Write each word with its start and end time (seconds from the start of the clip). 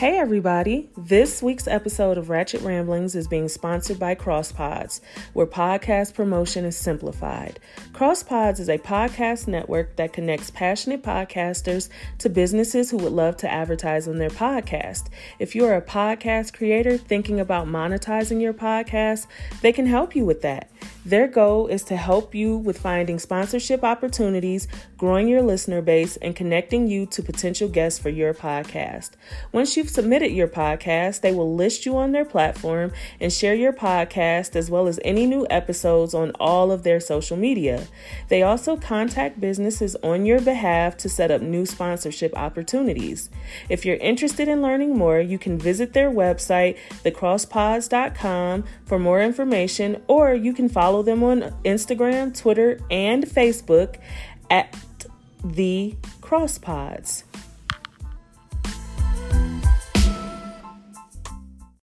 Hey 0.00 0.16
everybody! 0.16 0.88
This 0.96 1.42
week's 1.42 1.68
episode 1.68 2.16
of 2.16 2.30
Ratchet 2.30 2.62
Ramblings 2.62 3.14
is 3.14 3.28
being 3.28 3.50
sponsored 3.50 3.98
by 3.98 4.14
CrossPods, 4.14 5.02
where 5.34 5.44
podcast 5.44 6.14
promotion 6.14 6.64
is 6.64 6.74
simplified. 6.74 7.60
CrossPods 7.92 8.60
is 8.60 8.70
a 8.70 8.78
podcast 8.78 9.46
network 9.46 9.96
that 9.96 10.14
connects 10.14 10.50
passionate 10.50 11.02
podcasters 11.02 11.90
to 12.16 12.30
businesses 12.30 12.90
who 12.90 12.96
would 12.96 13.12
love 13.12 13.36
to 13.36 13.52
advertise 13.52 14.08
on 14.08 14.16
their 14.16 14.30
podcast. 14.30 15.10
If 15.38 15.54
you're 15.54 15.76
a 15.76 15.82
podcast 15.82 16.54
creator 16.54 16.96
thinking 16.96 17.38
about 17.38 17.66
monetizing 17.66 18.40
your 18.40 18.54
podcast, 18.54 19.26
they 19.60 19.70
can 19.70 19.84
help 19.84 20.16
you 20.16 20.24
with 20.24 20.40
that. 20.40 20.70
Their 21.04 21.28
goal 21.28 21.66
is 21.66 21.82
to 21.84 21.96
help 21.96 22.34
you 22.34 22.56
with 22.56 22.78
finding 22.78 23.18
sponsorship 23.18 23.82
opportunities, 23.82 24.68
growing 24.96 25.28
your 25.28 25.42
listener 25.42 25.82
base, 25.82 26.16
and 26.18 26.36
connecting 26.36 26.86
you 26.88 27.06
to 27.06 27.22
potential 27.22 27.68
guests 27.68 27.98
for 27.98 28.10
your 28.10 28.32
podcast. 28.34 29.10
Once 29.52 29.76
you've 29.76 29.89
submitted 29.90 30.32
your 30.32 30.48
podcast, 30.48 31.20
they 31.20 31.32
will 31.32 31.54
list 31.54 31.84
you 31.84 31.96
on 31.96 32.12
their 32.12 32.24
platform 32.24 32.92
and 33.20 33.32
share 33.32 33.54
your 33.54 33.72
podcast 33.72 34.56
as 34.56 34.70
well 34.70 34.86
as 34.86 35.00
any 35.04 35.26
new 35.26 35.46
episodes 35.50 36.14
on 36.14 36.32
all 36.40 36.70
of 36.70 36.82
their 36.82 37.00
social 37.00 37.36
media. 37.36 37.86
They 38.28 38.42
also 38.42 38.76
contact 38.76 39.40
businesses 39.40 39.96
on 39.96 40.24
your 40.24 40.40
behalf 40.40 40.96
to 40.98 41.08
set 41.08 41.30
up 41.30 41.42
new 41.42 41.66
sponsorship 41.66 42.36
opportunities. 42.36 43.30
If 43.68 43.84
you're 43.84 43.96
interested 43.96 44.48
in 44.48 44.62
learning 44.62 44.96
more, 44.96 45.20
you 45.20 45.38
can 45.38 45.58
visit 45.58 45.92
their 45.92 46.10
website, 46.10 46.78
thecrosspods.com, 47.04 48.64
for 48.84 48.98
more 48.98 49.22
information, 49.22 50.02
or 50.06 50.34
you 50.34 50.52
can 50.52 50.68
follow 50.68 51.02
them 51.02 51.22
on 51.22 51.42
Instagram, 51.64 52.36
Twitter, 52.38 52.80
and 52.90 53.24
Facebook 53.24 53.96
at 54.48 54.76
the 55.42 55.96
CrossPods. 56.20 57.24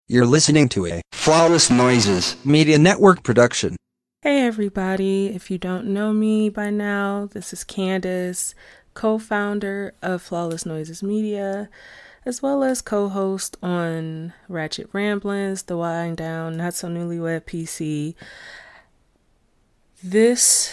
You're 0.09 0.25
listening 0.25 0.69
to 0.69 0.87
a 0.87 1.03
Flawless 1.11 1.69
Noises 1.69 2.37
Media 2.45 2.79
Network 2.79 3.25
production. 3.25 3.75
Hey, 4.23 4.47
everybody. 4.47 5.35
If 5.35 5.51
you 5.51 5.59
don't 5.59 5.87
know 5.87 6.13
me 6.13 6.49
by 6.49 6.71
now, 6.71 7.29
this 7.33 7.53
is 7.53 7.65
Candace, 7.65 8.55
co 8.95 9.19
founder 9.19 9.95
of 10.03 10.23
Flawless 10.23 10.65
Noises 10.65 11.03
Media, 11.03 11.69
as 12.25 12.41
well 12.41 12.63
as 12.63 12.83
co 12.83 13.09
host 13.09 13.57
on 13.65 14.33
Ratchet 14.49 14.89
Ramblings, 14.93 15.65
The 15.65 15.77
Wind 15.77 16.19
Down, 16.19 16.57
Not 16.57 16.75
So 16.75 16.87
Newlywed 16.87 17.41
PC, 17.41 18.15
this 20.05 20.73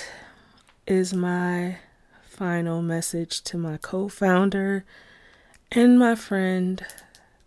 is 0.86 1.12
my 1.12 1.78
final 2.22 2.84
message 2.84 3.42
to 3.45 3.58
my 3.58 3.78
co 3.78 4.09
founder 4.09 4.86
and 5.72 5.97
my 5.97 6.14
friend 6.14 6.86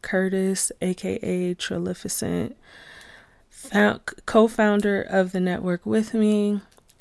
Curtis, 0.03 0.71
aka 0.81 1.55
Trilificent, 1.55 2.57
co 3.73 4.49
founder 4.49 5.03
of 5.03 5.33
the 5.33 5.41
network 5.41 5.85
with 5.85 6.15
me, 6.15 6.61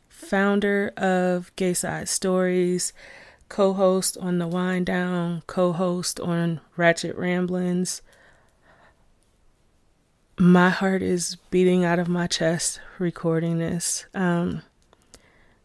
founder 0.10 0.92
of 0.98 1.56
Gay 1.56 1.74
Side 1.74 2.10
Stories, 2.10 2.94
co 3.50 3.74
host 3.74 4.18
on 4.20 4.40
The 4.40 4.48
Wind 4.48 4.86
Down, 4.86 5.44
co 5.48 5.72
host 5.72 6.20
on 6.20 6.62
Ratchet 6.78 7.16
Ramblings. 7.18 8.02
My 10.38 10.70
heart 10.70 11.02
is 11.02 11.38
beating 11.50 11.86
out 11.86 12.00
of 12.00 12.10
my 12.10 12.28
chest 12.28 12.82
recording 13.00 13.60
this. 13.60 14.06
Um, 14.14 14.64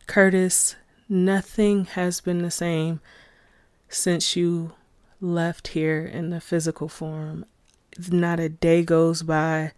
Curtis, 0.06 0.76
nothing 1.08 1.86
has 1.86 2.20
been 2.20 2.42
the 2.42 2.50
same 2.52 3.00
since 3.88 4.36
you 4.36 4.72
left 5.20 5.68
here 5.68 6.04
in 6.04 6.30
the 6.30 6.40
physical 6.40 6.88
form. 6.88 7.44
Not 8.10 8.40
a 8.40 8.48
day 8.48 8.82
goes 8.84 9.22
by 9.22 9.72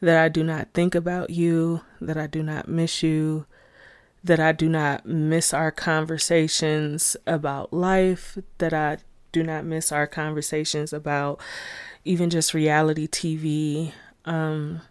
that 0.00 0.22
I 0.22 0.28
do 0.28 0.42
not 0.42 0.68
think 0.74 0.94
about 0.94 1.30
you, 1.30 1.82
that 2.00 2.16
I 2.16 2.26
do 2.26 2.42
not 2.42 2.68
miss 2.68 3.02
you, 3.02 3.46
that 4.24 4.40
I 4.40 4.52
do 4.52 4.68
not 4.68 5.06
miss 5.06 5.54
our 5.54 5.70
conversations 5.70 7.16
about 7.26 7.72
life, 7.72 8.38
that 8.58 8.72
I 8.72 8.98
do 9.30 9.42
not 9.42 9.64
miss 9.64 9.92
our 9.92 10.06
conversations 10.06 10.92
about 10.92 11.40
even 12.04 12.30
just 12.30 12.54
reality 12.54 13.06
TV. 13.06 13.92
Um, 14.24 14.82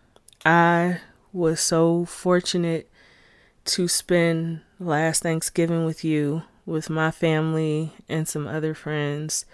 I 0.46 1.00
was 1.34 1.60
so 1.60 2.06
fortunate 2.06 2.90
to 3.66 3.88
spend 3.88 4.62
last 4.80 5.24
Thanksgiving 5.24 5.86
with 5.86 6.04
you, 6.04 6.44
with 6.66 6.90
my 6.90 7.12
family, 7.12 7.94
and 8.10 8.28
some 8.28 8.48
other 8.48 8.74
friends. 8.74 9.46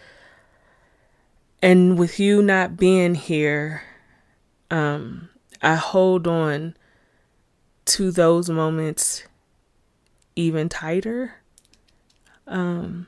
And 1.61 1.97
with 1.97 2.19
you 2.19 2.41
not 2.41 2.77
being 2.77 3.15
here, 3.15 3.83
um, 4.69 5.29
I 5.61 5.75
hold 5.75 6.27
on 6.27 6.75
to 7.85 8.11
those 8.11 8.49
moments 8.49 9.23
even 10.35 10.69
tighter. 10.69 11.35
Um, 12.45 13.07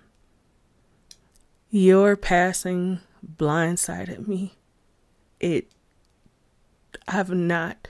your 1.70 2.16
passing 2.16 3.02
blindsided 3.38 4.28
me. 4.28 4.56
It, 5.40 5.72
I've 7.08 7.30
not 7.30 7.88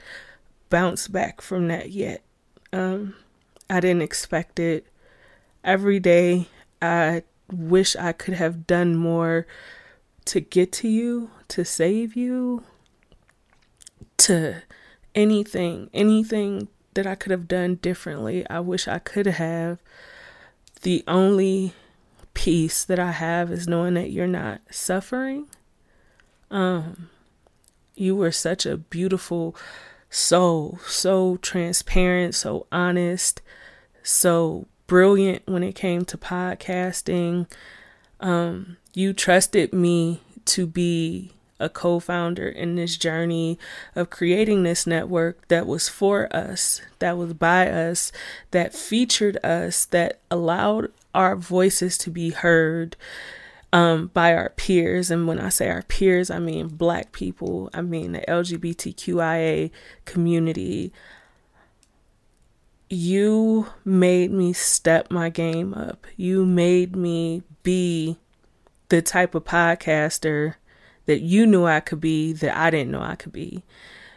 bounced 0.68 1.10
back 1.10 1.40
from 1.40 1.68
that 1.68 1.90
yet. 1.90 2.22
Um, 2.72 3.14
I 3.68 3.80
didn't 3.80 4.02
expect 4.02 4.60
it. 4.60 4.86
Every 5.64 5.98
day, 5.98 6.48
I 6.82 7.22
wish 7.50 7.96
I 7.96 8.12
could 8.12 8.34
have 8.34 8.66
done 8.66 8.94
more 8.94 9.46
to 10.30 10.40
get 10.40 10.70
to 10.70 10.86
you, 10.86 11.28
to 11.48 11.64
save 11.64 12.14
you, 12.14 12.62
to 14.16 14.62
anything, 15.12 15.90
anything 15.92 16.68
that 16.94 17.04
I 17.04 17.16
could 17.16 17.32
have 17.32 17.48
done 17.48 17.80
differently. 17.82 18.48
I 18.48 18.60
wish 18.60 18.86
I 18.86 19.00
could 19.00 19.26
have. 19.26 19.80
The 20.82 21.02
only 21.08 21.72
peace 22.32 22.84
that 22.84 23.00
I 23.00 23.10
have 23.10 23.50
is 23.50 23.66
knowing 23.66 23.94
that 23.94 24.12
you're 24.12 24.28
not 24.28 24.60
suffering. 24.70 25.48
Um, 26.48 27.10
you 27.96 28.14
were 28.14 28.30
such 28.30 28.64
a 28.64 28.76
beautiful 28.76 29.56
soul, 30.10 30.78
so 30.86 31.38
transparent, 31.38 32.36
so 32.36 32.68
honest, 32.70 33.42
so 34.04 34.68
brilliant 34.86 35.42
when 35.46 35.64
it 35.64 35.74
came 35.74 36.04
to 36.04 36.16
podcasting. 36.16 37.50
Um, 38.20 38.76
you 38.92 39.12
trusted 39.12 39.72
me 39.72 40.20
to 40.46 40.66
be 40.66 41.32
a 41.58 41.68
co 41.68 42.00
founder 42.00 42.48
in 42.48 42.74
this 42.74 42.96
journey 42.96 43.58
of 43.94 44.10
creating 44.10 44.62
this 44.62 44.86
network 44.86 45.46
that 45.48 45.66
was 45.66 45.88
for 45.88 46.34
us, 46.34 46.80
that 46.98 47.16
was 47.16 47.34
by 47.34 47.68
us, 47.68 48.10
that 48.50 48.74
featured 48.74 49.36
us, 49.44 49.84
that 49.86 50.20
allowed 50.30 50.90
our 51.14 51.36
voices 51.36 51.98
to 51.98 52.10
be 52.10 52.30
heard, 52.30 52.96
um, 53.72 54.10
by 54.12 54.34
our 54.34 54.50
peers. 54.50 55.10
And 55.10 55.26
when 55.26 55.38
I 55.38 55.50
say 55.50 55.68
our 55.68 55.82
peers, 55.82 56.30
I 56.30 56.38
mean 56.38 56.68
black 56.68 57.12
people, 57.12 57.70
I 57.72 57.82
mean 57.82 58.12
the 58.12 58.20
LGBTQIA 58.20 59.70
community. 60.04 60.92
You 62.88 63.68
made 63.84 64.32
me 64.32 64.52
step 64.52 65.10
my 65.12 65.28
game 65.28 65.74
up. 65.74 66.06
You 66.16 66.44
made 66.44 66.96
me 66.96 67.42
be 67.62 68.16
the 68.90 69.00
type 69.00 69.34
of 69.34 69.44
podcaster 69.44 70.56
that 71.06 71.20
you 71.20 71.46
knew 71.46 71.64
I 71.64 71.80
could 71.80 72.00
be 72.00 72.32
that 72.34 72.56
I 72.56 72.70
didn't 72.70 72.90
know 72.92 73.00
I 73.00 73.16
could 73.16 73.32
be. 73.32 73.64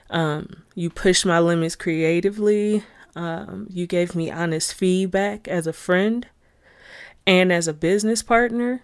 Um, 0.10 0.64
you 0.76 0.90
pushed 0.90 1.26
my 1.26 1.40
limits 1.40 1.76
creatively. 1.76 2.84
Um, 3.16 3.68
you 3.70 3.88
gave 3.88 4.16
me 4.16 4.30
honest 4.30 4.74
feedback 4.74 5.48
as 5.48 5.66
a 5.66 5.74
friend 5.74 6.28
and 7.26 7.52
as 7.52 7.68
a 7.68 7.74
business 7.74 8.22
partner. 8.22 8.84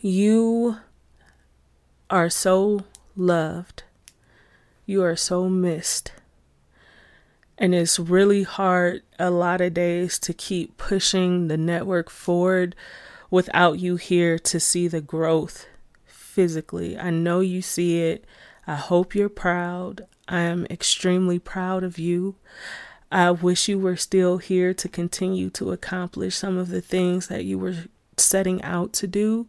You 0.00 0.76
are 2.08 2.30
so 2.30 2.84
loved. 3.16 3.82
You 4.86 5.02
are 5.02 5.16
so 5.16 5.48
missed. 5.48 6.12
And 7.58 7.74
it's 7.74 7.98
really 7.98 8.42
hard 8.42 9.02
a 9.18 9.30
lot 9.30 9.60
of 9.60 9.74
days 9.74 10.18
to 10.20 10.32
keep 10.32 10.78
pushing 10.78 11.48
the 11.48 11.58
network 11.58 12.08
forward 12.08 12.74
without 13.30 13.78
you 13.78 13.96
here 13.96 14.38
to 14.38 14.58
see 14.60 14.88
the 14.88 15.00
growth 15.00 15.66
physically. 16.04 16.98
I 16.98 17.10
know 17.10 17.40
you 17.40 17.62
see 17.62 18.00
it. 18.02 18.24
I 18.66 18.74
hope 18.74 19.14
you're 19.14 19.28
proud. 19.28 20.06
I 20.28 20.40
am 20.40 20.66
extremely 20.70 21.38
proud 21.38 21.82
of 21.82 21.98
you. 21.98 22.36
I 23.12 23.30
wish 23.32 23.68
you 23.68 23.78
were 23.78 23.96
still 23.96 24.38
here 24.38 24.72
to 24.74 24.88
continue 24.88 25.50
to 25.50 25.72
accomplish 25.72 26.36
some 26.36 26.56
of 26.56 26.68
the 26.68 26.80
things 26.80 27.26
that 27.26 27.44
you 27.44 27.58
were 27.58 27.74
setting 28.16 28.62
out 28.62 28.92
to 28.94 29.06
do. 29.06 29.46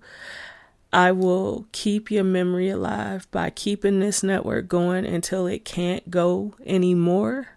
I 0.94 1.12
will 1.12 1.68
keep 1.72 2.12
your 2.12 2.24
memory 2.24 2.70
alive 2.70 3.30
by 3.32 3.50
keeping 3.50 4.00
this 4.00 4.24
network 4.24 4.68
going 4.68 5.06
until 5.06 5.48
it 5.48 5.64
can't 5.64 6.10
go 6.10 6.56
anymore. 6.66 7.50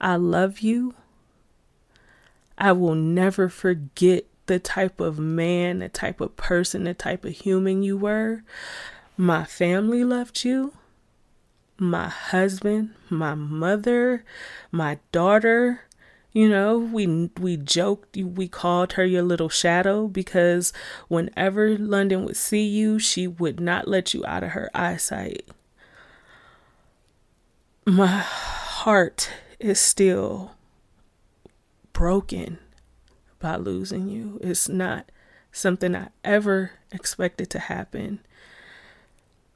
I 0.00 0.16
love 0.16 0.60
you. 0.60 0.94
I 2.58 2.72
will 2.72 2.94
never 2.94 3.48
forget 3.48 4.24
the 4.48 4.58
type 4.58 5.00
of 5.00 5.18
man, 5.18 5.78
the 5.78 5.88
type 5.88 6.20
of 6.20 6.36
person, 6.36 6.84
the 6.84 6.94
type 6.94 7.24
of 7.24 7.32
human 7.32 7.82
you 7.82 7.96
were. 7.96 8.42
My 9.16 9.44
family 9.44 10.02
loved 10.02 10.44
you. 10.44 10.72
My 11.78 12.08
husband, 12.08 12.94
my 13.08 13.34
mother, 13.34 14.24
my 14.72 14.98
daughter, 15.12 15.82
you 16.32 16.48
know, 16.48 16.76
we 16.78 17.30
we 17.38 17.56
joked, 17.56 18.16
we 18.16 18.48
called 18.48 18.94
her 18.94 19.04
your 19.04 19.22
little 19.22 19.48
shadow 19.48 20.08
because 20.08 20.72
whenever 21.06 21.78
London 21.78 22.24
would 22.24 22.36
see 22.36 22.66
you, 22.66 22.98
she 22.98 23.28
would 23.28 23.60
not 23.60 23.86
let 23.86 24.12
you 24.12 24.26
out 24.26 24.42
of 24.42 24.50
her 24.50 24.70
eyesight. 24.74 25.48
My 27.86 28.06
heart 28.06 29.30
is 29.60 29.78
still 29.78 30.52
broken 31.92 32.58
by 33.38 33.56
losing 33.56 34.08
you. 34.08 34.38
It's 34.42 34.68
not 34.68 35.10
something 35.52 35.94
I 35.94 36.08
ever 36.24 36.72
expected 36.92 37.50
to 37.50 37.58
happen. 37.58 38.20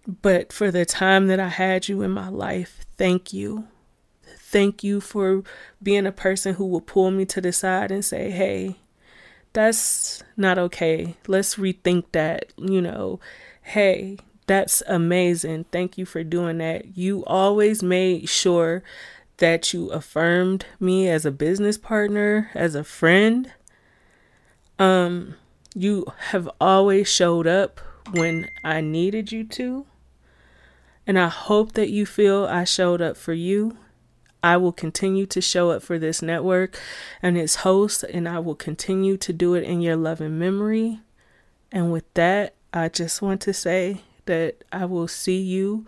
But 0.06 0.52
for 0.52 0.70
the 0.70 0.84
time 0.84 1.28
that 1.28 1.38
I 1.38 1.48
had 1.48 1.88
you 1.88 2.02
in 2.02 2.10
my 2.10 2.28
life, 2.28 2.84
thank 2.96 3.32
you. 3.32 3.68
Thank 4.38 4.82
you 4.82 5.00
for 5.00 5.44
being 5.82 6.06
a 6.06 6.12
person 6.12 6.54
who 6.54 6.66
will 6.66 6.80
pull 6.80 7.10
me 7.10 7.24
to 7.26 7.40
the 7.40 7.52
side 7.52 7.90
and 7.90 8.04
say, 8.04 8.30
hey, 8.30 8.76
that's 9.52 10.22
not 10.36 10.58
okay. 10.58 11.16
Let's 11.26 11.54
rethink 11.56 12.06
that. 12.12 12.52
You 12.56 12.82
know, 12.82 13.20
hey, 13.62 14.18
that's 14.46 14.82
amazing. 14.86 15.66
Thank 15.70 15.96
you 15.96 16.04
for 16.04 16.24
doing 16.24 16.58
that. 16.58 16.96
You 16.96 17.24
always 17.26 17.82
made 17.82 18.28
sure 18.28 18.82
that 19.38 19.72
you 19.72 19.90
affirmed 19.90 20.66
me 20.78 21.08
as 21.08 21.24
a 21.24 21.30
business 21.30 21.78
partner, 21.78 22.50
as 22.54 22.74
a 22.74 22.84
friend. 22.84 23.52
Um, 24.78 25.36
you 25.74 26.06
have 26.30 26.48
always 26.60 27.08
showed 27.08 27.46
up 27.46 27.80
when 28.12 28.48
I 28.64 28.80
needed 28.80 29.32
you 29.32 29.44
to. 29.44 29.86
And 31.06 31.18
I 31.18 31.28
hope 31.28 31.72
that 31.72 31.90
you 31.90 32.06
feel 32.06 32.44
I 32.44 32.64
showed 32.64 33.00
up 33.00 33.16
for 33.16 33.32
you. 33.32 33.76
I 34.42 34.56
will 34.56 34.72
continue 34.72 35.26
to 35.26 35.40
show 35.40 35.70
up 35.70 35.82
for 35.82 35.98
this 35.98 36.20
network 36.20 36.78
and 37.22 37.38
its 37.38 37.56
host, 37.56 38.02
and 38.02 38.28
I 38.28 38.40
will 38.40 38.54
continue 38.54 39.16
to 39.18 39.32
do 39.32 39.54
it 39.54 39.62
in 39.64 39.80
your 39.80 39.96
loving 39.96 40.38
memory. 40.38 41.00
And 41.70 41.92
with 41.92 42.12
that, 42.14 42.54
I 42.72 42.88
just 42.88 43.22
want 43.22 43.40
to 43.42 43.52
say 43.52 44.02
that 44.26 44.64
I 44.72 44.84
will 44.84 45.08
see 45.08 45.40
you 45.40 45.86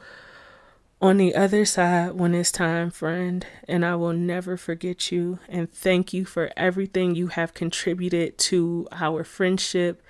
on 1.05 1.19
the 1.19 1.35
other 1.35 1.67
side 1.67 2.13
when 2.15 2.35
it's 2.35 2.51
time, 2.51 2.91
friend, 2.91 3.47
and 3.69 3.85
I 3.85 3.95
will 3.95 4.15
never 4.15 4.57
forget 4.57 5.13
you. 5.13 5.39
And 5.51 5.71
thank 5.71 6.15
you 6.15 6.25
for 6.25 6.51
everything 6.57 7.15
you 7.15 7.27
have 7.27 7.53
contributed 7.53 8.39
to 8.39 8.89
our 8.91 9.23
friendship, 9.23 10.03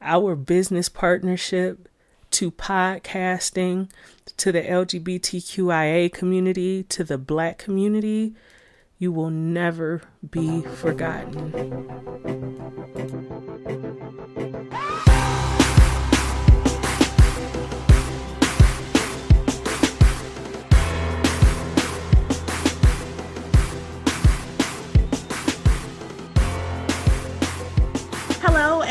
our 0.00 0.34
business 0.34 0.88
partnership, 0.88 1.90
to 2.30 2.50
podcasting, 2.50 3.90
to 4.38 4.50
the 4.50 4.62
LGBTQIA 4.62 6.10
community, 6.10 6.84
to 6.84 7.04
the 7.04 7.18
black 7.18 7.58
community. 7.58 8.34
You 8.98 9.12
will 9.12 9.28
never 9.28 10.00
be 10.30 10.62
forgotten. 10.62 11.52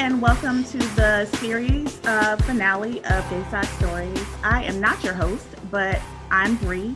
And 0.09 0.23
welcome 0.23 0.63
to 0.63 0.79
the 0.95 1.23
series 1.35 2.03
uh, 2.06 2.35
finale 2.38 2.97
of 3.06 3.29
Gayside 3.29 3.67
Stories. 3.77 4.25
I 4.44 4.63
am 4.63 4.81
not 4.81 5.03
your 5.03 5.13
host, 5.13 5.45
but 5.69 6.01
I'm 6.31 6.56
Bree, 6.56 6.95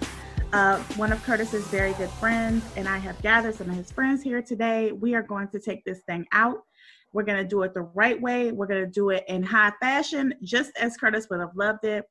uh, 0.51 0.79
one 0.95 1.11
of 1.11 1.21
Curtis's 1.21 1.63
very 1.67 1.93
good 1.93 2.09
friends, 2.09 2.65
and 2.75 2.87
I 2.87 2.97
have 2.97 3.21
gathered 3.21 3.53
some 3.53 3.69
of 3.69 3.75
his 3.75 3.91
friends 3.91 4.23
here 4.23 4.41
today. 4.41 4.93
We 4.93 5.13
are 5.13 5.21
going 5.21 5.47
to 5.49 5.59
take 5.59 5.85
this 5.85 5.99
thing 6.07 6.25
out. 6.31 6.63
We're 7.11 7.21
going 7.21 7.37
to 7.37 7.47
do 7.47 7.61
it 7.61 7.75
the 7.75 7.83
right 7.83 8.19
way. 8.19 8.51
We're 8.51 8.65
going 8.65 8.83
to 8.83 8.89
do 8.89 9.11
it 9.11 9.25
in 9.27 9.43
high 9.43 9.73
fashion, 9.79 10.33
just 10.41 10.71
as 10.79 10.97
Curtis 10.97 11.27
would 11.29 11.39
have 11.39 11.55
loved 11.55 11.85
it. 11.85 12.05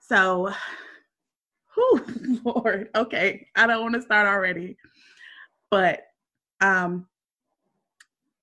So, 0.00 0.52
whew, 1.74 2.40
Lord, 2.44 2.90
okay, 2.94 3.46
I 3.56 3.66
don't 3.66 3.80
want 3.80 3.94
to 3.94 4.02
start 4.02 4.26
already, 4.26 4.76
but 5.70 6.02
um, 6.60 7.06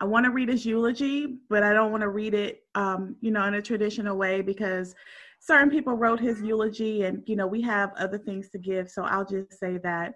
I 0.02 0.06
want 0.06 0.26
to 0.26 0.32
read 0.32 0.50
his 0.50 0.66
eulogy, 0.66 1.40
but 1.50 1.64
I 1.64 1.74
don't 1.74 1.92
want 1.92 2.02
to 2.02 2.10
read 2.10 2.34
it, 2.34 2.64
um, 2.76 3.16
you 3.22 3.32
know, 3.32 3.44
in 3.46 3.56
a 3.56 3.62
traditional 3.62 4.18
way 4.18 4.42
because 4.42 4.96
certain 5.40 5.70
people 5.70 5.94
wrote 5.94 6.20
his 6.20 6.42
eulogy, 6.42 7.04
and 7.04 7.22
you 7.26 7.36
know, 7.36 7.48
we 7.48 7.62
have 7.64 7.92
other 7.98 8.18
things 8.18 8.50
to 8.52 8.58
give. 8.58 8.90
So 8.90 9.04
I'll 9.04 9.26
just 9.26 9.60
say 9.60 9.78
that 9.80 10.14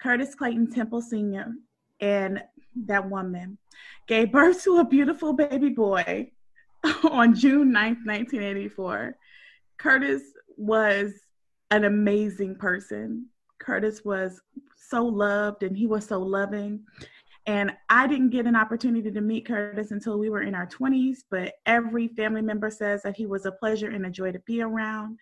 Curtis 0.00 0.34
Clayton 0.34 0.70
Temple 0.70 1.00
Sr. 1.00 1.52
and 2.00 2.42
that 2.86 3.08
woman 3.08 3.58
gave 4.08 4.32
birth 4.32 4.62
to 4.64 4.78
a 4.78 4.84
beautiful 4.84 5.32
baby 5.32 5.70
boy 5.70 6.30
on 7.10 7.34
June 7.34 7.72
9th, 7.72 8.04
1984. 8.04 9.16
Curtis 9.78 10.22
was 10.56 11.12
an 11.70 11.84
amazing 11.84 12.56
person. 12.56 13.26
Curtis 13.58 14.04
was 14.04 14.40
so 14.76 15.04
loved 15.04 15.62
and 15.62 15.76
he 15.76 15.86
was 15.86 16.06
so 16.06 16.18
loving. 16.20 16.84
And 17.46 17.72
I 17.90 18.06
didn't 18.06 18.30
get 18.30 18.46
an 18.46 18.56
opportunity 18.56 19.10
to 19.10 19.20
meet 19.20 19.46
Curtis 19.46 19.90
until 19.90 20.18
we 20.18 20.30
were 20.30 20.42
in 20.42 20.54
our 20.54 20.66
20s, 20.66 21.18
but 21.30 21.54
every 21.66 22.08
family 22.08 22.40
member 22.40 22.70
says 22.70 23.02
that 23.02 23.16
he 23.16 23.26
was 23.26 23.44
a 23.44 23.52
pleasure 23.52 23.90
and 23.90 24.06
a 24.06 24.10
joy 24.10 24.32
to 24.32 24.38
be 24.40 24.62
around. 24.62 25.18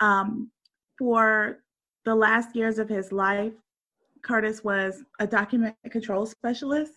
Um, 0.00 0.50
for 0.98 1.60
the 2.04 2.14
last 2.14 2.54
years 2.54 2.78
of 2.78 2.88
his 2.88 3.12
life, 3.12 3.54
Curtis 4.22 4.62
was 4.62 5.02
a 5.20 5.26
document 5.26 5.74
control 5.90 6.26
specialist, 6.26 6.92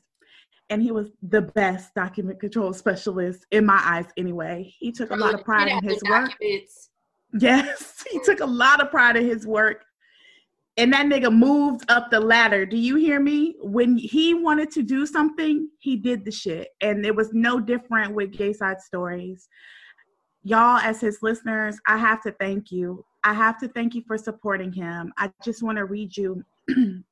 and 0.70 0.82
he 0.82 0.92
was 0.92 1.12
the 1.22 1.42
best 1.42 1.94
document 1.96 2.40
control 2.40 2.74
specialist 2.74 3.46
in 3.52 3.66
my 3.66 3.80
eyes, 3.84 4.06
anyway. 4.18 4.74
He 4.80 4.92
took 4.92 5.12
a 5.12 5.16
lot 5.16 5.34
of 5.34 5.46
pride 5.46 5.70
in 5.70 5.82
his 5.82 6.02
work. 6.10 6.32
Yes, 7.40 8.04
he 8.12 8.20
took 8.20 8.42
a 8.42 8.46
lot 8.46 8.82
of 8.82 8.92
pride 8.92 9.16
in 9.16 9.26
his 9.26 9.48
work 9.48 9.86
and 10.78 10.94
that 10.94 11.08
nigga 11.08 11.36
moved 11.36 11.90
up 11.90 12.12
the 12.12 12.20
ladder. 12.20 12.66
Do 12.66 12.78
you 12.78 12.96
hear 12.98 13.20
me? 13.20 13.56
When 13.60 13.98
he 13.98 14.36
wanted 14.36 14.70
to 14.72 14.84
do 14.84 15.08
something, 15.08 15.70
he 15.80 15.96
did 15.96 16.24
the 16.24 16.32
shit. 16.32 16.70
And 16.82 17.04
it 17.04 17.16
was 17.16 17.34
no 17.34 17.60
different 17.60 18.14
with 18.14 18.32
Gay 18.32 18.54
Side 18.54 18.80
Stories. 18.80 19.50
Y'all, 20.44 20.78
as 20.78 21.02
his 21.02 21.18
listeners, 21.24 21.78
I 21.88 21.98
have 21.98 22.22
to 22.24 22.32
thank 22.34 22.72
you. 22.72 23.04
I 23.24 23.34
have 23.34 23.60
to 23.60 23.68
thank 23.68 23.96
you 23.96 24.04
for 24.06 24.18
supporting 24.18 24.72
him. 24.72 25.12
I 25.18 25.32
just 25.44 25.64
want 25.64 25.80
to 25.80 25.86
read 25.86 26.16
you 26.16 26.46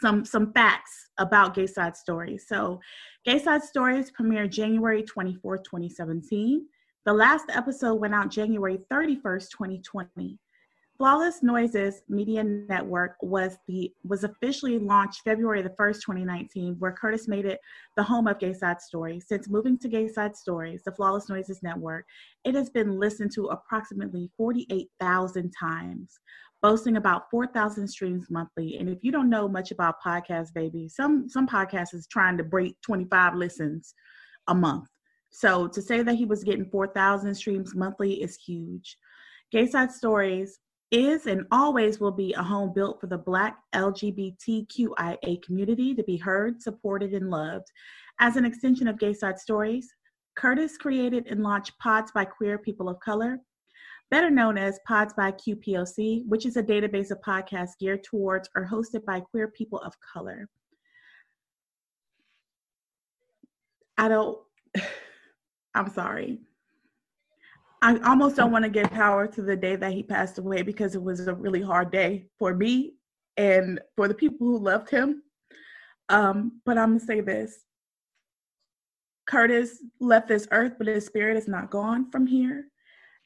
some 0.00 0.24
some 0.24 0.52
facts 0.52 1.10
about 1.18 1.54
Gay 1.54 1.66
Side 1.66 1.96
Stories. 1.96 2.46
So, 2.48 2.80
Gay 3.24 3.38
Side 3.38 3.62
Stories 3.62 4.10
premiered 4.10 4.50
January 4.50 5.04
24th, 5.04 5.64
2017. 5.64 6.66
The 7.06 7.12
last 7.12 7.46
episode 7.54 7.94
went 7.94 8.14
out 8.14 8.30
January 8.30 8.80
31st, 8.92 9.50
2020. 9.50 10.38
Flawless 10.98 11.44
Noises 11.44 12.02
Media 12.08 12.42
Network 12.42 13.14
was 13.22 13.56
the 13.68 13.92
was 14.02 14.24
officially 14.24 14.80
launched 14.80 15.22
February 15.22 15.62
the 15.62 15.70
1st, 15.70 16.00
2019, 16.00 16.74
where 16.80 16.90
Curtis 16.90 17.28
made 17.28 17.46
it 17.46 17.60
the 17.96 18.02
home 18.02 18.26
of 18.26 18.40
Gay 18.40 18.52
Side 18.52 18.80
Stories. 18.80 19.26
Since 19.28 19.48
moving 19.48 19.78
to 19.78 19.88
Gay 19.88 20.08
Side 20.08 20.36
Stories, 20.36 20.82
the 20.84 20.90
Flawless 20.90 21.28
Noises 21.28 21.62
Network, 21.62 22.04
it 22.44 22.56
has 22.56 22.68
been 22.68 22.98
listened 22.98 23.30
to 23.36 23.46
approximately 23.46 24.28
48,000 24.36 25.52
times, 25.52 26.18
boasting 26.62 26.96
about 26.96 27.30
4,000 27.30 27.86
streams 27.86 28.26
monthly. 28.28 28.78
And 28.78 28.88
if 28.88 28.98
you 29.02 29.12
don't 29.12 29.30
know 29.30 29.46
much 29.46 29.70
about 29.70 30.02
podcasts, 30.04 30.52
baby, 30.52 30.88
some 30.88 31.28
some 31.28 31.46
podcasts 31.46 31.94
is 31.94 32.08
trying 32.08 32.36
to 32.38 32.44
break 32.44 32.74
25 32.80 33.36
listens 33.36 33.94
a 34.48 34.54
month. 34.54 34.88
So 35.30 35.68
to 35.68 35.80
say 35.80 36.02
that 36.02 36.16
he 36.16 36.24
was 36.24 36.42
getting 36.42 36.68
4,000 36.68 37.32
streams 37.36 37.76
monthly 37.76 38.14
is 38.20 38.36
huge. 38.36 38.96
Gay 39.52 39.66
Side 39.68 39.92
Stories 39.92 40.58
is 40.90 41.26
and 41.26 41.46
always 41.50 42.00
will 42.00 42.12
be 42.12 42.32
a 42.34 42.42
home 42.42 42.72
built 42.72 43.00
for 43.00 43.06
the 43.06 43.18
Black 43.18 43.58
LGBTQIA 43.74 45.42
community 45.42 45.94
to 45.94 46.02
be 46.02 46.16
heard, 46.16 46.62
supported, 46.62 47.12
and 47.12 47.30
loved. 47.30 47.66
As 48.20 48.36
an 48.36 48.44
extension 48.44 48.88
of 48.88 48.98
Gay 48.98 49.12
Side 49.12 49.38
Stories, 49.38 49.92
Curtis 50.36 50.76
created 50.76 51.26
and 51.26 51.42
launched 51.42 51.78
Pods 51.78 52.10
by 52.12 52.24
Queer 52.24 52.58
People 52.58 52.88
of 52.88 52.98
Color, 53.00 53.38
better 54.10 54.30
known 54.30 54.56
as 54.56 54.80
Pods 54.86 55.12
by 55.14 55.32
QPOC, 55.32 56.26
which 56.26 56.46
is 56.46 56.56
a 56.56 56.62
database 56.62 57.10
of 57.10 57.20
podcasts 57.20 57.78
geared 57.78 58.04
towards 58.04 58.48
or 58.56 58.66
hosted 58.66 59.04
by 59.04 59.20
queer 59.20 59.48
people 59.48 59.80
of 59.80 59.94
color. 60.00 60.48
I 63.98 64.08
don't, 64.08 64.38
I'm 65.74 65.90
sorry. 65.90 66.40
I 67.80 67.98
almost 68.04 68.36
don't 68.36 68.50
want 68.50 68.64
to 68.64 68.70
give 68.70 68.90
power 68.90 69.26
to 69.28 69.42
the 69.42 69.56
day 69.56 69.76
that 69.76 69.92
he 69.92 70.02
passed 70.02 70.38
away 70.38 70.62
because 70.62 70.94
it 70.94 71.02
was 71.02 71.26
a 71.26 71.34
really 71.34 71.62
hard 71.62 71.92
day 71.92 72.26
for 72.38 72.54
me 72.54 72.94
and 73.36 73.80
for 73.96 74.08
the 74.08 74.14
people 74.14 74.46
who 74.46 74.58
loved 74.58 74.90
him. 74.90 75.22
Um, 76.08 76.60
but 76.64 76.76
I'm 76.76 76.90
gonna 76.96 77.00
say 77.00 77.20
this. 77.20 77.64
Curtis 79.28 79.84
left 80.00 80.28
this 80.28 80.48
earth, 80.50 80.72
but 80.78 80.86
his 80.86 81.06
spirit 81.06 81.36
is 81.36 81.46
not 81.46 81.70
gone 81.70 82.10
from 82.10 82.26
here. 82.26 82.66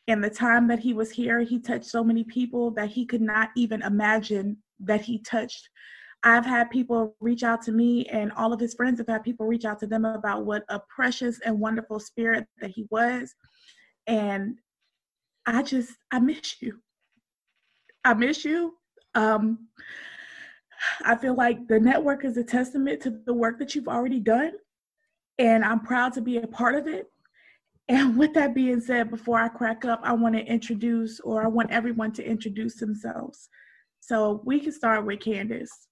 And 0.09 0.23
the 0.23 0.30
time 0.30 0.66
that 0.68 0.80
he 0.80 0.92
was 0.94 1.11
here, 1.12 1.40
he 1.40 1.61
touched 1.61 1.87
so 1.87 2.02
many 2.02 2.25
people 2.25 2.73
that 2.73 2.90
he 2.90 3.06
could 3.06 3.21
not 3.23 3.50
even 3.56 3.82
imagine 3.82 4.59
that 4.80 5.00
he 5.00 5.21
touched. 5.21 5.68
I've 6.25 6.44
had 6.44 6.71
people 6.71 7.16
reach 7.21 7.42
out 7.42 7.62
to 7.62 7.73
me, 7.73 8.04
and 8.06 8.32
all 8.32 8.52
of 8.52 8.61
his 8.61 8.75
friends 8.75 8.99
have 8.99 9.09
had 9.09 9.23
people 9.23 9.47
reach 9.47 9.64
out 9.64 9.78
to 9.80 9.87
them 9.87 10.04
about 10.04 10.44
what 10.44 10.64
a 10.68 10.80
precious 10.94 11.40
and 11.44 11.59
wonderful 11.59 12.00
spirit 12.00 12.47
that 12.61 12.71
he 12.71 12.87
was. 12.90 13.35
And 14.06 14.59
I 15.47 15.62
just, 15.62 15.92
I 16.11 16.18
miss 16.21 16.61
you. 16.61 16.78
I 18.04 18.14
miss 18.14 18.44
you. 18.44 18.75
Um, 19.14 19.68
I 21.04 21.16
feel 21.16 21.35
like 21.35 21.68
the 21.68 21.78
network 21.78 22.25
is 22.25 22.37
a 22.37 22.44
testament 22.44 23.00
to 23.02 23.11
the 23.11 23.35
work 23.35 23.59
that 23.59 23.75
you've 23.75 23.88
already 23.88 24.18
done, 24.18 24.52
and 25.38 25.64
I'm 25.64 25.80
proud 25.80 26.12
to 26.14 26.21
be 26.21 26.38
a 26.38 26.47
part 26.47 26.75
of 26.75 26.87
it. 26.87 27.06
And 27.88 28.16
with 28.16 28.32
that 28.35 28.54
being 28.54 28.80
said, 28.80 29.11
before 29.11 29.38
I 29.38 29.49
crack 29.49 29.85
up, 29.85 30.00
I 30.02 30.12
want 30.12 30.35
to 30.35 30.44
introduce, 30.44 31.21
or 31.21 31.44
I 31.44 31.49
want 31.49 31.71
everyone 31.71 32.12
to 32.12 32.25
introduce 32.25 32.76
themselves. 32.76 33.49
So 34.00 34.42
we 34.44 34.61
can 34.61 34.73
start 34.73 35.04
with 35.04 35.21
Candace. 35.21 35.88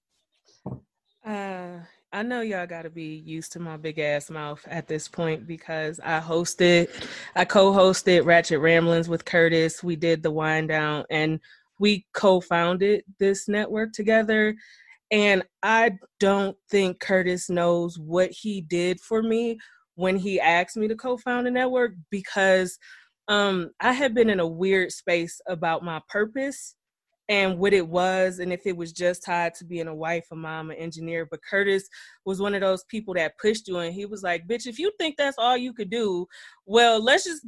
Uh, 1.25 1.79
I 2.13 2.23
know 2.23 2.41
y'all 2.41 2.67
got 2.67 2.81
to 2.81 2.89
be 2.89 3.23
used 3.25 3.53
to 3.53 3.59
my 3.59 3.77
big 3.77 3.97
ass 3.97 4.29
mouth 4.29 4.61
at 4.69 4.85
this 4.85 5.07
point 5.07 5.47
because 5.47 5.97
I 6.03 6.19
hosted, 6.19 6.89
I 7.37 7.45
co-hosted 7.45 8.25
Ratchet 8.25 8.59
Ramblings 8.59 9.07
with 9.07 9.23
Curtis. 9.23 9.81
We 9.81 9.95
did 9.95 10.21
the 10.21 10.31
wind 10.31 10.67
down, 10.67 11.05
and 11.09 11.39
we 11.79 12.05
co-founded 12.13 13.05
this 13.17 13.47
network 13.47 13.93
together. 13.93 14.53
And 15.09 15.43
I 15.63 15.93
don't 16.19 16.57
think 16.69 16.99
Curtis 16.99 17.49
knows 17.49 17.97
what 17.97 18.31
he 18.31 18.59
did 18.59 18.99
for 18.99 19.23
me 19.23 19.57
when 19.95 20.17
he 20.17 20.37
asked 20.39 20.75
me 20.75 20.89
to 20.89 20.95
co-found 20.95 21.47
a 21.47 21.51
network 21.51 21.93
because 22.09 22.77
um, 23.29 23.71
I 23.79 23.93
had 23.93 24.13
been 24.13 24.29
in 24.29 24.41
a 24.41 24.47
weird 24.47 24.91
space 24.91 25.39
about 25.47 25.85
my 25.85 26.01
purpose 26.09 26.75
and 27.31 27.57
what 27.57 27.73
it 27.73 27.87
was 27.87 28.39
and 28.39 28.51
if 28.51 28.67
it 28.67 28.75
was 28.75 28.91
just 28.91 29.23
tied 29.23 29.55
to 29.55 29.63
being 29.63 29.87
a 29.87 29.95
wife 29.95 30.25
a 30.31 30.35
mom 30.35 30.69
an 30.69 30.75
engineer 30.75 31.25
but 31.31 31.39
curtis 31.49 31.87
was 32.25 32.41
one 32.41 32.53
of 32.53 32.61
those 32.61 32.83
people 32.83 33.13
that 33.13 33.37
pushed 33.39 33.67
you 33.67 33.77
and 33.77 33.93
he 33.93 34.05
was 34.05 34.21
like 34.21 34.45
bitch 34.47 34.67
if 34.67 34.77
you 34.77 34.91
think 34.99 35.15
that's 35.15 35.37
all 35.39 35.55
you 35.55 35.73
could 35.73 35.89
do 35.89 36.27
well 36.65 37.01
let's 37.01 37.23
just 37.23 37.45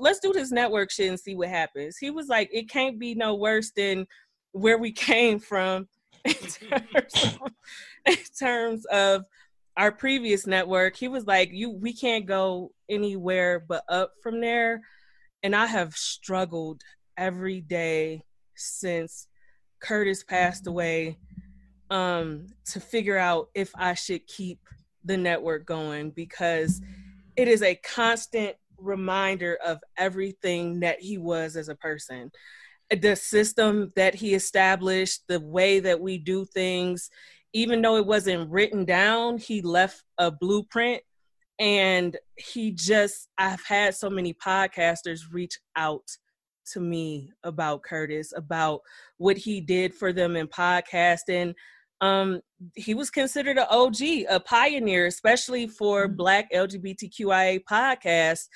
let's 0.00 0.20
do 0.20 0.32
this 0.32 0.50
network 0.50 0.90
shit 0.90 1.08
and 1.08 1.20
see 1.20 1.34
what 1.34 1.48
happens. 1.48 1.96
He 1.96 2.10
was 2.10 2.28
like 2.28 2.48
it 2.52 2.68
can't 2.70 2.98
be 2.98 3.14
no 3.14 3.34
worse 3.34 3.70
than 3.70 4.06
where 4.52 4.78
we 4.78 4.92
came 5.10 5.38
from 5.38 5.88
in 6.24 6.34
terms 6.34 7.14
of, 7.24 7.52
in 8.06 8.16
terms 8.38 8.84
of 8.86 9.24
our 9.76 9.92
previous 9.92 10.46
network. 10.46 10.96
He 10.96 11.08
was 11.08 11.26
like 11.26 11.50
you 11.52 11.70
we 11.70 11.92
can't 11.92 12.26
go 12.26 12.72
anywhere 12.88 13.64
but 13.66 13.82
up 13.88 14.12
from 14.22 14.40
there 14.40 14.80
and 15.42 15.56
i 15.56 15.66
have 15.66 15.92
struggled 15.94 16.80
every 17.18 17.60
day 17.60 18.22
since 18.56 19.28
Curtis 19.80 20.22
passed 20.22 20.66
away 20.66 21.18
um, 21.90 22.46
to 22.66 22.80
figure 22.80 23.18
out 23.18 23.48
if 23.54 23.70
I 23.76 23.94
should 23.94 24.26
keep 24.26 24.58
the 25.04 25.16
network 25.16 25.66
going 25.66 26.10
because 26.10 26.80
it 27.36 27.48
is 27.48 27.62
a 27.62 27.76
constant 27.76 28.56
reminder 28.78 29.58
of 29.64 29.78
everything 29.96 30.80
that 30.80 31.00
he 31.00 31.18
was 31.18 31.56
as 31.56 31.68
a 31.68 31.74
person. 31.74 32.30
The 32.90 33.16
system 33.16 33.92
that 33.96 34.14
he 34.14 34.34
established, 34.34 35.22
the 35.28 35.40
way 35.40 35.80
that 35.80 36.00
we 36.00 36.18
do 36.18 36.44
things, 36.44 37.10
even 37.52 37.82
though 37.82 37.96
it 37.96 38.06
wasn't 38.06 38.50
written 38.50 38.84
down, 38.84 39.38
he 39.38 39.62
left 39.62 40.02
a 40.18 40.30
blueprint. 40.30 41.02
And 41.58 42.16
he 42.36 42.70
just, 42.70 43.28
I've 43.38 43.64
had 43.64 43.94
so 43.94 44.10
many 44.10 44.34
podcasters 44.34 45.20
reach 45.32 45.58
out 45.74 46.04
to 46.72 46.80
me 46.80 47.30
about 47.44 47.82
Curtis, 47.82 48.32
about 48.36 48.80
what 49.18 49.36
he 49.36 49.60
did 49.60 49.94
for 49.94 50.12
them 50.12 50.36
in 50.36 50.46
podcasting. 50.46 51.54
Um, 52.00 52.40
he 52.74 52.94
was 52.94 53.10
considered 53.10 53.58
an 53.58 53.66
OG, 53.70 54.00
a 54.28 54.40
pioneer, 54.40 55.06
especially 55.06 55.66
for 55.66 56.06
mm-hmm. 56.06 56.16
Black 56.16 56.52
LGBTQIA 56.52 57.60
podcasts. 57.70 58.48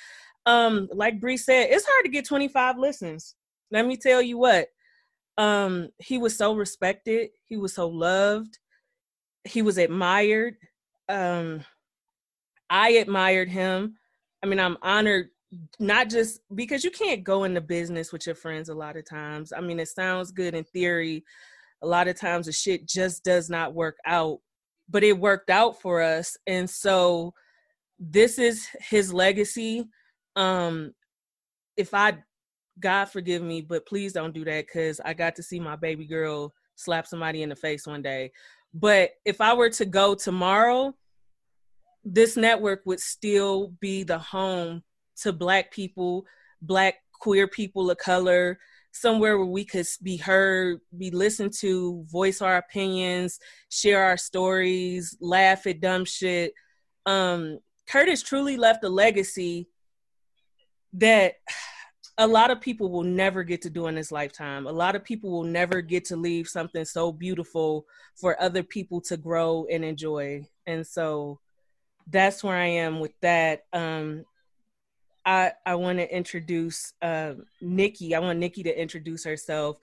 Um, 0.47 0.89
like 0.93 1.21
Bree 1.21 1.37
said, 1.37 1.69
it's 1.71 1.87
hard 1.87 2.05
to 2.05 2.11
get 2.11 2.27
25 2.27 2.79
listens. 2.79 3.35
Let 3.71 3.87
me 3.87 3.97
tell 3.97 4.21
you 4.21 4.39
what. 4.39 4.69
Um, 5.39 5.89
he 5.99 6.19
was 6.19 6.37
so 6.37 6.55
respected. 6.55 7.31
He 7.47 7.57
was 7.57 7.75
so 7.75 7.89
loved. 7.89 8.59
He 9.45 9.63
was 9.63 9.79
admired. 9.79 10.55
Um, 11.09 11.65
I 12.69 12.91
admired 12.91 13.49
him. 13.49 13.97
I 14.43 14.47
mean, 14.47 14.61
I'm 14.61 14.77
honored 14.83 15.29
not 15.79 16.09
just 16.09 16.41
because 16.55 16.85
you 16.85 16.91
can't 16.91 17.25
go 17.25 17.45
into 17.45 17.61
business 17.61 18.13
with 18.13 18.27
your 18.27 18.35
friends 18.35 18.69
a 18.69 18.75
lot 18.75 18.97
of 18.97 19.09
times. 19.09 19.53
I 19.53 19.61
mean, 19.61 19.81
it 19.81 19.89
sounds 19.89 20.31
good 20.31 20.55
in 20.55 20.65
theory. 20.65 21.25
A 21.83 21.87
lot 21.87 22.09
of 22.09 22.19
times 22.19 22.47
the 22.47 22.53
shit 22.53 22.87
just 22.87 23.25
does 23.25 23.51
not 23.51 23.75
work 23.75 23.97
out, 24.07 24.39
but 24.89 25.03
it 25.03 25.19
worked 25.19 25.51
out 25.51 25.81
for 25.81 26.03
us. 26.03 26.37
And 26.47 26.69
so 26.69 27.33
this 27.99 28.39
is 28.39 28.67
his 28.89 29.13
legacy. 29.13 29.85
Um 30.37 30.93
if 31.77 31.95
I 31.95 32.19
God 32.79 33.07
forgive 33.07 33.43
me, 33.43 33.61
but 33.61 33.87
please 33.87 34.13
don't 34.13 34.35
do 34.35 34.45
that 34.45 34.69
cuz 34.69 35.01
I 35.05 35.15
got 35.15 35.35
to 35.37 35.43
see 35.43 35.59
my 35.59 35.77
baby 35.77 36.07
girl 36.07 36.55
slap 36.77 37.07
somebody 37.07 37.43
in 37.43 37.49
the 37.49 37.57
face 37.57 37.87
one 37.87 38.03
day. 38.03 38.31
But 38.73 39.11
if 39.25 39.41
I 39.41 39.53
were 39.55 39.71
to 39.71 39.85
go 39.85 40.15
tomorrow, 40.15 40.95
this 42.05 42.37
network 42.37 42.83
would 42.87 43.01
still 43.01 43.75
be 43.81 44.05
the 44.05 44.19
home 44.19 44.83
to 45.21 45.33
black 45.33 45.71
people 45.71 46.25
black 46.63 46.97
queer 47.13 47.47
people 47.47 47.91
of 47.91 47.99
color 47.99 48.59
somewhere 48.93 49.39
where 49.39 49.47
we 49.47 49.65
could 49.65 49.87
be 50.03 50.17
heard 50.17 50.81
be 50.97 51.11
listened 51.11 51.53
to 51.53 52.05
voice 52.11 52.41
our 52.43 52.57
opinions 52.57 53.39
share 53.71 54.03
our 54.03 54.17
stories 54.17 55.17
laugh 55.21 55.67
at 55.67 55.81
dumb 55.81 56.05
shit 56.05 56.53
um 57.07 57.59
curtis 57.89 58.23
truly 58.23 58.57
left 58.57 58.85
a 58.85 58.89
legacy 58.89 59.69
that 60.93 61.35
a 62.21 62.27
lot 62.27 62.51
of 62.51 62.61
people 62.61 62.91
will 62.91 63.03
never 63.03 63.43
get 63.43 63.63
to 63.63 63.71
do 63.71 63.87
in 63.87 63.95
this 63.95 64.13
lifetime. 64.13 64.67
A 64.67 64.73
lot 64.73 64.95
of 64.95 65.03
people 65.03 65.31
will 65.31 65.45
never 65.45 65.81
get 65.81 66.05
to 66.07 66.17
leave 66.17 66.49
something 66.49 66.85
so 66.85 67.11
beautiful 67.13 67.87
for 68.15 68.41
other 68.41 68.63
people 68.63 69.01
to 69.03 69.17
grow 69.17 69.67
and 69.71 69.83
enjoy. 69.83 70.47
And 70.67 70.87
so 70.87 71.41
that's 72.07 72.45
where 72.45 72.57
I 72.57 72.67
am 72.67 73.01
with 73.01 73.13
that. 73.23 73.63
Um, 73.73 74.25
I 75.31 75.53
I 75.65 75.77
want 75.77 75.99
to 75.99 76.15
introduce 76.15 76.93
uh, 77.01 77.35
Nikki. 77.61 78.17
I 78.17 78.19
want 78.19 78.41
Nikki 78.41 78.65
to 78.65 78.81
introduce 78.81 79.25
herself 79.25 79.79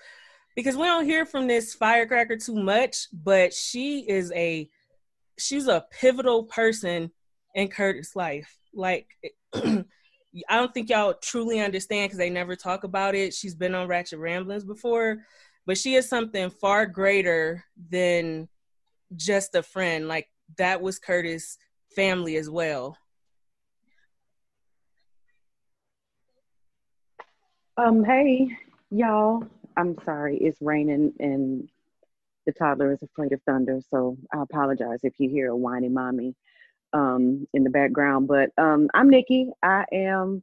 because 0.58 0.76
we 0.76 0.84
don't 0.84 1.06
hear 1.06 1.26
from 1.26 1.48
this 1.48 1.74
firecracker 1.74 2.36
too 2.36 2.56
much, 2.56 3.08
but 3.14 3.54
she 3.54 4.02
is 4.10 4.32
a 4.34 4.70
she's 5.40 5.68
a 5.68 5.86
pivotal 5.90 6.44
person 6.44 7.12
in 7.56 7.70
Curtis' 7.70 8.16
life. 8.16 8.58
Like 8.74 9.08
I 9.56 9.86
don't 10.50 10.74
think 10.74 10.90
y'all 10.90 11.14
truly 11.14 11.62
understand 11.62 12.10
because 12.10 12.18
they 12.18 12.30
never 12.30 12.58
talk 12.58 12.84
about 12.84 13.16
it. 13.16 13.34
She's 13.34 13.56
been 13.56 13.74
on 13.74 13.88
Ratchet 13.88 14.20
Ramblings 14.20 14.66
before, 14.66 15.20
but 15.66 15.78
she 15.78 15.96
is 15.96 16.10
something 16.10 16.50
far 16.50 16.86
greater 16.86 17.64
than 17.90 18.50
just 19.16 19.56
a 19.56 19.64
friend. 19.64 20.10
Like 20.10 20.28
that 20.58 20.82
was 20.82 21.00
Curtis' 21.00 21.58
family 21.96 22.36
as 22.36 22.50
well. 22.50 22.98
Um, 27.80 28.04
hey, 28.04 28.48
y'all. 28.90 29.44
I'm 29.78 29.96
sorry, 30.04 30.38
it's 30.38 30.60
raining 30.62 31.14
and 31.20 31.70
the 32.48 32.52
toddler 32.52 32.92
is 32.92 33.04
afraid 33.04 33.34
of 33.34 33.42
thunder, 33.44 33.80
so 33.92 34.18
I 34.34 34.42
apologize 34.42 35.02
if 35.04 35.14
you 35.20 35.30
hear 35.30 35.52
a 35.52 35.56
whiny 35.56 35.90
mommy 35.90 36.34
um, 36.94 37.48
in 37.54 37.64
the 37.64 37.70
background. 37.70 38.28
But 38.28 38.50
um, 38.58 38.90
I'm 38.96 39.12
Nikki. 39.12 39.52
I 39.62 39.86
am, 39.92 40.42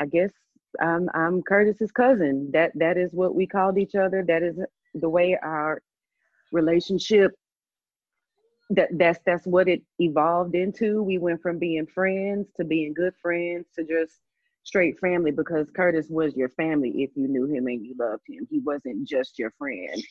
I 0.00 0.06
guess, 0.06 0.32
I'm, 0.80 1.08
I'm 1.14 1.40
Curtis's 1.42 1.92
cousin. 1.92 2.50
That 2.52 2.72
that 2.74 2.96
is 2.96 3.12
what 3.12 3.36
we 3.36 3.46
called 3.46 3.78
each 3.78 3.94
other. 3.94 4.24
That 4.26 4.42
is 4.42 4.58
the 4.92 5.08
way 5.08 5.38
our 5.40 5.80
relationship. 6.50 7.30
That 8.70 8.88
that's 8.98 9.20
that's 9.24 9.46
what 9.46 9.68
it 9.68 9.82
evolved 10.00 10.56
into. 10.56 11.00
We 11.00 11.18
went 11.18 11.42
from 11.42 11.60
being 11.60 11.86
friends 11.86 12.48
to 12.56 12.64
being 12.64 12.92
good 12.92 13.14
friends 13.22 13.66
to 13.76 13.84
just 13.84 14.18
straight 14.66 14.98
family 14.98 15.30
because 15.30 15.68
Curtis 15.74 16.08
was 16.10 16.34
your 16.34 16.48
family 16.50 16.90
if 16.96 17.10
you 17.14 17.28
knew 17.28 17.46
him 17.46 17.68
and 17.68 17.86
you 17.86 17.94
loved 17.98 18.24
him. 18.28 18.48
He 18.50 18.58
wasn't 18.58 19.06
just 19.06 19.38
your 19.38 19.52
friend. 19.58 20.02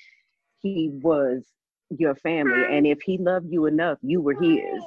He 0.62 0.92
was 1.04 1.44
your 1.90 2.16
family. 2.16 2.64
And 2.72 2.88
if 2.88 3.02
he 3.02 3.18
loved 3.18 3.52
you 3.52 3.66
enough, 3.66 3.98
you 4.02 4.22
were 4.22 4.34
his. 4.34 4.82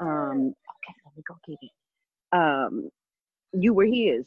Um, 0.00 0.52
okay, 0.74 0.94
let 1.06 1.16
me 1.16 1.22
go 1.26 1.36
get 1.46 1.58
it. 1.62 2.36
Um, 2.36 2.90
you 3.52 3.72
were 3.72 3.86
his. 3.86 4.26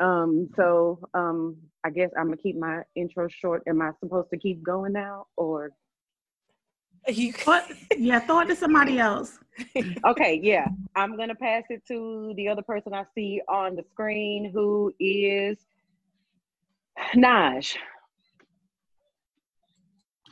Um, 0.00 0.48
so 0.56 0.98
um, 1.14 1.56
I 1.84 1.90
guess 1.90 2.10
I'm 2.18 2.26
gonna 2.26 2.36
keep 2.36 2.56
my 2.58 2.82
intro 2.96 3.28
short. 3.28 3.62
Am 3.68 3.80
I 3.80 3.92
supposed 4.00 4.30
to 4.30 4.38
keep 4.38 4.60
going 4.62 4.92
now 4.92 5.26
or 5.36 5.70
You 7.06 7.32
What? 7.44 7.70
Yeah, 7.96 8.20
throw 8.20 8.40
it 8.40 8.46
to 8.46 8.56
somebody 8.56 8.98
else. 8.98 9.38
Okay, 10.04 10.38
yeah. 10.40 10.68
I'm 10.94 11.16
gonna 11.16 11.34
pass 11.34 11.64
it 11.68 11.82
to 11.88 12.32
the 12.36 12.48
other 12.48 12.62
person 12.62 12.94
I 12.94 13.04
see 13.12 13.40
on 13.48 13.74
the 13.74 13.82
screen 13.90 14.50
who 14.52 14.94
is 15.00 15.58
Naj. 17.16 17.76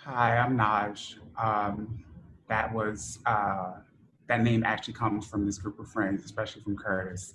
Hi, 0.05 0.37
I'm 0.37 0.57
Naj. 0.57 1.17
Um, 1.37 2.05
that 2.49 2.73
was 2.73 3.19
uh, 3.27 3.73
that 4.29 4.43
name 4.43 4.63
actually 4.65 4.95
comes 4.95 5.27
from 5.27 5.45
this 5.45 5.59
group 5.59 5.81
of 5.81 5.89
friends, 5.89 6.25
especially 6.25 6.63
from 6.63 6.77
Curtis. 6.77 7.35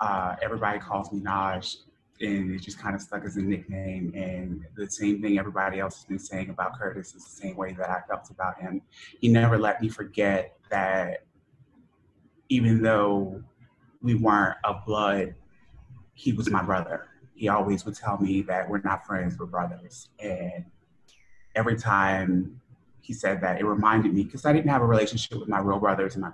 Uh, 0.00 0.34
everybody 0.42 0.80
calls 0.80 1.12
me 1.12 1.20
Naj, 1.20 1.76
and 2.20 2.54
it 2.54 2.62
just 2.62 2.78
kind 2.78 2.94
of 2.94 3.02
stuck 3.02 3.24
as 3.24 3.36
a 3.36 3.42
nickname. 3.42 4.12
And 4.14 4.64
the 4.76 4.90
same 4.90 5.22
thing 5.22 5.38
everybody 5.38 5.80
else 5.80 5.96
has 5.96 6.04
been 6.04 6.18
saying 6.18 6.50
about 6.50 6.78
Curtis 6.78 7.14
is 7.14 7.24
the 7.24 7.30
same 7.30 7.56
way 7.56 7.72
that 7.72 7.88
I 7.88 8.00
felt 8.08 8.30
about 8.30 8.60
him. 8.60 8.82
He 9.20 9.28
never 9.28 9.58
let 9.58 9.80
me 9.80 9.88
forget 9.88 10.56
that 10.70 11.24
even 12.48 12.82
though 12.82 13.42
we 14.02 14.14
weren't 14.14 14.56
of 14.64 14.84
blood, 14.86 15.34
he 16.14 16.32
was 16.32 16.50
my 16.50 16.62
brother. 16.62 17.08
He 17.34 17.48
always 17.48 17.84
would 17.84 17.94
tell 17.94 18.18
me 18.18 18.42
that 18.42 18.68
we're 18.68 18.80
not 18.80 19.06
friends, 19.06 19.38
we're 19.38 19.46
brothers. 19.46 20.08
And 20.18 20.64
every 21.54 21.76
time 21.76 22.60
he 23.00 23.12
said 23.12 23.40
that, 23.42 23.60
it 23.60 23.64
reminded 23.64 24.12
me 24.12 24.24
because 24.24 24.44
I 24.44 24.52
didn't 24.52 24.70
have 24.70 24.82
a 24.82 24.86
relationship 24.86 25.38
with 25.38 25.48
my 25.48 25.60
real 25.60 25.78
brothers 25.78 26.14
and 26.14 26.22
my 26.22 26.30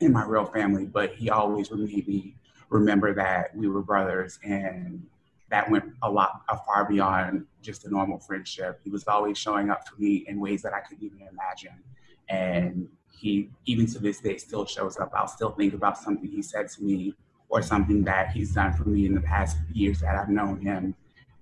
in 0.00 0.12
my 0.12 0.24
real 0.24 0.46
family, 0.46 0.86
but 0.86 1.14
he 1.14 1.30
always 1.30 1.70
made 1.70 2.08
me 2.08 2.34
remember 2.70 3.12
that 3.14 3.54
we 3.54 3.68
were 3.68 3.82
brothers 3.82 4.38
and 4.42 5.06
that 5.50 5.68
went 5.70 5.84
a 6.02 6.10
lot 6.10 6.42
a 6.48 6.56
far 6.56 6.88
beyond 6.88 7.44
just 7.60 7.84
a 7.84 7.90
normal 7.90 8.18
friendship. 8.18 8.80
He 8.84 8.90
was 8.90 9.06
always 9.06 9.36
showing 9.36 9.68
up 9.70 9.86
for 9.86 10.00
me 10.00 10.24
in 10.28 10.40
ways 10.40 10.62
that 10.62 10.72
I 10.72 10.80
couldn't 10.80 11.04
even 11.04 11.26
imagine. 11.28 11.82
And 12.28 12.88
he 13.18 13.50
even 13.66 13.86
to 13.86 13.98
this 13.98 14.20
day 14.20 14.36
still 14.38 14.64
shows 14.64 14.96
up. 14.98 15.12
I'll 15.14 15.28
still 15.28 15.50
think 15.50 15.74
about 15.74 15.98
something 15.98 16.28
he 16.30 16.42
said 16.42 16.68
to 16.70 16.82
me 16.82 17.14
or 17.48 17.62
something 17.62 18.04
that 18.04 18.30
he's 18.30 18.54
done 18.54 18.72
for 18.72 18.84
me 18.84 19.06
in 19.06 19.14
the 19.14 19.20
past 19.20 19.56
years 19.72 20.00
that 20.00 20.14
I've 20.14 20.28
known 20.28 20.60
him. 20.60 20.94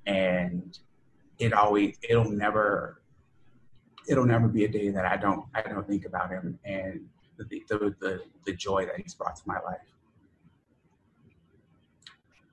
And 0.06 0.78
it 1.38 1.52
always 1.52 1.96
it'll 2.08 2.30
never 2.30 3.02
it'll 4.08 4.24
never 4.24 4.48
be 4.48 4.64
a 4.64 4.68
day 4.68 4.88
that 4.88 5.04
I 5.04 5.18
don't 5.18 5.44
I 5.54 5.60
don't 5.60 5.86
think 5.86 6.06
about 6.06 6.30
him 6.30 6.58
and 6.64 7.06
the 7.36 7.44
the 7.44 7.94
the, 8.00 8.22
the 8.46 8.52
joy 8.54 8.86
that 8.86 8.96
he's 8.96 9.14
brought 9.14 9.36
to 9.36 9.42
my 9.46 9.60
life. 9.60 9.80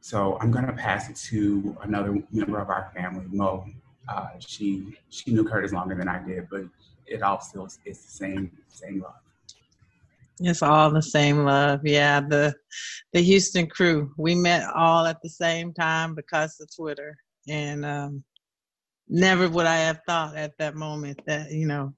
So 0.06 0.38
I'm 0.40 0.52
gonna 0.52 0.72
pass 0.72 1.10
it 1.10 1.16
to 1.32 1.76
another 1.82 2.22
member 2.32 2.60
of 2.60 2.70
our 2.70 2.92
family, 2.94 3.26
Mo. 3.32 3.66
Uh, 4.08 4.28
she 4.38 4.96
she 5.10 5.32
knew 5.32 5.44
Curtis 5.44 5.74
longer 5.74 5.96
than 5.96 6.08
I 6.08 6.24
did, 6.24 6.48
but 6.52 6.66
it 7.08 7.24
all 7.24 7.42
still 7.42 7.66
is 7.66 7.80
the 7.84 7.94
same 7.96 8.52
same 8.68 9.02
love. 9.02 9.16
It's 10.40 10.62
all 10.62 10.92
the 10.92 11.02
same 11.02 11.44
love. 11.44 11.80
Yeah, 11.84 12.20
the 12.20 12.54
the 13.14 13.22
Houston 13.22 13.66
crew. 13.66 14.14
We 14.16 14.36
met 14.36 14.70
all 14.76 15.08
at 15.08 15.24
the 15.24 15.30
same 15.30 15.74
time 15.74 16.14
because 16.14 16.60
of 16.60 16.70
Twitter. 16.76 17.18
And 17.50 17.84
um 17.84 18.24
never 19.10 19.50
would 19.50 19.66
I 19.66 19.78
have 19.78 20.02
thought 20.06 20.36
at 20.36 20.52
that 20.60 20.76
moment 20.76 21.20
that, 21.26 21.52
you 21.52 21.66
know, 21.66 21.96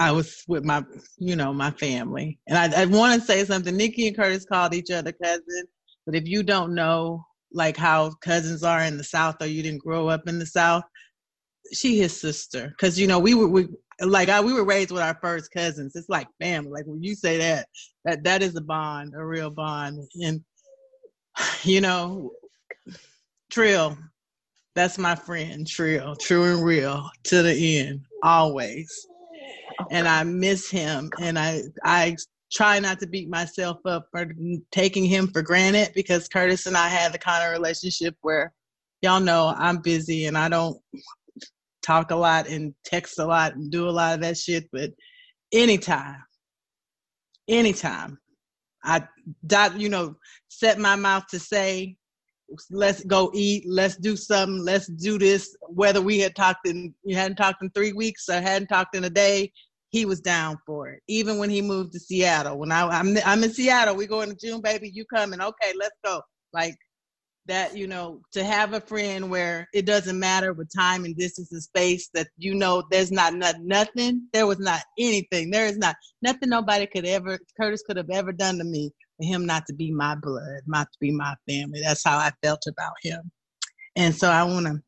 I 0.00 0.10
was 0.10 0.42
with 0.48 0.64
my, 0.64 0.84
you 1.18 1.36
know, 1.36 1.52
my 1.52 1.70
family. 1.70 2.40
And 2.48 2.58
I, 2.58 2.82
I 2.82 2.86
want 2.86 3.20
to 3.20 3.24
say 3.24 3.44
something. 3.44 3.76
Nikki 3.76 4.08
and 4.08 4.16
Curtis 4.16 4.44
called 4.44 4.74
each 4.74 4.90
other 4.90 5.12
cousins, 5.12 5.68
but 6.06 6.14
if 6.14 6.26
you 6.26 6.42
don't 6.42 6.74
know 6.74 7.26
like 7.52 7.76
how 7.76 8.10
cousins 8.20 8.62
are 8.62 8.82
in 8.82 8.96
the 8.96 9.04
South 9.04 9.36
or 9.40 9.46
you 9.46 9.62
didn't 9.62 9.82
grow 9.82 10.08
up 10.08 10.28
in 10.28 10.38
the 10.38 10.46
South, 10.46 10.84
she 11.72 11.98
his 11.98 12.18
sister. 12.18 12.74
Cause 12.78 12.98
you 12.98 13.06
know, 13.06 13.18
we 13.18 13.34
were 13.34 13.48
we 13.48 13.68
like 14.00 14.28
I, 14.28 14.40
we 14.40 14.52
were 14.52 14.64
raised 14.64 14.90
with 14.90 15.02
our 15.02 15.18
first 15.20 15.50
cousins. 15.52 15.96
It's 15.96 16.08
like 16.08 16.28
family. 16.40 16.70
Like 16.70 16.86
when 16.86 17.02
you 17.02 17.14
say 17.14 17.38
that, 17.38 17.66
that 18.04 18.24
that 18.24 18.42
is 18.42 18.54
a 18.56 18.60
bond, 18.60 19.14
a 19.16 19.24
real 19.24 19.50
bond. 19.50 19.98
And 20.22 20.42
you 21.64 21.80
know, 21.80 22.30
Trill, 23.50 23.96
that's 24.74 24.98
my 24.98 25.14
friend, 25.14 25.66
Trill, 25.66 26.16
true 26.16 26.54
and 26.54 26.64
real 26.64 27.08
to 27.24 27.42
the 27.42 27.78
end, 27.78 28.02
always. 28.22 29.06
And 29.90 30.08
I 30.08 30.24
miss 30.24 30.70
him, 30.70 31.10
and 31.20 31.38
I 31.38 31.62
I 31.84 32.16
try 32.52 32.78
not 32.78 33.00
to 33.00 33.06
beat 33.06 33.28
myself 33.28 33.78
up 33.84 34.08
for 34.10 34.26
taking 34.70 35.04
him 35.04 35.28
for 35.28 35.42
granted 35.42 35.92
because 35.94 36.28
Curtis 36.28 36.66
and 36.66 36.76
I 36.76 36.88
had 36.88 37.12
the 37.12 37.18
kind 37.18 37.44
of 37.44 37.52
relationship 37.52 38.16
where 38.22 38.52
y'all 39.02 39.20
know 39.20 39.52
I'm 39.56 39.78
busy 39.78 40.26
and 40.26 40.38
I 40.38 40.48
don't 40.48 40.78
talk 41.82 42.10
a 42.10 42.16
lot 42.16 42.48
and 42.48 42.74
text 42.84 43.18
a 43.18 43.24
lot 43.24 43.54
and 43.54 43.70
do 43.70 43.88
a 43.88 43.90
lot 43.90 44.14
of 44.14 44.20
that 44.20 44.36
shit, 44.36 44.68
but 44.72 44.90
anytime, 45.52 46.22
anytime 47.48 48.18
I 48.82 49.06
dot, 49.46 49.78
you 49.78 49.88
know, 49.88 50.16
set 50.48 50.78
my 50.78 50.96
mouth 50.96 51.26
to 51.28 51.38
say, 51.38 51.96
let's 52.70 53.04
go 53.04 53.30
eat, 53.34 53.64
let's 53.66 53.96
do 53.96 54.16
something, 54.16 54.64
let's 54.64 54.86
do 54.86 55.18
this. 55.18 55.56
Whether 55.68 56.00
we 56.00 56.20
had 56.20 56.36
talked 56.36 56.68
in, 56.68 56.94
you 57.04 57.16
hadn't 57.16 57.36
talked 57.36 57.62
in 57.62 57.70
three 57.70 57.92
weeks 57.92 58.28
or 58.28 58.40
hadn't 58.40 58.68
talked 58.68 58.94
in 58.94 59.04
a 59.04 59.10
day, 59.10 59.52
he 59.96 60.04
was 60.04 60.20
down 60.20 60.58
for 60.66 60.90
it. 60.90 61.02
Even 61.08 61.38
when 61.38 61.48
he 61.48 61.62
moved 61.62 61.94
to 61.94 61.98
Seattle, 61.98 62.58
when 62.58 62.70
I, 62.70 62.86
I'm, 62.86 63.16
I'm 63.24 63.42
in 63.42 63.50
Seattle, 63.50 63.96
we 63.96 64.06
going 64.06 64.28
to 64.28 64.36
June, 64.36 64.60
baby, 64.60 64.90
you 64.92 65.06
coming? 65.06 65.40
Okay, 65.40 65.72
let's 65.78 65.96
go. 66.04 66.20
Like 66.52 66.76
that, 67.46 67.74
you 67.74 67.86
know, 67.86 68.20
to 68.32 68.44
have 68.44 68.74
a 68.74 68.80
friend 68.80 69.30
where 69.30 69.66
it 69.72 69.86
doesn't 69.86 70.18
matter 70.18 70.52
with 70.52 70.68
time 70.76 71.06
and 71.06 71.16
distance 71.16 71.50
and 71.50 71.62
space 71.62 72.10
that 72.12 72.28
you 72.36 72.54
know 72.54 72.82
there's 72.90 73.10
not, 73.10 73.32
not 73.34 73.54
nothing, 73.62 74.28
there 74.34 74.46
was 74.46 74.58
not 74.58 74.82
anything, 74.98 75.50
there 75.50 75.64
is 75.64 75.78
not 75.78 75.96
nothing 76.20 76.50
nobody 76.50 76.86
could 76.86 77.06
ever, 77.06 77.38
Curtis 77.58 77.82
could 77.86 77.96
have 77.96 78.10
ever 78.10 78.32
done 78.32 78.58
to 78.58 78.64
me 78.64 78.90
for 79.16 79.26
him 79.26 79.46
not 79.46 79.64
to 79.66 79.72
be 79.72 79.92
my 79.92 80.14
blood, 80.14 80.60
not 80.66 80.88
to 80.92 80.98
be 81.00 81.10
my 81.10 81.34
family. 81.48 81.80
That's 81.82 82.04
how 82.04 82.18
I 82.18 82.32
felt 82.42 82.64
about 82.68 82.92
him. 83.02 83.30
And 83.96 84.14
so 84.14 84.30
I 84.30 84.44
want 84.44 84.66
to 84.66 84.82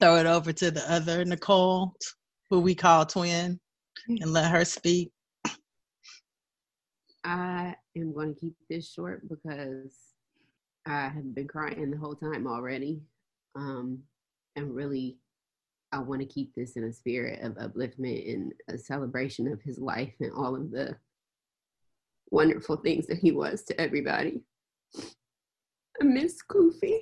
throw 0.00 0.18
it 0.18 0.26
over 0.26 0.52
to 0.52 0.70
the 0.70 0.88
other 0.92 1.24
Nicole, 1.24 1.94
who 2.48 2.60
we 2.60 2.76
call 2.76 3.06
twin, 3.06 3.58
and 4.08 4.32
let 4.32 4.50
her 4.50 4.64
speak. 4.64 5.12
I 7.24 7.74
am 7.96 8.12
going 8.14 8.34
to 8.34 8.40
keep 8.40 8.54
this 8.70 8.92
short 8.92 9.28
because 9.28 9.96
I 10.86 11.08
have 11.08 11.34
been 11.34 11.48
crying 11.48 11.90
the 11.90 11.96
whole 11.96 12.14
time 12.14 12.46
already. 12.46 13.00
Um, 13.56 14.00
and 14.54 14.74
really, 14.74 15.18
I 15.92 15.98
want 15.98 16.20
to 16.20 16.26
keep 16.26 16.54
this 16.54 16.76
in 16.76 16.84
a 16.84 16.92
spirit 16.92 17.40
of 17.42 17.54
upliftment 17.54 18.32
and 18.32 18.52
a 18.68 18.78
celebration 18.78 19.50
of 19.50 19.60
his 19.62 19.78
life 19.78 20.14
and 20.20 20.32
all 20.32 20.54
of 20.54 20.70
the 20.70 20.96
wonderful 22.30 22.76
things 22.76 23.06
that 23.06 23.18
he 23.18 23.32
was 23.32 23.62
to 23.64 23.80
everybody. 23.80 24.42
I 26.00 26.04
miss 26.04 26.38
Koofy. 26.48 26.98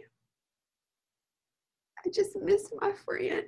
I 2.05 2.11
just 2.11 2.37
miss 2.37 2.71
my 2.81 2.93
friend. 3.05 3.45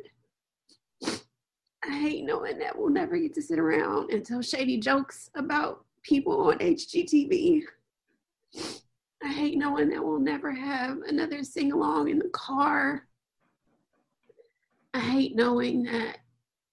I 1.89 1.99
hate 1.99 2.25
knowing 2.25 2.59
that 2.59 2.77
we'll 2.77 2.91
never 2.91 3.17
get 3.17 3.35
to 3.35 3.43
sit 3.43 3.59
around 3.59 4.11
and 4.11 4.25
tell 4.25 4.43
shady 4.43 4.79
jokes 4.79 5.31
about 5.35 5.85
people 6.03 6.49
on 6.49 6.59
HGTV. 6.59 7.63
I 9.23 9.29
hate 9.29 9.57
knowing 9.57 9.89
that 9.91 10.05
we'll 10.05 10.19
never 10.19 10.53
have 10.53 10.99
another 11.07 11.45
sing 11.45 11.73
along 11.73 12.09
in 12.09 12.19
the 12.19 12.29
car. 12.31 13.07
I 14.95 15.01
hate 15.01 15.37
knowing 15.37 15.85
that 15.85 16.19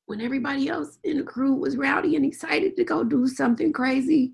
when 0.06 0.22
everybody 0.22 0.68
else 0.70 0.98
in 1.04 1.18
the 1.18 1.24
crew 1.24 1.56
was 1.56 1.78
rowdy 1.78 2.16
and 2.16 2.26
excited 2.26 2.76
to 2.78 2.84
go 2.84 3.04
do 3.04 3.28
something 3.28 3.72
crazy, 3.72 4.34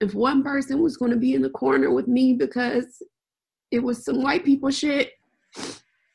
if 0.00 0.14
one 0.14 0.42
person 0.42 0.82
was 0.82 0.96
going 0.96 1.10
to 1.10 1.16
be 1.16 1.34
in 1.34 1.42
the 1.42 1.50
corner 1.50 1.90
with 1.90 2.08
me 2.08 2.32
because 2.32 3.02
it 3.70 3.82
was 3.82 4.04
some 4.04 4.22
white 4.22 4.44
people 4.44 4.70
shit, 4.70 5.12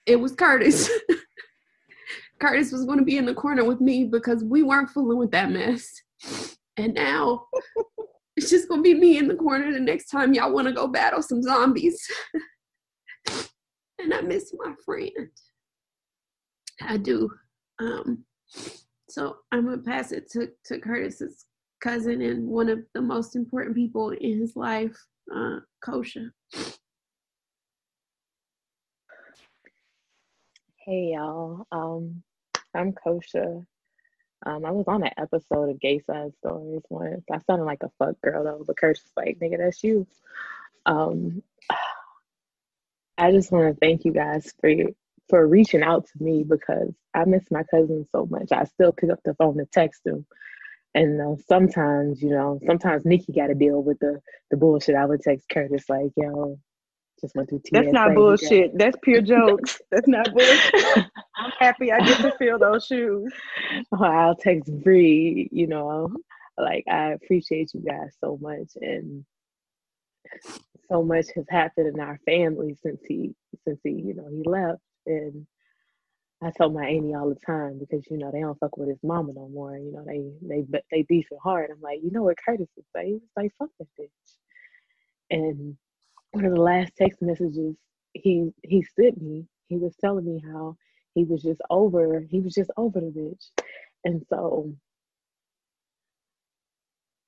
it 0.05 0.15
was 0.15 0.33
Curtis. 0.33 0.89
Curtis 2.39 2.71
was 2.71 2.85
going 2.85 2.99
to 2.99 3.05
be 3.05 3.17
in 3.17 3.25
the 3.25 3.33
corner 3.33 3.63
with 3.65 3.81
me 3.81 4.05
because 4.05 4.43
we 4.43 4.63
weren't 4.63 4.89
fooling 4.89 5.17
with 5.17 5.31
that 5.31 5.51
mess. 5.51 6.01
And 6.77 6.93
now 6.93 7.47
it's 8.37 8.49
just 8.49 8.69
going 8.69 8.83
to 8.83 8.83
be 8.83 8.93
me 8.93 9.17
in 9.17 9.27
the 9.27 9.35
corner 9.35 9.71
the 9.71 9.79
next 9.79 10.09
time 10.09 10.33
y'all 10.33 10.53
want 10.53 10.67
to 10.67 10.73
go 10.73 10.87
battle 10.87 11.21
some 11.21 11.41
zombies. 11.41 12.01
and 13.99 14.13
I 14.13 14.21
miss 14.21 14.53
my 14.57 14.73
friend. 14.85 15.29
I 16.81 16.97
do. 16.97 17.29
Um, 17.79 18.23
so 19.09 19.37
I'm 19.51 19.65
going 19.65 19.83
to 19.83 19.83
pass 19.83 20.11
it 20.11 20.29
to, 20.31 20.49
to 20.65 20.79
Curtis's 20.79 21.45
cousin 21.81 22.21
and 22.21 22.47
one 22.47 22.69
of 22.69 22.79
the 22.93 23.01
most 23.01 23.35
important 23.35 23.75
people 23.75 24.11
in 24.11 24.39
his 24.39 24.55
life, 24.55 24.95
uh, 25.33 25.59
Kosha. 25.85 26.29
Hey 30.85 31.11
y'all, 31.13 31.67
um, 31.71 32.23
I'm 32.73 32.93
Kosha. 32.93 33.65
Um, 34.45 34.65
I 34.65 34.71
was 34.71 34.87
on 34.87 35.03
an 35.03 35.11
episode 35.17 35.69
of 35.69 35.79
Gay 35.79 35.99
Side 35.99 36.33
Stories 36.37 36.83
once. 36.89 37.25
I 37.31 37.39
sounded 37.39 37.65
like 37.65 37.83
a 37.83 37.91
fuck 37.99 38.21
girl 38.21 38.43
though, 38.43 38.63
but 38.65 38.77
Kurt's 38.77 39.01
like, 39.17 39.39
nigga, 39.39 39.57
that's 39.57 39.83
you. 39.83 40.07
Um, 40.85 41.43
I 43.17 43.31
just 43.31 43.51
want 43.51 43.73
to 43.73 43.79
thank 43.79 44.05
you 44.05 44.13
guys 44.13 44.53
for 44.61 44.71
for 45.29 45.47
reaching 45.47 45.83
out 45.83 46.07
to 46.07 46.23
me 46.23 46.43
because 46.43 46.93
I 47.13 47.25
miss 47.25 47.43
my 47.51 47.63
cousin 47.63 48.07
so 48.11 48.25
much. 48.25 48.51
I 48.51 48.63
still 48.63 48.91
pick 48.91 49.11
up 49.11 49.19
the 49.23 49.35
phone 49.35 49.57
to 49.57 49.65
text 49.65 50.05
him. 50.05 50.25
And 50.95 51.21
uh, 51.21 51.35
sometimes, 51.47 52.21
you 52.21 52.29
know, 52.29 52.59
sometimes 52.65 53.05
Nikki 53.05 53.33
got 53.33 53.47
to 53.47 53.55
deal 53.55 53.83
with 53.83 53.99
the 53.99 54.21
the 54.51 54.57
bullshit. 54.57 54.95
I 54.95 55.05
would 55.05 55.21
text 55.21 55.49
Curtis 55.49 55.89
like, 55.89 56.11
"Yo, 56.15 56.59
just 57.21 57.35
went 57.35 57.49
through 57.49 57.59
TSA. 57.59 57.71
That's 57.73 57.93
not 57.93 58.15
bullshit. 58.15 58.77
That's 58.77 58.97
pure 59.03 59.21
jokes. 59.23 59.81
That's 59.91 60.07
not 60.07 60.31
bullshit. 60.33 61.05
I'm 61.37 61.51
happy 61.59 61.91
I 61.91 61.99
get 61.99 62.21
to 62.21 62.31
feel 62.37 62.59
those 62.59 62.85
shoes. 62.85 63.31
Or 63.91 64.05
I'll 64.05 64.35
text 64.35 64.71
Bree, 64.83 65.49
you 65.51 65.67
know, 65.67 66.09
like 66.57 66.83
I 66.89 67.11
appreciate 67.11 67.73
you 67.73 67.81
guys 67.81 68.15
so 68.19 68.37
much 68.41 68.69
and 68.81 69.25
so 70.89 71.03
much 71.03 71.27
has 71.35 71.45
happened 71.49 71.87
in 71.87 71.99
our 71.99 72.19
family 72.25 72.75
since 72.81 73.01
he 73.07 73.35
since 73.63 73.79
he, 73.83 73.91
you 73.91 74.13
know, 74.15 74.27
he 74.29 74.43
left. 74.45 74.81
And 75.05 75.45
I 76.41 76.51
tell 76.55 76.69
my 76.69 76.85
auntie 76.85 77.15
all 77.15 77.29
the 77.29 77.35
time 77.45 77.79
because 77.79 78.05
you 78.09 78.17
know 78.17 78.31
they 78.31 78.41
don't 78.41 78.59
fuck 78.59 78.77
with 78.77 78.89
his 78.89 79.03
mama 79.03 79.33
no 79.33 79.49
more. 79.49 79.77
You 79.77 79.91
know 79.91 80.03
they 80.05 80.23
they 80.41 80.65
they 80.91 81.01
beefing 81.03 81.37
hard. 81.43 81.69
I'm 81.71 81.81
like, 81.81 81.99
you 82.03 82.11
know 82.11 82.23
what 82.23 82.37
Curtis 82.43 82.69
is? 82.77 82.85
He's 83.01 83.21
like, 83.35 83.51
fuck 83.59 83.69
that 83.79 83.87
bitch. 83.99 84.09
And 85.29 85.77
one 86.31 86.45
of 86.45 86.53
the 86.53 86.61
last 86.61 86.93
text 86.97 87.21
messages 87.21 87.75
he 88.13 88.51
he 88.63 88.83
sent 88.99 89.21
me, 89.21 89.45
he 89.67 89.77
was 89.77 89.95
telling 90.01 90.25
me 90.25 90.41
how 90.45 90.75
he 91.15 91.23
was 91.25 91.43
just 91.43 91.61
over 91.69 92.21
he 92.29 92.39
was 92.41 92.53
just 92.53 92.71
over 92.77 92.99
the 92.99 93.07
bitch, 93.07 93.45
and 94.05 94.25
so 94.29 94.73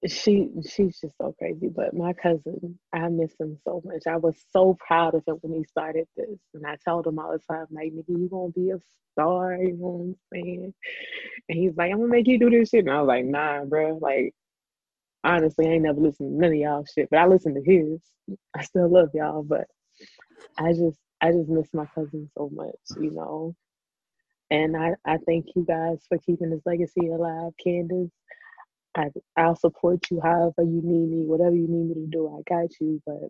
she 0.07 0.49
she's 0.67 0.99
just 0.99 1.17
so 1.17 1.35
crazy. 1.37 1.69
But 1.69 1.93
my 1.95 2.13
cousin, 2.13 2.79
I 2.93 3.07
miss 3.09 3.33
him 3.39 3.57
so 3.65 3.81
much. 3.85 4.03
I 4.07 4.17
was 4.17 4.35
so 4.51 4.77
proud 4.85 5.15
of 5.15 5.23
him 5.27 5.37
when 5.41 5.59
he 5.59 5.65
started 5.65 6.07
this, 6.17 6.39
and 6.55 6.65
I 6.65 6.77
told 6.85 7.07
him 7.07 7.19
all 7.19 7.31
the 7.33 7.39
time, 7.39 7.67
like, 7.71 7.93
"Nigga, 7.93 8.09
you 8.09 8.29
gonna 8.29 8.51
be 8.51 8.71
a 8.71 8.79
star." 9.13 9.55
You 9.57 9.73
know 9.73 9.87
what 9.87 10.03
I'm 10.03 10.17
saying? 10.33 10.73
And 11.49 11.59
he's 11.59 11.77
like, 11.77 11.91
"I'm 11.91 11.99
gonna 11.99 12.09
make 12.11 12.27
you 12.27 12.39
do 12.39 12.49
this 12.49 12.69
shit," 12.69 12.85
and 12.85 12.91
I 12.91 13.01
was 13.01 13.07
like, 13.07 13.25
"Nah, 13.25 13.65
bro. 13.65 13.97
Like, 14.01 14.35
honestly, 15.23 15.67
I 15.67 15.71
ain't 15.71 15.83
never 15.83 15.99
listened 15.99 16.31
to 16.31 16.41
none 16.41 16.51
of 16.51 16.57
y'all 16.57 16.85
shit, 16.85 17.09
but 17.09 17.19
I 17.19 17.27
listen 17.27 17.55
to 17.55 17.63
his. 17.63 18.01
I 18.55 18.63
still 18.63 18.89
love 18.89 19.09
y'all, 19.13 19.43
but 19.43 19.67
I 20.57 20.73
just 20.73 20.97
I 21.21 21.31
just 21.31 21.49
miss 21.49 21.67
my 21.73 21.85
cousin 21.93 22.29
so 22.37 22.49
much, 22.53 22.75
you 22.99 23.11
know. 23.11 23.55
And 24.49 24.75
I, 24.75 24.95
I 25.05 25.17
thank 25.25 25.47
you 25.55 25.65
guys 25.65 26.05
for 26.09 26.17
keeping 26.19 26.51
his 26.51 26.61
legacy 26.65 27.07
alive, 27.07 27.53
Candace. 27.63 28.11
I 28.95 29.09
I'll 29.37 29.55
support 29.55 29.99
you 30.11 30.19
however 30.21 30.63
you 30.63 30.81
need 30.83 31.09
me, 31.11 31.25
whatever 31.25 31.55
you 31.55 31.67
need 31.67 31.89
me 31.89 31.93
to 31.95 32.07
do, 32.07 32.27
I 32.27 32.41
got 32.49 32.69
you. 32.81 33.01
But 33.05 33.29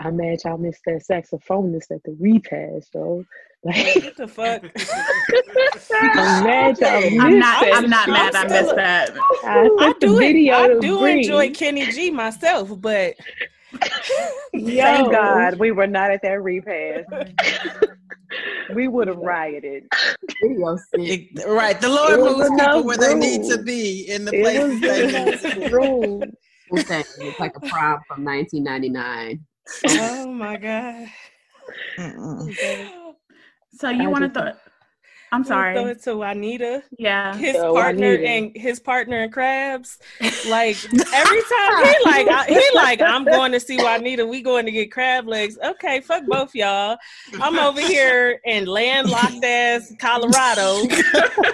I'm 0.00 0.16
mad 0.16 0.38
y'all 0.44 0.56
missed 0.58 0.80
that 0.86 1.02
saxophonist 1.08 1.90
at 1.90 2.02
the 2.04 2.16
repass, 2.18 2.88
though. 2.92 3.24
Like 3.62 4.02
what 4.02 4.16
the 4.16 4.26
fuck? 4.26 4.62
I'm 5.92 6.42
mad 6.42 6.80
y'all 6.80 7.00
missed 7.02 7.20
I'm 7.20 7.38
not. 7.38 7.60
that. 7.62 7.74
I'm 7.74 7.90
not 7.90 8.08
mad. 8.08 8.34
I 8.34 8.48
missed 8.48 8.74
that. 8.76 9.10
I, 9.44 9.68
I 9.78 9.92
do 10.00 10.18
video 10.18 10.54
I 10.54 10.68
do 10.80 11.04
enjoy 11.04 11.50
Kenny 11.50 11.86
G 11.86 12.10
myself, 12.10 12.80
but 12.80 13.16
Yo. 14.54 14.82
Thank 14.82 15.12
God 15.12 15.58
we 15.58 15.72
were 15.72 15.86
not 15.86 16.10
at 16.10 16.22
that 16.22 16.42
repass. 16.42 17.04
we 18.70 18.88
would 18.88 19.08
have 19.08 19.18
rioted. 19.18 19.84
It- 20.42 21.46
right. 21.46 21.78
The 21.80 21.88
Lord 21.88 22.18
It 22.18 22.22
moves 22.24 22.48
people 22.48 22.54
enough 22.54 22.84
where 22.86 22.96
they 22.98 23.14
need 23.14 23.44
to 23.50 23.58
be 23.62 24.08
in 24.08 24.24
the 24.24 24.32
It 24.32 24.42
places 24.42 24.70
was 24.70 24.80
they 24.80 25.06
need 25.06 25.40
to 25.40 25.54
be. 25.54 25.68
room. 25.68 26.32
Wu-Tang 26.70 27.04
like 27.38 27.52
a 27.56 27.60
prom 27.68 27.98
from 28.08 28.24
1999. 28.24 29.40
Oh 29.88 30.32
my 30.32 30.56
god. 30.56 31.08
So 33.72 33.88
you 33.88 34.04
I 34.04 34.06
want 34.08 34.32
to 34.34 34.40
throw? 34.40 34.52
I'm 35.32 35.44
sorry. 35.44 35.74
Throw 35.74 35.82
sorry. 35.84 35.92
it 35.92 36.02
to 36.02 36.16
Juanita. 36.16 36.82
Yeah. 36.98 37.36
his 37.36 37.54
So 37.54 37.72
partner 37.72 38.14
Juanita. 38.16 38.28
and 38.28 38.52
his 38.56 38.80
partner 38.80 39.22
in 39.22 39.30
crabs. 39.30 39.96
Like 40.48 40.76
every 41.14 41.40
time 41.42 41.84
he 41.84 41.94
like 42.04 42.26
I, 42.28 42.46
he 42.48 42.60
like 42.74 43.00
I'm 43.00 43.24
going 43.24 43.52
to 43.52 43.60
see 43.60 43.76
Juanita. 43.76 44.26
We 44.26 44.42
going 44.42 44.66
to 44.66 44.72
get 44.72 44.90
crab 44.90 45.28
legs. 45.28 45.56
Okay, 45.64 46.00
fuck 46.00 46.24
both 46.26 46.52
y'all. 46.52 46.96
I'm 47.40 47.56
over 47.60 47.80
here 47.80 48.40
in 48.44 48.66
landlocked 48.66 49.44
ass 49.44 49.92
Colorado 50.00 50.82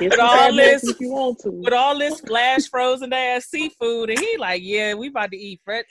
With 0.00 0.18
all 0.18 0.55
this- 0.55 0.85
if 0.88 0.98
you 0.98 1.11
want 1.11 1.38
to. 1.40 1.50
with 1.50 1.74
all 1.74 1.98
this 1.98 2.18
flash 2.20 2.66
frozen 2.70 3.12
ass 3.12 3.44
seafood, 3.44 4.09
and 4.09 4.18
he 4.18 4.38
like, 4.38 4.62
yeah, 4.64 4.94
we 4.94 5.09
about 5.09 5.31
to 5.33 5.37
eat 5.37 5.61
fresh. 5.66 5.85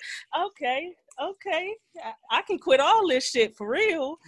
Okay. 0.47 0.89
Okay, 1.21 1.73
I, 2.03 2.39
I 2.39 2.41
can 2.41 2.59
quit 2.59 2.79
all 2.79 3.07
this 3.07 3.29
shit 3.29 3.55
for 3.55 3.69
real. 3.69 4.17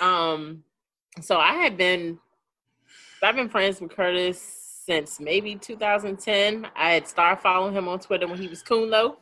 Um, 0.00 0.64
so 1.20 1.38
I 1.38 1.52
had 1.52 1.76
been, 1.76 2.18
I've 3.22 3.36
been 3.36 3.48
friends 3.48 3.80
with 3.80 3.90
Curtis 3.90 4.82
since 4.86 5.20
maybe 5.20 5.56
2010. 5.56 6.66
I 6.74 6.92
had 6.92 7.06
started 7.06 7.42
following 7.42 7.74
him 7.74 7.88
on 7.88 8.00
Twitter 8.00 8.26
when 8.26 8.40
he 8.40 8.48
was 8.48 8.62
Kuno. 8.62 9.18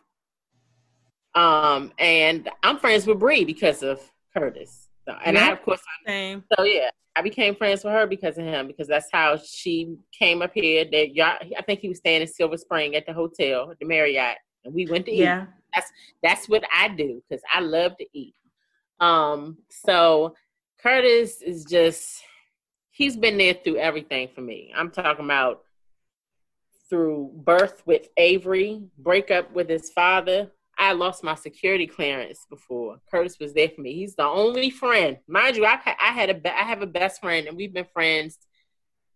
Um, 1.35 1.93
and 1.99 2.49
I'm 2.63 2.79
friends 2.79 3.07
with 3.07 3.19
Bree 3.19 3.45
because 3.45 3.83
of 3.83 4.01
Curtis. 4.37 4.89
So, 5.07 5.17
and 5.25 5.39
I, 5.39 5.53
of 5.53 5.63
course, 5.63 5.81
Same. 6.07 6.45
so 6.55 6.65
yeah, 6.65 6.91
I 7.17 7.23
became 7.23 7.55
friends 7.55 7.83
with 7.83 7.93
her 7.93 8.07
because 8.07 8.39
of 8.39 8.45
him 8.45 8.67
because 8.67 8.89
that's 8.89 9.09
how 9.11 9.39
she 9.43 9.97
came 10.17 10.43
up 10.43 10.53
here. 10.55 10.85
That 10.91 11.15
y'all, 11.15 11.37
I 11.57 11.63
think 11.63 11.81
he 11.81 11.89
was 11.89 11.99
staying 11.99 12.23
in 12.23 12.29
Silver 12.29 12.57
Spring 12.59 12.95
at 12.95 13.07
the 13.07 13.13
hotel, 13.13 13.73
the 13.81 13.87
Marriott, 13.87 14.37
and 14.65 14.75
we 14.75 14.87
went 14.87 15.07
to 15.07 15.13
eat 15.13 15.21
Yeah. 15.21 15.47
that's 15.75 15.91
that's 16.23 16.49
what 16.49 16.65
I 16.75 16.89
do 16.89 17.23
because 17.29 17.43
I 17.53 17.61
love 17.61 17.97
to 17.99 18.07
eat. 18.13 18.35
Um, 19.01 19.59
so 19.71 20.35
Curtis 20.81 21.41
is 21.43 21.65
just 21.65 22.23
he's 22.91 23.17
been 23.17 23.39
there 23.39 23.55
through 23.55 23.77
everything 23.77 24.29
for 24.35 24.41
me. 24.41 24.73
I'm 24.77 24.91
talking 24.91 25.25
about 25.25 25.63
through 26.91 27.31
birth 27.35 27.83
with 27.87 28.09
Avery, 28.17 28.83
breakup 28.99 29.53
with 29.53 29.69
his 29.69 29.91
father. 29.91 30.51
I 30.81 30.93
lost 30.93 31.25
my 31.25 31.35
security 31.35 31.87
clearance 31.87 32.47
before. 32.49 32.99
Curtis 33.11 33.39
was 33.41 33.53
there 33.53 33.69
for 33.69 33.81
me. 33.81 33.95
He's 33.95 34.15
the 34.15 34.23
only 34.25 34.71
friend, 34.71 35.19
mind 35.27 35.57
you. 35.57 35.65
Had, 35.65 35.81
I 36.01 36.13
had 36.13 36.31
a 36.31 36.57
I 36.59 36.63
have 36.65 36.83
a 36.83 36.87
best 36.87 37.21
friend, 37.21 37.47
and 37.49 37.57
we've 37.57 37.73
been 37.75 37.87
friends 37.93 38.39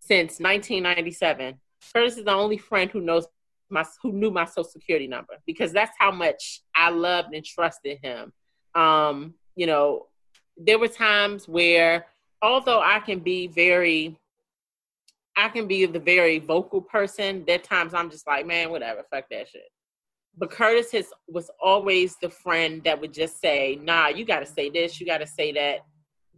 since 0.01 0.41
1997. 0.41 1.55
Curtis 1.95 2.17
is 2.19 2.25
the 2.25 2.33
only 2.33 2.59
friend 2.59 2.91
who 2.91 3.01
knows 3.01 3.27
my 3.73 3.85
who 4.03 4.13
knew 4.13 4.31
my 4.31 4.45
social 4.45 4.65
security 4.65 5.07
number 5.07 5.35
because 5.47 5.73
that's 5.73 5.97
how 5.99 6.13
much 6.13 6.63
I 6.77 6.91
loved 6.91 7.35
and 7.35 7.45
trusted 7.45 7.99
him. 8.03 8.33
Um, 8.75 9.35
you 9.57 9.67
know, 9.67 10.07
there 10.57 10.79
were 10.79 10.89
times 10.89 11.49
where 11.49 12.07
although 12.43 12.81
I 12.81 13.01
can 13.01 13.21
be 13.21 13.47
very 13.49 14.17
I 15.35 15.49
can 15.49 15.67
be 15.67 15.87
the 15.87 15.99
very 15.99 16.39
vocal 16.39 16.83
person, 16.83 17.45
there 17.47 17.59
times 17.59 17.95
I'm 17.95 18.11
just 18.11 18.27
like, 18.27 18.47
man, 18.47 18.71
whatever, 18.71 19.03
fuck 19.11 19.25
that 19.31 19.49
shit. 19.49 19.63
But 20.37 20.51
Curtis 20.51 20.93
has 20.93 21.07
was 21.27 21.51
always 21.61 22.17
the 22.21 22.29
friend 22.29 22.83
that 22.85 23.01
would 23.01 23.15
just 23.15 23.41
say, 23.41 23.79
nah, 23.83 24.09
you 24.09 24.25
gotta 24.25 24.47
say 24.47 24.69
this, 24.69 25.01
you 25.01 25.07
gotta 25.07 25.27
say 25.27 25.53
that. 25.53 25.81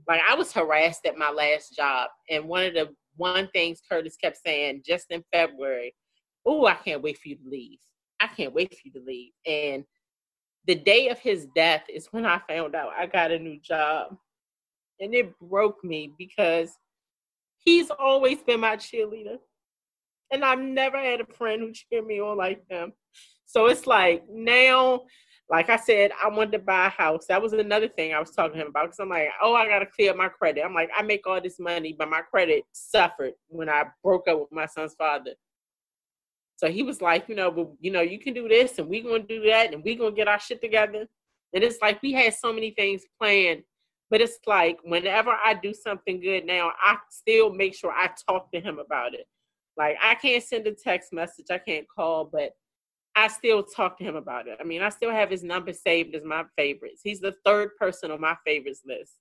Like 0.09 0.21
I 0.29 0.35
was 0.35 0.53
harassed 0.53 1.07
at 1.07 1.19
my 1.19 1.31
last 1.31 1.75
job, 1.75 2.11
and 2.31 2.47
one 2.47 2.65
of 2.67 2.75
the 2.75 2.95
one 3.17 3.49
things 3.49 3.81
Curtis 3.89 4.17
kept 4.17 4.39
saying 4.45 4.83
just 4.87 5.07
in 5.11 5.25
February 5.33 5.95
oh, 6.47 6.67
I 6.67 6.75
can't 6.75 7.03
wait 7.03 7.19
for 7.19 7.29
you 7.29 7.37
to 7.37 7.49
leave. 7.49 7.79
I 8.21 8.27
can't 8.29 8.55
wait 8.55 8.73
for 8.73 8.81
you 8.85 8.93
to 8.93 9.07
leave. 9.07 9.33
And 9.47 9.85
the 10.67 10.75
day 10.75 11.09
of 11.09 11.19
his 11.19 11.47
death 11.55 11.85
is 11.93 12.09
when 12.11 12.25
I 12.27 12.41
found 12.49 12.75
out 12.75 12.93
I 12.99 13.07
got 13.07 13.33
a 13.33 13.39
new 13.39 13.61
job. 13.61 14.17
And 15.01 15.15
it 15.15 15.39
broke 15.41 15.83
me 15.83 16.13
because 16.19 16.71
he's 17.59 17.91
always 17.91 18.43
been 18.43 18.61
my 18.61 18.77
cheerleader. 18.77 19.39
And 20.33 20.45
I've 20.45 20.61
never 20.61 20.97
had 20.97 21.21
a 21.21 21.27
friend 21.27 21.61
who 21.61 21.73
cheered 21.73 22.07
me 22.07 22.21
on 22.21 22.37
like 22.37 22.63
him. 22.69 22.93
So 23.47 23.67
it's 23.67 23.87
like 23.87 24.25
now, 24.31 25.03
like 25.51 25.69
I 25.69 25.77
said, 25.77 26.13
I 26.23 26.29
wanted 26.29 26.53
to 26.53 26.59
buy 26.61 26.87
a 26.87 26.91
house. 26.91 27.27
That 27.27 27.43
was 27.43 27.53
another 27.53 27.89
thing 27.89 28.15
I 28.15 28.21
was 28.21 28.31
talking 28.31 28.55
to 28.55 28.63
him 28.63 28.69
about 28.69 28.87
because 28.87 28.99
I'm 28.99 29.11
like, 29.11 29.29
oh, 29.43 29.55
I 29.55 29.69
got 29.69 29.81
to 29.81 29.87
clear 29.87 30.11
up 30.11 30.17
my 30.17 30.29
credit. 30.29 30.65
I'm 30.65 30.75
like, 30.75 30.91
I 30.97 31.03
make 31.03 31.27
all 31.27 31.41
this 31.41 31.61
money, 31.61 31.95
but 31.97 32.09
my 32.09 32.23
credit 32.23 32.65
suffered 32.73 33.35
when 33.49 33.69
I 33.69 33.85
broke 34.03 34.27
up 34.29 34.41
with 34.41 34.53
my 34.53 34.67
son's 34.67 34.95
father. 34.95 35.33
So 36.65 36.71
he 36.71 36.83
was 36.83 37.03
like, 37.03 37.29
you 37.29 37.35
know, 37.35 37.77
you 37.79 37.91
know, 37.91 38.01
you 38.01 38.19
can 38.19 38.33
do 38.33 38.49
this 38.49 38.79
and 38.79 38.89
we're 38.89 39.03
gonna 39.03 39.19
do 39.19 39.43
that 39.43 39.75
and 39.75 39.85
we're 39.85 39.99
gonna 39.99 40.17
get 40.17 40.29
our 40.29 40.41
shit 40.41 40.63
together. 40.63 41.07
And 41.53 41.63
it's 41.63 41.77
like 41.83 42.01
we 42.01 42.13
had 42.13 42.33
so 42.33 42.55
many 42.55 42.71
things 42.71 43.03
planned, 43.21 43.65
but 44.11 44.23
it's 44.23 44.39
like 44.47 44.79
whenever 44.83 45.37
I 45.45 45.53
do 45.53 45.75
something 45.75 46.23
good 46.23 46.47
now, 46.47 46.73
I 46.83 46.97
still 47.11 47.53
make 47.53 47.75
sure 47.75 47.93
I 47.93 48.09
talk 48.27 48.51
to 48.53 48.61
him 48.61 48.79
about 48.79 49.13
it. 49.13 49.27
Like 49.77 49.99
I 50.03 50.15
can't 50.15 50.43
send 50.43 50.67
a 50.67 50.73
text 50.73 51.13
message, 51.13 51.47
I 51.51 51.59
can't 51.59 51.87
call, 51.95 52.25
but 52.33 52.53
I 53.15 53.29
still 53.29 53.63
talk 53.63 53.99
to 53.99 54.05
him 54.05 54.17
about 54.17 54.49
it. 54.49 54.57
I 54.59 54.65
mean, 54.65 54.81
I 54.81 54.89
still 54.89 55.11
have 55.11 55.31
his 55.31 55.45
number 55.45 55.75
saved 55.75 56.15
as 56.15 56.25
my 56.25 56.45
favorites. 56.57 57.03
He's 57.05 57.21
the 57.21 57.35
third 57.45 57.77
person 57.79 58.11
on 58.11 58.23
my 58.23 58.37
favorites 58.47 58.81
list. 58.87 59.13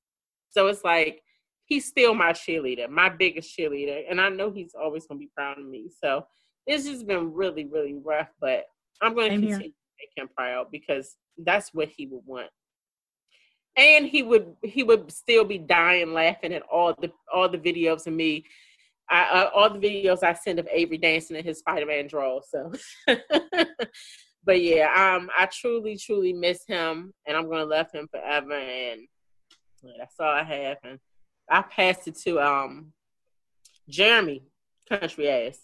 So 0.49 0.67
it's 0.67 0.85
like 0.85 1.21
he's 1.65 1.85
still 1.85 2.13
my 2.13 2.31
cheerleader, 2.31 2.87
my 2.87 3.09
biggest 3.09 3.57
cheerleader, 3.57 4.03
and 4.09 4.21
I 4.21 4.29
know 4.29 4.49
he's 4.49 4.75
always 4.81 5.05
gonna 5.07 5.19
be 5.19 5.29
proud 5.35 5.59
of 5.59 5.65
me. 5.65 5.91
So 6.01 6.25
it's 6.65 6.85
just 6.85 7.07
been 7.07 7.33
really, 7.33 7.65
really 7.65 7.95
rough, 8.03 8.29
but 8.39 8.65
I'm 9.01 9.13
going 9.13 9.31
to 9.31 9.37
here. 9.37 9.57
continue 9.57 9.69
to 9.69 9.75
make 9.99 10.23
him 10.23 10.29
proud 10.35 10.67
because 10.71 11.15
that's 11.37 11.73
what 11.73 11.89
he 11.89 12.07
would 12.07 12.23
want. 12.25 12.49
And 13.75 14.05
he 14.05 14.21
would 14.21 14.55
he 14.63 14.83
would 14.83 15.11
still 15.11 15.43
be 15.43 15.57
dying 15.57 16.13
laughing 16.13 16.53
at 16.53 16.61
all 16.71 16.93
the 16.99 17.11
all 17.33 17.49
the 17.49 17.57
videos 17.57 18.05
of 18.05 18.13
me. 18.13 18.45
I, 19.09 19.23
uh, 19.23 19.49
all 19.53 19.69
the 19.69 19.79
videos 19.79 20.23
I 20.23 20.33
send 20.33 20.59
of 20.59 20.67
Avery 20.71 20.97
dancing 20.97 21.35
in 21.35 21.43
his 21.43 21.59
Spider-Man 21.59 22.07
draw. 22.07 22.39
So, 22.41 22.71
but 24.45 24.61
yeah, 24.61 25.15
um, 25.17 25.29
I 25.37 25.47
truly, 25.47 25.97
truly 25.97 26.33
miss 26.33 26.63
him, 26.67 27.13
and 27.27 27.35
I'm 27.35 27.49
gonna 27.49 27.65
love 27.65 27.91
him 27.91 28.07
forever. 28.09 28.53
And 28.53 29.01
yeah, 29.81 29.93
that's 29.97 30.15
all 30.19 30.27
I 30.27 30.43
have. 30.43 30.77
And 30.83 30.99
I 31.49 31.63
passed 31.63 32.07
it 32.07 32.17
to 32.19 32.39
um 32.39 32.93
Jeremy, 33.89 34.43
country 34.87 35.29
ass. 35.29 35.57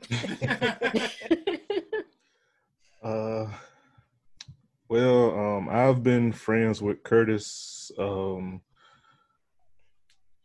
Uh, 3.02 3.46
well, 4.88 5.38
um, 5.38 5.68
I've 5.68 6.02
been 6.02 6.32
friends 6.32 6.82
with 6.82 7.02
Curtis. 7.02 7.90
Um, 7.98 8.60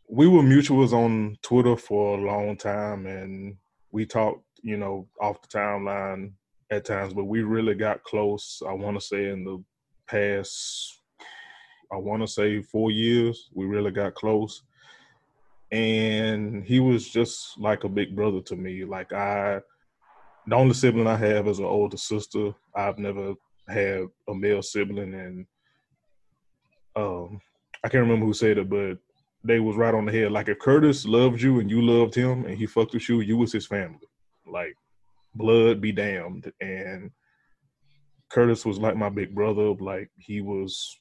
we 0.08 0.28
were 0.28 0.42
mutuals 0.42 0.92
on 0.92 1.36
Twitter 1.42 1.76
for 1.76 2.16
a 2.16 2.22
long 2.22 2.56
time, 2.56 3.06
and 3.06 3.56
we 3.90 4.06
talked, 4.06 4.44
you 4.62 4.76
know, 4.76 5.08
off 5.20 5.42
the 5.42 5.48
timeline 5.48 6.32
at 6.70 6.84
times. 6.84 7.12
But 7.12 7.24
we 7.24 7.42
really 7.42 7.74
got 7.74 8.04
close. 8.04 8.62
I 8.66 8.72
want 8.72 8.98
to 9.00 9.04
say 9.04 9.30
in 9.30 9.44
the 9.44 9.62
past, 10.06 11.00
I 11.92 11.96
want 11.96 12.22
to 12.22 12.28
say 12.28 12.62
four 12.62 12.90
years, 12.90 13.48
we 13.52 13.66
really 13.66 13.90
got 13.90 14.14
close. 14.14 14.62
And 15.72 16.64
he 16.64 16.78
was 16.80 17.08
just 17.08 17.58
like 17.58 17.84
a 17.84 17.88
big 17.88 18.14
brother 18.14 18.40
to 18.42 18.56
me. 18.56 18.84
Like 18.84 19.12
I 19.12 19.60
the 20.46 20.56
only 20.56 20.74
sibling 20.74 21.06
I 21.06 21.16
have 21.16 21.48
is 21.48 21.58
an 21.58 21.64
older 21.64 21.96
sister. 21.96 22.52
I've 22.74 22.98
never 22.98 23.34
had 23.68 24.06
a 24.28 24.34
male 24.34 24.62
sibling, 24.62 25.14
and 25.14 25.46
um, 26.96 27.40
I 27.82 27.88
can't 27.88 28.02
remember 28.02 28.26
who 28.26 28.34
said 28.34 28.58
it, 28.58 28.68
but 28.68 28.98
they 29.42 29.60
was 29.60 29.76
right 29.76 29.94
on 29.94 30.04
the 30.04 30.12
head. 30.12 30.32
Like 30.32 30.48
if 30.48 30.58
Curtis 30.58 31.06
loved 31.06 31.40
you 31.40 31.60
and 31.60 31.70
you 31.70 31.80
loved 31.82 32.14
him, 32.14 32.44
and 32.44 32.56
he 32.58 32.66
fucked 32.66 32.94
with 32.94 33.08
you, 33.08 33.20
you 33.20 33.36
was 33.36 33.52
his 33.52 33.66
family. 33.66 34.06
Like 34.46 34.74
blood 35.34 35.80
be 35.80 35.92
damned, 35.92 36.52
and 36.60 37.10
Curtis 38.30 38.66
was 38.66 38.78
like 38.78 38.96
my 38.96 39.08
big 39.08 39.34
brother. 39.34 39.72
Like 39.74 40.10
he 40.18 40.40
was, 40.40 40.98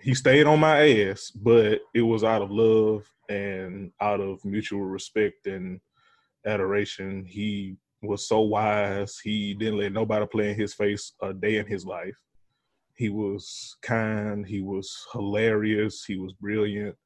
he 0.00 0.14
stayed 0.14 0.46
on 0.46 0.60
my 0.60 0.88
ass, 0.88 1.30
but 1.30 1.80
it 1.94 2.02
was 2.02 2.24
out 2.24 2.42
of 2.42 2.50
love 2.50 3.10
and 3.28 3.92
out 4.00 4.20
of 4.20 4.44
mutual 4.44 4.84
respect 4.84 5.46
and 5.46 5.80
adoration. 6.46 7.24
He 7.24 7.76
was 8.02 8.28
so 8.28 8.40
wise. 8.40 9.18
He 9.18 9.54
didn't 9.54 9.78
let 9.78 9.92
nobody 9.92 10.26
play 10.26 10.50
in 10.50 10.56
his 10.58 10.74
face 10.74 11.12
a 11.20 11.32
day 11.32 11.56
in 11.56 11.66
his 11.66 11.84
life. 11.84 12.16
He 12.94 13.08
was 13.08 13.76
kind. 13.82 14.46
He 14.46 14.60
was 14.60 15.06
hilarious. 15.12 16.04
He 16.04 16.16
was 16.16 16.32
brilliant. 16.32 16.96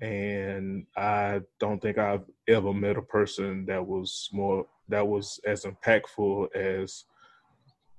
And 0.00 0.86
I 0.96 1.42
don't 1.58 1.80
think 1.80 1.98
I've 1.98 2.24
ever 2.48 2.72
met 2.72 2.96
a 2.96 3.02
person 3.02 3.66
that 3.66 3.86
was 3.86 4.28
more 4.32 4.66
that 4.88 5.06
was 5.06 5.38
as 5.46 5.64
impactful 5.64 6.54
as 6.54 7.04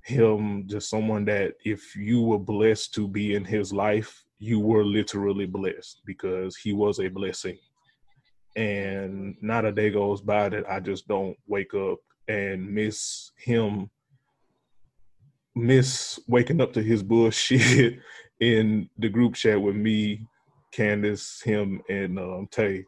him. 0.04 0.68
Just 0.68 0.90
someone 0.90 1.26
that 1.26 1.54
if 1.64 1.96
you 1.96 2.22
were 2.22 2.40
blessed 2.40 2.94
to 2.96 3.08
be 3.08 3.36
in 3.36 3.46
his 3.46 3.72
life, 3.74 4.24
you 4.40 4.60
were 4.60 4.84
literally 4.84 5.46
blessed 5.46 6.02
because 6.06 6.56
he 6.56 6.74
was 6.74 7.00
a 7.00 7.08
blessing 7.08 7.58
and 8.56 9.36
not 9.42 9.66
a 9.66 9.72
day 9.72 9.90
goes 9.90 10.22
by 10.22 10.50
that 10.50 10.70
I 10.70 10.80
just 10.80 11.08
don't 11.08 11.38
wake 11.48 11.74
up 11.74 12.00
and 12.28 12.70
miss 12.70 13.32
him, 13.38 13.90
miss 15.56 16.20
waking 16.28 16.62
up 16.62 16.74
to 16.74 16.84
his 16.84 17.04
bullshit 17.04 18.00
in 18.40 18.90
the 18.98 19.10
group 19.10 19.36
chat 19.36 19.62
with 19.62 19.76
me, 19.76 20.28
Candace, 20.72 21.42
him, 21.42 21.82
and 21.90 22.20
um, 22.20 22.48
Tay. 22.52 22.86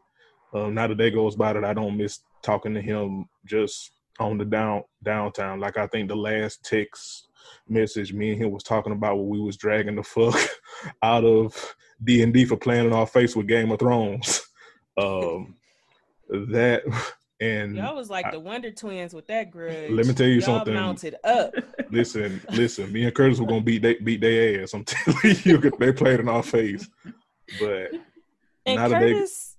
Um, 0.52 0.74
not 0.74 0.90
a 0.90 0.94
day 0.94 1.10
goes 1.10 1.34
by 1.34 1.52
that 1.52 1.64
I 1.64 1.74
don't 1.74 1.96
miss 1.96 2.20
talking 2.42 2.74
to 2.74 2.80
him 2.80 3.26
just 3.46 3.90
on 4.18 4.38
the 4.38 4.44
down 4.44 4.82
downtown. 5.02 5.60
Like 5.60 5.76
I 5.76 5.86
think 5.86 6.08
the 6.08 6.16
last 6.16 6.64
text 6.64 7.28
message 7.68 8.12
me 8.12 8.32
and 8.32 8.42
him 8.42 8.50
was 8.50 8.62
talking 8.62 8.92
about 8.92 9.16
what 9.16 9.26
we 9.26 9.40
was 9.40 9.56
dragging 9.56 9.96
the 9.96 10.02
fuck 10.02 10.38
out 11.02 11.24
of 11.24 11.74
D 12.02 12.22
and 12.22 12.32
D 12.32 12.44
for 12.44 12.56
playing 12.56 12.86
in 12.86 12.92
our 12.92 13.06
face 13.06 13.34
with 13.34 13.46
Game 13.46 13.70
of 13.70 13.78
Thrones. 13.78 14.42
Um, 14.96 15.56
that 16.28 16.84
and 17.40 17.76
y'all 17.76 17.96
was 17.96 18.08
like 18.08 18.26
I, 18.26 18.30
the 18.30 18.38
Wonder 18.40 18.70
Twins 18.70 19.12
with 19.12 19.26
that 19.26 19.50
grudge. 19.50 19.90
Let 19.90 20.06
me 20.06 20.14
tell 20.14 20.26
you 20.26 20.34
y'all 20.34 20.42
something. 20.42 20.74
Mounted 20.74 21.16
up. 21.24 21.52
Listen, 21.90 22.40
listen. 22.50 22.92
Me 22.92 23.04
and 23.04 23.14
Curtis 23.14 23.40
were 23.40 23.46
gonna 23.46 23.60
beat 23.60 23.82
they 23.82 23.94
beat 23.94 24.20
their 24.20 24.62
ass. 24.62 24.72
I'm 24.72 24.84
telling 24.84 25.36
you, 25.42 25.58
they 25.58 25.92
played 25.92 26.20
in 26.20 26.28
our 26.28 26.42
face. 26.42 26.88
But 27.60 27.90
and 28.66 28.78
Curtis, 28.90 29.53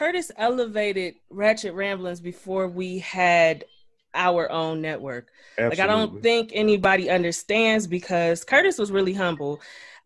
Curtis 0.00 0.32
elevated 0.38 1.16
Ratchet 1.28 1.74
Ramblings 1.74 2.22
before 2.22 2.66
we 2.68 3.00
had 3.00 3.66
our 4.14 4.50
own 4.50 4.80
network. 4.80 5.28
Absolutely. 5.58 5.76
Like 5.76 5.84
I 5.84 5.92
don't 5.92 6.22
think 6.22 6.52
anybody 6.54 7.10
understands 7.10 7.86
because 7.86 8.42
Curtis 8.42 8.78
was 8.78 8.90
really 8.90 9.12
humble. 9.12 9.60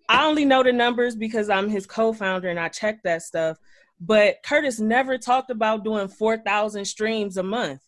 I 0.09 0.27
only 0.27 0.47
know 0.47 0.65
the 0.65 0.73
numbers 0.73 1.15
because 1.15 1.49
I'm 1.49 1.69
his 1.69 1.87
co-founder 1.87 2.49
and 2.49 2.59
I 2.59 2.71
check 2.71 3.05
that 3.05 3.23
stuff. 3.23 3.57
But 4.01 4.39
Curtis 4.45 4.81
never 4.81 5.17
talked 5.17 5.53
about 5.53 5.85
doing 5.85 6.09
4,000 6.09 6.85
streams 6.87 7.37
a 7.37 7.45
month. 7.45 7.81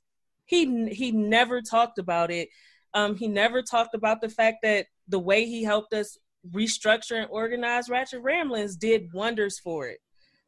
He 0.45 0.89
he 0.91 1.11
never 1.11 1.61
talked 1.61 1.99
about 1.99 2.31
it. 2.31 2.51
Um, 2.95 3.17
he 3.17 3.27
never 3.27 3.63
talked 3.63 3.97
about 3.97 4.21
the 4.21 4.29
fact 4.29 4.59
that 4.63 4.87
the 5.09 5.19
way 5.19 5.45
he 5.45 5.65
helped 5.65 5.93
us 5.93 6.17
restructure 6.53 7.21
and 7.21 7.27
organize 7.31 7.89
Ratchet 7.89 8.23
Ramblings 8.23 8.77
did 8.77 9.13
wonders 9.13 9.59
for 9.59 9.89
it. 9.89 9.99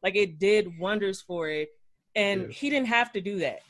Like 0.03 0.17
it 0.17 0.39
did 0.39 0.79
wonders 0.79 1.21
for 1.21 1.49
it. 1.49 1.69
And 2.15 2.43
yeah. 2.43 2.49
he 2.49 2.71
didn't 2.71 2.89
have 2.89 3.13
to 3.13 3.21
do 3.21 3.39
that. 3.41 3.61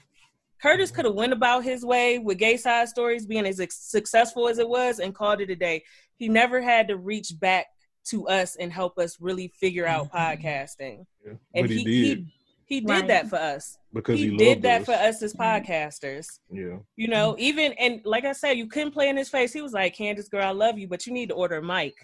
Curtis 0.61 0.91
could 0.91 1.05
have 1.05 1.15
went 1.15 1.33
about 1.33 1.63
his 1.63 1.85
way 1.85 2.19
with 2.19 2.39
gay 2.39 2.57
side 2.57 2.89
stories 2.89 3.27
being 3.27 3.47
as 3.47 3.61
successful 3.71 4.49
as 4.49 4.59
it 4.59 4.69
was 4.69 4.99
and 4.99 5.15
called 5.15 5.41
it 5.41 5.51
a 5.51 5.57
day. 5.57 5.85
He 6.17 6.29
never 6.29 6.61
had 6.61 6.89
to 6.89 6.97
reach 6.97 7.33
back 7.39 7.67
to 8.07 8.27
us 8.27 8.57
and 8.57 8.73
help 8.73 8.99
us 8.99 9.19
really 9.21 9.49
figure 9.49 9.87
out 9.87 10.11
mm-hmm. 10.11 10.17
podcasting. 10.17 11.05
Yeah. 11.25 11.35
And 11.55 11.69
he, 11.69 11.79
he, 11.79 11.85
did. 11.85 12.19
He, 12.19 12.75
he 12.77 12.81
did 12.81 12.91
right. 12.91 13.07
that 13.07 13.29
for 13.29 13.37
us. 13.37 13.79
Because 13.93 14.19
he, 14.19 14.31
he 14.31 14.37
did 14.37 14.63
that 14.63 14.83
us. 14.83 14.87
for 14.87 14.95
us 14.95 15.23
as 15.23 15.33
podcasters. 15.33 16.41
Yeah. 16.51 16.79
You 16.97 17.09
know, 17.09 17.37
even 17.39 17.73
and 17.75 18.01
like 18.05 18.25
I 18.25 18.33
said, 18.33 18.53
you 18.53 18.67
couldn't 18.67 18.93
play 18.93 19.09
in 19.09 19.17
his 19.17 19.29
face. 19.29 19.53
He 19.53 19.63
was 19.63 19.73
like, 19.73 19.95
Candace 19.95 20.29
girl, 20.29 20.45
I 20.45 20.51
love 20.51 20.79
you, 20.79 20.89
but 20.89 21.07
you 21.07 21.13
need 21.13 21.29
to 21.29 21.35
order 21.35 21.57
a 21.57 21.63
mic. 21.63 21.95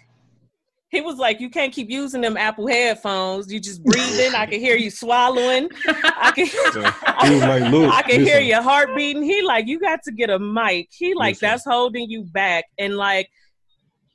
He 0.95 1.01
was 1.01 1.17
like, 1.17 1.41
"You 1.41 1.49
can't 1.49 1.73
keep 1.73 1.89
using 1.89 2.21
them 2.21 2.37
Apple 2.37 2.67
headphones. 2.67 3.51
You 3.51 3.59
just 3.59 3.83
breathing. 3.83 4.33
I 4.33 4.45
can 4.45 4.59
hear 4.59 4.77
you 4.77 4.89
swallowing. 4.89 5.69
I 5.85 6.31
can. 6.33 6.45
he 7.27 7.35
was 7.35 7.43
like, 7.43 7.71
Look, 7.71 7.93
I 7.93 8.01
can 8.01 8.21
listen. 8.21 8.25
hear 8.25 8.39
your 8.39 8.61
heart 8.61 8.95
beating. 8.95 9.23
He 9.23 9.41
like, 9.41 9.67
you 9.67 9.79
got 9.79 9.99
to 10.03 10.11
get 10.11 10.29
a 10.29 10.39
mic. 10.39 10.87
He 10.91 11.13
like, 11.13 11.33
listen. 11.33 11.49
that's 11.49 11.65
holding 11.65 12.09
you 12.09 12.23
back. 12.23 12.65
And 12.77 12.95
like, 12.95 13.29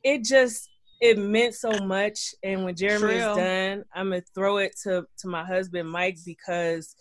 it 0.03 0.25
just 0.25 0.71
it 1.01 1.19
meant 1.19 1.55
so 1.55 1.71
much. 1.85 2.35
And 2.43 2.65
when 2.65 2.75
Jeremy 2.75 3.15
is 3.15 3.37
done, 3.37 3.85
I'm 3.95 4.11
gonna 4.11 4.23
throw 4.35 4.59
it 4.59 4.73
to 4.85 5.05
to 5.19 5.29
my 5.29 5.45
husband 5.45 5.91
Mike 5.91 6.19
because 6.25 6.97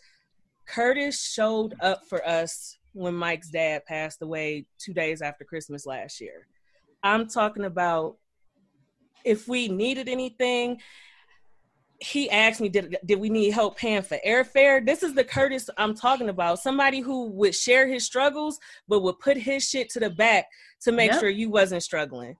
Curtis 0.67 1.21
showed 1.21 1.73
up 1.81 2.01
for 2.09 2.25
us 2.27 2.77
when 2.93 3.15
Mike's 3.15 3.49
dad 3.49 3.85
passed 3.85 4.21
away 4.21 4.65
two 4.77 4.93
days 4.93 5.21
after 5.21 5.43
Christmas 5.43 5.85
last 5.85 6.19
year. 6.21 6.47
I'm 7.03 7.27
talking 7.27 7.65
about 7.65 8.17
if 9.23 9.47
we 9.47 9.67
needed 9.67 10.09
anything. 10.09 10.79
He 12.01 12.29
asked 12.29 12.61
me, 12.61 12.69
did, 12.69 12.95
did 13.05 13.19
we 13.19 13.29
need 13.29 13.51
help 13.51 13.77
paying 13.77 14.03
for 14.03 14.17
airfare? 14.25 14.85
This 14.85 15.03
is 15.03 15.13
the 15.13 15.23
Curtis 15.23 15.69
I'm 15.77 15.93
talking 15.93 16.29
about. 16.29 16.59
Somebody 16.59 17.01
who 17.01 17.25
would 17.31 17.53
share 17.53 17.87
his 17.87 18.05
struggles, 18.05 18.57
but 18.87 19.01
would 19.01 19.19
put 19.19 19.35
his 19.35 19.67
shit 19.67 19.89
to 19.89 19.99
the 19.99 20.09
back 20.09 20.45
to 20.81 20.93
make 20.93 21.11
yep. 21.11 21.19
sure 21.19 21.29
you 21.29 21.49
wasn't 21.49 21.83
struggling. 21.83 22.37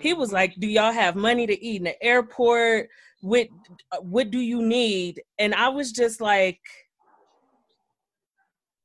He 0.00 0.14
was 0.14 0.28
mm-hmm. 0.28 0.36
like, 0.36 0.54
"Do 0.58 0.66
y'all 0.66 0.92
have 0.92 1.16
money 1.16 1.46
to 1.46 1.64
eat 1.64 1.76
in 1.76 1.84
the 1.84 2.02
airport? 2.02 2.88
What 3.20 3.48
what 4.00 4.30
do 4.30 4.40
you 4.40 4.62
need?" 4.62 5.22
And 5.38 5.54
I 5.54 5.68
was 5.68 5.92
just 5.92 6.20
like, 6.20 6.60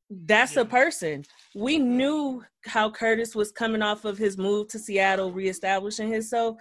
"That's 0.09 0.57
a 0.57 0.65
person." 0.65 1.23
We 1.55 1.77
knew 1.77 2.43
how 2.65 2.89
Curtis 2.89 3.35
was 3.35 3.51
coming 3.51 3.81
off 3.81 4.05
of 4.05 4.17
his 4.17 4.37
move 4.37 4.67
to 4.69 4.79
Seattle, 4.79 5.31
reestablishing 5.31 6.11
himself, 6.11 6.57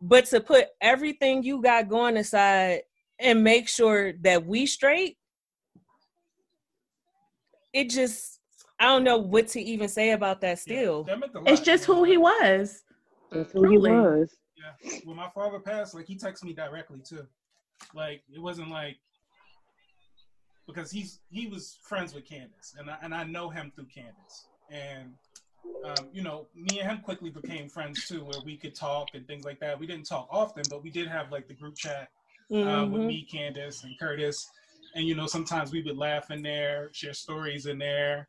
but 0.00 0.26
to 0.26 0.40
put 0.40 0.66
everything 0.80 1.42
you 1.42 1.62
got 1.62 1.88
going 1.88 2.16
aside 2.16 2.82
and 3.18 3.42
make 3.42 3.68
sure 3.68 4.12
that 4.20 4.46
we 4.46 4.66
straight, 4.66 5.16
it 7.72 7.90
just 7.90 8.40
I 8.80 8.86
don't 8.86 9.04
know 9.04 9.18
what 9.18 9.48
to 9.48 9.60
even 9.60 9.88
say 9.88 10.10
about 10.10 10.40
that 10.42 10.58
still. 10.58 11.04
Yeah, 11.08 11.16
that 11.16 11.42
it's 11.46 11.60
just 11.60 11.84
who 11.84 12.04
he 12.04 12.16
was. 12.16 12.82
That's 13.32 13.52
who 13.52 13.68
he 13.68 13.78
was. 13.78 14.34
Yeah. 14.56 15.00
When 15.04 15.16
my 15.16 15.28
father 15.34 15.58
passed, 15.58 15.94
like 15.94 16.06
he 16.06 16.16
texted 16.16 16.44
me 16.44 16.52
directly 16.52 17.00
too. 17.00 17.26
Like 17.94 18.22
it 18.32 18.40
wasn't 18.40 18.70
like 18.70 18.98
because 20.66 20.90
he's 20.90 21.20
he 21.30 21.46
was 21.46 21.78
friends 21.82 22.14
with 22.14 22.24
Candace, 22.24 22.74
and 22.78 22.90
I, 22.90 22.96
and 23.02 23.14
I 23.14 23.24
know 23.24 23.48
him 23.48 23.72
through 23.74 23.86
Candace, 23.86 24.46
and 24.70 25.14
um, 25.84 26.08
you 26.12 26.22
know, 26.22 26.46
me 26.54 26.80
and 26.80 26.90
him 26.90 26.98
quickly 26.98 27.30
became 27.30 27.68
friends 27.68 28.06
too, 28.06 28.24
where 28.24 28.40
we 28.44 28.56
could 28.56 28.74
talk 28.74 29.08
and 29.14 29.26
things 29.26 29.44
like 29.44 29.60
that. 29.60 29.78
We 29.78 29.86
didn't 29.86 30.06
talk 30.06 30.28
often, 30.30 30.62
but 30.70 30.82
we 30.82 30.90
did 30.90 31.08
have 31.08 31.30
like 31.32 31.48
the 31.48 31.54
group 31.54 31.76
chat 31.76 32.08
uh, 32.50 32.54
mm-hmm. 32.54 32.92
with 32.92 33.02
me, 33.02 33.26
Candace, 33.30 33.84
and 33.84 33.98
Curtis, 33.98 34.48
and 34.94 35.06
you 35.06 35.14
know 35.14 35.26
sometimes 35.26 35.72
we 35.72 35.82
would 35.82 35.96
laugh 35.96 36.30
in 36.30 36.42
there, 36.42 36.90
share 36.92 37.14
stories 37.14 37.66
in 37.66 37.78
there. 37.78 38.28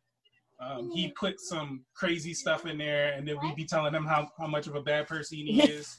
Um, 0.60 0.90
he 0.90 1.08
put 1.12 1.40
some 1.40 1.84
crazy 1.94 2.34
stuff 2.34 2.66
in 2.66 2.76
there, 2.76 3.12
and 3.12 3.26
then 3.26 3.36
we'd 3.42 3.56
be 3.56 3.64
telling 3.64 3.94
him 3.94 4.04
how, 4.04 4.28
how 4.38 4.46
much 4.46 4.66
of 4.66 4.74
a 4.74 4.82
bad 4.82 5.08
person 5.08 5.38
he 5.38 5.62
is. 5.62 5.98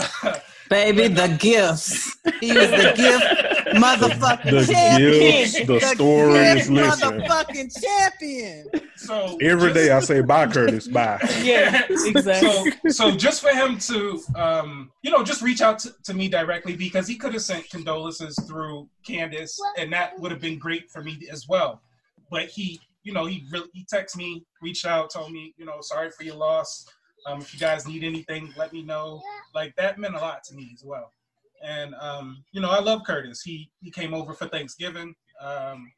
Baby, 0.70 1.08
the 1.08 1.36
gifts. 1.38 2.16
He 2.40 2.52
was 2.52 2.70
the 2.70 2.94
gift 2.96 3.55
motherfucking 3.74 4.50
The 4.50 4.72
champion. 4.72 5.10
gifts, 5.12 5.66
the 5.66 5.80
stories, 5.80 6.54
gift 6.68 6.70
listen. 6.70 7.20
motherfucking 7.20 7.82
champion. 7.82 8.68
So 8.96 9.38
Every 9.40 9.72
day 9.72 9.90
I 9.90 10.00
say 10.00 10.20
bye, 10.22 10.46
Curtis. 10.46 10.88
Bye. 10.88 11.18
Yeah, 11.42 11.82
exactly. 11.90 12.72
so 12.90 13.10
so 13.10 13.16
just 13.16 13.42
for 13.42 13.50
him 13.50 13.78
to 13.78 14.20
um 14.34 14.90
you 15.02 15.10
know 15.10 15.22
just 15.22 15.42
reach 15.42 15.60
out 15.60 15.78
to, 15.80 15.92
to 16.04 16.14
me 16.14 16.28
directly 16.28 16.76
because 16.76 17.06
he 17.06 17.16
could 17.16 17.32
have 17.34 17.42
sent 17.42 17.68
condolences 17.70 18.38
through 18.48 18.88
Candace 19.06 19.58
and 19.78 19.92
that 19.92 20.18
would 20.18 20.30
have 20.30 20.40
been 20.40 20.58
great 20.58 20.90
for 20.90 21.02
me 21.02 21.18
as 21.30 21.46
well. 21.48 21.82
But 22.30 22.46
he 22.46 22.80
you 23.02 23.12
know 23.12 23.26
he 23.26 23.44
really 23.52 23.68
he 23.72 23.84
texted 23.92 24.16
me, 24.16 24.44
reached 24.62 24.86
out, 24.86 25.10
told 25.10 25.32
me 25.32 25.54
you 25.56 25.64
know 25.66 25.80
sorry 25.80 26.10
for 26.10 26.24
your 26.24 26.36
loss. 26.36 26.86
Um, 27.26 27.40
if 27.40 27.52
you 27.52 27.58
guys 27.58 27.88
need 27.88 28.04
anything, 28.04 28.52
let 28.56 28.72
me 28.72 28.82
know. 28.82 29.20
Like 29.54 29.74
that 29.76 29.98
meant 29.98 30.14
a 30.14 30.18
lot 30.18 30.44
to 30.44 30.54
me 30.54 30.70
as 30.74 30.84
well. 30.84 31.12
And 31.64 31.94
um, 32.00 32.44
you 32.52 32.60
know 32.60 32.70
I 32.70 32.80
love 32.80 33.02
Curtis. 33.06 33.42
He 33.42 33.70
he 33.80 33.90
came 33.90 34.14
over 34.14 34.32
for 34.34 34.46
Thanksgiving. 34.48 35.14
Um, 35.40 35.90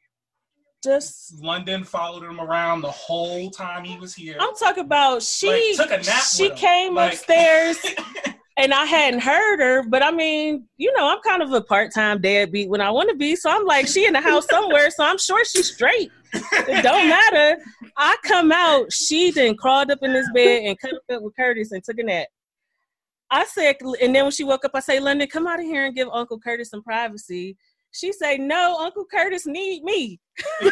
Just 0.83 1.33
London 1.41 1.83
followed 1.83 2.23
him 2.23 2.39
around 2.39 2.81
the 2.81 2.91
whole 2.91 3.49
time 3.51 3.83
he 3.83 3.97
was 3.99 4.13
here. 4.15 4.37
I'm 4.39 4.55
talking 4.55 4.83
about 4.85 5.21
she 5.23 5.75
Like, 5.77 5.89
took 5.89 5.99
a 5.99 6.03
nap 6.03 6.23
she 6.23 6.49
came 6.51 6.95
Like- 6.95 7.13
upstairs 7.13 7.77
and 8.57 8.73
I 8.73 8.85
hadn't 8.85 9.21
heard 9.21 9.59
her, 9.59 9.83
but 9.83 10.03
I 10.03 10.11
mean, 10.11 10.65
you 10.77 10.93
know, 10.97 11.09
I'm 11.09 11.21
kind 11.21 11.41
of 11.41 11.51
a 11.53 11.61
part-time 11.61 12.19
deadbeat 12.21 12.69
when 12.69 12.81
I 12.81 12.91
want 12.91 13.09
to 13.09 13.15
be, 13.15 13.35
so 13.37 13.49
I'm 13.49 13.65
like, 13.65 13.87
she 13.87 14.05
in 14.05 14.11
the 14.13 14.19
house 14.21 14.45
somewhere, 14.49 14.89
so 14.91 15.05
I'm 15.05 15.17
sure 15.17 15.43
she's 15.45 15.73
straight. 15.73 16.11
It 16.33 16.83
don't 16.83 17.07
matter. 17.17 17.61
I 17.95 18.17
come 18.23 18.51
out, 18.51 18.91
she 18.91 19.31
then 19.31 19.55
crawled 19.55 19.91
up 19.91 19.99
in 20.01 20.11
this 20.11 20.27
bed 20.33 20.63
and 20.65 20.77
cuddled 20.79 21.01
up 21.11 21.21
with 21.21 21.35
Curtis 21.37 21.71
and 21.71 21.81
took 21.83 21.99
a 21.99 22.03
nap. 22.03 22.27
I 23.31 23.45
said, 23.45 23.75
and 24.01 24.15
then 24.15 24.23
when 24.25 24.31
she 24.31 24.43
woke 24.43 24.65
up, 24.65 24.71
I 24.73 24.79
say, 24.79 24.99
London, 24.99 25.27
come 25.27 25.45
out 25.47 25.59
of 25.59 25.65
here 25.65 25.85
and 25.85 25.95
give 25.95 26.07
Uncle 26.11 26.39
Curtis 26.39 26.69
some 26.69 26.81
privacy. 26.83 27.57
She 27.91 28.11
say, 28.11 28.37
no, 28.37 28.77
Uncle 28.79 29.05
Curtis 29.05 29.45
need 29.45 29.83
me. 29.83 30.19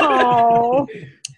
Oh, 0.00 0.86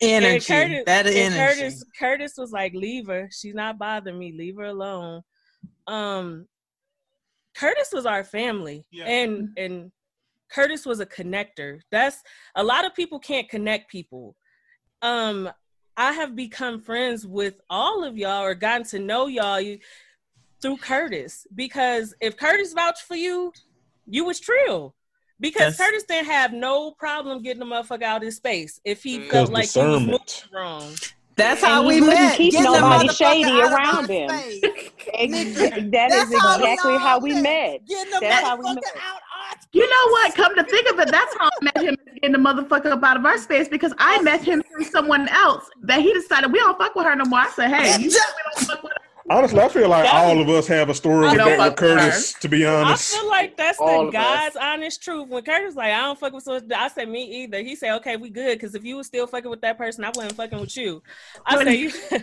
Energy. 0.00 0.34
And 0.34 0.44
Curtis, 0.46 0.82
that 0.86 1.06
and 1.06 1.34
energy. 1.34 1.60
Curtis, 1.60 1.84
Curtis 1.98 2.32
was 2.36 2.50
like, 2.50 2.72
"Leave 2.74 3.06
her. 3.06 3.28
She's 3.30 3.54
not 3.54 3.78
bothering 3.78 4.18
me. 4.18 4.32
Leave 4.36 4.56
her 4.56 4.64
alone." 4.64 5.22
Um, 5.86 6.46
Curtis 7.56 7.90
was 7.92 8.04
our 8.06 8.24
family, 8.24 8.84
Yeah. 8.90 9.04
and 9.04 9.50
and 9.56 9.92
Curtis 10.50 10.84
was 10.86 10.98
a 11.00 11.06
connector. 11.06 11.80
That's 11.92 12.20
a 12.56 12.64
lot 12.64 12.84
of 12.84 12.94
people 12.94 13.18
can't 13.20 13.48
connect 13.48 13.90
people. 13.90 14.34
Um, 15.02 15.48
I 15.96 16.12
have 16.12 16.34
become 16.34 16.80
friends 16.80 17.24
with 17.26 17.60
all 17.70 18.02
of 18.02 18.16
y'all 18.16 18.42
or 18.42 18.54
gotten 18.56 18.84
to 18.88 18.98
know 18.98 19.26
y'all 19.28 19.60
you- 19.60 19.78
through 20.62 20.78
Curtis 20.78 21.46
because 21.54 22.14
if 22.20 22.36
Curtis 22.36 22.72
vouched 22.72 23.02
for 23.02 23.16
you, 23.16 23.52
you 24.06 24.24
was 24.24 24.40
trill. 24.40 24.94
Because 25.40 25.76
Yes. 25.76 25.78
Curtis 25.78 26.04
didn't 26.04 26.26
have 26.26 26.52
no 26.52 26.92
problem 26.92 27.42
getting 27.42 27.58
the 27.60 27.66
motherfucker 27.66 28.04
out 28.04 28.22
in 28.22 28.30
space 28.30 28.80
if 28.84 29.02
he 29.02 29.18
mm. 29.18 29.28
felt 29.28 29.50
like 29.50 29.68
he 29.70 29.80
was 29.80 30.00
moving 30.00 30.18
wrong. 30.52 30.94
That's 31.34 31.62
And 31.62 31.72
how 31.72 31.82
he 31.82 31.88
we 31.88 32.00
wouldn't 32.00 32.20
met. 32.20 32.36
keep 32.36 32.52
Getting 32.52 32.72
the 32.72 32.80
nobody 32.80 33.08
shady 33.08 33.60
around 33.60 34.08
him. 34.08 34.30
Ex- 35.14 35.54
that 35.90 36.10
is 36.12 36.30
that's 36.30 36.42
how 36.42 36.58
we 36.58 36.70
exactly 36.72 36.96
how 36.98 37.18
we 37.18 37.32
met. 37.34 37.42
met. 37.42 37.88
Getting 37.88 38.12
the 38.12 38.18
That's 38.20 38.46
how 38.46 38.56
we 38.56 38.74
met. 38.74 38.82
You 39.72 39.88
know 39.88 40.10
what? 40.12 40.34
Come 40.34 40.54
to 40.56 40.64
think 40.64 40.90
of 40.90 40.98
it, 41.00 41.10
that's 41.10 41.34
how 41.38 41.46
I 41.46 41.64
met 41.64 41.78
him 41.82 41.96
getting 42.14 42.32
the 42.32 42.38
motherfucker 42.38 42.86
up 42.92 43.02
out 43.02 43.16
of 43.16 43.24
our 43.24 43.38
space 43.38 43.68
because 43.68 43.92
I 43.98 44.20
met 44.22 44.42
him 44.44 44.62
through 44.70 44.84
someone 44.84 45.28
else 45.28 45.68
that 45.82 46.00
he 46.00 46.12
decided 46.12 46.52
we 46.52 46.58
don't 46.58 46.78
fuck 46.78 46.94
with 46.94 47.06
her 47.06 47.16
no 47.16 47.24
more. 47.24 47.40
I 47.40 47.50
said, 47.50 47.70
hey, 47.70 48.00
you 48.02 48.10
said 48.10 48.20
we 48.36 48.42
don't 48.60 48.68
fuck 48.68 48.82
with 48.82 48.92
her. 48.92 49.01
Honestly, 49.36 49.60
I 49.60 49.68
feel 49.68 49.88
like 49.88 50.04
That 50.04 50.14
all 50.14 50.36
was- 50.36 50.48
of 50.48 50.54
us 50.54 50.66
have 50.66 50.88
a 50.90 50.94
story 50.94 51.28
with 51.28 51.36
that 51.38 51.46
with 51.46 51.56
fuck 51.56 51.80
with 51.80 51.90
her. 51.90 51.96
Curtis. 51.98 52.32
To 52.34 52.48
be 52.48 52.66
honest, 52.66 53.14
I 53.14 53.18
feel 53.18 53.28
like 53.28 53.56
that's 53.56 53.78
All 53.80 54.02
the 54.02 54.08
of 54.08 54.14
us. 54.14 54.22
God's 54.52 54.56
honest 54.56 55.02
truth. 55.02 55.28
When 55.28 55.42
Curtis 55.42 55.74
like, 55.74 55.92
I 55.92 56.00
don't 56.02 56.18
fuck 56.18 56.32
with 56.32 56.44
so 56.44 56.60
I 56.76 56.88
said 56.88 57.08
me 57.08 57.24
either. 57.42 57.60
He 57.62 57.74
said, 57.76 57.94
okay, 57.96 58.16
we 58.16 58.28
good. 58.30 58.58
Because 58.58 58.74
if 58.74 58.84
you 58.84 58.96
was 58.96 59.06
still 59.06 59.26
fucking 59.26 59.50
with 59.50 59.60
that 59.62 59.78
person, 59.78 60.04
I 60.04 60.08
wasn't 60.14 60.34
fucking 60.36 60.60
with 60.60 60.76
you. 60.76 61.02
I 61.46 61.56
When- 61.56 61.66
say 61.66 61.74
you. 61.76 61.92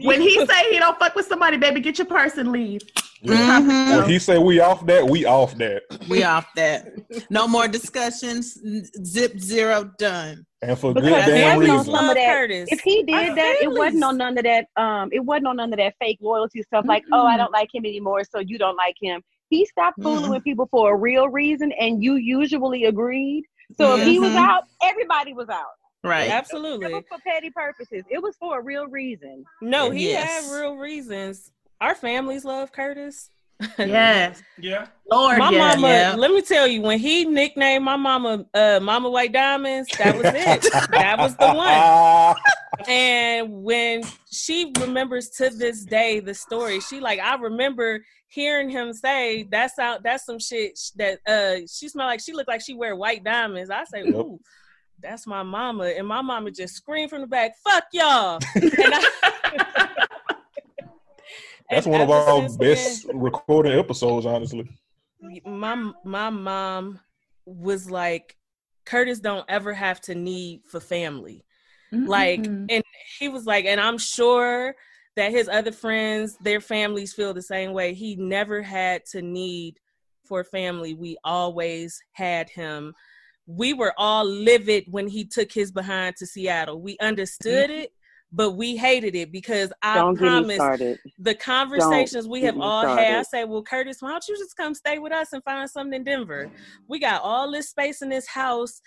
When 0.00 0.20
he 0.20 0.34
say 0.46 0.70
he 0.72 0.78
don't 0.78 0.96
fuck 0.98 1.14
with 1.16 1.26
somebody, 1.26 1.56
baby, 1.56 1.80
get 1.80 1.98
your 1.98 2.06
purse 2.06 2.36
and 2.38 2.52
leave. 2.52 2.82
Yeah. 3.20 3.60
Mhm. 3.60 4.00
when 4.00 4.08
he 4.10 4.18
say 4.18 4.38
we 4.38 4.60
off 4.60 4.86
that, 4.86 5.08
we 5.08 5.24
off 5.24 5.56
that. 5.58 5.82
We 6.08 6.22
off 6.22 6.46
that. 6.56 6.92
No 7.30 7.48
more 7.48 7.66
discussions. 7.68 8.58
Zip 9.04 9.38
zero 9.38 9.90
done. 9.98 10.46
And 10.62 10.78
for 10.78 10.92
Because 10.94 11.08
good 11.26 11.26
damn 11.26 11.56
wasn't 11.58 11.78
reason. 11.78 11.94
some 11.94 12.08
of 12.08 12.14
that. 12.14 12.26
Curtis. 12.34 12.68
If 12.72 12.80
he 12.80 13.02
did 13.02 13.30
Our 13.30 13.34
that, 13.34 13.56
it 13.62 13.70
wasn't 13.70 14.04
on 14.04 14.16
none 14.18 14.38
of 14.38 14.44
that. 14.44 14.66
Um, 14.76 15.08
it 15.12 15.20
wasn't 15.20 15.46
on 15.48 15.56
none 15.56 15.72
of 15.72 15.78
that 15.78 15.94
fake 16.00 16.18
loyalty 16.20 16.62
stuff. 16.62 16.84
Like, 16.86 17.04
oh, 17.12 17.26
I 17.26 17.36
don't 17.36 17.52
like 17.52 17.68
him 17.74 17.84
anymore, 17.84 18.22
so 18.24 18.38
you 18.40 18.58
don't 18.58 18.76
like 18.76 18.96
him. 19.00 19.22
He 19.50 19.64
stopped 19.66 20.02
fooling 20.02 20.26
Mhm. 20.26 20.30
with 20.30 20.44
people 20.44 20.68
for 20.70 20.92
a 20.92 20.96
real 20.96 21.28
reason, 21.28 21.72
and 21.72 22.02
you 22.02 22.16
usually 22.16 22.84
agreed. 22.84 23.44
So 23.76 23.96
if 23.96 24.04
he 24.06 24.18
was 24.18 24.30
Mhm. 24.32 24.36
out, 24.48 24.64
everybody 24.82 25.32
was 25.32 25.48
out. 25.48 25.64
Right. 26.04 26.26
It 26.28 26.30
Absolutely. 26.32 26.92
was 26.94 27.02
for 27.08 27.18
petty 27.26 27.50
purposes. 27.50 28.04
It 28.08 28.22
was 28.22 28.36
for 28.36 28.60
a 28.60 28.62
real 28.62 28.86
reason. 28.86 29.44
No, 29.60 29.90
he 29.90 30.10
Yes. 30.10 30.48
had 30.48 30.56
real 30.60 30.76
reasons. 30.76 31.50
Our 31.80 31.94
families 31.94 32.44
love 32.44 32.72
Curtis. 32.72 33.30
Yes. 33.78 34.42
Yeah. 34.60 34.86
Lord, 35.10 35.38
My 35.38 35.50
yes. 35.50 35.76
mama, 35.76 35.88
Yeah. 35.88 36.14
let 36.16 36.30
me 36.32 36.42
tell 36.42 36.66
you, 36.66 36.82
when 36.82 36.98
he 36.98 37.24
nicknamed 37.24 37.84
my 37.84 37.96
mama 37.96 38.44
uh 38.54 38.80
Mama 38.82 39.08
White 39.10 39.32
Diamonds, 39.32 39.88
that 39.98 40.16
was 40.16 40.26
it. 40.26 40.62
that 40.90 41.16
was 41.18 41.36
the 41.36 41.52
one. 41.52 42.36
And 42.88 43.62
when 43.64 44.02
she 44.32 44.72
remembers 44.80 45.30
to 45.38 45.50
this 45.50 45.84
day 45.84 46.20
the 46.20 46.34
story, 46.34 46.80
she 46.80 47.00
like 47.00 47.18
I 47.20 47.36
remember 47.36 48.04
hearing 48.28 48.68
him 48.68 48.92
say 48.92 49.44
that's 49.50 49.78
out 49.78 50.02
that's 50.02 50.24
some 50.26 50.38
shit 50.38 50.78
that 50.96 51.18
uh 51.26 51.66
she 51.70 51.88
smelled 51.88 52.08
like 52.08 52.20
she 52.20 52.32
looked 52.32 52.48
like 52.48 52.60
she 52.60 52.74
wear 52.74 52.94
white 52.96 53.24
diamonds. 53.24 53.70
I 53.70 53.84
say, 53.84 54.04
Yep. 54.04 54.14
ooh, 54.14 54.40
that's 55.00 55.26
my 55.26 55.42
mama, 55.44 55.84
and 55.86 56.06
my 56.06 56.20
mama 56.22 56.50
just 56.50 56.74
screamed 56.74 57.10
from 57.10 57.20
the 57.22 57.26
back, 57.28 57.52
"Fuck 57.64 57.84
y'all!" 57.92 58.40
And 61.70 61.76
I- 61.76 61.76
That's 61.76 61.86
And 61.86 61.92
one 61.92 62.00
of 62.02 62.10
our 62.10 62.40
since 62.40 62.56
best 62.56 63.06
recording 63.12 63.72
episodes, 63.78 64.26
honestly. 64.26 64.68
my 65.44 65.92
my 66.04 66.30
mom 66.30 67.00
was 67.44 67.90
like, 67.90 68.36
Curtis 68.84 69.20
don't 69.20 69.44
ever 69.48 69.72
have 69.74 70.00
to 70.02 70.14
need 70.14 70.62
for 70.64 70.80
family. 70.80 71.44
Like, 71.92 72.42
Mhm. 72.42 72.66
and 72.70 72.84
he 73.18 73.28
was 73.28 73.46
like, 73.46 73.64
and 73.64 73.80
I'm 73.80 73.98
sure 73.98 74.76
that 75.16 75.32
his 75.32 75.48
other 75.48 75.72
friends, 75.72 76.36
their 76.38 76.60
families 76.60 77.12
feel 77.12 77.34
the 77.34 77.42
same 77.42 77.72
way. 77.72 77.94
He 77.94 78.14
never 78.16 78.62
had 78.62 79.04
to 79.06 79.22
need 79.22 79.80
for 80.24 80.44
family. 80.44 80.94
We 80.94 81.16
always 81.24 82.00
had 82.12 82.50
him. 82.50 82.94
We 83.46 83.72
were 83.72 83.94
all 83.96 84.24
livid 84.26 84.84
when 84.90 85.08
he 85.08 85.24
took 85.24 85.50
his 85.50 85.72
behind 85.72 86.16
to 86.16 86.26
Seattle. 86.26 86.80
We 86.82 86.98
understood 87.00 87.70
it, 87.70 87.92
but 88.30 88.52
we 88.52 88.76
hated 88.76 89.14
it 89.14 89.32
because 89.32 89.72
I 89.82 89.94
don't 89.96 90.16
promise 90.16 90.58
the 91.18 91.34
conversations 91.34 92.28
we 92.28 92.42
have 92.42 92.56
me 92.56 92.62
all 92.62 92.86
had. 92.86 93.16
I 93.16 93.22
say, 93.22 93.44
well, 93.44 93.62
Curtis, 93.62 93.98
why 94.02 94.10
don't 94.10 94.28
you 94.28 94.36
just 94.36 94.56
come 94.56 94.74
stay 94.74 94.98
with 94.98 95.12
us 95.12 95.32
and 95.32 95.42
find 95.44 95.68
something 95.68 95.94
in 95.94 96.04
Denver? 96.04 96.50
We 96.88 96.98
got 96.98 97.22
all 97.22 97.50
this 97.50 97.70
space 97.70 98.02
in 98.02 98.08
this 98.10 98.26
house. 98.28 98.80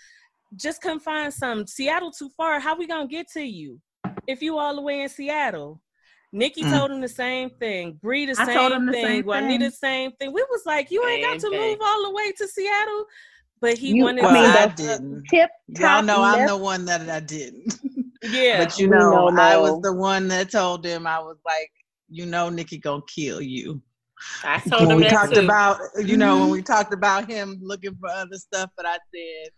Just 0.54 0.80
come 0.80 1.00
find 1.00 1.32
some. 1.32 1.66
Seattle 1.66 2.12
too 2.12 2.30
far. 2.36 2.60
How 2.60 2.76
we 2.76 2.86
gonna 2.86 3.08
get 3.08 3.28
to 3.32 3.42
you 3.42 3.80
if 4.28 4.42
you 4.42 4.58
all 4.58 4.76
the 4.76 4.82
way 4.82 5.00
in 5.00 5.08
Seattle? 5.08 5.80
Nikki 6.34 6.62
Mm. 6.62 6.78
told 6.78 6.90
him 6.90 7.00
the 7.00 7.08
same 7.08 7.50
thing. 7.60 7.98
Bree 8.00 8.24
the 8.26 8.32
I 8.40 8.46
same 8.46 8.54
told 8.56 8.72
him 8.72 8.86
the 8.86 8.92
thing. 8.92 9.06
same 9.06 9.24
Juanita 9.26 9.48
thing. 9.58 9.58
the 9.70 9.70
same 9.76 10.12
thing. 10.12 10.32
We 10.32 10.42
was 10.50 10.62
like, 10.64 10.90
you 10.90 11.06
ain't 11.06 11.22
got 11.24 11.38
to 11.40 11.50
thing. 11.50 11.60
move 11.72 11.78
all 11.82 12.02
the 12.04 12.10
way 12.10 12.32
to 12.32 12.48
Seattle. 12.48 13.04
But 13.60 13.76
he 13.78 13.88
You- 13.96 14.04
wanted 14.04 14.24
I 14.24 14.32
mean, 14.32 14.42
to- 14.52 14.60
I 14.60 14.66
didn't. 14.68 15.24
Tip 15.28 15.50
Y'all 15.68 15.78
top 15.78 16.04
know 16.06 16.22
I'm 16.22 16.46
the 16.46 16.56
one 16.56 16.84
that 16.86 17.08
I 17.10 17.20
didn't. 17.20 17.74
yeah. 18.22 18.64
But 18.64 18.78
you 18.78 18.88
We 18.88 18.96
know, 18.96 19.28
know 19.28 19.42
I 19.42 19.56
was 19.56 19.80
the 19.82 19.92
one 19.92 20.28
that 20.28 20.50
told 20.50 20.84
him 20.84 21.06
I 21.06 21.18
was 21.18 21.36
like, 21.44 21.70
you 22.08 22.26
know, 22.26 22.48
Nikki 22.48 22.78
gonna 22.78 23.02
kill 23.12 23.40
you. 23.40 23.82
I 24.44 24.58
told 24.68 24.82
when 24.82 24.90
him 24.92 24.96
we 24.98 25.02
that 25.04 25.10
talked 25.10 25.34
too. 25.34 25.40
about, 25.40 25.78
you 26.04 26.16
know, 26.16 26.40
when 26.40 26.50
we 26.50 26.58
mm-hmm. 26.58 26.72
talked 26.72 26.92
about 26.92 27.30
him 27.30 27.58
looking 27.62 27.96
for 27.96 28.08
other 28.08 28.36
stuff, 28.36 28.70
but 28.76 28.86
I 28.86 28.98
said, 29.14 29.50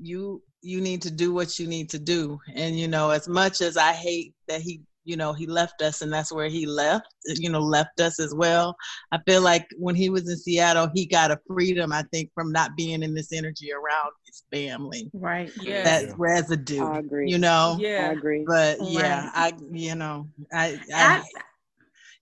you 0.00 0.42
you 0.62 0.80
need 0.80 1.02
to 1.02 1.10
do 1.10 1.32
what 1.32 1.58
you 1.58 1.66
need 1.66 1.90
to 1.90 1.98
do, 1.98 2.40
and 2.54 2.78
you 2.78 2.88
know, 2.88 3.10
as 3.10 3.28
much 3.28 3.60
as 3.60 3.76
I 3.76 3.92
hate 3.92 4.34
that 4.48 4.60
he, 4.60 4.82
you 5.04 5.16
know, 5.16 5.32
he 5.32 5.46
left 5.46 5.82
us, 5.82 6.02
and 6.02 6.12
that's 6.12 6.32
where 6.32 6.48
he 6.48 6.66
left, 6.66 7.06
you 7.26 7.50
know, 7.50 7.60
left 7.60 8.00
us 8.00 8.18
as 8.18 8.34
well. 8.34 8.74
I 9.12 9.18
feel 9.26 9.42
like 9.42 9.66
when 9.78 9.94
he 9.94 10.08
was 10.08 10.28
in 10.28 10.36
Seattle, 10.36 10.88
he 10.94 11.06
got 11.06 11.30
a 11.30 11.38
freedom, 11.46 11.92
I 11.92 12.04
think, 12.12 12.30
from 12.34 12.50
not 12.52 12.76
being 12.76 13.02
in 13.02 13.14
this 13.14 13.32
energy 13.32 13.70
around 13.72 14.12
his 14.26 14.44
family. 14.50 15.10
Right. 15.12 15.52
Yeah. 15.60 15.82
That 15.84 16.04
Yeah. 16.04 16.14
residue, 16.16 16.84
I 16.84 16.98
agree. 16.98 17.30
you 17.30 17.38
know. 17.38 17.76
yeah 17.78 18.08
I 18.08 18.12
agree. 18.12 18.44
But 18.46 18.78
Right. 18.80 18.88
yeah, 18.88 19.30
I 19.34 19.52
you 19.72 19.94
know, 19.94 20.28
I, 20.52 20.80
I 20.94 21.04
I, 21.04 21.24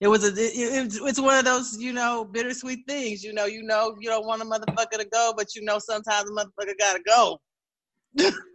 it 0.01 0.07
was 0.07 0.25
a 0.25 0.27
it, 0.27 0.53
it, 0.55 0.99
it's 1.01 1.19
one 1.21 1.37
of 1.37 1.45
those 1.45 1.77
you 1.77 1.93
know 1.93 2.25
bittersweet 2.25 2.79
things. 2.87 3.23
You 3.23 3.33
know, 3.33 3.45
you 3.45 3.63
know, 3.63 3.95
you 3.99 4.09
don't 4.09 4.25
want 4.25 4.41
a 4.41 4.45
motherfucker 4.45 4.99
to 4.99 5.05
go, 5.05 5.33
but 5.35 5.55
you 5.55 5.63
know 5.63 5.79
sometimes 5.79 6.29
a 6.29 6.33
motherfucker 6.33 6.73
gotta 6.77 7.01
go. 7.05 7.39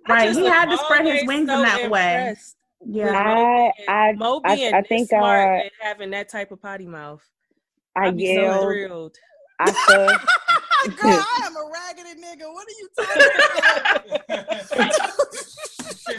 right. 0.09 0.35
He 0.35 0.47
had 0.47 0.71
to 0.71 0.77
spread 0.79 1.07
his 1.07 1.27
wings 1.27 1.49
so 1.49 1.57
in 1.57 1.63
that 1.63 1.91
way. 1.91 2.37
Yeah, 2.85 3.11
I, 3.11 3.73
I, 3.93 4.13
Mo 4.13 4.41
I, 4.45 4.55
being 4.55 4.75
I 4.75 4.81
this 4.81 4.89
think 4.89 5.09
smart 5.09 5.49
uh, 5.49 5.63
and 5.63 5.71
having 5.81 6.11
that 6.11 6.29
type 6.29 6.53
of 6.53 6.63
potty 6.63 6.87
mouth. 6.87 7.23
I 7.97 8.07
I'd 8.07 8.17
be 8.17 8.37
so 8.37 8.63
thrilled. 8.63 9.17
I 9.59 9.73
said, 9.73 10.09
Girl, 10.97 11.11
I 11.11 11.43
am 11.45 11.57
a 11.57 11.71
raggedy 11.73 12.21
nigga. 12.21 12.53
What 12.53 12.69
are 12.69 12.79
you 12.79 12.89
talking 12.97 13.23
about? 14.29 14.93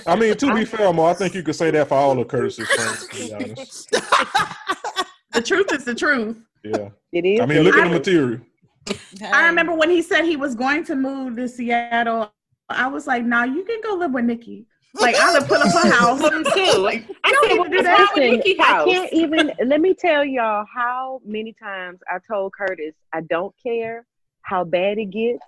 I 0.07 0.15
mean, 0.15 0.35
to 0.35 0.53
be 0.53 0.65
fair, 0.65 0.91
Mo, 0.91 1.05
I 1.05 1.13
think 1.13 1.33
you 1.33 1.43
could 1.43 1.55
say 1.55 1.71
that 1.71 1.87
for 1.87 1.95
all 1.95 2.19
of 2.19 2.27
Curtis's 2.27 2.67
friends. 2.67 3.07
To 3.07 3.15
be 3.15 3.33
honest, 3.33 3.89
the 5.31 5.41
truth 5.41 5.71
is 5.71 5.85
the 5.85 5.95
truth. 5.95 6.37
yeah. 6.63 6.89
it 7.13 7.25
is. 7.25 7.39
I 7.39 7.45
mean, 7.45 7.63
look 7.63 7.75
at 7.75 7.85
the 7.85 7.89
material. 7.89 8.41
I 9.31 9.47
remember 9.47 9.73
when 9.73 9.89
he 9.89 10.01
said 10.01 10.25
he 10.25 10.35
was 10.35 10.55
going 10.55 10.83
to 10.85 10.95
move 10.95 11.37
to 11.37 11.47
Seattle. 11.47 12.33
I 12.67 12.87
was 12.87 13.07
like, 13.07 13.23
"Nah, 13.23 13.43
you 13.43 13.63
can 13.63 13.79
go 13.81 13.95
live 13.95 14.11
with 14.11 14.25
Nikki. 14.25 14.67
Like, 14.93 15.15
I 15.15 15.33
would 15.33 15.47
put 15.47 15.61
up 15.61 15.73
a 15.73 15.87
house 15.87 16.21
too. 16.53 16.79
Like, 16.81 17.03
I 17.23 17.31
don't 17.31 17.43
said, 17.47 17.53
need 17.53 17.59
what 17.59 17.71
to 17.71 17.77
do 17.77 17.83
that. 17.83 18.13
Listen, 18.15 18.41
I 18.61 18.83
can't 18.85 19.13
even. 19.13 19.51
Let 19.65 19.81
me 19.81 19.93
tell 19.93 20.23
y'all 20.25 20.65
how 20.73 21.21
many 21.25 21.53
times 21.53 21.99
I 22.09 22.17
told 22.27 22.53
Curtis, 22.53 22.95
I 23.13 23.21
don't 23.21 23.53
care 23.61 24.05
how 24.41 24.63
bad 24.63 24.97
it 24.97 25.05
gets. 25.11 25.43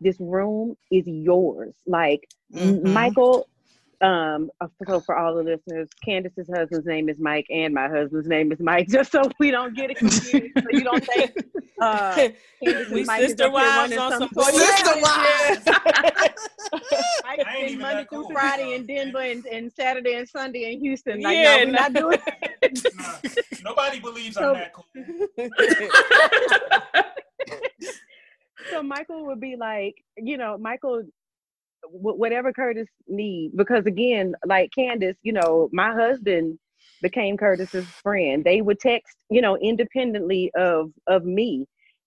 This 0.00 0.18
room 0.18 0.76
is 0.90 1.06
yours. 1.06 1.74
Like 1.86 2.28
M- 2.54 2.80
Mhm. 2.80 2.92
Michael. 2.92 3.48
Um. 4.00 4.50
So 4.88 5.00
for 5.00 5.16
all 5.16 5.34
the 5.34 5.42
listeners, 5.42 5.88
Candace's 6.04 6.48
husband's 6.54 6.86
name 6.86 7.08
is 7.08 7.18
Mike, 7.18 7.46
and 7.50 7.72
my 7.74 7.88
husband's 7.88 8.28
name 8.28 8.52
is 8.52 8.60
Mike. 8.60 8.88
Just 8.90 9.12
so 9.12 9.22
we 9.38 9.50
don't 9.50 9.74
get 9.76 9.90
it 9.90 9.96
confused, 9.98 10.52
so 10.56 10.64
you 10.70 10.82
don't 10.82 11.04
think 11.04 11.32
uh, 11.80 12.14
Candace 12.14 12.90
we 12.90 12.98
and 13.00 13.06
Mike 13.06 13.22
is 13.22 13.28
sister 13.30 13.44
up 13.44 13.50
here 13.50 13.60
wives 13.60 13.96
on 13.96 14.10
some 14.12 14.28
sort 14.32 14.54
Sister 14.54 15.00
wives. 15.00 15.62
Mike 15.66 16.34
I 17.24 17.34
ain't 17.36 17.40
spend 17.40 17.64
even 17.70 17.78
Monday 17.80 18.06
through 18.10 18.22
cool. 18.22 18.30
Friday 18.32 18.74
in 18.74 18.86
Denver 18.86 19.20
and, 19.20 19.44
and 19.46 19.72
Saturday 19.72 20.14
and 20.14 20.28
Sunday 20.28 20.72
in 20.72 20.80
Houston. 20.80 21.20
Like, 21.22 21.36
Yeah, 21.36 21.56
no, 21.56 21.64
we're 21.64 21.72
not 21.72 21.92
doing 21.92 22.18
Nah, 22.96 23.14
nobody 23.64 24.00
believes 24.00 24.36
So- 24.36 24.54
I'm 24.54 24.54
that 24.54 24.72
cool. 24.72 24.84
so 28.70 28.82
Michael 28.82 29.26
would 29.26 29.40
be 29.40 29.56
like, 29.56 29.94
you 30.16 30.36
know, 30.36 30.56
Michael, 30.58 31.02
wh- 31.02 31.23
whatever 31.90 32.52
Curtis 32.52 32.88
need, 33.08 33.52
because 33.56 33.86
again, 33.86 34.34
like 34.46 34.70
Candace, 34.76 35.16
you 35.22 35.32
know, 35.32 35.68
my 35.72 35.92
husband 35.92 36.58
became 37.02 37.36
Curtis's 37.36 37.86
friend. 37.86 38.44
They 38.44 38.62
would 38.62 38.80
text, 38.80 39.16
you 39.30 39.40
know, 39.40 39.56
independently 39.56 40.50
of 40.56 40.92
of 41.06 41.24
me, 41.24 41.66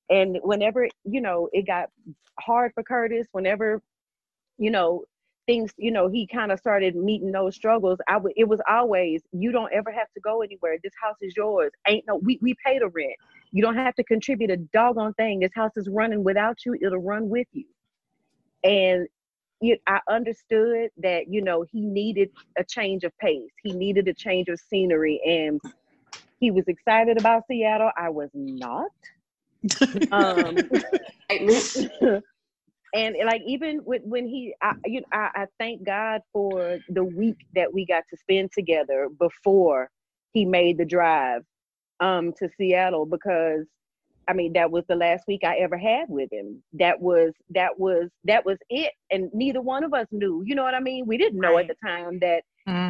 and 0.09 0.37
whenever 0.43 0.87
you 1.05 1.21
know 1.21 1.49
it 1.53 1.67
got 1.67 1.89
hard 2.39 2.71
for 2.73 2.83
Curtis, 2.83 3.27
whenever 3.31 3.81
you 4.57 4.71
know 4.71 5.03
things, 5.47 5.71
you 5.77 5.91
know, 5.91 6.09
he 6.09 6.27
kind 6.27 6.51
of 6.51 6.59
started 6.59 6.95
meeting 6.95 7.31
those 7.31 7.55
struggles. 7.55 7.99
I 8.07 8.17
would, 8.17 8.33
it 8.35 8.47
was 8.47 8.59
always, 8.69 9.23
you 9.31 9.51
don't 9.51 9.73
ever 9.73 9.91
have 9.91 10.11
to 10.13 10.19
go 10.19 10.41
anywhere. 10.41 10.77
This 10.83 10.93
house 11.01 11.15
is 11.21 11.35
yours. 11.35 11.71
Ain't 11.87 12.05
no, 12.07 12.17
we 12.17 12.37
we 12.41 12.53
pay 12.65 12.79
the 12.79 12.89
rent. 12.89 13.15
You 13.51 13.63
don't 13.63 13.77
have 13.77 13.95
to 13.95 14.03
contribute 14.03 14.51
a 14.51 14.57
doggone 14.57 15.13
thing. 15.13 15.39
This 15.39 15.51
house 15.55 15.71
is 15.77 15.87
running 15.89 16.23
without 16.23 16.65
you. 16.65 16.75
It'll 16.79 16.99
run 16.99 17.29
with 17.29 17.47
you. 17.53 17.65
And 18.63 19.07
you, 19.61 19.77
I 19.87 19.99
understood 20.09 20.89
that 20.97 21.25
you 21.29 21.41
know 21.41 21.65
he 21.71 21.81
needed 21.81 22.29
a 22.57 22.63
change 22.63 23.03
of 23.03 23.17
pace. 23.19 23.51
He 23.63 23.73
needed 23.73 24.07
a 24.07 24.13
change 24.13 24.49
of 24.49 24.59
scenery, 24.59 25.21
and 25.25 25.61
he 26.39 26.51
was 26.51 26.65
excited 26.67 27.17
about 27.17 27.43
Seattle. 27.49 27.91
I 27.97 28.09
was 28.09 28.29
not. 28.33 28.91
Um, 30.11 30.63
and 32.93 33.15
like 33.25 33.41
even 33.47 33.81
with, 33.85 34.01
when 34.05 34.27
he, 34.27 34.53
I, 34.61 34.73
you 34.85 35.01
know, 35.01 35.07
I, 35.13 35.29
I 35.35 35.45
thank 35.59 35.85
God 35.85 36.21
for 36.33 36.79
the 36.89 37.03
week 37.03 37.37
that 37.55 37.73
we 37.73 37.85
got 37.85 38.03
to 38.09 38.17
spend 38.17 38.51
together 38.53 39.09
before 39.19 39.89
he 40.33 40.45
made 40.45 40.77
the 40.77 40.85
drive 40.85 41.43
um 41.99 42.33
to 42.37 42.49
Seattle 42.57 43.05
because 43.05 43.65
I 44.29 44.33
mean 44.33 44.53
that 44.53 44.71
was 44.71 44.85
the 44.89 44.95
last 44.95 45.25
week 45.27 45.41
I 45.45 45.57
ever 45.57 45.77
had 45.77 46.05
with 46.09 46.31
him. 46.31 46.63
That 46.73 47.01
was 47.01 47.33
that 47.51 47.79
was 47.79 48.09
that 48.25 48.45
was 48.45 48.57
it 48.69 48.93
and 49.11 49.29
neither 49.33 49.61
one 49.61 49.83
of 49.83 49.93
us 49.93 50.07
knew. 50.11 50.43
You 50.45 50.55
know 50.55 50.63
what 50.63 50.75
I 50.75 50.79
mean? 50.81 51.05
We 51.07 51.17
didn't 51.17 51.41
know 51.41 51.57
at 51.59 51.67
the 51.67 51.75
time 51.85 52.19
that 52.21 52.43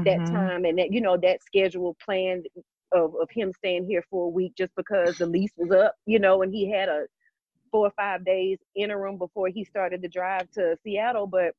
that 0.05 0.21
Mhm. 0.21 0.31
time 0.31 0.65
and 0.65 0.79
that 0.79 0.93
you 0.93 1.01
know 1.01 1.17
that 1.17 1.43
schedule 1.43 1.97
planned 2.03 2.47
of, 2.93 3.15
of 3.21 3.29
him 3.31 3.53
staying 3.57 3.85
here 3.85 4.03
for 4.09 4.27
a 4.27 4.29
week 4.29 4.53
just 4.57 4.73
because 4.75 5.15
the 5.17 5.27
lease 5.27 5.53
was 5.57 5.71
up, 5.71 5.95
you 6.05 6.19
know, 6.19 6.43
and 6.43 6.53
he 6.53 6.71
had 6.71 6.89
a 6.89 7.05
four 7.71 7.87
or 7.87 7.91
five 7.97 8.25
days 8.25 8.59
interim 8.75 9.17
before 9.17 9.49
he 9.49 9.65
started 9.65 10.01
the 10.01 10.09
drive 10.09 10.49
to 10.53 10.77
Seattle, 10.83 11.27
but 11.27 11.53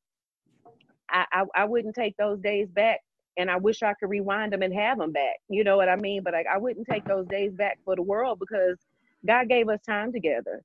I, 1.09 1.25
I, 1.31 1.45
I 1.55 1.65
wouldn't 1.65 1.95
take 1.95 2.15
those 2.17 2.39
days 2.41 2.69
back 2.69 2.99
and 3.37 3.51
I 3.51 3.57
wish 3.57 3.83
I 3.83 3.93
could 3.95 4.09
rewind 4.09 4.53
them 4.53 4.63
and 4.63 4.73
have 4.73 4.99
them 4.99 5.13
back. 5.13 5.37
You 5.49 5.63
know 5.63 5.77
what 5.77 5.89
I 5.89 5.95
mean? 5.95 6.23
But 6.23 6.33
like, 6.33 6.47
I 6.53 6.57
wouldn't 6.57 6.87
take 6.87 7.05
those 7.07 7.27
days 7.27 7.53
back 7.53 7.79
for 7.85 7.95
the 7.95 8.03
world 8.03 8.39
because 8.39 8.77
God 9.27 9.49
gave 9.49 9.69
us 9.69 9.81
time 9.81 10.11
together. 10.13 10.63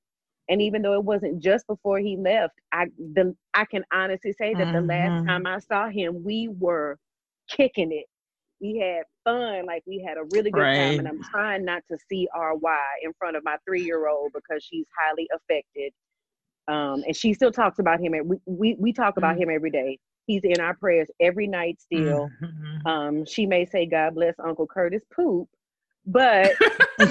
And 0.49 0.61
even 0.61 0.81
though 0.81 0.93
it 0.93 1.03
wasn't 1.03 1.41
just 1.41 1.67
before 1.67 1.99
he 1.99 2.17
left, 2.17 2.53
I 2.71 2.87
the 2.97 3.35
I 3.53 3.65
can 3.65 3.83
honestly 3.93 4.33
say 4.33 4.55
that 4.55 4.69
the 4.71 4.81
last 4.81 5.15
Mhm. 5.15 5.27
time 5.27 5.45
I 5.47 5.59
saw 5.59 5.89
him, 5.89 6.23
we 6.23 6.49
were 6.49 6.97
kicking 7.49 7.91
it. 7.91 8.05
We 8.61 8.77
had 8.79 9.03
fun, 9.25 9.65
like 9.65 9.83
we 9.87 10.03
had 10.07 10.17
a 10.17 10.23
really 10.25 10.51
good 10.51 10.69
time. 10.73 10.99
And 10.99 11.07
I'm 11.07 11.21
trying 11.23 11.65
not 11.65 11.83
to 11.91 11.97
see 12.09 12.27
RY 12.35 12.85
in 13.03 13.13
front 13.19 13.37
of 13.37 13.43
my 13.43 13.57
three 13.67 13.83
year 13.83 14.07
old 14.07 14.33
because 14.33 14.63
she's 14.63 14.87
highly 14.99 15.27
affected. 15.33 15.93
Um, 16.67 17.03
and 17.05 17.15
she 17.15 17.33
still 17.33 17.51
talks 17.51 17.79
about 17.79 17.99
him. 18.01 18.13
and 18.13 18.29
We 18.29 18.37
we, 18.45 18.75
we 18.79 18.93
talk 18.93 19.17
about 19.17 19.37
him 19.37 19.49
every 19.49 19.71
day. 19.71 19.99
He's 20.27 20.43
in 20.43 20.59
our 20.61 20.75
prayers 20.75 21.09
every 21.19 21.47
night 21.47 21.81
still. 21.81 22.33
Mhm. 22.41 22.81
Um, 22.85 23.25
she 23.25 23.45
may 23.45 23.65
say, 23.65 23.85
God 23.85 24.15
bless 24.15 24.35
Uncle 24.39 24.67
Curtis 24.67 25.03
poop, 25.15 25.49
but 26.05 26.51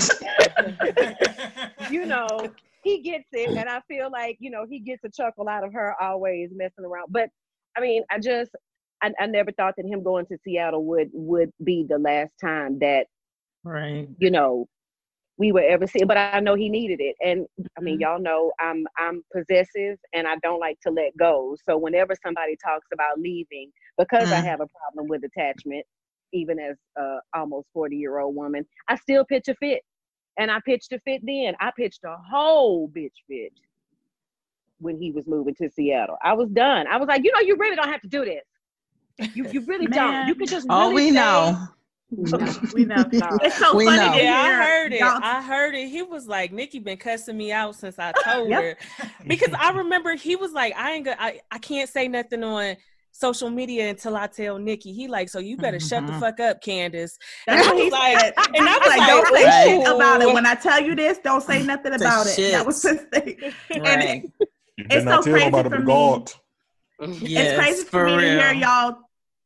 you 1.89 2.07
know, 2.07 2.53
he 2.83 3.03
gets 3.03 3.25
it. 3.33 3.57
And 3.57 3.69
I 3.69 3.81
feel 3.89 4.11
like, 4.11 4.37
you 4.41 4.51
know, 4.51 4.65
he 4.69 4.81
gets 4.81 5.03
a 5.05 5.11
chuckle 5.11 5.49
out 5.49 5.65
of 5.65 5.73
her 5.73 5.95
always 6.01 6.51
messing 6.55 6.85
around. 6.85 7.07
But 7.11 7.29
I 7.77 7.81
mean, 7.81 8.03
I 8.11 8.19
just 8.19 8.51
I, 9.03 9.13
I 9.21 9.27
never 9.27 9.53
thought 9.53 9.75
that 9.77 9.87
him 9.87 10.03
going 10.03 10.27
to 10.27 10.39
Seattle 10.45 10.85
would 10.87 11.11
would 11.13 11.51
be 11.63 11.85
the 11.89 11.99
last 11.99 12.33
time 12.43 12.79
that, 12.81 13.07
Right. 13.65 14.09
you 14.19 14.31
know, 14.31 14.67
we 15.39 15.53
were 15.53 15.63
ever 15.63 15.87
see 15.87 16.05
but 16.05 16.17
I 16.17 16.41
know 16.41 16.55
he 16.55 16.69
needed 16.69 17.01
it. 17.01 17.17
And 17.25 17.47
I 17.77 17.81
mean, 17.81 17.97
Mhm. 17.97 18.01
y'all 18.01 18.21
know 18.21 18.53
I'm 18.61 18.87
I'm 18.99 19.23
possessive 19.35 19.99
and 20.13 20.27
I 20.29 20.37
don't 20.43 20.61
like 20.61 20.79
to 20.83 20.91
let 20.91 21.17
go. 21.19 21.57
So 21.69 21.77
whenever 21.77 22.15
somebody 22.25 22.57
talks 22.65 22.87
about 22.93 23.19
leaving, 23.19 23.71
because 23.99 24.29
I 24.33 24.37
Mm. 24.37 24.43
have 24.43 24.61
a 24.61 24.67
problem 24.69 25.09
with 25.09 25.23
attachment, 25.25 25.85
even 26.35 26.59
as 26.59 26.77
a 26.99 27.19
almost 27.35 27.69
40 27.73 27.97
year 27.97 28.19
old 28.19 28.35
woman, 28.35 28.67
I 28.89 28.97
still 28.97 29.25
pitch 29.25 29.49
a 29.49 29.55
fit. 29.55 29.81
And 30.37 30.51
I 30.51 30.59
pitched 30.67 30.93
a 30.93 30.99
fit 30.99 31.23
then. 31.25 31.55
I 31.61 31.71
pitched 31.77 32.01
a 32.05 32.17
whole 32.31 32.89
bitch 32.89 33.13
fit 33.29 33.53
when 34.81 34.99
he 34.99 35.13
was 35.13 35.25
moving 35.29 35.55
to 35.55 35.71
Seattle. 35.71 36.17
I 36.23 36.33
was 36.35 36.51
done. 36.51 36.87
I 36.89 36.97
was 36.97 37.07
like, 37.07 37.23
you 37.25 37.33
know, 37.33 37.39
you 37.41 37.57
really 37.57 37.77
don't 37.77 37.89
have 37.89 38.03
to 38.03 38.09
do 38.09 38.25
this. 38.25 39.31
You 39.35 39.49
you 39.49 39.61
really 39.67 39.87
don't. 39.87 40.27
You 40.27 40.35
can 40.35 40.41
could 40.41 40.49
just 40.51 40.67
Oh, 40.69 40.91
really 40.91 40.95
we 40.95 41.09
say- 41.09 41.15
know. 41.15 41.69
We 42.75 42.85
know. 42.85 42.97
No. 43.13 43.29
It's 43.43 43.57
so 43.59 43.75
We 43.75 43.87
funny 43.87 43.97
know. 43.97 44.15
Yeah, 44.23 44.37
I 44.41 44.53
heard 44.53 44.93
it. 44.93 45.01
y'all- 45.01 45.19
I 45.23 45.41
heard 45.43 45.75
it. 45.75 45.89
He 45.89 46.03
was 46.03 46.29
like, 46.29 46.53
Nikki 46.53 46.79
been 46.79 46.99
cussing 46.99 47.37
me 47.37 47.51
out 47.51 47.75
since 47.77 47.99
I 47.99 48.13
told 48.25 48.51
Yep. 48.51 48.63
her. 48.63 48.77
Because 49.27 49.53
I 49.59 49.71
remember 49.71 50.15
he 50.15 50.37
was 50.37 50.53
like, 50.53 50.75
I 50.77 50.93
ain't 50.93 51.07
gonna 51.07 51.17
I, 51.19 51.41
I 51.51 51.59
can't 51.59 51.89
say 51.89 52.07
nothing 52.09 52.45
on 52.45 52.77
social 53.17 53.49
media 53.49 53.89
until 53.89 54.17
I 54.17 54.27
tell 54.27 54.59
Nikki. 54.59 54.93
He 54.93 55.07
like, 55.07 55.29
so 55.29 55.39
you 55.39 55.57
better 55.57 55.79
shut 55.79 56.05
the 56.05 56.13
Mhm. 56.13 56.19
fuck 56.21 56.41
up, 56.41 56.61
Candace. 56.61 57.17
And 57.47 57.61
I 57.61 57.67
what 57.67 57.77
was 57.77 57.93
like- 57.93 58.35
and 58.57 58.69
I 58.69 58.77
was 58.79 58.87
like, 58.89 58.99
like, 58.99 59.09
don't 59.09 59.35
say 59.37 59.69
shit 59.79 59.87
about 59.95 60.21
it. 60.23 60.35
When 60.35 60.45
I 60.47 60.55
tell 60.57 60.81
you 60.83 60.97
this, 60.97 61.19
don't 61.19 61.41
say 61.43 61.63
nothing 61.73 61.97
Say 61.97 62.05
about 62.05 62.27
it. 62.27 62.51
That 62.53 62.67
was 62.67 62.83
his 62.83 63.01
thing. 63.13 63.39
And 63.71 63.83
Right. 63.83 64.23
You 64.77 64.87
It's 64.91 65.05
so 65.05 65.23
crazy 65.23 65.45
nobody 65.51 65.69
for 65.69 65.77
but 65.77 65.81
me. 65.81 65.87
God. 65.87 66.33
it's 67.01 67.59
crazy 67.59 67.85
for, 67.85 67.91
for 68.09 68.17
me 68.17 68.23
to 68.23 68.29
hear 68.41 68.53
y'all 68.53 68.99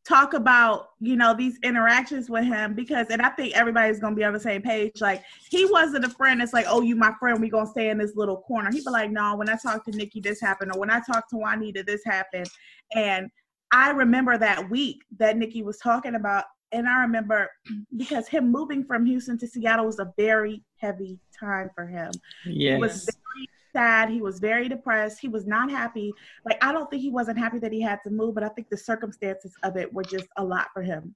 talk 0.06 0.32
about 0.32 0.88
you 1.00 1.16
know 1.16 1.34
these 1.34 1.58
interactions 1.62 2.30
with 2.30 2.42
him 2.44 2.72
because 2.72 3.08
and 3.10 3.20
i 3.20 3.28
think 3.28 3.54
everybody's 3.54 4.00
gonna 4.00 4.16
be 4.16 4.24
on 4.24 4.32
the 4.32 4.40
same 4.40 4.62
page 4.62 5.02
like 5.02 5.22
he 5.50 5.66
wasn't 5.66 6.02
a 6.02 6.08
friend 6.08 6.40
that's 6.40 6.54
like 6.54 6.64
oh 6.66 6.80
you 6.80 6.96
my 6.96 7.12
friend 7.20 7.38
we 7.42 7.50
gonna 7.50 7.66
stay 7.66 7.90
in 7.90 7.98
this 7.98 8.12
little 8.16 8.38
corner 8.38 8.70
he'd 8.72 8.82
be 8.86 8.90
like 8.90 9.10
no 9.10 9.36
when 9.36 9.50
i 9.50 9.56
talk 9.62 9.84
to 9.84 9.90
nikki 9.90 10.18
this 10.18 10.40
happened 10.40 10.72
or 10.72 10.78
when 10.80 10.88
i 10.88 10.98
talk 11.00 11.28
to 11.28 11.36
juanita 11.36 11.82
this 11.82 12.00
happened 12.06 12.46
and 12.94 13.28
i 13.72 13.90
remember 13.90 14.38
that 14.38 14.68
week 14.70 15.02
that 15.18 15.36
nikki 15.36 15.62
was 15.62 15.78
talking 15.78 16.14
about 16.14 16.44
and 16.72 16.88
i 16.88 17.00
remember 17.00 17.48
because 17.96 18.28
him 18.28 18.50
moving 18.50 18.84
from 18.84 19.06
houston 19.06 19.38
to 19.38 19.46
seattle 19.46 19.86
was 19.86 19.98
a 19.98 20.12
very 20.16 20.62
heavy 20.76 21.18
time 21.38 21.70
for 21.74 21.86
him 21.86 22.10
Yes. 22.44 22.74
he 22.74 22.80
was 22.80 23.04
very 23.04 23.48
sad. 23.72 24.10
He 24.10 24.20
was 24.20 24.38
very 24.38 24.68
depressed. 24.68 25.18
He 25.20 25.28
was 25.28 25.46
not 25.46 25.70
happy. 25.70 26.12
Like 26.44 26.62
I 26.62 26.72
don't 26.72 26.90
think 26.90 27.02
he 27.02 27.10
wasn't 27.10 27.38
happy 27.38 27.58
that 27.60 27.72
he 27.72 27.80
had 27.80 28.00
to 28.04 28.10
move, 28.10 28.34
but 28.34 28.44
I 28.44 28.48
think 28.48 28.68
the 28.68 28.76
circumstances 28.76 29.54
of 29.62 29.76
it 29.76 29.92
were 29.92 30.02
just 30.02 30.26
a 30.36 30.44
lot 30.44 30.68
for 30.72 30.82
him. 30.82 31.14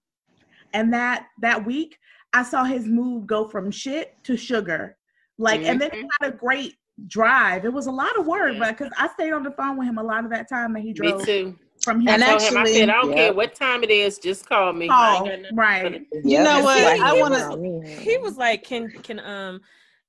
And 0.73 0.93
that 0.93 1.27
that 1.41 1.65
week, 1.65 1.99
I 2.33 2.43
saw 2.43 2.65
his 2.65 2.87
mood 2.87 3.27
go 3.27 3.49
from 3.49 3.71
shit 3.71 4.15
to 4.25 4.37
sugar. 4.37 4.97
Like, 5.39 5.63
and 5.63 5.81
then 5.81 5.91
he 5.91 5.99
mm-hmm. 5.99 6.09
had 6.21 6.35
a 6.35 6.37
great 6.37 6.75
drive. 7.09 7.65
It 7.65 7.73
was 7.73 7.87
a 7.87 7.91
lot 7.91 8.17
of 8.19 8.27
work, 8.27 8.59
but 8.59 8.77
because 8.77 8.93
I 8.97 9.09
stayed 9.09 9.33
on 9.33 9.43
the 9.43 9.51
phone 9.51 9.77
with 9.77 9.89
him 9.89 9.99
a 9.99 10.03
lot 10.03 10.25
of 10.25 10.31
that 10.31 10.49
time 10.49 10.73
that 10.75 10.81
he 10.81 10.93
drove. 10.93 11.19
Me 11.19 11.25
too. 11.25 11.59
From 11.83 12.07
I 12.09 12.17
here. 12.17 12.39
him, 12.39 12.57
I 12.57 12.65
said, 12.65 12.89
I 12.91 12.93
don't 13.01 13.11
Yeah. 13.11 13.17
care 13.17 13.33
what 13.33 13.55
time 13.55 13.83
it 13.83 13.91
is, 13.91 14.19
just 14.19 14.49
call 14.49 14.73
me. 14.73 14.87
I 14.87 14.89
Call, 14.89 15.17
ain't 15.17 15.27
got 15.27 15.43
nothing 15.43 15.57
right. 15.57 16.11
to- 16.13 16.29
You 16.29 16.43
know 16.43 16.63
what? 16.63 16.79
I 17.01 17.13
wanna- 17.21 17.35
was 17.35 17.43
on 17.45 17.63
me. 17.63 17.89
He 18.01 18.17
was 18.19 18.37
like, 18.37 18.65
"Can 18.65 18.91
can 19.03 19.21
um." 19.21 19.61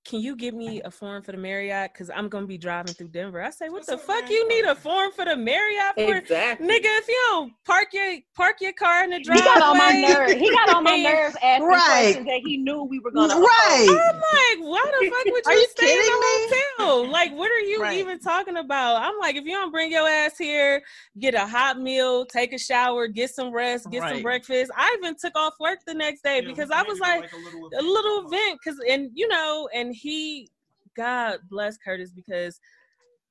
Can 0.05 0.19
you 0.19 0.35
give 0.35 0.53
me 0.53 0.81
a 0.81 0.91
form 0.91 1.23
for 1.23 1.31
the 1.31 1.37
Marriott? 1.37 1.93
Because 1.93 2.09
I'm 2.13 2.27
gonna 2.27 2.45
be 2.45 2.57
driving 2.57 2.93
through 2.93 3.07
Denver. 3.07 3.41
I 3.41 3.49
say, 3.51 3.69
what 3.69 3.85
the 3.85 3.97
fuck 3.97 4.29
you 4.29 4.45
need 4.49 4.65
a 4.65 4.75
form 4.75 5.13
for 5.13 5.23
the 5.23 5.37
Marriott 5.37 5.95
for? 5.95 6.15
Exactly. 6.17 6.67
Nigga, 6.67 6.81
if 6.83 7.07
you 7.07 7.17
don't 7.29 7.53
park 7.65 7.87
your 7.93 8.17
park 8.35 8.57
your 8.59 8.73
car 8.73 9.05
in 9.05 9.11
the 9.11 9.21
driveway, 9.21 9.41
He 9.45 9.47
got 9.47 9.61
on 9.61 9.77
my 9.77 9.91
nerves. 9.93 10.33
He 10.33 10.49
got 10.51 10.75
on 10.75 10.83
my 10.83 10.91
and- 10.95 11.03
nerves 11.03 11.37
asking 11.41 11.67
Right. 11.67 11.79
questions 11.79 12.25
that 12.25 12.41
he 12.45 12.57
knew 12.57 12.83
we 12.83 12.99
were 12.99 13.11
gonna. 13.11 13.33
Right. 13.35 13.87
I'm 13.89 14.15
like, 14.15 14.67
why 14.69 14.91
the 14.99 15.09
fuck 15.09 15.25
would 15.25 15.25
you, 15.45 15.51
Are 15.51 15.53
you 15.55 15.67
stay 15.69 15.85
in 15.93 15.97
kidding 16.01 16.11
the 16.19 16.65
hotel? 16.85 17.07
Like, 17.09 17.31
what 17.33 17.49
are 17.49 17.59
you 17.61 17.81
Right. 17.81 17.97
even 17.97 18.19
talking 18.19 18.57
about? 18.57 18.97
I'm 19.01 19.17
like, 19.21 19.37
if 19.37 19.45
you 19.45 19.51
don't 19.51 19.71
bring 19.71 19.89
your 19.89 20.07
ass 20.09 20.37
here, 20.37 20.81
get 21.17 21.33
a 21.33 21.47
hot 21.47 21.79
meal, 21.79 22.25
take 22.25 22.51
a 22.51 22.59
shower, 22.59 23.07
get 23.07 23.29
some 23.29 23.51
rest, 23.53 23.89
get 23.89 24.01
some 24.09 24.21
breakfast. 24.21 24.69
I 24.75 24.93
even 24.99 25.15
took 25.15 25.37
off 25.37 25.53
work 25.61 25.79
the 25.87 25.93
next 25.93 26.23
day 26.23 26.41
Yeah, 26.41 26.47
because 26.49 26.71
I 26.71 26.83
was 26.83 26.97
it 26.97 27.01
like, 27.01 27.31
a 27.31 27.37
little 27.37 27.69
a 27.79 27.81
little 27.81 28.27
event 28.27 28.59
because 28.61 28.77
and 28.89 29.09
you 29.13 29.29
know 29.29 29.69
and 29.73 29.92
he 29.93 30.49
god 30.95 31.39
bless 31.49 31.77
curtis 31.77 32.11
because 32.11 32.59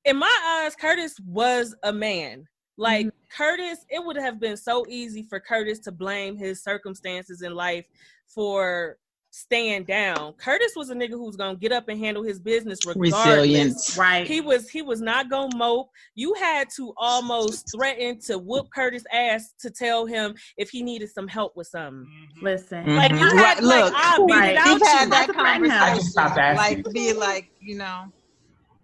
in 0.05 0.17
my 0.17 0.63
eyes 0.65 0.75
curtis 0.75 1.19
was 1.27 1.75
a 1.83 1.93
man. 1.93 2.47
Like 2.79 3.07
mm-hmm. 3.07 3.37
curtis 3.37 3.85
it 3.91 4.05
would 4.05 4.17
have 4.17 4.41
been 4.41 4.57
so 4.57 4.85
easy 4.89 5.23
for 5.23 5.39
curtis 5.39 5.79
to 5.81 5.93
blame 5.93 6.37
his 6.37 6.63
circumstances 6.63 7.43
in 7.43 7.55
life 7.55 7.87
for 8.27 8.97
staying 9.35 9.83
down 9.85 10.33
curtis 10.35 10.73
was 10.77 10.91
a 10.91 10.95
nigga 10.95 11.13
who 11.13 11.25
was 11.25 11.37
gonna 11.37 11.57
get 11.57 11.73
up 11.73 11.89
and 11.89 11.99
handle 11.99 12.23
his 12.23 12.39
business 12.39 12.85
regardless 12.85 13.13
Resilience. 13.27 13.97
Right. 13.97 14.27
he 14.27 14.43
was 14.43 14.69
he 14.69 14.83
was 14.83 15.01
not 15.01 15.31
gonna 15.31 15.57
mope. 15.57 15.89
You 16.15 16.35
had 16.35 16.69
to 16.77 16.93
almost 16.99 17.73
threaten 17.75 18.21
to 18.27 18.39
whoop 18.39 18.69
Curtis 18.75 19.05
ass 19.13 19.55
to 19.61 19.71
tell 19.71 20.05
him 20.05 20.35
if 20.59 20.69
he 20.69 20.83
needed 20.83 21.09
some 21.11 21.27
help 21.27 21.57
with 21.57 21.67
something. 21.69 22.07
Listen. 22.43 22.95
Like 22.95 23.11
you 23.13 23.17
Mhm. 23.17 23.33
had 23.39 23.55
Right, 23.59 23.63
like 23.63 23.85
look, 23.85 23.95
I 23.97 24.17
beat 24.27 24.33
right. 24.35 24.51
it 24.53 24.57
out 24.59 24.67
We've 24.81 24.87
had 24.87 25.11
that 25.13 25.27
to 25.29 25.33
threaten 25.33 25.65
him. 25.65 25.71
I 25.71 25.79
conversation. 25.79 25.97
just 25.97 26.11
stopped 26.11 26.39
asking. 26.39 26.83
Like, 26.85 26.93
be 26.95 27.13
like, 27.15 27.51
you 27.61 27.79
know, 27.79 28.05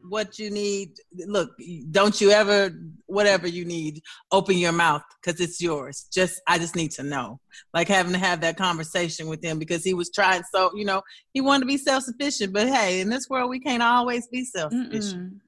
what 0.09 0.39
you 0.39 0.51
need. 0.51 0.93
Look, 1.27 1.51
don't 1.91 2.21
you 2.21 2.31
ever, 2.31 2.71
whatever 3.07 3.47
you 3.47 3.65
need, 3.65 4.03
open 4.33 4.59
your 4.59 4.73
mouth 4.73 5.03
because 5.23 5.41
it's 5.41 5.61
yours. 5.61 6.07
Just, 6.13 6.41
I 6.47 6.59
just 6.59 6.77
need 6.77 6.93
to 6.93 7.03
know. 7.03 7.41
Like 7.75 7.89
having 7.89 8.13
to 8.13 8.19
have 8.19 8.41
that 8.43 8.57
conversation 8.57 9.27
with 9.29 9.43
him 9.43 9.59
because 9.59 9.85
he 9.85 9.95
was 9.95 10.11
trying 10.11 10.43
so, 10.53 10.71
you 10.75 10.85
know, 10.85 11.03
he 11.33 11.41
wanted 11.41 11.61
to 11.61 11.67
be 11.67 11.77
self 11.77 12.05
sufficient. 12.05 12.53
But 12.53 12.69
hey, 12.69 13.01
in 13.01 13.09
this 13.09 13.29
world, 13.29 13.51
we 13.51 13.61
can't 13.61 13.83
always 13.83 14.27
be 14.29 14.45
self 14.45 14.73
sufficient. 14.73 15.41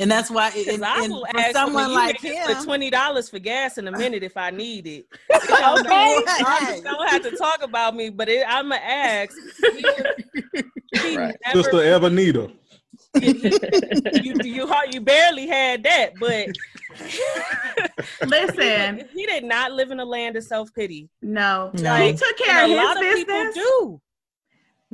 And 0.00 0.10
that's 0.10 0.30
why, 0.30 0.50
Because 0.50 0.74
and, 0.74 0.84
I 0.84 1.02
and 1.02 1.12
will 1.12 1.26
for 1.30 1.38
ask 1.40 1.52
someone 1.52 1.84
someone 1.84 1.94
like 1.94 2.22
like 2.22 2.34
him, 2.34 2.56
for 2.56 2.64
twenty 2.64 2.90
dollars 2.90 3.28
for 3.28 3.38
gas 3.38 3.78
in 3.78 3.88
a 3.88 3.92
minute 3.92 4.22
if 4.22 4.36
I 4.36 4.50
need 4.50 4.86
it. 4.86 5.06
Okay. 5.50 6.24
I 6.36 6.80
don't 6.84 7.08
have 7.08 7.22
to 7.22 7.32
talk 7.32 7.62
about 7.62 7.96
me, 7.96 8.10
but 8.10 8.28
it, 8.28 8.44
I'm 8.46 8.68
gonna 8.68 8.76
ask. 8.76 9.40
He, 9.76 9.90
he 10.92 11.16
Right. 11.16 11.34
never, 11.46 11.62
Sister 11.62 11.78
Evanita. 11.78 12.52
you, 13.20 14.34
you 14.44 14.66
har- 14.66 14.86
you 14.90 15.00
barely 15.00 15.46
had 15.46 15.82
that, 15.84 16.12
but 16.20 16.48
Listen. 18.26 19.08
he 19.14 19.26
did 19.26 19.44
not 19.44 19.72
live 19.72 19.90
in 19.90 20.00
a 20.00 20.04
land 20.04 20.36
of 20.36 20.44
self 20.44 20.72
pity. 20.74 21.08
No. 21.22 21.70
No. 21.74 21.94
He 21.96 22.12
took 22.12 22.36
care 22.38 22.64
And 22.64 22.72
of 22.72 22.76
a 22.76 22.80
his 22.80 22.86
lot 22.86 22.96
of 22.96 23.02
business. 23.02 23.24
people 23.26 23.52
do. 23.54 24.00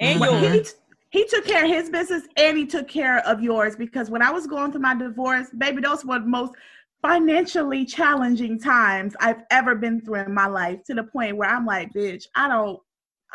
And 0.01 0.21
But 0.21 0.33
yours. 0.33 0.53
he, 0.53 0.61
t- 0.63 0.71
he 1.11 1.25
took 1.27 1.45
care 1.45 1.65
of 1.65 1.71
his 1.71 1.91
business 1.91 2.25
and 2.37 2.59
he 2.59 2.67
took 2.67 2.89
care 2.89 3.19
of 3.27 3.41
yours 3.43 3.77
because 3.77 4.11
when 4.11 4.23
I 4.23 4.31
was 4.31 4.47
going 4.47 4.73
through 4.73 4.81
my 4.83 4.95
divorce, 4.95 5.49
baby, 5.57 5.81
those 5.81 6.05
were 6.05 6.19
the 6.19 6.27
most 6.27 6.55
financially 7.03 7.85
challenging 7.85 8.59
times 8.59 9.15
I've 9.21 9.43
ever 9.51 9.75
been 9.75 10.01
through 10.01 10.23
in 10.25 10.35
my 10.35 10.47
life 10.47 10.83
to 10.85 10.95
the 10.95 11.05
point 11.05 11.37
where 11.37 11.49
I'm 11.49 11.67
like, 11.67 11.93
bitch, 11.93 12.27
I 12.35 12.49
don't 12.49 12.81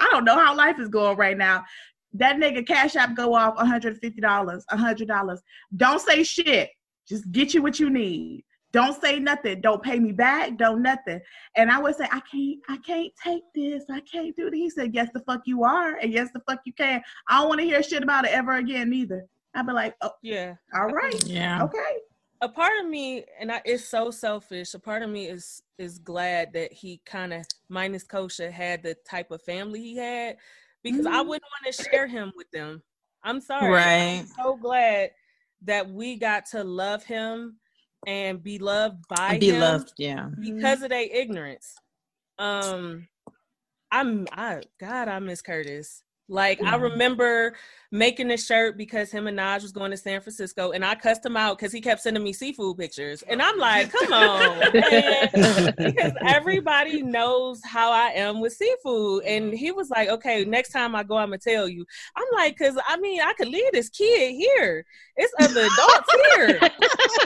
I 0.02 0.08
don't 0.12 0.24
know 0.24 0.36
how 0.36 0.56
life 0.56 0.80
is 0.80 0.88
going 0.88 1.18
right 1.18 1.38
now. 1.38 1.66
That 2.14 2.38
nigga 2.38 2.66
cash 2.66 2.96
app 2.96 3.16
go 3.16 3.34
off 3.36 3.56
$150, 3.58 4.20
$100. 4.20 5.38
Don't 5.76 6.02
say 6.02 6.24
shit. 6.24 6.70
Just 7.08 7.32
get 7.32 7.54
you 7.54 7.62
what 7.62 7.80
you 7.80 7.90
need. 7.90 8.44
Don't 8.72 9.00
say 9.02 9.18
nothing. 9.20 9.62
Don't 9.62 9.82
pay 9.82 10.00
me 10.00 10.12
back. 10.12 10.56
Don't 10.58 10.84
nothing. 10.84 11.20
And 11.56 11.72
I 11.72 11.80
would 11.80 11.96
say, 11.96 12.06
I 12.12 12.20
can't, 12.32 12.60
I 12.70 12.78
can't 12.86 13.12
take 13.24 13.42
this. 13.56 13.84
I 13.90 14.00
can't 14.02 14.36
do 14.36 14.50
this. 14.52 14.60
He 14.60 14.70
said, 14.70 14.94
Yes, 14.94 15.10
the 15.14 15.22
fuck 15.22 15.42
you 15.46 15.64
are, 15.64 15.96
and 15.96 16.14
yes, 16.14 16.30
the 16.34 16.40
fuck 16.48 16.60
you 16.66 16.74
can. 16.74 17.02
I 17.28 17.40
don't 17.40 17.50
want 17.50 17.62
to 17.62 17.66
hear 17.66 17.82
shit 17.82 18.04
about 18.04 18.26
it 18.26 18.32
ever 18.32 18.58
again, 18.58 18.92
neither. 18.92 19.26
I'd 19.56 19.66
be 19.66 19.74
like, 19.74 19.96
Oh, 20.02 20.12
Yeah. 20.22 20.54
all 20.76 20.88
right. 20.90 21.24
yeah. 21.28 21.64
Okay. 21.64 21.98
a 22.42 22.48
part 22.50 22.74
of 22.80 22.88
me 22.88 23.26
and 23.40 23.52
I, 23.52 23.62
it's 23.66 23.84
so 23.84 24.12
selfish 24.12 24.74
a 24.76 24.80
part 24.80 25.02
of 25.02 25.10
me 25.10 25.26
is 25.28 25.62
is 25.78 25.98
glad 26.00 26.54
that 26.54 26.72
he 26.72 27.02
kind 27.06 27.34
of 27.34 27.44
minus 27.68 28.06
kosha 28.06 28.50
had 28.52 28.82
the 28.84 28.96
type 29.10 29.30
of 29.32 29.42
family 29.42 29.82
he 29.82 29.98
had 29.98 30.38
because 30.84 31.06
i 31.06 31.22
wouldn't 31.22 31.44
want 31.44 31.76
to 31.76 31.84
share 31.84 32.08
him 32.08 32.32
with 32.36 32.50
them 32.52 32.82
i'm 33.24 33.40
sorry 33.42 33.72
Right. 33.72 34.20
i'm 34.20 34.28
so 34.28 34.56
glad 34.56 35.12
that 35.64 35.90
we 35.90 36.16
got 36.18 36.46
to 36.48 36.64
love 36.64 37.04
him 37.04 37.58
and 38.08 38.42
be 38.42 38.60
loved 38.60 39.04
by 39.10 39.38
Be 39.38 39.50
him 39.50 39.60
loved. 39.60 39.92
Yeah. 39.98 40.30
because 40.40 40.82
of 40.84 40.90
their 40.90 41.06
ignorance 41.12 41.76
um 42.38 43.08
i'm 43.92 44.26
i 44.32 44.62
god 44.80 45.08
i 45.10 45.20
miss 45.20 45.42
curtis 45.42 46.04
like 46.30 46.62
I 46.62 46.74
mm-hmm. 46.74 46.84
remember 46.84 47.56
making 47.92 48.30
a 48.30 48.38
shirt 48.38 48.78
because 48.78 49.10
him 49.10 49.26
and 49.26 49.40
Naj 49.40 49.64
was 49.64 49.72
going 49.72 49.90
to 49.90 49.98
San 49.98 50.22
Francisco, 50.22 50.72
and 50.72 50.86
I 50.86 50.94
cussed 50.94 51.26
him 51.26 51.36
out 51.36 51.58
because 51.58 51.74
he 51.74 51.82
kept 51.82 52.02
sending 52.02 52.24
me 52.24 52.34
seafood 52.34 52.78
pictures, 52.78 53.24
and 53.24 53.42
I'm 53.42 53.58
like, 53.58 53.92
"Come 53.92 54.14
on, 54.14 54.60
man," 54.74 55.74
because 55.78 56.14
everybody 56.22 57.02
knows 57.02 57.62
how 57.66 57.92
I 57.92 58.10
am 58.10 58.40
with 58.40 58.54
seafood. 58.54 59.24
And 59.24 59.54
he 59.54 59.72
was 59.72 59.90
like, 59.90 60.10
"Okay, 60.10 60.46
next 60.46 60.72
time 60.72 60.96
I 60.96 61.04
go, 61.04 61.18
I'm 61.18 61.30
gonna 61.30 61.40
tell 61.40 61.68
you." 61.68 61.86
I'm 62.16 62.28
like, 62.34 62.58
"Cause 62.58 62.78
I 62.88 62.98
mean, 62.98 63.22
I 63.22 63.34
could 63.34 63.48
leave 63.48 63.72
this 63.72 63.90
kid 63.90 64.34
here. 64.34 64.86
It's 65.16 65.34
other 65.40 65.62
adults 65.62 66.12
here. 66.36 66.60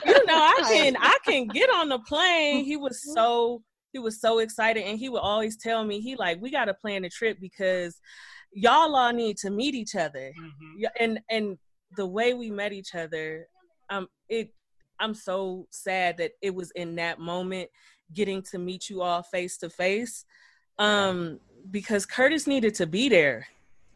you 0.06 0.26
know, 0.26 0.36
I 0.36 0.62
can 0.68 0.98
I 0.98 1.18
can 1.26 1.48
get 1.48 1.70
on 1.70 1.90
the 1.90 2.00
plane." 2.00 2.64
He 2.64 2.78
was 2.78 3.02
mm-hmm. 3.02 3.14
so 3.14 3.64
he 3.92 4.00
was 4.00 4.22
so 4.22 4.40
excited, 4.40 4.84
and 4.84 4.98
he 4.98 5.10
would 5.10 5.20
always 5.20 5.58
tell 5.58 5.84
me, 5.84 6.00
"He 6.00 6.16
like, 6.16 6.42
we 6.42 6.52
got 6.52 6.66
to 6.66 6.74
plan 6.74 7.04
a 7.04 7.10
trip 7.10 7.38
because." 7.42 8.00
Y'all 8.54 8.96
all 8.96 9.14
need 9.14 9.38
to 9.38 9.50
meet 9.50 9.76
each 9.76 9.96
other. 9.96 10.34
Mm-hmm. 10.40 10.84
and 11.00 11.20
and 11.30 11.58
the 11.96 12.06
way 12.06 12.34
we 12.34 12.50
met 12.50 12.74
each 12.74 12.96
other 12.96 13.48
um 13.90 14.08
it 14.30 14.54
i'm 15.00 15.14
so 15.14 15.68
sad 15.70 16.18
that 16.18 16.32
it 16.42 16.54
was 16.54 16.72
in 16.72 16.96
that 16.96 17.20
moment 17.20 17.70
getting 18.14 18.42
to 18.42 18.58
meet 18.58 18.90
you 18.90 19.02
all 19.02 19.24
face 19.24 19.58
to 19.58 19.70
face 19.70 20.26
um 20.80 21.40
because 21.72 22.06
curtis 22.06 22.48
needed 22.48 22.76
to 22.76 22.86
be 22.86 23.10
there. 23.10 23.48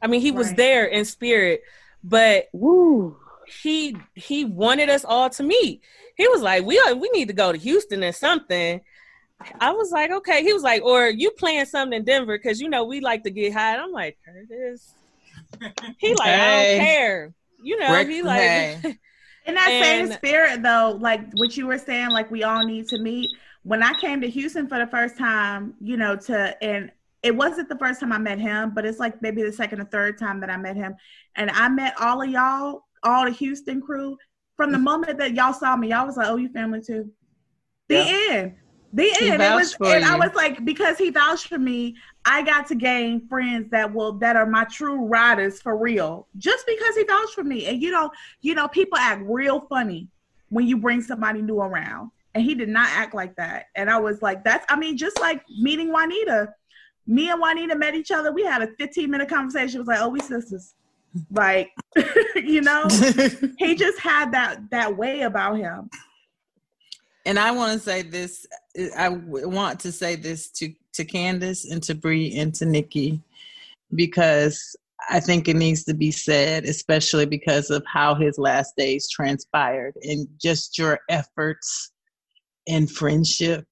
I 0.02 0.08
mean 0.08 0.22
he 0.22 0.32
was 0.32 0.54
there 0.54 0.86
in 0.86 1.06
spirit 1.06 1.62
but 2.04 2.48
Woo. 2.54 3.18
he 3.62 3.98
he 4.14 4.46
wanted 4.46 4.90
us 4.90 5.04
all 5.04 5.30
to 5.32 5.44
meet. 5.44 5.82
He 6.16 6.28
was 6.28 6.42
like 6.42 6.64
we 6.66 6.80
we 6.94 7.10
need 7.14 7.28
to 7.28 7.34
go 7.34 7.52
to 7.52 7.58
houston 7.58 8.04
or 8.04 8.12
something 8.12 8.82
I 9.60 9.72
was 9.72 9.92
like, 9.92 10.12
okay. 10.12 10.44
He 10.44 10.54
was 10.54 10.64
like, 10.64 10.84
or 10.84 11.10
you 11.10 11.32
playing 11.32 11.66
something 11.66 11.98
in 11.98 12.06
Denver 12.06 12.38
because 12.38 12.60
you 12.60 12.70
know 12.70 12.84
we 12.84 13.02
like 13.02 13.24
to 13.24 13.30
get 13.30 13.54
high. 13.54 13.74
And 13.74 13.82
I'm 13.82 13.92
like, 13.92 14.18
Curtis. 14.26 14.94
He 15.98 16.14
like, 16.16 16.28
I 16.28 16.38
don't 16.38 16.80
care. 16.80 17.34
You 17.64 17.80
know, 17.80 17.94
Rick, 17.94 18.10
he 18.10 18.22
like, 18.22 18.42
hey. 18.42 18.98
In 19.46 19.56
that 19.56 19.68
same 19.68 20.12
spirit, 20.12 20.62
though, 20.62 20.98
like 21.00 21.22
what 21.36 21.56
you 21.56 21.68
were 21.68 21.78
saying, 21.78 22.10
like 22.10 22.30
we 22.30 22.44
all 22.44 22.66
need 22.66 22.88
to 22.90 23.00
meet. 23.00 23.32
When 23.64 23.82
I 23.82 23.94
came 23.94 24.20
to 24.22 24.30
Houston 24.30 24.68
for 24.68 24.78
the 24.78 24.88
first 24.88 25.18
time, 25.18 25.74
you 25.80 25.96
know, 25.96 26.18
to 26.18 26.62
and 26.62 26.92
it 27.24 27.36
wasn't 27.36 27.70
the 27.70 27.78
first 27.78 28.02
time 28.02 28.12
I 28.12 28.18
met 28.18 28.40
him, 28.40 28.74
but 28.76 28.86
it's 28.86 29.00
like 29.00 29.22
maybe 29.22 29.42
the 29.42 29.52
second 29.54 29.80
or 29.80 29.86
third 29.86 30.18
time 30.18 30.42
that 30.42 30.50
I 30.50 30.58
met 30.58 30.76
him, 30.76 30.96
and 31.36 31.50
I 31.52 31.70
met 31.70 31.94
all 32.00 32.22
of 32.22 32.30
y'all, 32.30 32.84
all 33.04 33.26
the 33.26 33.32
Houston 33.32 33.82
crew. 33.82 34.18
From 34.58 34.72
the 34.72 34.78
mm-hmm. 34.78 34.86
moment 34.86 35.18
that 35.20 35.34
y'all 35.34 35.54
saw 35.54 35.76
me, 35.76 35.90
y'all 35.90 36.06
was 36.06 36.18
like, 36.18 36.28
"Oh, 36.28 36.38
you 36.38 36.50
family 36.50 36.82
too." 36.82 37.10
The 37.88 38.30
end. 38.32 38.56
The 38.94 39.04
He 39.20 39.30
end. 39.30 39.42
It 39.42 39.54
was, 39.54 39.76
and 39.84 40.06
I 40.06 40.16
was 40.16 40.34
like, 40.34 40.64
because 40.64 40.98
he 40.98 41.10
vouched 41.10 41.48
for 41.48 41.58
me, 41.58 41.96
I 42.26 42.42
got 42.42 42.68
to 42.68 42.76
gain 42.76 43.28
friends 43.28 43.70
that 43.72 43.94
will 43.94 44.14
that 44.14 44.36
are 44.36 44.46
my 44.46 44.64
true 44.66 45.06
riders 45.06 45.62
for 45.62 45.78
real. 45.78 46.28
Just 46.38 46.66
because 46.66 46.96
he 46.96 47.04
vouched 47.04 47.34
for 47.34 47.44
me, 47.44 47.66
and 47.68 47.82
you 47.82 47.92
know, 47.92 48.12
you 48.42 48.56
know, 48.56 48.68
people 48.68 48.98
act 48.98 49.24
real 49.26 49.62
funny 49.62 50.08
when 50.50 50.68
you 50.68 50.78
bring 50.78 51.02
somebody 51.02 51.42
new 51.42 51.60
around, 51.60 52.12
and 52.34 52.44
he 52.44 52.56
did 52.56 52.70
not 52.70 52.90
act 52.92 53.14
like 53.14 53.36
that. 53.36 53.66
And 53.76 53.90
I 53.90 54.00
was 54.00 54.22
like, 54.22 54.44
that's, 54.44 54.66
I 54.70 54.78
mean, 54.78 54.98
just 54.98 55.20
like 55.20 55.44
meeting 55.60 55.92
Juanita. 55.92 56.54
Me 57.06 57.30
and 57.30 57.40
Juanita 57.40 57.76
met 57.76 57.96
each 57.96 58.12
other. 58.12 58.32
We 58.32 58.44
had 58.44 58.62
a 58.62 58.68
15 58.78 59.10
minute 59.10 59.30
conversation. 59.30 59.78
It 59.78 59.80
was 59.80 59.88
like, 59.88 60.02
oh, 60.02 60.10
we 60.10 60.20
sisters. 60.20 60.76
Like, 61.32 61.72
you 62.36 62.62
know, 62.62 62.88
he 63.58 63.76
just 63.76 64.00
had 64.00 64.32
that 64.34 64.70
that 64.72 64.96
way 64.96 65.22
about 65.22 65.58
him. 65.58 65.90
And 67.28 67.38
I 67.38 67.52
want 67.52 67.74
to 67.74 67.80
say 67.80 68.04
this. 68.04 68.48
I 68.98 69.10
want 69.10 69.80
to 69.82 69.92
say 69.92 70.16
this 70.16 70.50
to 70.52 70.74
to 70.94 71.06
Candace 71.06 71.70
and 71.70 71.84
to 71.84 71.94
Bree 71.94 72.36
and 72.38 72.56
to 72.56 72.66
Nikki. 72.66 73.22
because 73.96 74.76
I 75.10 75.20
think 75.20 75.48
it 75.48 75.56
needs 75.56 75.84
to 75.86 75.94
be 75.94 76.12
said, 76.12 76.66
especially 76.66 77.26
because 77.26 77.70
of 77.70 77.84
how 77.88 78.16
his 78.16 78.38
last 78.38 78.76
days 78.78 79.10
transpired 79.10 79.96
and 80.04 80.28
just 80.42 80.78
your 80.78 81.00
efforts 81.10 81.92
and 82.68 82.90
friendship 82.92 83.66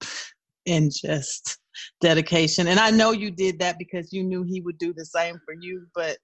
and 0.68 0.92
just 0.94 1.58
dedication. 2.02 2.68
And 2.68 2.80
I 2.80 2.92
know 2.92 3.12
you 3.12 3.32
did 3.32 3.60
that 3.60 3.78
because 3.80 4.14
you 4.14 4.24
knew 4.24 4.44
he 4.44 4.62
would 4.62 4.78
do 4.78 4.94
the 4.94 5.06
same 5.06 5.40
for 5.46 5.56
you, 5.60 5.88
but 5.96 6.18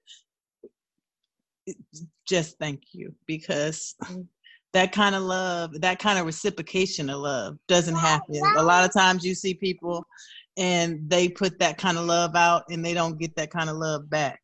just 2.26 2.58
thank 2.58 2.82
you 2.92 3.14
because 3.26 3.94
that 4.72 4.92
kind 4.92 5.14
of 5.14 5.22
love, 5.22 5.80
that 5.80 5.98
kind 5.98 6.18
of 6.18 6.26
reciprocation 6.26 7.10
of 7.10 7.20
love 7.20 7.58
doesn't 7.68 7.94
happen. 7.94 8.40
A 8.56 8.62
lot 8.62 8.84
of 8.84 8.92
times 8.92 9.24
you 9.24 9.34
see 9.34 9.54
people 9.54 10.06
and 10.56 11.08
they 11.08 11.28
put 11.28 11.58
that 11.58 11.78
kind 11.78 11.98
of 11.98 12.04
love 12.04 12.34
out 12.34 12.64
and 12.70 12.84
they 12.84 12.94
don't 12.94 13.18
get 13.18 13.34
that 13.36 13.50
kind 13.50 13.68
of 13.68 13.76
love 13.76 14.08
back. 14.08 14.40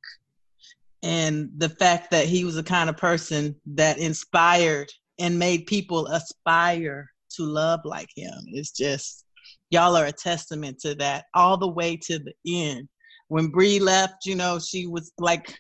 And 1.02 1.50
the 1.56 1.68
fact 1.68 2.10
that 2.10 2.26
he 2.26 2.44
was 2.44 2.56
the 2.56 2.62
kind 2.62 2.90
of 2.90 2.96
person 2.96 3.54
that 3.74 3.98
inspired 3.98 4.90
and 5.18 5.38
made 5.38 5.66
people 5.66 6.06
aspire 6.08 7.08
to 7.30 7.42
love 7.42 7.80
like 7.84 8.08
him 8.14 8.34
is 8.52 8.70
just 8.70 9.24
y'all 9.70 9.96
are 9.96 10.06
a 10.06 10.12
testament 10.12 10.78
to 10.80 10.94
that 10.96 11.26
all 11.34 11.56
the 11.56 11.68
way 11.68 11.96
to 11.96 12.18
the 12.18 12.32
end. 12.46 12.88
When 13.28 13.48
Bree 13.48 13.78
left, 13.78 14.26
you 14.26 14.34
know, 14.34 14.58
she 14.58 14.86
was 14.86 15.12
like 15.18 15.58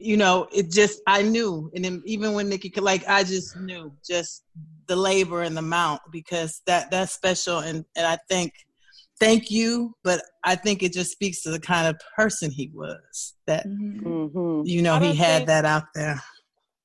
you 0.00 0.16
know, 0.16 0.48
it 0.52 0.70
just 0.70 1.00
I 1.06 1.22
knew, 1.22 1.70
and 1.74 1.84
then 1.84 2.02
even 2.04 2.32
when 2.32 2.48
Nikki 2.48 2.70
could 2.70 2.82
like, 2.84 3.06
I 3.08 3.22
just 3.22 3.56
knew 3.56 3.92
just 4.06 4.44
the 4.86 4.96
labor 4.96 5.42
and 5.42 5.54
the 5.56 5.60
amount 5.60 6.00
because 6.10 6.62
that 6.66 6.90
that's 6.90 7.12
special, 7.12 7.58
and 7.58 7.84
and 7.96 8.06
I 8.06 8.18
think 8.28 8.52
thank 9.20 9.50
you, 9.50 9.94
but 10.02 10.22
I 10.44 10.56
think 10.56 10.82
it 10.82 10.92
just 10.94 11.12
speaks 11.12 11.42
to 11.42 11.50
the 11.50 11.60
kind 11.60 11.86
of 11.86 12.00
person 12.16 12.50
he 12.50 12.70
was 12.74 13.34
that 13.46 13.66
Mm-hmm. 13.66 14.62
you 14.64 14.82
know 14.82 14.98
he 14.98 15.14
had 15.14 15.38
think- 15.38 15.48
that 15.48 15.64
out 15.64 15.84
there. 15.94 16.20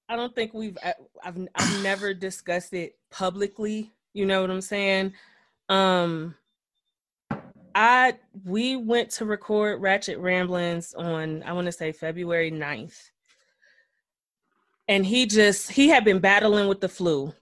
I 0.07 0.15
don't 0.15 0.35
think 0.35 0.53
we've 0.53 0.77
I- 0.83 0.93
I've 1.23 1.37
I've 1.55 1.81
never 1.83 2.13
discussed 2.13 2.73
it 2.73 2.95
publicly. 3.11 3.91
You 4.13 4.25
know 4.27 4.41
what 4.41 4.51
I'm 4.51 4.61
saying? 4.61 5.13
Um 5.69 6.35
I 7.75 8.13
we 8.45 8.77
went 8.77 9.11
to 9.11 9.25
record 9.25 9.81
Ratchet 9.81 10.17
Ramblings 10.17 10.93
on 10.93 11.43
I 11.43 11.51
want 11.53 11.65
to 11.65 11.71
say 11.73 11.91
February 11.91 12.49
9th. 12.49 12.97
And 14.87 15.05
he 15.05 15.25
just 15.25 15.69
he 15.71 15.89
had 15.89 16.05
been 16.05 16.19
battling 16.19 16.67
with 16.69 16.79
the 16.79 16.87
flu. 16.89 17.33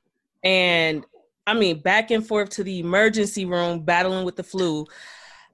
And 0.44 1.06
I 1.46 1.54
mean 1.54 1.80
back 1.82 2.10
and 2.10 2.26
forth 2.26 2.50
to 2.52 2.64
the 2.64 2.80
emergency 2.80 3.46
room 3.46 3.82
battling 3.82 4.26
with 4.26 4.36
the 4.36 4.44
flu. 4.44 4.88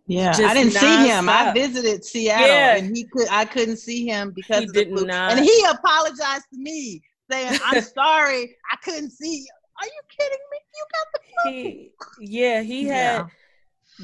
Yeah, 0.08 0.34
I 0.36 0.54
didn't 0.56 0.72
see 0.74 1.08
him. 1.08 1.30
I 1.30 1.52
visited 1.54 2.04
Seattle, 2.04 2.48
Yeah. 2.48 2.78
and 2.78 2.96
he 2.98 3.04
could. 3.04 3.28
I 3.30 3.46
couldn't 3.46 3.78
see 3.78 4.08
him 4.08 4.32
because 4.32 4.62
He 4.62 4.66
of 4.66 4.74
the 4.74 4.86
flu. 4.86 5.06
not. 5.06 5.34
And 5.34 5.40
he 5.46 5.66
apologized 5.70 6.46
to 6.52 6.58
me, 6.60 7.04
saying, 7.30 7.60
"I'm 7.64 7.80
sorry, 7.96 8.56
I 8.72 8.76
couldn't 8.84 9.12
see 9.12 9.38
you." 9.42 9.48
Are 9.80 9.86
you 9.86 10.02
kidding 10.18 10.38
me? 10.52 10.58
You 10.74 10.86
got 10.96 11.08
the 11.14 11.20
flu. 11.44 11.52
He 11.52 11.92
yeah, 12.22 12.62
he 12.64 12.88
had 12.88 13.28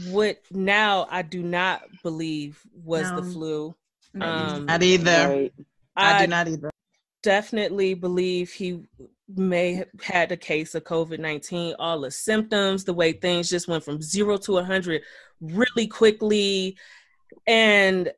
what 0.09 0.41
now 0.51 1.07
I 1.09 1.21
do 1.21 1.41
not 1.41 1.83
believe 2.03 2.59
was 2.73 3.09
the 3.11 3.23
flu. 3.23 3.75
Um, 4.19 4.65
not 4.65 4.83
either. 4.83 5.29
Right. 5.29 5.53
I 5.95 6.21
do 6.25 6.27
not 6.27 6.47
either. 6.47 6.71
definitely 7.23 7.93
believe 7.93 8.51
he 8.51 8.83
may 9.27 9.73
have 9.75 9.87
had 10.01 10.31
a 10.31 10.37
case 10.37 10.75
of 10.75 10.83
COVID 10.83 11.19
19. 11.19 11.75
All 11.79 12.01
the 12.01 12.11
symptoms, 12.11 12.83
the 12.83 12.93
way 12.93 13.13
things 13.13 13.49
just 13.49 13.67
went 13.67 13.83
from 13.83 14.01
zero 14.01 14.37
to 14.37 14.53
100 14.53 15.01
really 15.41 15.87
quickly. 15.87 16.77
And 17.47 18.11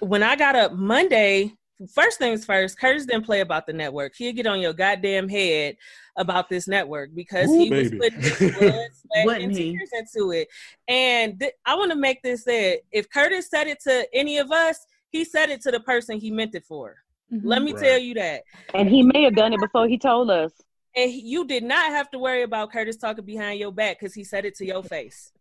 when 0.00 0.22
I 0.22 0.36
got 0.36 0.56
up 0.56 0.72
Monday, 0.72 1.52
first 1.92 2.18
things 2.18 2.44
first, 2.44 2.78
Curtis 2.78 3.06
didn't 3.06 3.26
play 3.26 3.40
about 3.40 3.66
the 3.66 3.72
network. 3.72 4.14
He'd 4.16 4.34
get 4.34 4.46
on 4.46 4.60
your 4.60 4.72
goddamn 4.72 5.28
head 5.28 5.76
about 6.20 6.48
this 6.50 6.68
network 6.68 7.10
because 7.14 7.48
Ooh, 7.48 7.58
he 7.58 7.70
was 7.70 7.90
baby. 7.90 7.98
putting 7.98 8.20
his 8.20 8.38
blood, 8.38 8.88
sweat, 8.92 9.26
Wouldn't 9.26 9.44
and 9.44 9.56
he? 9.56 9.72
tears 9.72 9.90
into 9.98 10.30
it. 10.32 10.48
And 10.86 11.40
th- 11.40 11.52
I 11.66 11.74
want 11.74 11.90
to 11.90 11.96
make 11.96 12.22
this 12.22 12.44
said 12.44 12.78
if 12.92 13.08
Curtis 13.10 13.48
said 13.50 13.66
it 13.66 13.80
to 13.84 14.06
any 14.12 14.38
of 14.38 14.52
us, 14.52 14.78
he 15.08 15.24
said 15.24 15.50
it 15.50 15.60
to 15.62 15.70
the 15.70 15.80
person 15.80 16.20
he 16.20 16.30
meant 16.30 16.54
it 16.54 16.64
for. 16.64 16.96
Mm-hmm. 17.32 17.48
Let 17.48 17.62
me 17.62 17.72
Right. 17.72 17.82
tell 17.82 17.98
you 17.98 18.14
that. 18.14 18.42
And 18.74 18.88
he 18.88 19.02
may 19.02 19.22
have 19.22 19.34
done 19.34 19.52
it 19.54 19.60
before 19.60 19.88
he 19.88 19.98
told 19.98 20.30
us. 20.30 20.52
And 20.94 21.10
he- 21.10 21.20
you 21.22 21.46
did 21.46 21.64
not 21.64 21.90
have 21.90 22.10
to 22.10 22.18
worry 22.18 22.42
about 22.42 22.70
Curtis 22.70 22.96
talking 22.98 23.24
behind 23.24 23.58
your 23.58 23.72
back 23.72 23.98
because 23.98 24.14
he 24.14 24.22
said 24.24 24.44
it 24.44 24.54
to 24.56 24.66
your 24.66 24.82
face. 24.82 25.32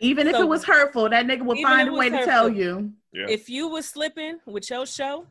Even 0.00 0.26
if 0.28 0.36
it 0.36 0.48
was 0.48 0.64
hurtful, 0.64 1.08
that 1.10 1.26
nigga 1.26 1.42
would 1.44 1.58
find 1.58 1.88
a 1.88 1.92
way 1.92 2.10
was 2.10 2.20
to 2.20 2.24
tell 2.26 2.48
you. 2.48 2.92
Yeah. 3.12 3.26
If 3.28 3.48
you 3.48 3.68
was 3.68 3.86
slipping 3.88 4.38
with 4.46 4.68
your 4.70 4.86
show, 4.86 5.26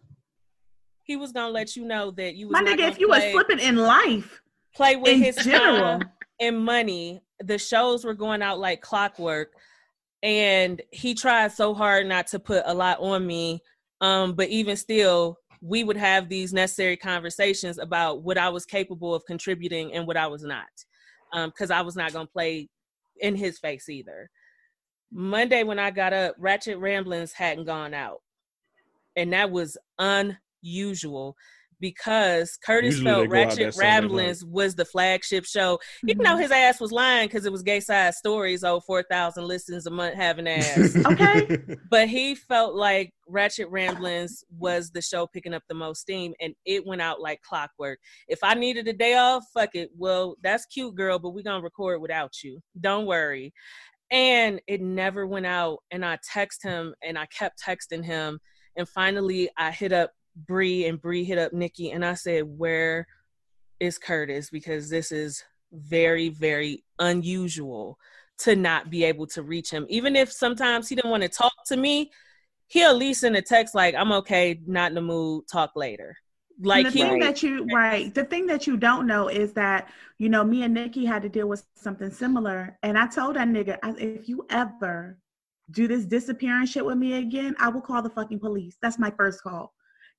he 1.03 1.15
was 1.15 1.31
gonna 1.31 1.49
let 1.51 1.75
you 1.75 1.85
know 1.85 2.11
that 2.11 2.35
you 2.35 2.47
was 2.49 2.53
My 2.53 2.61
nigga, 2.61 2.87
if 2.87 2.99
you 2.99 3.07
was 3.09 3.17
play, 3.19 3.31
slipping 3.31 3.59
in 3.59 3.77
life, 3.77 4.41
play 4.75 4.95
with 4.95 5.13
in 5.13 5.23
his 5.23 5.35
general. 5.37 5.99
time 5.99 6.09
and 6.39 6.57
money. 6.57 7.21
The 7.41 7.57
shows 7.57 8.03
were 8.03 8.13
going 8.13 8.41
out 8.41 8.59
like 8.59 8.81
clockwork, 8.81 9.53
and 10.23 10.81
he 10.91 11.13
tried 11.13 11.51
so 11.51 11.73
hard 11.73 12.07
not 12.07 12.27
to 12.27 12.39
put 12.39 12.63
a 12.65 12.73
lot 12.73 12.99
on 12.99 13.25
me. 13.25 13.61
Um, 14.01 14.33
but 14.33 14.49
even 14.49 14.75
still, 14.77 15.37
we 15.61 15.83
would 15.83 15.97
have 15.97 16.29
these 16.29 16.53
necessary 16.53 16.97
conversations 16.97 17.77
about 17.77 18.23
what 18.23 18.37
I 18.37 18.49
was 18.49 18.65
capable 18.65 19.13
of 19.13 19.25
contributing 19.25 19.93
and 19.93 20.07
what 20.07 20.17
I 20.17 20.27
was 20.27 20.43
not, 20.43 20.67
because 21.33 21.71
I 21.71 21.81
was 21.81 21.95
not 21.95 22.13
gonna 22.13 22.27
play 22.27 22.69
in 23.19 23.35
his 23.35 23.59
face 23.59 23.89
either. 23.89 24.29
Monday 25.11 25.63
when 25.63 25.79
I 25.79 25.91
got 25.91 26.13
up, 26.13 26.35
Ratchet 26.37 26.77
Ramblings 26.77 27.33
hadn't 27.33 27.65
gone 27.65 27.93
out, 27.93 28.21
and 29.15 29.33
that 29.33 29.51
was 29.51 29.77
unusual 29.97 31.35
because 31.79 32.57
Curtis 32.63 32.95
Usually 32.95 33.11
felt 33.11 33.29
Ratchet 33.29 33.57
that 33.57 33.65
night. 33.65 33.77
Ramblings 33.77 34.45
was 34.45 34.75
the 34.75 34.85
flagship 34.85 35.45
show. 35.45 35.79
Even 36.07 36.23
though 36.23 36.31
mm-hmm. 36.31 36.41
his 36.41 36.51
ass 36.51 36.79
was 36.79 36.91
lying 36.91 37.27
because 37.27 37.45
it 37.45 37.51
was 37.51 37.63
gay 37.63 37.79
side 37.79 38.13
stories, 38.13 38.63
oh, 38.63 38.79
4,000 38.81 39.45
listens 39.45 39.85
a 39.85 39.91
month 39.91 40.15
having 40.15 40.47
ass. 40.47 40.95
Okay. 41.09 41.57
but 41.89 42.07
he 42.07 42.35
felt 42.35 42.75
like 42.75 43.11
Ratchet 43.27 43.69
Ramblings 43.69 44.43
was 44.57 44.91
the 44.91 45.01
show 45.01 45.27
picking 45.27 45.53
up 45.53 45.63
the 45.67 45.73
most 45.73 46.01
steam 46.01 46.33
and 46.39 46.53
it 46.65 46.85
went 46.85 47.01
out 47.01 47.21
like 47.21 47.41
clockwork. 47.41 47.99
If 48.27 48.39
I 48.43 48.53
needed 48.53 48.87
a 48.87 48.93
day 48.93 49.15
off, 49.15 49.45
fuck 49.53 49.71
it. 49.73 49.89
Well, 49.97 50.35
that's 50.43 50.65
cute, 50.65 50.95
girl, 50.95 51.19
but 51.19 51.31
we're 51.31 51.43
going 51.43 51.61
to 51.61 51.63
record 51.63 52.01
without 52.01 52.43
you. 52.43 52.59
Don't 52.79 53.05
worry. 53.05 53.53
And 54.11 54.61
it 54.67 54.81
never 54.81 55.25
went 55.25 55.45
out. 55.45 55.79
And 55.91 56.05
I 56.05 56.17
text 56.23 56.63
him 56.63 56.93
and 57.03 57.17
I 57.17 57.25
kept 57.27 57.61
texting 57.63 58.03
him. 58.03 58.39
And 58.75 58.87
finally, 58.87 59.49
I 59.57 59.71
hit 59.71 59.91
up 59.91 60.11
Bree 60.47 60.85
and 60.85 61.01
Bree 61.01 61.23
hit 61.23 61.37
up 61.37 61.53
Nikki 61.53 61.91
and 61.91 62.05
I 62.05 62.13
said, 62.13 62.43
Where 62.45 63.07
is 63.79 63.97
Curtis? 63.97 64.49
Because 64.49 64.89
this 64.89 65.11
is 65.11 65.43
very, 65.71 66.29
very 66.29 66.83
unusual 66.99 67.97
to 68.39 68.55
not 68.55 68.89
be 68.89 69.03
able 69.03 69.27
to 69.27 69.43
reach 69.43 69.69
him. 69.69 69.85
Even 69.89 70.15
if 70.15 70.31
sometimes 70.31 70.87
he 70.87 70.95
didn't 70.95 71.11
want 71.11 71.23
to 71.23 71.29
talk 71.29 71.53
to 71.67 71.77
me, 71.77 72.11
he'll 72.67 72.91
at 72.91 72.97
least 72.97 73.21
send 73.21 73.35
a 73.35 73.41
text 73.41 73.75
like, 73.75 73.95
I'm 73.95 74.11
okay, 74.13 74.59
not 74.65 74.91
in 74.91 74.95
the 74.95 75.01
mood, 75.01 75.45
talk 75.51 75.71
later. 75.75 76.15
Like 76.61 76.85
and 76.85 76.93
the 76.93 76.99
he 76.99 77.03
thing 77.03 77.19
that 77.19 77.41
you 77.41 77.65
right, 77.73 78.13
the 78.13 78.25
thing 78.25 78.45
that 78.47 78.67
you 78.67 78.75
don't 78.75 79.07
know 79.07 79.29
is 79.29 79.53
that 79.53 79.89
you 80.17 80.27
know 80.27 80.43
me 80.43 80.63
and 80.63 80.73
Nikki 80.73 81.05
had 81.05 81.21
to 81.21 81.29
deal 81.29 81.47
with 81.47 81.63
something 81.75 82.11
similar, 82.11 82.77
and 82.83 82.97
I 82.97 83.07
told 83.07 83.37
that 83.37 83.47
nigga, 83.47 83.77
if 83.97 84.27
you 84.27 84.45
ever 84.49 85.17
do 85.71 85.87
this 85.87 86.03
disappearing 86.03 86.65
shit 86.65 86.85
with 86.85 86.97
me 86.97 87.13
again, 87.13 87.55
I 87.59 87.69
will 87.69 87.79
call 87.79 88.01
the 88.01 88.09
fucking 88.09 88.39
police. 88.39 88.75
That's 88.81 88.99
my 88.99 89.09
first 89.11 89.41
call. 89.41 89.73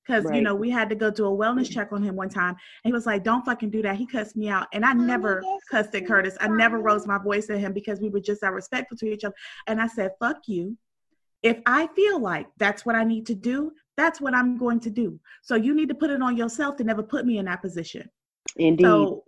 Because 0.05 0.25
you 0.33 0.41
know 0.41 0.55
we 0.55 0.69
had 0.69 0.89
to 0.89 0.95
go 0.95 1.11
do 1.11 1.27
a 1.27 1.29
wellness 1.29 1.67
mm. 1.67 1.73
check 1.73 1.91
on 1.91 2.01
him 2.01 2.15
one 2.15 2.29
time, 2.29 2.49
and 2.49 2.89
he 2.89 2.91
was 2.91 3.05
like, 3.05 3.23
"Don't 3.23 3.45
fucking 3.45 3.69
do 3.69 3.81
that." 3.83 3.97
He 3.97 4.07
cussed 4.07 4.35
me 4.35 4.49
out, 4.49 4.67
and 4.73 4.83
I 4.83 4.91
oh, 4.91 4.95
never 4.95 5.43
cussed 5.69 5.93
at 5.93 6.07
Curtis. 6.07 6.35
I 6.39 6.47
never 6.47 6.79
rose 6.79 7.05
my 7.05 7.17
voice 7.17 7.49
at 7.49 7.59
him 7.59 7.71
because 7.71 7.99
we 7.99 8.09
were 8.09 8.19
just 8.19 8.41
that 8.41 8.53
respectful 8.53 8.97
to 8.97 9.05
each 9.05 9.23
other. 9.23 9.35
And 9.67 9.79
I 9.81 9.87
said, 9.87 10.11
"Fuck 10.19 10.47
you." 10.47 10.77
If 11.43 11.59
I 11.65 11.87
feel 11.95 12.19
like 12.19 12.47
that's 12.57 12.85
what 12.85 12.95
I 12.95 13.03
need 13.03 13.25
to 13.27 13.35
do, 13.35 13.71
that's 13.97 14.21
what 14.21 14.35
I'm 14.35 14.57
going 14.57 14.79
to 14.81 14.89
do. 14.89 15.19
So 15.41 15.55
you 15.55 15.73
need 15.73 15.89
to 15.89 15.95
put 15.95 16.11
it 16.11 16.21
on 16.21 16.37
yourself 16.37 16.77
to 16.77 16.83
never 16.83 17.03
put 17.03 17.25
me 17.25 17.39
in 17.39 17.45
that 17.45 17.61
position. 17.61 18.09
Indeed. 18.57 18.83
So 18.83 19.23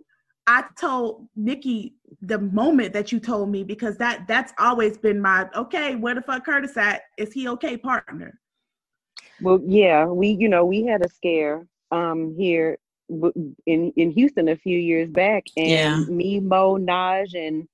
I 0.46 0.64
told 0.78 1.28
Nikki 1.36 1.94
the 2.20 2.38
moment 2.38 2.92
that 2.92 3.12
you 3.12 3.18
told 3.18 3.48
me 3.50 3.64
because 3.64 3.96
that 3.98 4.26
that's 4.28 4.52
always 4.58 4.98
been 4.98 5.20
my 5.20 5.48
okay. 5.56 5.96
Where 5.96 6.14
the 6.14 6.22
fuck 6.22 6.44
Curtis 6.44 6.76
at? 6.76 7.02
Is 7.18 7.32
he 7.32 7.48
okay, 7.48 7.76
partner? 7.76 8.38
Well, 9.44 9.60
yeah, 9.66 10.06
we 10.06 10.30
you 10.30 10.50
know 10.50 10.66
we 10.66 10.84
had 10.86 11.02
a 11.04 11.10
scare 11.10 11.66
um 11.92 12.36
here 12.38 12.78
in 13.66 13.92
in 13.96 14.12
Houston 14.12 14.48
a 14.50 14.56
few 14.56 14.78
years 14.78 15.10
back, 15.10 15.44
and 15.56 15.72
Yeah. 15.72 16.06
me, 16.08 16.40
Mo, 16.40 16.78
Naj, 16.78 17.34
and 17.36 17.68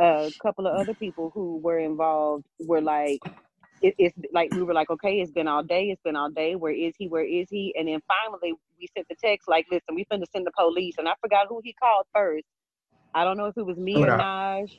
a 0.00 0.32
couple 0.42 0.66
of 0.66 0.74
other 0.76 0.94
people 0.94 1.32
who 1.34 1.58
were 1.58 1.78
involved 1.80 2.46
were 2.60 2.82
like, 2.82 3.22
it, 3.82 3.94
it's 3.98 4.16
like 4.32 4.50
we 4.52 4.64
were 4.64 4.74
like, 4.74 4.90
okay, 4.90 5.20
it's 5.20 5.32
been 5.32 5.48
all 5.48 5.64
day, 5.64 5.90
it's 5.90 6.02
been 6.02 6.16
all 6.16 6.30
day. 6.30 6.56
Where 6.56 6.72
is 6.74 6.94
he? 6.98 7.08
Where 7.08 7.24
is 7.26 7.48
he? 7.50 7.74
And 7.78 7.88
then 7.88 8.00
finally, 8.08 8.54
we 8.80 8.88
sent 8.96 9.08
the 9.08 9.16
text 9.22 9.48
like, 9.48 9.66
listen, 9.70 9.94
we 9.96 10.06
finna 10.12 10.26
send 10.32 10.46
the 10.46 10.52
police, 10.58 10.96
and 10.98 11.08
I 11.08 11.14
forgot 11.22 11.48
who 11.48 11.62
he 11.64 11.74
called 11.74 12.06
first. 12.14 12.46
I 13.14 13.24
don't 13.24 13.38
know 13.38 13.46
if 13.46 13.56
it 13.58 13.66
was 13.66 13.78
me 13.78 14.04
or 14.04 14.10
Huda. 14.10 14.12
Naj. 14.12 14.70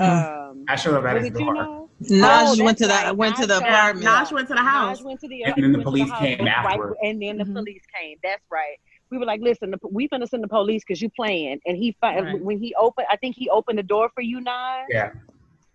Um, 0.00 0.64
I 0.68 0.76
showed 0.76 0.94
up 0.94 1.04
at 1.04 1.16
his 1.16 1.26
it 1.26 1.38
you 1.38 1.44
door. 1.46 1.54
know? 1.54 1.90
Naj 2.02 2.60
Oh, 2.60 2.64
went 2.64 2.78
to 2.78 2.86
the 2.86 2.92
right. 2.92 3.16
went 3.16 3.36
to 3.36 3.46
the 3.46 3.58
apartment. 3.58 4.06
Naj 4.06 4.32
went 4.32 4.48
to 4.48 4.54
the 4.54 4.60
house. 4.60 5.00
Naj 5.00 5.04
went 5.04 5.20
to 5.20 5.28
the 5.28 5.44
And 5.44 5.54
then 5.64 5.72
the 5.72 5.78
police 5.82 6.10
house, 6.10 6.20
came 6.20 6.44
right, 6.44 6.80
and 7.02 7.22
then 7.22 7.38
the 7.38 7.44
Mhm. 7.44 7.54
police 7.54 7.82
came. 7.98 8.16
That's 8.22 8.42
right. 8.50 8.76
We 9.10 9.18
were 9.18 9.24
like, 9.24 9.40
listen, 9.40 9.70
the, 9.70 9.78
we 9.88 10.08
finna 10.08 10.28
send 10.28 10.42
the 10.44 10.48
police 10.48 10.82
because 10.86 11.00
you 11.00 11.08
playing. 11.10 11.60
And 11.64 11.76
he 11.76 11.96
fi- 12.00 12.20
Right. 12.20 12.40
when 12.40 12.58
he 12.58 12.74
opened, 12.74 13.06
I 13.10 13.16
think 13.16 13.36
he 13.36 13.48
opened 13.48 13.78
the 13.78 13.84
door 13.84 14.10
for 14.14 14.20
you, 14.20 14.40
Naj. 14.40 14.84
Yeah. 14.90 15.12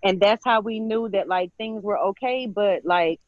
and 0.04 0.20
that's 0.20 0.44
how 0.44 0.62
we 0.62 0.80
knew 0.80 1.10
that 1.10 1.28
like 1.28 1.52
things 1.60 1.84
were 1.84 1.98
okay 1.98 2.48
but 2.48 2.84
like 2.84 3.20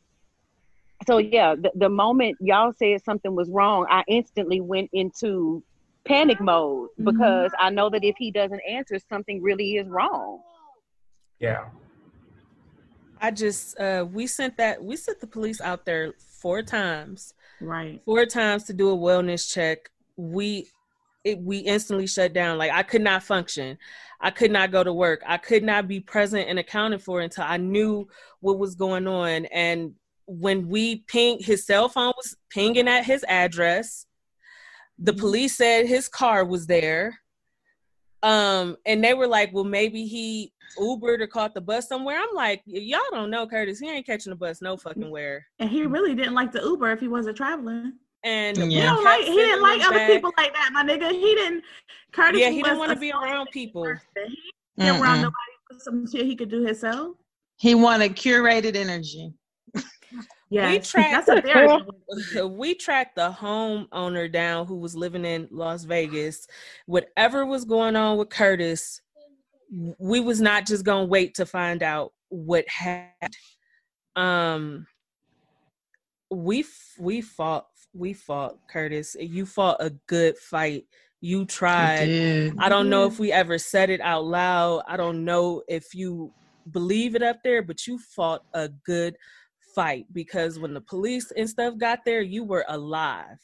so 1.05 1.17
yeah 1.19 1.53
the, 1.55 1.71
the 1.75 1.89
moment 1.89 2.35
y'all 2.41 2.73
said 2.77 2.99
something 3.03 3.35
was 3.35 3.49
wrong 3.49 3.85
i 3.89 4.03
instantly 4.07 4.59
went 4.61 4.89
into 4.93 5.63
panic 6.05 6.39
mode 6.41 6.89
Mhm. 6.99 7.05
because 7.05 7.51
i 7.59 7.69
know 7.69 7.89
that 7.89 8.03
if 8.03 8.15
he 8.17 8.31
doesn't 8.31 8.61
answer 8.67 8.97
something 9.07 9.41
really 9.41 9.75
is 9.75 9.87
wrong 9.87 10.41
Yeah. 11.43 11.65
I 13.19 13.29
just 13.31 13.77
uh 13.77 14.05
we 14.09 14.27
sent 14.27 14.55
that 14.57 14.81
we 14.81 14.95
sent 14.95 15.19
the 15.19 15.27
police 15.27 15.59
out 15.59 15.85
there 15.85 16.13
four 16.17 16.61
times. 16.61 17.33
Right. 17.59 18.01
Four 18.05 18.25
times 18.25 18.63
to 18.65 18.73
do 18.73 18.91
a 18.91 18.97
wellness 18.97 19.53
check. 19.53 19.89
We 20.15 20.69
it 21.25 21.37
we 21.39 21.57
instantly 21.57 22.07
shut 22.07 22.31
down. 22.31 22.57
Like 22.57 22.71
I 22.71 22.81
could 22.81 23.01
not 23.01 23.23
function. 23.23 23.77
I 24.21 24.31
could 24.31 24.51
not 24.51 24.71
go 24.71 24.85
to 24.85 24.93
work. 24.93 25.21
I 25.27 25.35
could 25.35 25.63
not 25.63 25.85
be 25.85 25.99
present 25.99 26.47
and 26.47 26.59
accounted 26.59 27.01
for 27.01 27.19
until 27.19 27.43
I 27.43 27.57
knew 27.57 28.07
what 28.39 28.57
was 28.57 28.75
going 28.75 29.05
on. 29.05 29.43
And 29.47 29.95
when 30.27 30.69
we 30.69 30.99
pinged 31.07 31.43
his 31.43 31.65
cell 31.65 31.89
phone 31.89 32.13
was 32.15 32.37
pinging 32.49 32.87
at 32.87 33.03
his 33.03 33.25
address. 33.27 34.05
The 34.97 35.11
police 35.11 35.57
said 35.57 35.87
his 35.87 36.07
car 36.07 36.45
was 36.45 36.67
there. 36.67 37.19
Um, 38.24 38.78
and 38.86 39.03
they 39.03 39.13
were 39.13 39.28
like, 39.28 39.51
well, 39.53 39.65
maybe 39.65 40.05
he 40.07 40.53
Ubered 40.80 41.19
or 41.21 41.28
caught 41.28 41.53
the 41.53 41.61
bus 41.61 41.88
somewhere. 41.88 42.17
I'm 42.17 42.34
like, 42.34 42.61
y'all 42.65 43.01
don't 43.11 43.30
know 43.30 43.45
Curtis. 43.45 43.80
He 43.80 43.89
ain't 43.89 44.05
catching 44.05 44.32
the 44.32 44.36
bus 44.36 44.61
no 44.61 44.78
fucking 44.78 45.11
where. 45.11 45.45
And 45.59 45.69
he 45.69 45.86
really 45.86 46.15
didn't 46.15 46.34
like 46.34 46.51
the 46.51 46.61
Uber 46.61 46.91
if 46.91 46.99
he 46.99 47.09
wasn't 47.09 47.38
traveling. 47.38 47.93
And 48.24 48.57
Yeah. 48.57 48.65
He 48.65 48.82
don't 48.82 49.03
like 49.03 49.26
he 49.26 49.36
didn't 49.36 49.61
like 49.61 49.86
other 49.86 49.97
back. 49.97 50.09
people 50.09 50.32
like 50.38 50.53
that, 50.53 50.69
my 50.71 50.84
nigga. 50.84 51.11
He 51.11 51.36
didn't 51.36 51.63
Curtis 52.13 52.39
Yeah, 52.39 52.49
he 52.49 52.63
didn't 52.63 52.80
want 52.80 52.91
to 52.91 52.95
be 52.97 53.11
around 53.11 53.49
people. 53.51 53.84
person. 53.84 54.05
He 54.15 54.84
didn't 54.84 55.01
around 55.01 55.17
nobody 55.17 55.34
with 55.69 55.82
some 55.82 56.09
shit 56.09 56.26
he 56.26 56.36
could 56.36 56.49
do 56.49 56.65
himself. 56.65 57.17
He 57.57 57.76
wanted 57.76 58.15
curated 58.15 58.76
energy. 58.76 59.34
Yeah. 60.54 60.72
We 60.72 60.80
tracked 60.82 61.26
That's 61.26 61.39
a 61.39 61.41
very 61.41 62.47
we 62.47 62.76
tracked 62.76 63.16
the 63.16 63.32
homeowner 63.32 64.32
down 64.32 64.68
who 64.68 64.76
was 64.76 64.95
living 64.95 65.26
in 65.26 65.47
Las 65.49 65.84
Vegas. 65.84 66.47
Whatever 66.86 67.45
was 67.45 67.66
going 67.66 67.95
on 67.95 68.18
with 68.18 68.30
Curtis, 68.30 69.01
we 69.97 70.20
was 70.20 70.39
not 70.39 70.68
just 70.68 70.86
gonna 70.86 71.06
wait 71.06 71.34
to 71.36 71.45
find 71.47 71.82
out 71.82 72.14
what 72.30 72.66
had. 72.68 73.10
Um, 74.16 74.86
we 76.30 76.60
f- 76.60 76.95
we 76.99 77.22
fought 77.22 77.66
we 77.95 78.14
fought 78.14 78.58
Curtis. 78.70 79.16
You 79.20 79.47
fought 79.47 79.78
a 79.80 79.89
good 80.08 80.38
fight. 80.38 80.86
You 81.20 81.45
tried. 81.45 82.06
did. 82.06 82.54
I 82.60 82.70
don't 82.70 82.89
know 82.89 83.08
if 83.08 83.18
we 83.18 83.32
ever 83.32 83.58
said 83.58 83.89
it 83.89 84.01
out 84.01 84.26
loud. 84.26 84.84
I 84.88 84.97
don't 84.97 85.26
know 85.26 85.64
if 85.68 85.95
you 85.95 86.32
believe 86.70 87.16
it 87.16 87.24
up 87.24 87.38
there, 87.43 87.64
but 87.64 87.88
you 87.88 87.97
fought 87.97 88.43
a 88.54 88.70
good 88.86 89.16
fight 89.74 90.05
because 90.13 90.59
when 90.59 90.74
the 90.74 90.82
police 90.82 91.32
and 91.36 91.49
stuff 91.49 91.78
got 91.78 92.05
there, 92.05 92.21
you 92.21 92.43
were 92.43 92.65
alive. 92.67 93.38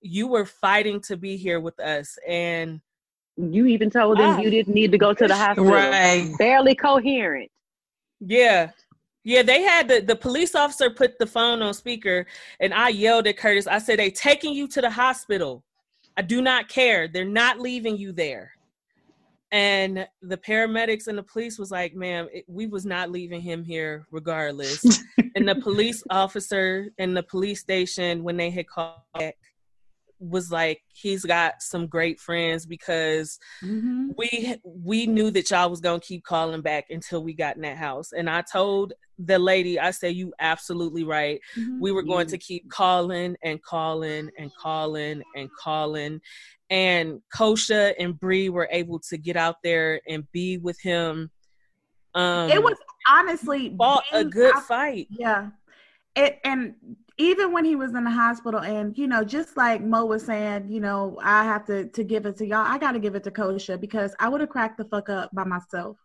You 0.00 0.26
were 0.28 0.44
fighting 0.46 1.00
to 1.02 1.16
be 1.16 1.36
here 1.36 1.60
with 1.60 1.78
us. 1.80 2.16
And 2.26 2.80
you 3.36 3.66
even 3.66 3.90
told 3.90 4.18
them 4.18 4.30
Ah. 4.36 4.38
you 4.40 4.50
didn't 4.50 4.74
need 4.74 4.90
to 4.92 4.98
go 4.98 5.12
to 5.14 5.26
the 5.26 5.34
hospital 5.36 5.70
Right. 5.72 6.32
barely 6.38 6.74
coherent 6.74 7.50
yeah. 8.20 8.70
Yeah, 9.24 9.42
they 9.42 9.62
had 9.62 9.88
the, 9.88 10.00
the 10.00 10.16
police 10.16 10.54
officer 10.54 10.90
put 10.90 11.18
the 11.18 11.26
phone 11.26 11.60
on 11.62 11.74
speaker 11.74 12.26
and 12.60 12.72
I 12.72 12.88
yelled 12.88 13.26
at 13.26 13.36
Curtis. 13.36 13.66
I 13.66 13.78
said, 13.78 13.98
They 13.98 14.10
taking 14.10 14.54
you 14.54 14.66
to 14.68 14.80
the 14.80 14.90
hospital. 14.90 15.62
I 16.16 16.22
do 16.22 16.40
not 16.40 16.68
care. 16.68 17.06
They're 17.08 17.24
not 17.24 17.60
leaving 17.60 17.96
you 17.96 18.10
there. 18.10 18.52
And 19.50 20.06
the 20.20 20.36
paramedics 20.36 21.06
and 21.06 21.16
the 21.16 21.22
police 21.22 21.58
was 21.58 21.70
like, 21.70 21.94
ma'am, 21.94 22.28
it, 22.32 22.44
we 22.48 22.66
was 22.66 22.84
not 22.84 23.10
leaving 23.10 23.40
him 23.40 23.64
here 23.64 24.06
regardless. 24.10 24.84
and 25.34 25.48
the 25.48 25.54
police 25.56 26.02
officer 26.10 26.90
and 26.98 27.16
the 27.16 27.22
police 27.22 27.60
station, 27.60 28.22
when 28.22 28.36
they 28.36 28.50
had 28.50 28.68
called 28.68 28.96
back, 29.14 29.36
was 30.20 30.50
like, 30.50 30.82
he's 30.92 31.24
got 31.24 31.62
some 31.62 31.86
great 31.86 32.18
friends 32.20 32.66
because 32.66 33.38
Mhm. 33.62 34.14
we 34.18 34.56
we 34.64 35.06
knew 35.06 35.30
that 35.30 35.48
y'all 35.50 35.70
was 35.70 35.80
gonna 35.80 36.00
keep 36.00 36.24
calling 36.24 36.60
back 36.60 36.86
until 36.90 37.22
we 37.22 37.32
got 37.34 37.54
in 37.54 37.62
that 37.62 37.76
house. 37.76 38.10
And 38.12 38.28
I 38.28 38.42
told 38.42 38.92
the 39.18 39.38
lady, 39.38 39.78
I 39.78 39.92
said, 39.92 40.14
you 40.16 40.32
absolutely 40.40 41.04
right. 41.04 41.40
Mhm. 41.56 41.78
We 41.80 41.92
were 41.92 42.02
going 42.02 42.26
to 42.28 42.38
keep 42.38 42.68
calling 42.68 43.36
and 43.44 43.62
calling 43.62 44.28
and 44.36 44.50
calling 44.60 45.22
and 45.36 45.48
calling. 45.52 46.20
And 46.70 47.20
Kosha 47.34 47.94
and 47.98 48.18
Bree 48.18 48.48
were 48.50 48.68
able 48.70 48.98
to 49.00 49.16
get 49.16 49.36
out 49.36 49.56
there 49.62 50.00
and 50.08 50.30
be 50.32 50.58
with 50.58 50.80
him. 50.80 51.30
Um 52.14 52.50
it 52.50 52.62
was 52.62 52.76
honestly 53.08 53.74
fought 53.76 54.04
a 54.12 54.24
good 54.24 54.54
fight. 54.56 55.08
Yeah. 55.10 55.50
It 56.14 56.40
and 56.44 56.74
even 57.16 57.52
when 57.52 57.64
he 57.64 57.74
was 57.74 57.94
in 57.94 58.04
the 58.04 58.10
hospital 58.10 58.60
and 58.60 58.96
you 58.96 59.06
know, 59.06 59.24
just 59.24 59.56
like 59.56 59.82
Mo 59.82 60.04
was 60.04 60.24
saying, 60.24 60.68
you 60.68 60.80
know, 60.80 61.18
I 61.22 61.44
have 61.44 61.64
to 61.66 61.86
to 61.86 62.04
give 62.04 62.26
it 62.26 62.36
to 62.38 62.46
y'all. 62.46 62.66
I 62.66 62.78
gotta 62.78 63.00
give 63.00 63.14
it 63.14 63.24
to 63.24 63.30
Kosha 63.30 63.80
because 63.80 64.14
I 64.18 64.28
would 64.28 64.40
have 64.40 64.50
cracked 64.50 64.78
the 64.78 64.84
fuck 64.84 65.08
up 65.08 65.30
by 65.32 65.44
myself. 65.44 65.96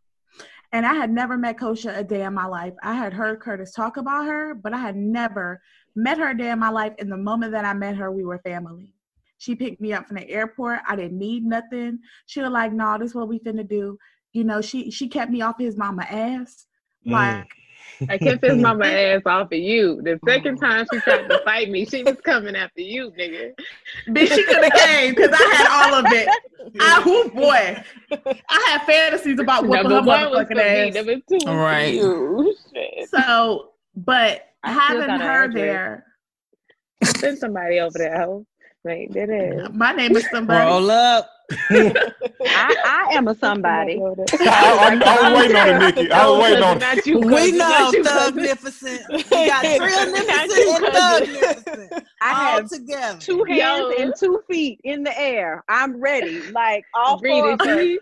And 0.74 0.88
I 0.88 0.96
had 0.96 1.12
never 1.12 1.38
met 1.38 1.60
Kosha 1.60 1.96
a 1.96 2.04
day 2.04 2.24
in 2.24 2.34
my 2.34 2.48
life. 2.48 2.74
I 2.82 2.96
had 2.96 3.14
heard 3.14 3.40
Curtis 3.40 3.74
talk 3.74 3.98
about 3.98 4.26
her, 4.26 4.56
but 4.56 4.74
I 4.74 4.80
had 4.80 4.96
never 4.96 5.62
met 5.96 6.18
her 6.18 6.32
a 6.32 6.38
day 6.38 6.50
in 6.50 6.58
my 6.58 6.70
life. 6.70 6.94
And 6.98 7.12
the 7.12 7.18
moment 7.18 7.52
that 7.52 7.64
I 7.64 7.76
met 7.76 7.96
her, 7.96 8.12
we 8.12 8.26
were 8.26 8.40
family. 8.40 8.92
She 9.44 9.56
picked 9.56 9.82
me 9.82 9.92
up 9.92 10.08
from 10.08 10.16
the 10.16 10.30
airport. 10.30 10.80
I 10.88 10.96
didn't 10.96 11.20
need 11.20 11.44
nothing. 11.44 12.00
She 12.28 12.40
was 12.40 12.50
like, 12.50 12.72
"No, 12.72 12.98
this 12.98 13.10
is 13.10 13.16
what 13.16 13.28
we 13.28 13.40
finna 13.40 13.68
do." 13.68 13.98
You 14.32 14.46
know, 14.46 14.62
she 14.62 14.90
she 14.90 15.10
kept 15.10 15.30
me 15.32 15.42
off 15.42 15.60
his 15.60 15.76
mama 15.76 16.04
ass. 16.04 16.66
Mm. 17.06 17.12
Like 17.12 17.50
I 18.10 18.18
kept 18.18 18.42
his 18.46 18.56
mama 18.62 18.86
ass 18.86 19.22
off 19.26 19.52
of 19.52 19.60
you. 19.60 20.02
The 20.02 20.14
oh. 20.14 20.20
second 20.26 20.60
time 20.60 20.86
she 20.94 21.02
tried 21.02 21.28
to 21.28 21.42
fight 21.44 21.70
me, 21.70 21.84
she 21.86 22.04
was 22.04 22.16
coming 22.24 22.56
after 22.56 22.80
you, 22.80 23.12
nigga. 23.20 23.52
Bitch, 24.08 24.34
she 24.34 24.46
could 24.46 24.64
have 24.64 24.72
came 24.72 25.14
because 25.14 25.32
I 25.34 25.44
had 25.56 25.68
all 25.68 26.00
of 26.00 26.06
it. 26.14 26.30
I, 26.80 27.04
oh 27.06 27.30
boy, 27.30 27.84
I 28.50 28.66
had 28.70 28.86
fantasies 28.86 29.42
about 29.42 29.64
whooping 29.64 29.90
Number 29.90 29.96
her 29.96 30.02
one 30.04 30.32
was 30.32 30.48
for 30.48 30.54
motherfucking 30.54 30.56
me. 30.56 30.88
ass. 30.88 30.94
Number 30.96 31.16
two 31.16 31.22
was 31.32 31.44
for 31.44 31.58
Right. 31.58 31.94
you. 31.96 32.56
So, 33.10 33.72
but 33.94 34.44
I 34.64 34.72
having 34.72 35.10
her 35.10 35.18
her 35.20 35.54
there, 35.54 36.06
Send 37.04 37.38
somebody 37.38 37.82
over 37.82 37.98
there, 37.98 38.18
hoe. 38.22 38.46
Like, 38.86 39.12
that 39.14 39.30
is. 39.30 39.70
my 39.74 39.94
name 39.94 40.18
is 40.18 40.30
somebody. 40.30 40.70
Roll 40.70 40.92
up. 40.92 41.33
I, 41.52 42.76
I 42.86 43.08
am 43.14 43.28
a 43.28 43.36
somebody. 43.40 44.00
I, 44.00 45.00
I, 45.02 45.02
I 45.06 45.32
was 45.32 45.40
waiting 45.42 45.58
on 45.58 45.70
it, 45.70 45.96
Nikki. 45.96 46.12
I 46.12 46.28
was 46.28 46.42
waiting 46.42 46.64
on 46.64 46.78
it. 46.82 47.06
You, 47.06 47.20
We 47.20 47.52
know 47.52 47.58
Not 47.70 47.94
you. 47.94 48.04
Thugnificent. 48.04 49.02
We 49.10 49.24
got 49.48 49.64
Not 49.64 49.78
Trillnificent 49.78 50.86
and. 50.86 51.28
Thugnificent 51.28 52.06
I 52.22 52.30
all 52.32 52.36
have 52.62 52.70
together. 52.70 53.20
two 53.20 53.44
hands 53.44 53.60
Yo. 53.98 54.04
and 54.04 54.14
two 54.18 54.42
feet 54.50 54.80
in 54.84 55.04
the 55.04 55.18
air. 55.20 55.64
I'm 55.70 56.00
ready. 56.00 56.42
Like 56.52 56.86
all 56.94 57.20
Bree, 57.20 57.32
four 57.32 57.58
did 57.58 57.90
you, 57.90 58.00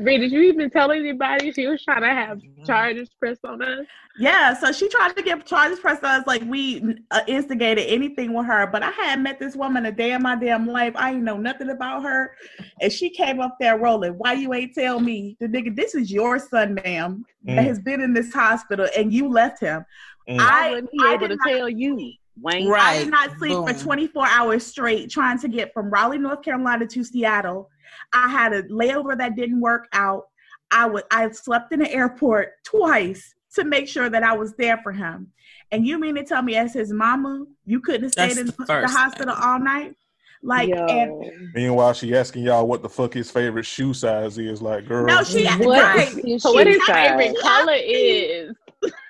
Bree, 0.00 0.18
did 0.18 0.32
you 0.32 0.42
even 0.42 0.70
tell 0.70 0.92
anybody 0.92 1.52
she 1.52 1.66
was 1.66 1.82
trying 1.84 2.02
to 2.02 2.08
have 2.08 2.40
charges 2.64 3.08
pressed 3.18 3.44
on 3.44 3.62
us? 3.62 3.86
Yeah, 4.20 4.54
so 4.54 4.72
she 4.72 4.88
tried 4.88 5.16
to 5.16 5.22
get 5.22 5.46
charges 5.46 5.78
pressed 5.78 6.02
on 6.04 6.20
us 6.20 6.26
like 6.26 6.42
we 6.46 6.96
uh, 7.12 7.20
instigated 7.28 7.86
anything 7.86 8.34
with 8.34 8.46
her. 8.46 8.66
But 8.66 8.82
I 8.82 8.90
hadn't 8.90 9.22
met 9.22 9.38
this 9.38 9.54
woman 9.54 9.86
a 9.86 9.92
day 9.92 10.12
in 10.12 10.22
my 10.22 10.34
damn 10.36 10.66
life. 10.66 10.92
I 10.96 11.10
ain't 11.12 11.22
know 11.22 11.36
nothing 11.36 11.70
about 11.70 12.02
her, 12.02 12.32
and 12.80 12.92
she 12.92 13.10
came 13.10 13.40
up 13.40 13.56
there 13.60 13.78
rolling. 13.78 14.12
Why 14.12 14.34
you 14.34 14.52
ain't 14.54 14.74
tell 14.74 15.00
me, 15.00 15.36
the 15.40 15.46
nigga? 15.46 15.74
This 15.74 15.94
is 15.94 16.10
your 16.10 16.38
son, 16.38 16.74
ma'am, 16.84 17.24
that 17.44 17.58
Mm. 17.58 17.64
has 17.64 17.78
been 17.80 18.00
in 18.00 18.12
this 18.12 18.32
hospital, 18.32 18.86
and 18.96 19.12
you 19.12 19.28
left 19.28 19.60
him. 19.60 19.84
Mm. 20.28 20.38
I 20.40 20.68
I 20.68 20.70
wouldn't 20.70 20.92
be 20.92 20.98
I 21.02 21.08
able 21.14 21.28
did 21.28 21.28
to 21.28 21.36
not 21.36 21.48
tell 21.48 21.68
you, 21.68 22.12
Wayne. 22.40 22.72
I 22.72 22.98
did 22.98 23.10
not 23.10 23.36
sleep 23.38 23.52
for 23.52 23.72
24 23.72 24.26
hours 24.28 24.64
straight 24.66 25.10
trying 25.10 25.38
to 25.40 25.48
get 25.48 25.72
from 25.72 25.90
Raleigh, 25.90 26.18
North 26.18 26.42
Carolina 26.42 26.86
to 26.86 27.04
Seattle. 27.04 27.68
I 28.12 28.28
had 28.28 28.52
a 28.52 28.62
layover 28.64 29.16
that 29.18 29.34
didn't 29.36 29.60
work 29.60 29.88
out. 29.92 30.24
I 30.70 30.86
would 30.86 31.04
I 31.10 31.30
slept 31.30 31.72
in 31.72 31.80
the 31.80 31.90
airport 31.92 32.52
twice 32.64 33.34
to 33.54 33.64
make 33.64 33.88
sure 33.88 34.10
that 34.10 34.22
I 34.22 34.36
was 34.36 34.52
there 34.56 34.78
for 34.82 34.92
him. 34.92 35.32
And 35.72 35.86
you 35.86 35.98
mean 35.98 36.14
to 36.16 36.22
tell 36.24 36.42
me 36.42 36.56
as 36.56 36.74
his 36.74 36.92
mama, 36.92 37.44
you 37.64 37.80
couldn't 37.80 38.02
have 38.02 38.12
stayed 38.12 38.28
That's 38.28 38.38
in 38.38 38.46
the 38.46 38.52
the, 38.52 38.66
first 38.66 38.94
hospital 38.94 39.34
all 39.34 39.58
night? 39.58 39.94
Like 40.42 40.68
Yo. 40.68 40.86
and 40.86 41.50
Meanwhile, 41.54 41.94
she 41.94 42.14
asking 42.14 42.44
y'all 42.44 42.66
what 42.66 42.82
the 42.82 42.88
fuck 42.88 43.12
his 43.14 43.30
favorite 43.30 43.66
shoe 43.66 43.92
size 43.92 44.38
is. 44.38 44.62
Like, 44.62 44.86
girl, 44.86 45.04
no, 45.06 45.22
she 45.24 45.46
What, 45.46 45.82
right. 45.82 46.40
so 46.40 46.52
what 46.52 46.66
his 46.66 46.84
size. 46.86 47.08
favorite 47.20 47.36
color 47.40 47.74
is? 47.76 48.54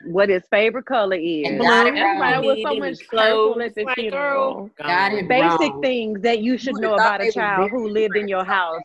What 0.06 0.30
his 0.30 0.42
favorite 0.50 0.86
color 0.86 1.16
is. 1.16 1.46
And 1.46 1.58
Blue. 1.58 1.66
got 1.68 1.86
it 1.86 1.94
Everybody 1.96 2.34
wrong. 2.34 2.46
was 2.46 2.62
so 2.62 2.74
much 2.76 3.08
clothes, 3.08 3.48
purple 3.54 3.62
at 3.62 3.74
the 3.74 3.84
like, 3.84 3.94
funeral. 3.96 4.70
Got 4.78 5.12
it 5.12 5.28
Basic 5.28 5.60
wrong. 5.60 5.82
things 5.82 6.22
that 6.22 6.38
you 6.38 6.56
should 6.56 6.76
know 6.76 6.94
about 6.94 7.20
a 7.20 7.30
child 7.30 7.70
who 7.70 7.88
lived 7.88 8.16
in 8.16 8.26
your 8.28 8.44
house. 8.44 8.80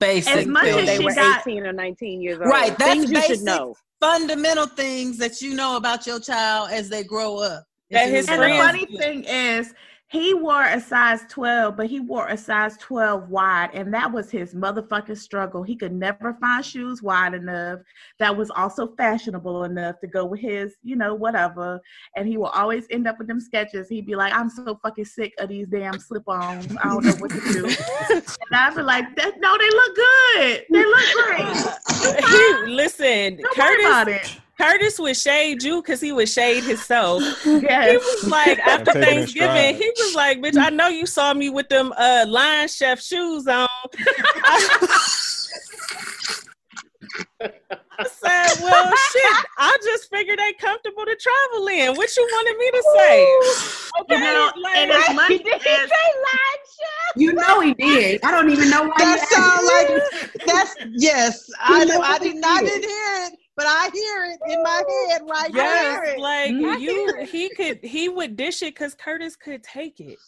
Basic. 0.00 0.34
As 0.34 0.46
much 0.46 0.64
Until 0.64 0.78
as 0.78 0.86
they 0.86 0.96
she 0.98 1.04
were 1.04 1.14
got 1.14 1.46
18 1.46 1.66
or 1.66 1.72
19 1.74 2.22
years 2.22 2.38
old. 2.38 2.48
Right, 2.48 2.76
that's 2.78 2.92
Things 2.92 3.10
you 3.10 3.16
basic. 3.18 3.36
should 3.36 3.44
know. 3.44 3.74
fundamental 4.00 4.66
things 4.66 5.18
that 5.18 5.42
you 5.42 5.54
know 5.54 5.76
about 5.76 6.06
your 6.06 6.20
child 6.20 6.70
as 6.70 6.88
they 6.88 7.02
grow 7.04 7.38
up. 7.38 7.64
That 7.90 8.08
his 8.08 8.28
And 8.28 8.40
really- 8.40 8.52
the 8.56 8.62
funny 8.62 8.86
thing 8.96 9.24
is, 9.24 9.74
he 10.10 10.32
wore 10.32 10.64
a 10.64 10.80
size 10.80 11.20
12, 11.28 11.76
but 11.76 11.86
he 11.86 12.00
wore 12.00 12.28
a 12.28 12.36
size 12.36 12.78
12 12.78 13.28
wide, 13.28 13.68
and 13.74 13.92
that 13.92 14.10
was 14.10 14.30
his 14.30 14.54
motherfucking 14.54 15.18
struggle. 15.18 15.62
He 15.62 15.76
could 15.76 15.92
never 15.92 16.34
find 16.40 16.64
shoes 16.64 17.02
wide 17.02 17.34
enough 17.34 17.80
that 18.18 18.34
was 18.34 18.50
also 18.50 18.94
fashionable 18.96 19.64
enough 19.64 20.00
to 20.00 20.06
go 20.06 20.24
with 20.24 20.40
his, 20.40 20.76
you 20.82 20.96
know, 20.96 21.14
whatever. 21.14 21.78
And 22.16 22.26
he 22.26 22.38
will 22.38 22.46
always 22.46 22.86
end 22.90 23.06
up 23.06 23.18
with 23.18 23.28
them 23.28 23.38
Skechers. 23.38 23.88
He'd 23.90 24.06
be 24.06 24.16
like, 24.16 24.32
I'm 24.32 24.48
so 24.48 24.80
fucking 24.82 25.04
sick 25.04 25.34
of 25.38 25.50
these 25.50 25.66
damn 25.68 25.98
slip 25.98 26.26
ons. 26.26 26.74
I 26.82 26.88
don't 26.88 27.04
know 27.04 27.12
what 27.18 27.30
to 27.30 27.40
do. 27.40 27.66
and 27.66 28.24
I'd 28.52 28.74
be 28.74 28.82
like, 28.82 29.14
that, 29.16 29.38
no, 29.40 29.58
they 29.58 29.68
look 29.68 29.94
good. 29.94 30.64
They 30.70 30.84
look 30.86 31.04
great. 31.26 32.24
he, 32.66 32.74
listen, 32.74 33.36
Don't 33.42 33.58
worry 33.58 33.84
about 33.84 34.06
Curtis. 34.06 34.40
Curtis 34.60 34.98
would 34.98 35.16
shade 35.16 35.62
you 35.62 35.80
because 35.82 36.00
he 36.00 36.10
would 36.12 36.28
shade 36.28 36.64
himself. 36.64 37.22
He 37.44 37.60
Yes. 37.60 38.02
was 38.02 38.30
like 38.30 38.58
after 38.58 38.92
taking 38.92 39.02
it 39.02 39.08
in 39.08 39.14
Thanksgiving, 39.16 39.74
he 39.76 39.92
was 39.96 40.14
like, 40.14 40.38
"Bitch, 40.40 40.56
I 40.58 40.70
know 40.70 40.88
you 40.88 41.06
saw 41.06 41.32
me 41.34 41.48
with 41.48 41.68
them 41.68 41.92
uh 41.96 42.24
Lion 42.28 42.68
Chef 42.68 43.00
shoes 43.00 43.46
on." 43.46 43.68
I 47.98 48.04
said, 48.06 48.62
"Well, 48.62 48.92
shit, 49.12 49.44
I 49.58 49.76
just 49.82 50.08
figured 50.10 50.38
they 50.38 50.52
comfortable 50.54 51.04
to 51.04 51.16
travel 51.16 51.66
in. 51.68 51.96
What 51.96 52.16
you 52.16 52.22
wanted 52.30 52.56
me 52.58 52.70
to 52.70 52.82
say?" 52.96 54.00
Okay, 54.00 54.14
You 54.14 54.20
know, 54.20 54.52
like- 54.62 54.76
and 54.76 54.90
as 54.92 55.14
much 55.14 55.28
Did 55.28 55.42
he 55.42 55.52
as 55.52 55.60
say 55.60 55.68
line 55.68 56.62
chef? 56.64 57.16
You 57.16 57.32
know 57.32 57.60
he 57.60 57.74
did. 57.74 58.20
I 58.24 58.30
don't 58.30 58.50
even 58.50 58.70
know 58.70 58.84
why. 58.84 58.94
That 58.98 59.20
you 59.30 59.36
sound 59.36 59.66
like 59.66 60.46
that's 60.46 60.74
yes. 60.96 61.50
I 61.60 61.84
know 61.84 61.94
know 61.96 62.00
I 62.02 62.18
didn't 62.18 62.40
did. 62.42 62.84
hear 62.84 63.26
it, 63.26 63.32
but 63.56 63.66
I 63.66 63.90
hear 63.92 64.24
it 64.26 64.52
in 64.52 64.62
my 64.62 64.82
head 65.10 65.22
right 65.28 65.52
now. 65.52 65.62
Yes, 65.62 66.18
like 66.18 66.50
I 66.50 66.52
you, 66.52 66.76
hear 66.78 67.08
it. 67.08 67.14
Mm-hmm. 67.16 67.24
he 67.36 67.48
could, 67.50 67.78
he 67.82 68.08
would 68.08 68.36
dish 68.36 68.62
it 68.62 68.74
because 68.74 68.94
Curtis 68.94 69.34
could 69.36 69.62
take 69.64 69.98
it, 70.00 70.18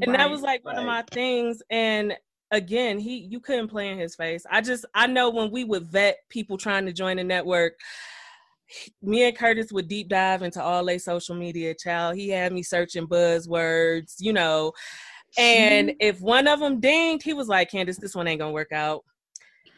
and 0.00 0.14
that 0.14 0.28
was 0.30 0.42
like 0.42 0.64
one 0.64 0.76
of 0.76 0.84
my 0.84 1.04
things. 1.12 1.62
And 1.70 2.14
again, 2.54 2.98
he, 2.98 3.18
you 3.18 3.40
couldn't 3.40 3.68
play 3.68 3.90
in 3.90 3.98
his 3.98 4.14
face. 4.14 4.46
I 4.50 4.60
just, 4.60 4.84
I 4.94 5.06
know 5.06 5.28
when 5.28 5.50
we 5.50 5.64
would 5.64 5.86
vet 5.86 6.18
people 6.30 6.56
trying 6.56 6.86
to 6.86 6.92
join 6.92 7.16
the 7.16 7.24
network, 7.24 7.74
me 9.02 9.24
and 9.24 9.36
Curtis 9.36 9.72
would 9.72 9.88
deep 9.88 10.08
dive 10.08 10.42
into 10.42 10.62
all 10.62 10.84
their 10.84 10.98
social 10.98 11.34
media. 11.34 11.74
Child, 11.74 12.16
he 12.16 12.28
had 12.30 12.52
me 12.52 12.62
searching 12.62 13.06
buzzwords, 13.06 14.14
you 14.18 14.32
know. 14.32 14.72
And 15.36 15.88
Mm-hmm. 15.88 15.96
if 15.98 16.20
one 16.20 16.46
of 16.46 16.60
them 16.60 16.80
dinged, 16.80 17.24
he 17.24 17.34
was 17.34 17.48
like, 17.48 17.70
"Candace, 17.70 17.98
this 17.98 18.14
one 18.14 18.28
ain't 18.28 18.40
gonna 18.40 18.52
work 18.52 18.72
out." 18.72 19.04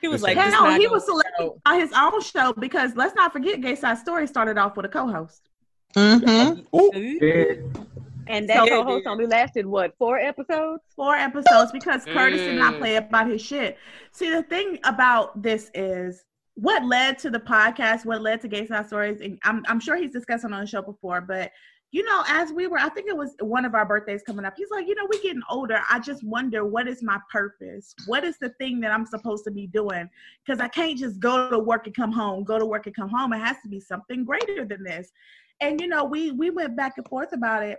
He 0.02 0.08
was 0.08 0.22
like, 0.22 0.36
Hell 0.36 0.50
no, 0.50 0.78
he 0.78 0.86
was 0.86 1.06
selected 1.06 1.32
out." 1.40 1.58
on 1.64 1.80
his 1.80 1.92
own 1.96 2.20
show 2.20 2.52
because 2.52 2.94
let's 2.94 3.14
not 3.14 3.32
forget 3.32 3.62
Gay 3.62 3.74
Side 3.74 3.96
Story 3.96 4.26
started 4.26 4.58
off 4.58 4.76
with 4.76 4.84
a 4.84 4.88
co-host. 4.90 5.48
Mm-hmm. 5.96 6.76
Ooh. 6.76 6.90
And 8.28 8.46
So- 8.48 8.54
that 8.54 8.66
Yeah, 8.66 8.70
co-host 8.82 9.06
only 9.06 9.26
lasted 9.26 9.66
what 9.66 9.96
four 9.98 10.18
episodes? 10.18 10.82
Four 10.94 11.14
episodes 11.14 11.72
because 11.72 12.04
Curtis 12.04 12.40
did 12.40 12.58
not 12.58 12.74
Mm. 12.74 12.78
play 12.78 12.96
about 12.96 13.28
his 13.28 13.40
shit. 13.42 13.78
See, 14.12 14.30
the 14.30 14.42
thing 14.42 14.78
about 14.84 15.40
this 15.42 15.70
is 15.74 16.24
what 16.54 16.84
led 16.84 17.18
to 17.18 17.30
the 17.30 17.38
podcast, 17.40 18.04
what 18.06 18.22
led 18.22 18.40
to 18.40 18.48
Gay 18.48 18.66
Side 18.66 18.86
Stories, 18.86 19.20
and 19.20 19.38
I'm, 19.44 19.62
I'm 19.68 19.78
sure 19.80 19.96
he's 19.96 20.12
discussed 20.12 20.44
it 20.44 20.52
on 20.52 20.60
the 20.60 20.66
show 20.66 20.82
before, 20.82 21.20
but 21.20 21.52
you 21.92 22.02
know, 22.02 22.24
as 22.28 22.52
we 22.52 22.66
were, 22.66 22.78
I 22.78 22.88
think 22.88 23.08
it 23.08 23.16
was 23.16 23.36
one 23.40 23.64
of 23.64 23.74
our 23.74 23.86
birthdays 23.86 24.22
coming 24.22 24.44
up. 24.44 24.54
He's 24.56 24.70
like, 24.70 24.86
you 24.88 24.94
know, 24.96 25.04
we're 25.10 25.22
getting 25.22 25.40
older. 25.48 25.80
I 25.88 26.00
just 26.00 26.24
wonder 26.24 26.64
what 26.64 26.88
is 26.88 27.02
my 27.02 27.18
purpose? 27.32 27.94
What 28.06 28.24
is 28.24 28.36
the 28.38 28.50
thing 28.58 28.80
that 28.80 28.90
I'm 28.90 29.06
supposed 29.06 29.44
to 29.44 29.50
be 29.52 29.68
doing? 29.68 30.10
Because 30.44 30.60
I 30.60 30.66
can't 30.68 30.98
just 30.98 31.20
go 31.20 31.48
to 31.48 31.58
work 31.58 31.86
and 31.86 31.94
come 31.94 32.10
home, 32.12 32.42
go 32.42 32.58
to 32.58 32.66
work 32.66 32.86
and 32.86 32.94
come 32.94 33.08
home. 33.08 33.32
It 33.32 33.38
has 33.38 33.56
to 33.62 33.68
be 33.68 33.80
something 33.80 34.24
greater 34.24 34.64
than 34.64 34.82
this. 34.82 35.10
And 35.60 35.80
you 35.80 35.86
know, 35.86 36.04
we 36.04 36.32
we 36.32 36.50
went 36.50 36.76
back 36.76 36.94
and 36.98 37.06
forth 37.08 37.32
about 37.32 37.62
it. 37.62 37.78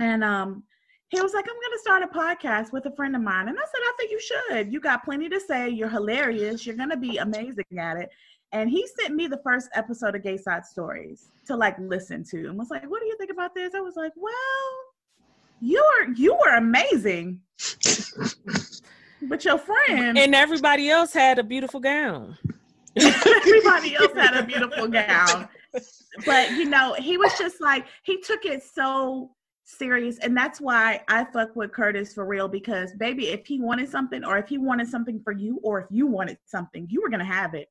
And 0.00 0.24
um 0.24 0.64
he 1.08 1.20
was 1.20 1.34
like, 1.34 1.44
I'm 1.48 1.54
gonna 1.54 1.78
start 1.78 2.02
a 2.02 2.06
podcast 2.06 2.72
with 2.72 2.86
a 2.86 2.92
friend 2.92 3.16
of 3.16 3.22
mine. 3.22 3.48
And 3.48 3.58
I 3.58 3.62
said, 3.62 3.80
I 3.82 3.92
think 3.98 4.10
you 4.12 4.20
should. 4.20 4.72
You 4.72 4.80
got 4.80 5.04
plenty 5.04 5.28
to 5.28 5.40
say, 5.40 5.68
you're 5.68 5.88
hilarious, 5.88 6.66
you're 6.66 6.76
gonna 6.76 6.96
be 6.96 7.18
amazing 7.18 7.64
at 7.78 7.96
it. 7.96 8.10
And 8.52 8.68
he 8.68 8.86
sent 9.00 9.14
me 9.14 9.26
the 9.26 9.40
first 9.44 9.68
episode 9.74 10.16
of 10.16 10.22
Gay 10.22 10.36
Side 10.36 10.64
Stories 10.64 11.30
to 11.46 11.56
like 11.56 11.76
listen 11.78 12.24
to 12.30 12.48
and 12.48 12.58
was 12.58 12.70
like, 12.70 12.88
What 12.90 13.00
do 13.00 13.06
you 13.06 13.16
think 13.16 13.30
about 13.30 13.54
this? 13.54 13.74
I 13.74 13.80
was 13.80 13.96
like, 13.96 14.12
Well, 14.16 14.32
you 15.60 15.82
are 15.82 16.12
you 16.14 16.34
were 16.34 16.56
amazing. 16.56 17.40
but 19.22 19.44
your 19.44 19.58
friend 19.58 20.16
And 20.18 20.34
everybody 20.34 20.90
else 20.90 21.12
had 21.12 21.38
a 21.38 21.44
beautiful 21.44 21.80
gown. 21.80 22.38
everybody 22.96 23.94
else 23.94 24.12
had 24.14 24.36
a 24.36 24.42
beautiful 24.44 24.88
gown. 24.88 25.48
But 26.26 26.50
you 26.52 26.64
know, 26.64 26.94
he 26.94 27.16
was 27.16 27.32
just 27.38 27.60
like 27.60 27.86
he 28.02 28.20
took 28.20 28.44
it 28.44 28.62
so 28.62 29.30
serious, 29.70 30.18
and 30.18 30.36
that's 30.36 30.60
why 30.60 31.00
I 31.08 31.24
fuck 31.24 31.54
with 31.56 31.72
Curtis 31.72 32.12
for 32.14 32.24
real. 32.24 32.48
Because 32.48 32.92
baby, 32.94 33.28
if 33.28 33.46
he 33.46 33.60
wanted 33.60 33.88
something, 33.88 34.24
or 34.24 34.38
if 34.38 34.48
he 34.48 34.58
wanted 34.58 34.88
something 34.88 35.20
for 35.22 35.32
you, 35.32 35.60
or 35.62 35.80
if 35.80 35.86
you 35.90 36.06
wanted 36.06 36.38
something, 36.44 36.86
you 36.90 37.00
were 37.00 37.10
gonna 37.10 37.24
have 37.24 37.54
it. 37.54 37.68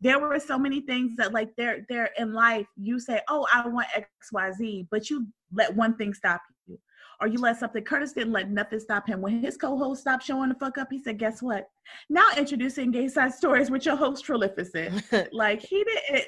There 0.00 0.18
were 0.18 0.38
so 0.38 0.58
many 0.58 0.80
things 0.80 1.16
that 1.16 1.32
like 1.32 1.54
there 1.56 1.84
there 1.88 2.10
in 2.18 2.32
life 2.32 2.66
you 2.76 2.98
say, 2.98 3.20
oh, 3.28 3.46
I 3.52 3.66
want 3.68 3.88
X 3.94 4.08
Y 4.32 4.52
Z, 4.52 4.88
but 4.90 5.10
you 5.10 5.26
let 5.52 5.74
one 5.74 5.96
thing 5.96 6.14
stop 6.14 6.40
you. 6.66 6.78
Or 7.20 7.26
you 7.26 7.38
let 7.38 7.58
something. 7.58 7.84
Curtis 7.84 8.14
didn't 8.14 8.32
let 8.32 8.50
nothing 8.50 8.80
stop 8.80 9.06
him. 9.06 9.20
When 9.20 9.42
his 9.42 9.58
co-host 9.58 10.00
stopped 10.00 10.24
showing 10.24 10.48
the 10.48 10.54
fuck 10.54 10.78
up, 10.78 10.88
he 10.90 10.98
said, 10.98 11.18
"Guess 11.18 11.42
what? 11.42 11.68
Now 12.08 12.26
introducing 12.36 12.90
Gay 12.90 13.08
Side 13.08 13.34
Stories 13.34 13.70
with 13.70 13.84
your 13.84 13.96
host 13.96 14.24
Trillnificent." 14.24 15.02
like 15.32 15.60
he 15.60 15.84
didn't 15.84 16.24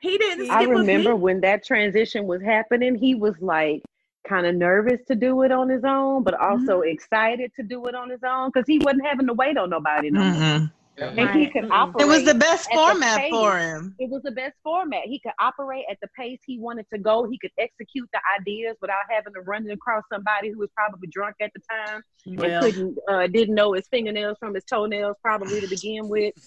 he 0.00 0.16
didn't 0.16 0.50
I 0.50 0.62
remember 0.64 1.16
when 1.16 1.40
that 1.40 1.64
transition 1.64 2.26
was 2.26 2.40
happening, 2.40 2.94
he 2.94 3.14
was 3.14 3.34
like 3.40 3.82
kind 4.26 4.46
of 4.46 4.54
nervous 4.54 5.00
to 5.08 5.14
do 5.14 5.42
it 5.42 5.52
on 5.52 5.68
his 5.68 5.84
own, 5.84 6.22
but 6.22 6.34
also 6.34 6.80
Mm-hmm. 6.80 6.88
excited 6.90 7.52
to 7.56 7.62
do 7.62 7.84
it 7.86 7.94
on 7.94 8.10
his 8.10 8.20
own 8.26 8.50
because 8.52 8.66
he 8.66 8.78
wasn't 8.78 9.06
having 9.06 9.26
to 9.26 9.34
wait 9.34 9.56
on 9.56 9.70
nobody 9.70 10.10
no. 10.10 10.20
Mm-mm. 10.20 10.70
And 11.00 11.30
he 11.30 11.48
could 11.50 11.70
operate. 11.70 12.06
It 12.06 12.08
was 12.08 12.24
the 12.24 12.34
best 12.34 12.66
at 12.66 12.74
the 12.74 12.76
format 12.76 13.20
pace. 13.20 13.30
for 13.30 13.56
him. 13.58 13.94
It 14.00 14.10
was 14.10 14.22
the 14.24 14.32
best 14.32 14.54
format. 14.64 15.02
He 15.04 15.20
could 15.20 15.32
operate 15.40 15.84
at 15.90 15.98
the 16.02 16.08
pace 16.18 16.40
he 16.44 16.58
wanted 16.58 16.86
to 16.92 16.98
go. 16.98 17.28
He 17.30 17.38
could 17.38 17.52
execute 17.58 18.08
the 18.12 18.20
ideas 18.40 18.76
without 18.80 19.02
having 19.08 19.32
to 19.34 19.40
run 19.42 19.68
it 19.68 19.72
across 19.72 20.02
somebody 20.12 20.50
who 20.50 20.58
was 20.58 20.70
probably 20.74 21.08
drunk 21.08 21.36
at 21.40 21.52
the 21.54 21.60
time 21.70 22.02
Well, 22.26 22.64
and 22.64 22.74
couldn't 22.74 22.98
uh, 23.08 23.26
didn't 23.28 23.54
know 23.54 23.72
his 23.74 23.86
fingernails 23.88 24.36
from 24.40 24.54
his 24.54 24.64
toenails 24.64 25.16
probably 25.22 25.60
to 25.60 25.68
begin 25.68 26.08
with. 26.08 26.34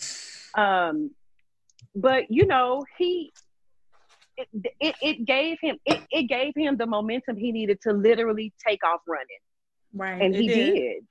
Um, 0.57 1.11
but 1.95 2.23
you 2.29 2.45
know 2.45 2.83
he. 2.97 3.31
It, 4.53 4.75
it, 4.79 4.95
it 5.01 5.25
gave 5.25 5.57
him 5.61 5.77
it, 5.85 6.01
it 6.11 6.23
gave 6.23 6.53
him 6.55 6.77
the 6.77 6.85
momentum 6.85 7.35
he 7.37 7.51
needed 7.51 7.79
to 7.81 7.93
literally 7.93 8.53
take 8.65 8.83
off 8.83 9.01
running 9.07 9.25
right. 9.93 10.21
and 10.21 10.35
It 10.35 10.41
he 10.41 10.47
did. 10.47 10.73
did, 10.73 11.03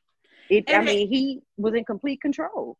it 0.50 0.64
i 0.70 0.72
And 0.78 0.88
it- 0.88 0.94
mean 0.94 1.08
he 1.08 1.40
was 1.56 1.74
in 1.74 1.84
complete 1.84 2.20
control 2.20 2.76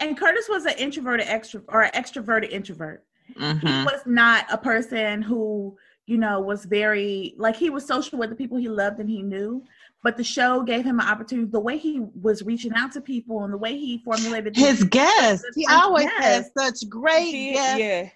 and 0.00 0.16
Curtis 0.16 0.48
was 0.48 0.64
an 0.66 0.74
introverted 0.78 1.26
extro 1.26 1.62
or 1.68 1.82
an 1.82 1.90
extroverted 1.92 2.50
introvert. 2.50 3.04
He 3.26 3.34
Mhm. 3.42 3.84
was 3.84 4.00
not 4.06 4.46
a 4.50 4.56
person 4.56 5.20
who, 5.22 5.76
you 6.06 6.16
know, 6.18 6.40
was 6.40 6.64
very 6.64 7.34
like 7.36 7.56
he 7.56 7.68
was 7.68 7.84
social 7.84 8.16
with 8.18 8.30
the 8.30 8.36
people 8.36 8.56
he 8.58 8.68
loved 8.68 9.00
and 9.00 9.10
he 9.10 9.22
knew. 9.22 9.64
But 10.04 10.16
the 10.16 10.22
show 10.22 10.62
gave 10.62 10.84
him 10.84 11.00
an 11.00 11.06
opportunity. 11.08 11.50
The 11.50 11.58
way 11.58 11.76
he 11.76 11.98
was 12.22 12.42
reaching 12.44 12.72
out 12.74 12.92
to 12.92 13.00
people 13.00 13.42
and 13.42 13.52
the 13.52 13.58
way 13.58 13.76
he 13.76 13.98
formulated 14.04 14.54
His 14.56 14.84
guests. 14.84 15.44
He 15.56 15.66
always 15.66 16.04
Yes. 16.04 16.48
has 16.56 16.78
such 16.80 16.88
great 16.88 17.24
He- 17.34 17.52
guests. 17.54 17.78
yeah. 17.80 18.08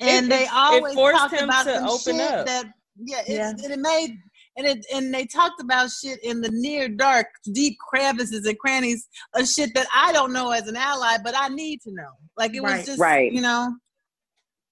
And 0.00 0.26
It- 0.26 0.28
they 0.28 0.42
it- 0.42 0.44
it 0.44 0.50
always 0.52 0.94
forced 0.94 1.18
talked 1.18 1.34
him 1.34 1.44
about 1.48 1.64
to 1.64 1.74
some 1.74 1.84
open 1.88 2.16
shit 2.18 2.32
up. 2.32 2.46
that 2.46 2.66
yeah, 3.00 3.20
it's, 3.20 3.28
Yeah. 3.30 3.50
and 3.50 3.72
it 3.72 3.78
made 3.78 4.18
and 4.56 4.66
it 4.66 4.84
and 4.92 5.14
they 5.14 5.24
talked 5.24 5.60
about 5.60 5.88
shit 5.90 6.18
in 6.24 6.40
the 6.40 6.50
near 6.52 6.88
dark, 6.88 7.26
deep 7.52 7.76
crevices 7.78 8.44
and 8.46 8.58
crannies 8.58 9.08
of 9.34 9.46
shit 9.48 9.70
that 9.74 9.86
I 9.94 10.12
don't 10.12 10.32
know 10.32 10.50
as 10.50 10.66
an 10.68 10.74
ally, 10.76 11.16
but 11.22 11.34
I 11.36 11.48
need 11.48 11.80
to 11.82 11.92
know. 11.92 12.10
Like 12.36 12.54
it 12.54 12.60
Right. 12.62 12.78
was 12.78 12.86
just 12.86 12.98
Right. 13.00 13.30
you 13.32 13.40
know. 13.40 13.72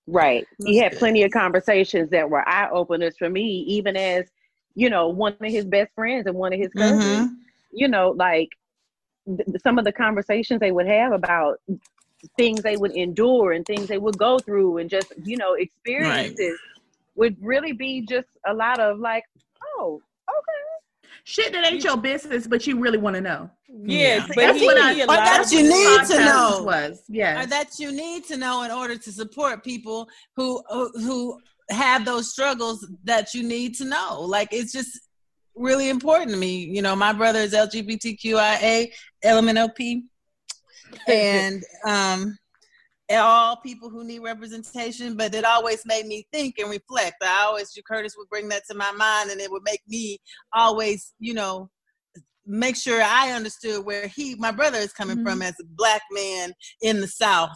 Right. 0.08 0.46
He 0.64 0.76
had 0.78 0.92
good. 0.92 0.98
plenty 0.98 1.22
of 1.24 1.32
conversations 1.32 2.10
that 2.10 2.30
were 2.30 2.48
eye 2.48 2.68
openers 2.70 3.16
for 3.18 3.28
me, 3.28 3.64
even 3.68 3.96
as, 3.96 4.24
you 4.74 4.88
know, 4.88 5.08
one 5.08 5.36
of 5.40 5.50
his 5.52 5.64
best 5.64 5.92
friends 5.94 6.26
and 6.26 6.36
one 6.36 6.52
of 6.52 6.60
his 6.60 6.72
cousins. 6.72 7.30
Mhm. 7.30 7.34
You 7.72 7.88
know, 7.88 8.10
like 8.10 8.48
th- 9.26 9.48
some 9.62 9.78
of 9.78 9.84
the 9.84 9.90
conversations 9.92 10.60
they 10.60 10.70
would 10.72 10.86
have 10.86 11.10
about 11.12 11.58
things 12.36 12.62
they 12.62 12.76
would 12.76 12.92
endure 12.92 13.52
and 13.52 13.64
things 13.66 13.86
they 13.88 13.98
would 13.98 14.18
go 14.18 14.38
through 14.38 14.78
and 14.78 14.88
just, 14.90 15.12
you 15.24 15.36
know, 15.36 15.54
experiences 15.54 16.58
would 17.14 17.36
really 17.40 17.72
be 17.72 18.00
just 18.02 18.28
a 18.46 18.52
lot 18.54 18.78
of 18.80 18.98
like, 18.98 19.24
oh, 19.78 20.00
okay. 20.28 20.84
shit 21.24 21.52
that 21.52 21.64
ain't 21.70 21.84
your 21.84 21.96
business, 21.96 22.46
but 22.46 22.66
you 22.66 22.78
really 22.78 22.98
want 22.98 23.14
to 23.16 23.20
know. 23.22 23.50
Yeah, 23.68 24.16
Yeah. 24.16 24.26
but 24.28 24.36
That's 24.36 24.58
he, 24.60 24.66
what 24.66 24.78
I- 24.78 25.00
or 25.00 25.02
Or 25.04 25.06
that 25.06 25.48
you 25.52 25.62
need 25.62 26.06
to 26.08 26.24
know. 26.24 26.62
was 26.64 27.02
yeah. 27.08 27.42
Or 27.42 27.46
that 27.46 27.78
you 27.78 27.92
need 27.92 28.24
to 28.26 28.36
know 28.36 28.62
in 28.62 28.70
order 28.70 28.96
to 28.96 29.12
support 29.12 29.62
people 29.64 30.08
who 30.36 30.62
who- 30.70 30.92
who 31.00 31.40
have 31.70 32.04
those 32.04 32.30
struggles 32.30 32.86
that 33.04 33.34
you 33.34 33.42
need 33.42 33.74
to 33.76 33.84
know. 33.84 34.20
Like 34.22 34.48
it's 34.52 34.72
just 34.72 35.00
really 35.56 35.88
important 35.88 36.30
to 36.30 36.36
me. 36.36 36.64
You 36.64 36.80
know, 36.82 36.94
my 36.94 37.12
brother 37.12 37.40
is 37.40 37.54
LGBTQIA, 37.54 38.92
LMNOP. 39.24 40.02
and 41.08 41.62
um, 41.86 42.38
all 43.10 43.56
people 43.56 43.88
who 43.88 44.04
need 44.04 44.20
representation. 44.20 45.16
But 45.16 45.34
it 45.34 45.44
always 45.44 45.84
made 45.86 46.06
me 46.06 46.26
think 46.32 46.58
and 46.58 46.70
reflect. 46.70 47.16
I 47.22 47.44
always, 47.44 47.76
Curtis 47.86 48.14
would 48.16 48.28
bring 48.28 48.48
that 48.48 48.62
to 48.70 48.76
my 48.76 48.92
mind, 48.92 49.30
and 49.30 49.40
it 49.40 49.50
would 49.50 49.62
make 49.64 49.82
me 49.88 50.18
always, 50.52 51.14
you 51.18 51.34
know, 51.34 51.70
make 52.46 52.76
sure 52.76 53.02
I 53.02 53.32
understood 53.32 53.84
where 53.84 54.06
he, 54.06 54.34
my 54.36 54.50
brother, 54.52 54.78
is 54.78 54.92
coming 54.92 55.16
Mm-hmm. 55.16 55.26
from 55.26 55.42
as 55.42 55.54
a 55.60 55.64
black 55.76 56.02
man 56.12 56.52
in 56.80 57.00
the 57.00 57.08
South, 57.08 57.50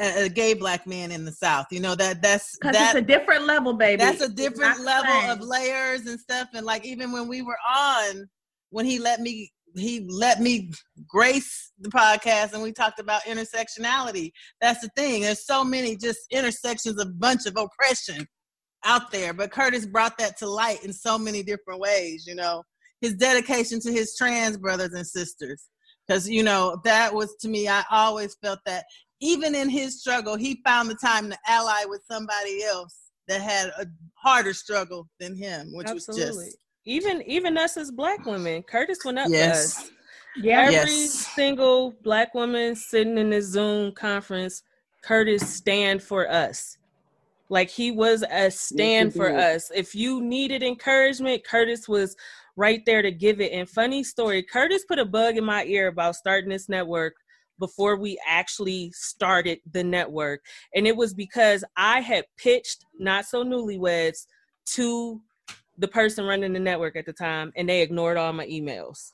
a, 0.00 0.24
a 0.24 0.28
gay 0.28 0.54
black 0.54 0.86
man 0.86 1.12
in 1.12 1.24
the 1.24 1.32
South. 1.32 1.66
You 1.70 1.80
know 1.80 1.94
that 1.94 2.22
that's 2.22 2.56
Because 2.56 2.74
that, 2.74 2.96
it's 2.96 3.04
a 3.04 3.06
different 3.06 3.44
level, 3.46 3.74
baby. 3.74 4.02
that's 4.02 4.22
a 4.22 4.28
different 4.28 4.80
level 4.80 5.30
of 5.30 5.40
layers 5.40 6.06
and 6.06 6.18
stuff. 6.18 6.48
And 6.54 6.64
like 6.64 6.84
even 6.86 7.12
when 7.12 7.28
we 7.28 7.42
were 7.42 7.58
on, 7.76 8.28
when 8.70 8.86
he 8.86 8.98
let 8.98 9.20
me 9.20 9.52
he 9.76 10.06
let 10.08 10.40
me 10.40 10.72
grace 11.08 11.72
the 11.80 11.88
podcast 11.88 12.52
and 12.52 12.62
we 12.62 12.72
talked 12.72 12.98
about 13.00 13.22
intersectionality. 13.22 14.32
That's 14.60 14.80
the 14.80 14.90
thing. 14.96 15.22
There's 15.22 15.46
so 15.46 15.64
many 15.64 15.96
just 15.96 16.20
intersections 16.30 17.00
of 17.00 17.18
bunch 17.18 17.46
of 17.46 17.56
oppression 17.56 18.26
out 18.84 19.10
there. 19.10 19.32
But 19.32 19.50
Curtis 19.50 19.86
brought 19.86 20.18
that 20.18 20.36
to 20.38 20.48
light 20.48 20.84
in 20.84 20.92
so 20.92 21.18
many 21.18 21.42
different 21.42 21.80
ways, 21.80 22.26
you 22.26 22.34
know. 22.34 22.62
His 23.00 23.14
dedication 23.14 23.80
to 23.80 23.92
his 23.92 24.16
trans 24.16 24.56
brothers 24.56 24.92
and 24.92 25.06
sisters. 25.06 25.68
Because, 26.06 26.28
you 26.28 26.42
know, 26.42 26.80
that 26.84 27.14
was 27.14 27.34
to 27.40 27.48
me, 27.48 27.68
I 27.68 27.84
always 27.90 28.36
felt 28.42 28.60
that 28.66 28.84
even 29.20 29.54
in 29.54 29.68
his 29.68 30.00
struggle, 30.00 30.36
he 30.36 30.60
found 30.64 30.90
the 30.90 30.96
time 30.96 31.30
to 31.30 31.38
ally 31.46 31.84
with 31.86 32.02
somebody 32.10 32.62
else 32.64 32.98
that 33.28 33.40
had 33.40 33.68
a 33.78 33.86
harder 34.14 34.52
struggle 34.52 35.08
than 35.20 35.36
him, 35.36 35.72
which 35.72 35.86
Absolutely. 35.88 36.26
was 36.26 36.44
just 36.44 36.56
even 36.84 37.22
even 37.22 37.56
us 37.56 37.76
as 37.76 37.90
black 37.90 38.24
women, 38.26 38.62
Curtis 38.62 39.04
went 39.04 39.18
up 39.18 39.28
Yes. 39.30 39.74
to 39.74 39.80
us. 39.82 39.90
Yeah. 40.36 40.60
Every 40.62 40.72
Yes. 40.72 41.32
single 41.34 41.92
black 42.02 42.34
woman 42.34 42.74
sitting 42.74 43.18
in 43.18 43.30
this 43.30 43.46
Zoom 43.46 43.92
conference, 43.92 44.62
Curtis 45.02 45.48
stand 45.48 46.02
for 46.02 46.30
us. 46.30 46.78
Like 47.48 47.68
he 47.68 47.90
was 47.90 48.24
a 48.30 48.50
stand 48.50 49.14
for 49.14 49.28
did. 49.28 49.38
us. 49.38 49.70
If 49.74 49.94
you 49.94 50.22
needed 50.22 50.62
encouragement, 50.62 51.44
Curtis 51.44 51.86
was 51.86 52.16
right 52.56 52.82
there 52.86 53.02
to 53.02 53.10
give 53.10 53.40
it. 53.40 53.52
And 53.52 53.68
funny 53.68 54.02
story, 54.02 54.42
Curtis 54.42 54.84
put 54.86 54.98
a 54.98 55.04
bug 55.04 55.36
in 55.36 55.44
my 55.44 55.64
ear 55.64 55.88
about 55.88 56.16
starting 56.16 56.50
this 56.50 56.68
network 56.68 57.14
before 57.58 57.96
we 57.96 58.18
actually 58.26 58.90
started 58.92 59.60
the 59.70 59.84
network. 59.84 60.40
And 60.74 60.86
it 60.86 60.96
was 60.96 61.12
because 61.14 61.62
I 61.76 62.00
had 62.00 62.24
pitched 62.38 62.84
Not 62.98 63.26
So 63.26 63.44
Newlyweds 63.44 64.26
to 64.74 65.20
the 65.82 65.88
person 65.88 66.24
running 66.24 66.52
the 66.52 66.60
network 66.60 66.94
at 66.96 67.04
the 67.04 67.12
time 67.12 67.52
and 67.56 67.68
they 67.68 67.82
ignored 67.82 68.16
all 68.16 68.32
my 68.32 68.46
emails. 68.46 69.12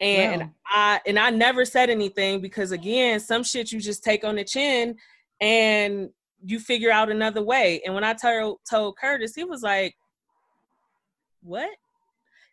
And 0.00 0.42
Wow. 0.42 0.50
I 0.66 1.00
and 1.06 1.18
I 1.18 1.30
never 1.30 1.64
said 1.64 1.88
anything 1.88 2.40
because 2.42 2.72
again, 2.72 3.18
some 3.20 3.42
shit 3.42 3.72
you 3.72 3.80
just 3.80 4.04
take 4.04 4.24
on 4.24 4.36
the 4.36 4.44
chin 4.44 4.96
and 5.40 6.10
you 6.44 6.60
figure 6.60 6.90
out 6.90 7.10
another 7.10 7.42
way. 7.42 7.80
And 7.84 7.94
when 7.94 8.04
I 8.04 8.12
told 8.12 8.58
told 8.68 8.98
Curtis, 8.98 9.34
he 9.34 9.44
was 9.44 9.62
like, 9.62 9.96
"What?" 11.42 11.70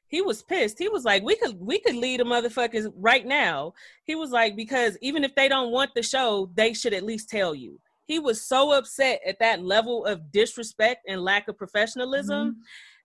He 0.08 0.22
was 0.22 0.44
pissed. 0.44 0.78
He 0.78 0.88
was 0.88 1.04
like, 1.04 1.24
"We 1.24 1.36
could 1.36 1.60
we 1.60 1.80
could 1.80 1.96
lead 1.96 2.22
the 2.22 2.24
motherfuckers 2.24 2.94
right 2.96 3.26
now." 3.26 3.74
He 4.06 4.16
was 4.16 4.30
like, 4.30 4.56
"Because 4.56 4.98
even 5.02 5.24
if 5.24 5.36
they 5.36 5.50
don't 5.50 5.72
want 5.72 5.92
the 5.96 6.04
show, 6.04 6.50
they 6.54 6.74
should 6.74 6.94
at 6.94 7.04
least 7.04 7.30
tell 7.30 7.54
you." 7.54 7.80
He 8.06 8.20
was 8.20 8.42
so 8.42 8.72
upset 8.74 9.22
at 9.26 9.40
that 9.40 9.64
level 9.64 10.06
of 10.06 10.32
disrespect 10.32 11.06
and 11.08 11.24
lack 11.24 11.48
of 11.48 11.58
professionalism. 11.58 12.52
Mm-hmm. 12.52 12.62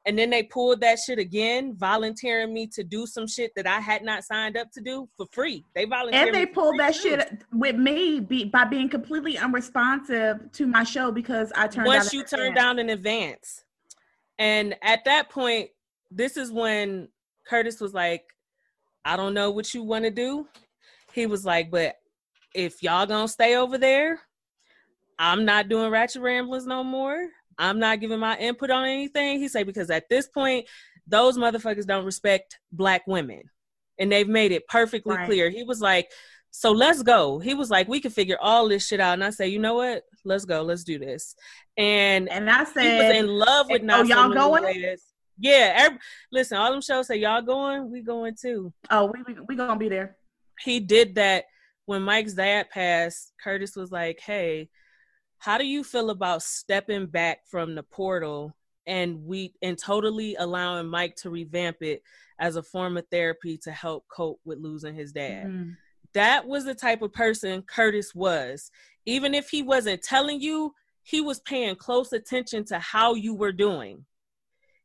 And 0.07 0.19
then 0.19 0.31
they 0.31 0.43
pulled 0.43 0.81
that 0.81 0.99
shit 0.99 1.19
again, 1.19 1.75
volunteering 1.77 2.55
me 2.55 2.67
to 2.69 2.83
do 2.83 3.05
some 3.07 3.27
shit 3.27 3.51
that 3.57 3.67
I 3.67 3.81
had 3.81 4.03
not 4.03 4.25
signed 4.25 4.57
up 4.57 4.71
to 4.73 4.81
do 4.81 5.09
for 5.17 5.27
free. 5.33 5.65
They 5.75 5.85
volunteered 5.85 6.29
and 6.29 6.35
they 6.35 6.47
pulled 6.47 6.79
that 6.79 6.95
too. 6.95 7.11
shit 7.11 7.43
with 7.53 7.77
me 7.77 8.21
be, 8.21 8.45
by 8.45 8.65
being 8.65 8.89
completely 8.89 9.37
unresponsive 9.37 10.51
to 10.53 10.67
my 10.67 10.85
show 10.85 11.13
because 11.13 11.53
I 11.55 11.67
turned 11.67 11.87
once 11.87 12.15
you 12.15 12.21
an 12.21 12.27
turn 12.27 12.41
advance. 12.41 12.57
down 12.57 12.79
in 12.79 12.91
advance. 12.91 13.65
And 14.39 14.77
at 14.83 15.05
that 15.05 15.29
point, 15.29 15.71
this 16.11 16.37
is 16.37 16.51
when 16.53 17.09
Curtis 17.47 17.81
was 17.81 17.93
like, 17.93 18.25
I 19.05 19.17
don't 19.17 19.35
know 19.35 19.51
what 19.51 19.75
you 19.75 19.83
want 19.83 20.05
to 20.05 20.11
do. 20.11 20.47
He 21.13 21.27
was 21.27 21.45
like, 21.45 21.71
but 21.71 21.97
if 22.55 22.83
y'all 22.83 23.07
gonna 23.07 23.29
stay 23.29 23.57
over 23.57 23.79
there, 23.79 24.21
I'm 25.19 25.45
not 25.45 25.69
doing 25.69 25.91
Ratchet 25.91 26.23
Ramblers 26.23 26.67
no 26.67 26.85
more. 26.85 27.29
I'm 27.59 27.79
not 27.79 28.01
giving 28.01 28.21
my 28.21 28.37
input 28.39 28.71
on 28.71 28.87
anything. 28.87 29.39
He 29.39 29.49
said, 29.49 29.67
because 29.67 29.91
at 29.91 30.09
this 30.09 30.29
point, 30.29 30.67
those 31.07 31.37
motherfuckers 31.39 31.87
don't 31.87 32.05
respect 32.05 32.59
black 32.73 33.07
women. 33.07 33.43
And 33.99 34.13
they've 34.13 34.29
made 34.29 34.53
it 34.53 34.67
perfectly 34.69 35.17
Right. 35.17 35.27
clear. 35.27 35.51
He 35.51 35.65
was 35.65 35.81
like, 35.81 36.11
so 36.51 36.71
let's 36.71 37.03
go. 37.03 37.39
He 37.39 37.55
was 37.55 37.71
like, 37.71 37.89
we 37.89 38.01
can 38.01 38.11
figure 38.11 38.39
all 38.41 38.69
this 38.69 38.87
shit 38.87 39.01
out. 39.01 39.15
And 39.15 39.25
I 39.25 39.31
say, 39.31 39.49
you 39.49 39.59
know 39.59 39.75
what? 39.75 40.05
Let's 40.25 40.45
go. 40.45 40.63
Let's 40.63 40.85
do 40.85 40.99
this. 40.99 41.35
And 41.77 42.29
And 42.31 42.49
I 42.49 42.65
said, 42.65 42.83
he 42.83 42.97
was 43.07 43.17
in 43.17 43.27
love 43.27 43.67
with 43.69 43.83
oh, 43.89 44.03
y'all 44.03 44.33
going? 44.33 44.97
Yeah. 45.39 45.73
every- 45.77 45.99
listen, 46.33 46.59
all 46.59 46.71
them 46.71 46.81
shows 46.81 47.07
say 47.09 47.17
y'all 47.17 47.43
going, 47.43 47.91
we 47.91 48.03
going 48.03 48.35
too. 48.41 48.73
"Oh, 48.91 49.07
we 49.07 49.23
we, 49.35 49.41
we 49.49 49.57
gonna 49.57 49.79
be 49.79 49.89
there." 49.89 50.17
He 50.61 50.81
did 50.81 51.15
that 51.17 51.45
when 51.87 52.03
Mike's 52.03 52.35
dad 52.35 52.71
passed. 52.71 53.33
Curtis 53.43 53.77
was 53.77 53.93
like, 53.93 54.19
"Hey, 54.21 54.69
how 55.39 55.59
do 55.59 55.67
you 55.67 55.85
feel 55.85 56.11
about 56.11 56.43
stepping 56.43 57.07
back 57.07 57.47
from 57.47 57.75
the 57.75 57.83
portal 57.83 58.55
and 58.87 59.25
we 59.25 59.55
and 59.63 59.79
totally 59.79 60.35
allowing 60.37 60.87
Mike 60.89 61.15
to 61.17 61.31
revamp 61.31 61.83
it 61.83 62.03
as 62.39 62.57
a 62.57 62.63
form 62.63 62.97
of 62.97 63.07
therapy 63.11 63.59
to 63.59 63.71
help 63.71 64.07
cope 64.09 64.41
with 64.45 64.59
losing 64.59 64.95
his 64.95 65.13
dad?" 65.13 65.47
Mhm. 65.47 65.77
that 66.15 66.47
was 66.47 66.65
the 66.65 66.75
type 66.75 67.03
of 67.03 67.13
person 67.13 67.63
Curtis 67.63 68.15
was. 68.15 68.71
Even 69.05 69.35
if 69.35 69.51
he 69.51 69.63
wasn't 69.63 70.03
telling 70.03 70.41
you, 70.41 70.75
he 71.03 71.21
was 71.21 71.41
paying 71.41 71.77
close 71.77 72.13
attention 72.13 72.65
to 72.65 72.79
how 72.79 73.15
you 73.15 73.35
were 73.35 73.53
doing. 73.53 74.07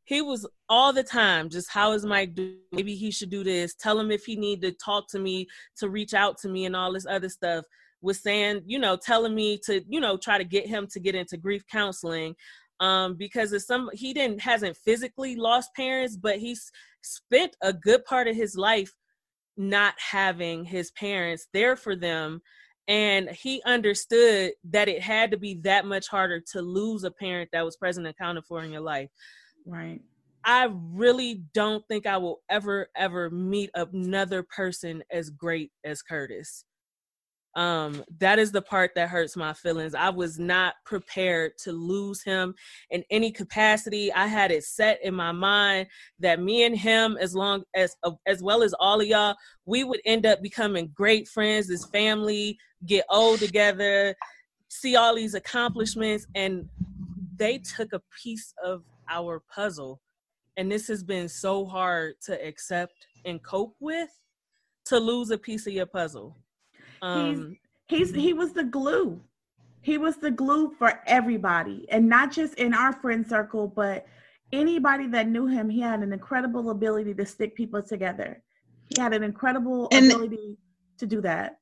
He 0.04 0.20
was 0.20 0.46
all 0.68 0.92
the 0.92 1.02
time 1.02 1.48
just 1.48 1.70
how 1.70 1.92
is 1.92 2.04
Mike 2.04 2.34
doing? 2.34 2.60
Maybe 2.72 2.94
he 2.94 3.10
should 3.10 3.30
do 3.30 3.42
this. 3.42 3.74
Tell 3.74 3.98
him 3.98 4.10
if 4.10 4.26
he 4.26 4.36
need 4.36 4.60
to 4.62 4.72
talk 4.72 5.08
to 5.08 5.18
me 5.18 5.48
to 5.78 5.88
reach 5.88 6.12
out 6.12 6.36
to 6.38 6.48
me 6.48 6.66
and 6.66 6.76
all 6.76 6.92
this 6.92 7.06
other 7.06 7.30
stuff. 7.30 7.64
Was 8.04 8.22
saying, 8.22 8.62
you 8.66 8.78
know, 8.78 8.96
telling 8.96 9.34
me 9.34 9.58
to, 9.64 9.82
you 9.88 9.98
know, 9.98 10.16
try 10.16 10.38
to 10.38 10.44
get 10.44 10.66
him 10.66 10.86
to 10.92 11.00
get 11.00 11.14
into 11.14 11.36
grief 11.36 11.64
counseling. 11.70 12.34
Um, 12.80 13.14
because 13.14 13.52
of 13.52 13.62
some 13.62 13.88
he 13.92 14.12
didn't 14.12 14.40
hasn't 14.40 14.76
physically 14.76 15.36
lost 15.36 15.70
parents, 15.74 16.16
but 16.16 16.38
he's 16.38 16.70
spent 17.02 17.56
a 17.62 17.72
good 17.72 18.04
part 18.04 18.28
of 18.28 18.36
his 18.36 18.56
life 18.56 18.92
not 19.56 19.94
having 19.98 20.64
his 20.64 20.90
parents 20.92 21.46
there 21.52 21.76
for 21.76 21.94
them 21.94 22.40
and 22.88 23.30
he 23.30 23.62
understood 23.64 24.52
that 24.64 24.88
it 24.88 25.00
had 25.00 25.30
to 25.30 25.38
be 25.38 25.54
that 25.62 25.86
much 25.86 26.08
harder 26.08 26.40
to 26.52 26.60
lose 26.60 27.04
a 27.04 27.10
parent 27.10 27.48
that 27.52 27.64
was 27.64 27.76
present 27.76 28.06
and 28.06 28.14
accounted 28.14 28.44
for 28.44 28.62
in 28.62 28.72
your 28.72 28.80
life 28.80 29.08
Right. 29.66 30.00
i 30.44 30.68
really 30.72 31.44
don't 31.54 31.86
think 31.88 32.06
i 32.06 32.16
will 32.16 32.42
ever 32.50 32.88
ever 32.96 33.30
meet 33.30 33.70
another 33.74 34.42
person 34.42 35.02
as 35.10 35.30
great 35.30 35.70
as 35.84 36.02
curtis 36.02 36.64
um 37.56 38.02
that 38.18 38.38
is 38.38 38.50
the 38.50 38.62
part 38.62 38.90
that 38.94 39.08
hurts 39.08 39.36
my 39.36 39.52
feelings. 39.52 39.94
I 39.94 40.10
was 40.10 40.38
not 40.38 40.74
prepared 40.84 41.52
to 41.58 41.72
lose 41.72 42.22
him 42.22 42.54
in 42.90 43.04
any 43.10 43.30
capacity. 43.30 44.12
I 44.12 44.26
had 44.26 44.50
it 44.50 44.64
set 44.64 44.98
in 45.04 45.14
my 45.14 45.32
mind 45.32 45.86
that 46.18 46.40
me 46.40 46.64
and 46.64 46.76
him 46.76 47.16
as 47.20 47.34
long 47.34 47.62
as 47.74 47.96
as 48.26 48.42
well 48.42 48.62
as 48.62 48.74
all 48.80 49.00
of 49.00 49.06
y'all 49.06 49.36
we 49.66 49.84
would 49.84 50.00
end 50.04 50.26
up 50.26 50.42
becoming 50.42 50.90
great 50.94 51.28
friends 51.28 51.70
as 51.70 51.84
family 51.86 52.58
get 52.86 53.04
old 53.08 53.38
together 53.38 54.14
see 54.68 54.96
all 54.96 55.14
these 55.14 55.34
accomplishments 55.34 56.26
and 56.34 56.68
they 57.36 57.58
took 57.58 57.92
a 57.92 58.02
piece 58.22 58.52
of 58.62 58.82
our 59.08 59.42
puzzle. 59.52 60.00
And 60.56 60.70
this 60.70 60.88
has 60.88 61.02
been 61.02 61.28
so 61.28 61.64
hard 61.64 62.14
to 62.26 62.46
accept 62.46 63.06
and 63.24 63.42
cope 63.42 63.74
with 63.80 64.10
to 64.86 64.98
lose 64.98 65.30
a 65.30 65.38
piece 65.38 65.66
of 65.66 65.72
your 65.72 65.86
puzzle 65.86 66.36
um 67.04 67.56
He's 67.86 68.14
he 68.14 68.32
was 68.32 68.52
the 68.54 68.64
glue. 68.64 69.20
He 69.82 69.98
was 69.98 70.16
the 70.16 70.30
glue 70.30 70.74
for 70.78 71.00
everybody, 71.06 71.86
and 71.90 72.08
not 72.08 72.32
just 72.32 72.54
in 72.54 72.72
our 72.72 72.94
friend 72.94 73.26
circle, 73.26 73.68
but 73.68 74.06
anybody 74.52 75.06
that 75.08 75.28
knew 75.28 75.46
him. 75.46 75.68
He 75.68 75.80
had 75.80 76.00
an 76.00 76.12
incredible 76.12 76.70
ability 76.70 77.12
to 77.14 77.26
stick 77.26 77.54
people 77.54 77.82
together. 77.82 78.42
He 78.88 79.00
had 79.00 79.12
an 79.12 79.22
incredible 79.22 79.88
And- 79.92 80.10
ability 80.10 80.56
to 80.98 81.06
do 81.06 81.20
that. 81.22 81.58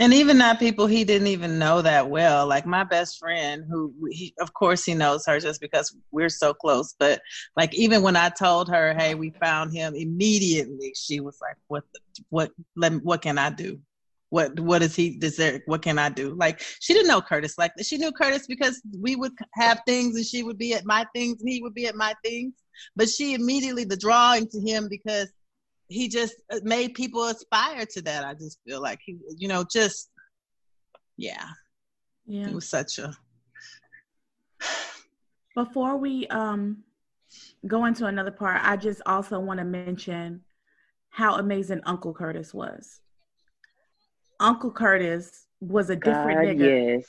and 0.00 0.14
even 0.14 0.38
not 0.38 0.60
people 0.60 0.86
he 0.86 1.02
didn't 1.02 1.26
even 1.26 1.58
know 1.58 1.82
that 1.82 2.08
well 2.08 2.46
like 2.46 2.64
my 2.66 2.84
best 2.84 3.18
friend 3.18 3.64
who 3.68 3.92
he, 4.12 4.32
of 4.38 4.52
course 4.52 4.84
he 4.84 4.94
knows 4.94 5.26
her 5.26 5.40
just 5.40 5.60
because 5.60 5.96
we're 6.12 6.28
so 6.28 6.54
close 6.54 6.94
but 7.00 7.20
like 7.56 7.74
even 7.74 8.02
when 8.02 8.14
i 8.14 8.28
told 8.28 8.68
her 8.68 8.94
hey 8.96 9.14
we 9.16 9.30
found 9.40 9.72
him 9.72 9.94
immediately 9.96 10.92
she 10.94 11.18
was 11.18 11.36
like 11.40 11.56
what 11.66 11.82
the, 11.94 12.00
what 12.28 12.52
let 12.76 12.92
me, 12.92 12.98
what 13.02 13.22
can 13.22 13.38
i 13.38 13.50
do 13.50 13.80
what 14.30 14.58
what 14.60 14.82
is 14.82 14.94
he 14.94 15.16
does 15.18 15.36
there 15.36 15.60
what 15.66 15.80
can 15.82 15.98
i 15.98 16.08
do 16.08 16.34
like 16.34 16.60
she 16.80 16.92
didn't 16.92 17.08
know 17.08 17.20
curtis 17.20 17.56
like 17.56 17.72
she 17.82 17.96
knew 17.96 18.12
curtis 18.12 18.46
because 18.46 18.82
we 19.00 19.16
would 19.16 19.32
have 19.54 19.80
things 19.86 20.16
and 20.16 20.24
she 20.26 20.42
would 20.42 20.58
be 20.58 20.74
at 20.74 20.84
my 20.84 21.06
things 21.14 21.40
and 21.40 21.48
he 21.48 21.62
would 21.62 21.74
be 21.74 21.86
at 21.86 21.94
my 21.94 22.12
things 22.24 22.52
but 22.94 23.08
she 23.08 23.34
immediately 23.34 23.84
the 23.84 23.96
drawing 23.96 24.46
to 24.46 24.60
him 24.60 24.86
because 24.88 25.32
he 25.88 26.06
just 26.08 26.34
uh, 26.52 26.60
made 26.62 26.94
people 26.94 27.24
aspire 27.24 27.86
to 27.86 28.02
that. 28.02 28.24
I 28.24 28.34
just 28.34 28.58
feel 28.66 28.82
like 28.82 29.00
he, 29.04 29.16
you 29.36 29.48
know, 29.48 29.64
just 29.70 30.10
yeah, 31.16 31.46
Yeah. 32.26 32.48
it 32.48 32.54
was 32.54 32.68
such 32.68 32.98
a 32.98 33.16
Before 35.54 35.96
we 35.96 36.26
um 36.28 36.84
go 37.66 37.86
into 37.86 38.06
another 38.06 38.30
part, 38.30 38.60
I 38.62 38.76
just 38.76 39.00
also 39.06 39.40
want 39.40 39.58
to 39.58 39.64
mention 39.64 40.42
how 41.10 41.36
amazing 41.36 41.80
Uncle 41.84 42.14
Curtis 42.14 42.54
was. 42.54 43.00
Uncle 44.40 44.70
Curtis 44.70 45.46
was 45.60 45.90
a 45.90 45.96
different 45.96 46.40
God, 46.40 46.46
nigga 46.46 46.96
yes. 46.96 47.04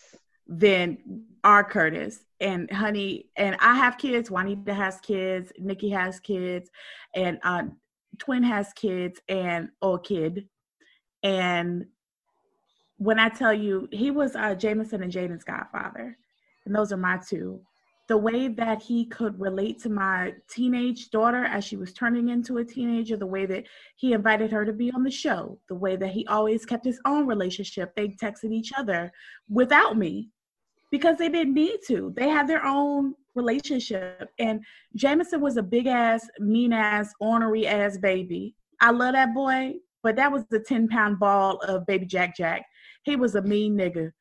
than 0.48 1.26
our 1.44 1.64
Curtis. 1.64 2.24
And 2.40 2.72
honey, 2.72 3.26
and 3.36 3.56
I 3.60 3.76
have 3.76 3.98
kids. 3.98 4.32
Juanita 4.32 4.74
has 4.74 5.00
kids. 5.02 5.52
Nikki 5.60 5.90
has 5.90 6.20
kids, 6.20 6.70
and 7.14 7.38
uh, 7.44 7.64
Twin 8.18 8.44
has 8.44 8.72
kids, 8.74 9.20
and 9.28 9.70
old 9.82 10.06
kid. 10.06 10.48
And 11.22 11.86
when 12.98 13.20
I 13.20 13.30
tell 13.30 13.54
you, 13.54 13.88
he 13.92 14.10
was 14.12 14.36
uh, 14.36 14.56
Jameson 14.56 15.04
and 15.04 15.12
Jaden's 15.12 15.44
godfather, 15.44 16.18
and 16.66 16.76
those 16.76 16.92
are 16.94 16.98
my 16.98 17.18
two. 17.18 17.62
The 18.10 18.18
way 18.18 18.48
that 18.48 18.82
he 18.82 19.06
could 19.06 19.40
relate 19.40 19.80
to 19.84 19.90
my 19.90 20.34
teenage 20.50 21.12
daughter 21.12 21.46
as 21.46 21.64
she 21.64 21.78
was 21.78 21.94
turning 21.94 22.30
into 22.30 22.58
a 22.58 22.66
teenager, 22.66 23.16
the 23.16 23.26
way 23.26 23.46
that 23.46 23.66
he 23.96 24.14
invited 24.14 24.52
her 24.52 24.66
to 24.66 24.74
be 24.74 24.92
on 24.92 25.04
the 25.04 25.12
show, 25.12 25.60
the 25.70 25.76
way 25.76 25.96
that 25.96 26.10
he 26.10 26.26
always 26.28 26.66
kept 26.66 26.84
his 26.84 27.00
own 27.06 27.28
relationship. 27.28 27.96
They 27.96 28.10
texted 28.10 28.52
each 28.52 28.72
other 28.76 29.12
without 29.48 29.96
me 29.96 30.30
because 30.92 31.18
they 31.18 31.30
didn't 31.30 31.54
need 31.54 31.80
to. 31.88 32.12
They 32.18 32.30
had 32.30 32.48
their 32.48 32.66
own 32.66 33.14
relationship. 33.36 34.30
And 34.40 34.66
Jameson 34.96 35.40
was 35.40 35.58
a 35.58 35.64
big 35.64 35.88
ass, 35.88 36.28
mean 36.40 36.74
ass, 36.74 37.14
ornery 37.20 37.68
ass 37.68 37.98
baby. 37.98 38.56
I 38.82 38.92
love 38.92 39.14
that 39.14 39.36
boy, 39.36 39.76
but 40.02 40.16
that 40.16 40.32
was 40.32 40.46
the 40.50 40.60
10 40.60 40.88
pound 40.88 41.20
ball 41.20 41.58
of 41.58 41.86
baby 41.86 42.08
Jack 42.08 42.36
Jack. 42.36 42.66
He 43.04 43.16
was 43.16 43.36
a 43.36 43.42
mean 43.42 43.78
nigga. 43.78 44.12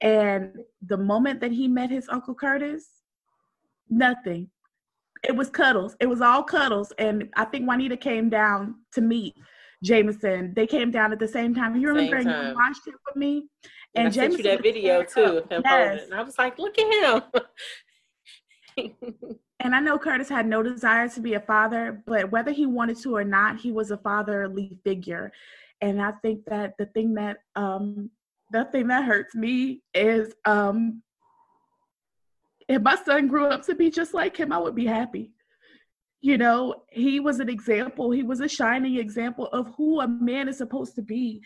And 0.00 0.58
the 0.86 0.96
moment 0.96 1.40
that 1.40 1.52
he 1.52 1.68
met 1.68 1.90
his 1.90 2.08
Uncle 2.08 2.34
Curtis, 2.34 3.01
nothing. 3.92 4.50
It 5.22 5.36
was 5.36 5.50
cuddles. 5.50 5.96
It 6.00 6.06
was 6.06 6.20
all 6.20 6.42
cuddles. 6.42 6.92
And 6.98 7.28
I 7.36 7.44
think 7.44 7.66
Juanita 7.66 7.96
came 7.96 8.28
down 8.28 8.76
to 8.94 9.00
meet 9.00 9.34
Jameson. 9.84 10.52
They 10.54 10.66
came 10.66 10.90
down 10.90 11.12
at 11.12 11.20
the 11.20 11.28
same 11.28 11.54
time. 11.54 11.76
You 11.76 11.88
remember 11.88 12.20
you 12.20 12.54
watched 12.54 12.86
it 12.86 12.94
with 13.06 13.16
me? 13.16 13.48
And 13.94 14.08
I 14.08 14.10
sent 14.10 14.32
you 14.32 14.38
Jameson 14.38 14.56
that 14.56 14.62
video 14.62 15.04
too 15.04 15.38
of 15.38 15.50
him 15.50 15.62
Yes. 15.64 16.04
And 16.04 16.14
I 16.14 16.22
was 16.22 16.38
like, 16.38 16.58
look 16.58 16.76
at 16.78 17.22
him. 18.76 18.88
And 19.64 19.76
I 19.76 19.80
know 19.80 19.96
Curtis 19.96 20.28
had 20.28 20.46
no 20.46 20.60
desire 20.62 21.08
to 21.10 21.20
be 21.20 21.34
a 21.34 21.40
father, 21.40 22.02
but 22.04 22.32
whether 22.32 22.50
he 22.50 22.66
wanted 22.66 22.98
to 23.02 23.14
or 23.14 23.22
not, 23.22 23.60
he 23.60 23.70
was 23.70 23.92
a 23.92 23.96
fatherly 23.96 24.76
figure. 24.82 25.30
And 25.80 26.02
I 26.02 26.12
think 26.20 26.44
that 26.46 26.74
the 26.78 26.86
thing 26.86 27.14
that 27.14 27.38
um 27.54 28.10
the 28.50 28.64
thing 28.66 28.88
that 28.88 29.04
hurts 29.04 29.36
me 29.36 29.82
is 29.94 30.34
um 30.44 31.02
if 32.74 32.82
my 32.82 32.96
son 32.96 33.28
grew 33.28 33.46
up 33.46 33.64
to 33.66 33.74
be 33.74 33.90
just 33.90 34.14
like 34.14 34.36
him, 34.36 34.52
I 34.52 34.58
would 34.58 34.74
be 34.74 34.86
happy. 34.86 35.32
You 36.20 36.38
know, 36.38 36.84
he 36.90 37.18
was 37.18 37.40
an 37.40 37.48
example. 37.48 38.12
He 38.12 38.22
was 38.22 38.40
a 38.40 38.48
shining 38.48 38.96
example 38.96 39.46
of 39.46 39.74
who 39.76 40.00
a 40.00 40.06
man 40.06 40.48
is 40.48 40.58
supposed 40.58 40.94
to 40.94 41.02
be. 41.02 41.42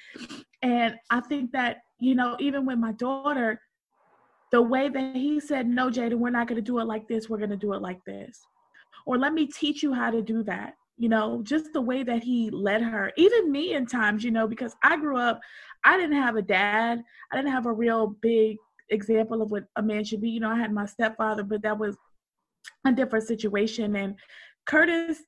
And 0.60 0.96
I 1.10 1.20
think 1.20 1.52
that, 1.52 1.78
you 1.98 2.14
know, 2.14 2.36
even 2.38 2.66
with 2.66 2.78
my 2.78 2.92
daughter, 2.92 3.60
the 4.52 4.60
way 4.60 4.88
that 4.88 5.16
he 5.16 5.40
said, 5.40 5.66
No, 5.66 5.88
Jaden, 5.88 6.18
we're 6.18 6.30
not 6.30 6.46
going 6.46 6.56
to 6.56 6.62
do 6.62 6.78
it 6.78 6.84
like 6.84 7.08
this, 7.08 7.28
we're 7.28 7.38
going 7.38 7.50
to 7.50 7.56
do 7.56 7.72
it 7.72 7.80
like 7.80 8.04
this. 8.04 8.38
Or 9.06 9.16
let 9.16 9.32
me 9.32 9.46
teach 9.46 9.82
you 9.82 9.94
how 9.94 10.10
to 10.10 10.20
do 10.20 10.42
that. 10.44 10.74
You 10.98 11.08
know, 11.08 11.42
just 11.42 11.72
the 11.72 11.80
way 11.80 12.02
that 12.02 12.22
he 12.22 12.50
led 12.50 12.82
her, 12.82 13.12
even 13.16 13.52
me 13.52 13.74
in 13.74 13.86
times, 13.86 14.24
you 14.24 14.30
know, 14.30 14.46
because 14.46 14.74
I 14.82 14.96
grew 14.96 15.18
up, 15.18 15.40
I 15.84 15.96
didn't 15.96 16.20
have 16.20 16.36
a 16.36 16.42
dad, 16.42 17.02
I 17.30 17.36
didn't 17.36 17.52
have 17.52 17.66
a 17.66 17.72
real 17.72 18.08
big 18.20 18.56
example 18.90 19.42
of 19.42 19.50
what 19.50 19.64
a 19.76 19.82
man 19.82 20.04
should 20.04 20.20
be. 20.20 20.30
You 20.30 20.40
know, 20.40 20.50
I 20.50 20.58
had 20.58 20.72
my 20.72 20.86
stepfather, 20.86 21.42
but 21.42 21.62
that 21.62 21.78
was 21.78 21.96
a 22.86 22.92
different 22.92 23.26
situation. 23.26 23.96
And 23.96 24.16
Curtis, 24.66 25.18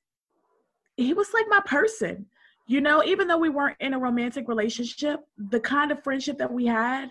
he 0.97 1.13
was 1.13 1.33
like 1.33 1.45
my 1.49 1.61
person. 1.65 2.25
You 2.67 2.81
know, 2.81 3.03
even 3.03 3.27
though 3.27 3.37
we 3.37 3.49
weren't 3.49 3.77
in 3.79 3.93
a 3.95 3.99
romantic 3.99 4.47
relationship, 4.47 5.21
the 5.37 5.59
kind 5.59 5.91
of 5.91 6.03
friendship 6.03 6.37
that 6.37 6.51
we 6.51 6.67
had, 6.67 7.09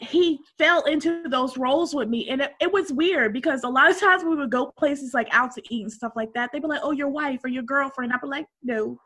he 0.00 0.38
fell 0.58 0.84
into 0.84 1.28
those 1.28 1.56
roles 1.56 1.94
with 1.94 2.08
me. 2.08 2.28
And 2.28 2.42
it, 2.42 2.52
it 2.60 2.72
was 2.72 2.92
weird 2.92 3.32
because 3.32 3.64
a 3.64 3.68
lot 3.68 3.90
of 3.90 3.98
times 3.98 4.24
we 4.24 4.36
would 4.36 4.50
go 4.50 4.66
places 4.78 5.14
like 5.14 5.28
out 5.30 5.54
to 5.54 5.62
eat 5.70 5.82
and 5.82 5.92
stuff 5.92 6.12
like 6.16 6.32
that. 6.34 6.50
They'd 6.52 6.62
be 6.62 6.68
like, 6.68 6.82
oh, 6.82 6.92
your 6.92 7.08
wife 7.08 7.40
or 7.44 7.48
your 7.48 7.62
girlfriend. 7.62 8.12
I'd 8.12 8.20
be 8.20 8.28
like, 8.28 8.46
no, 8.62 8.98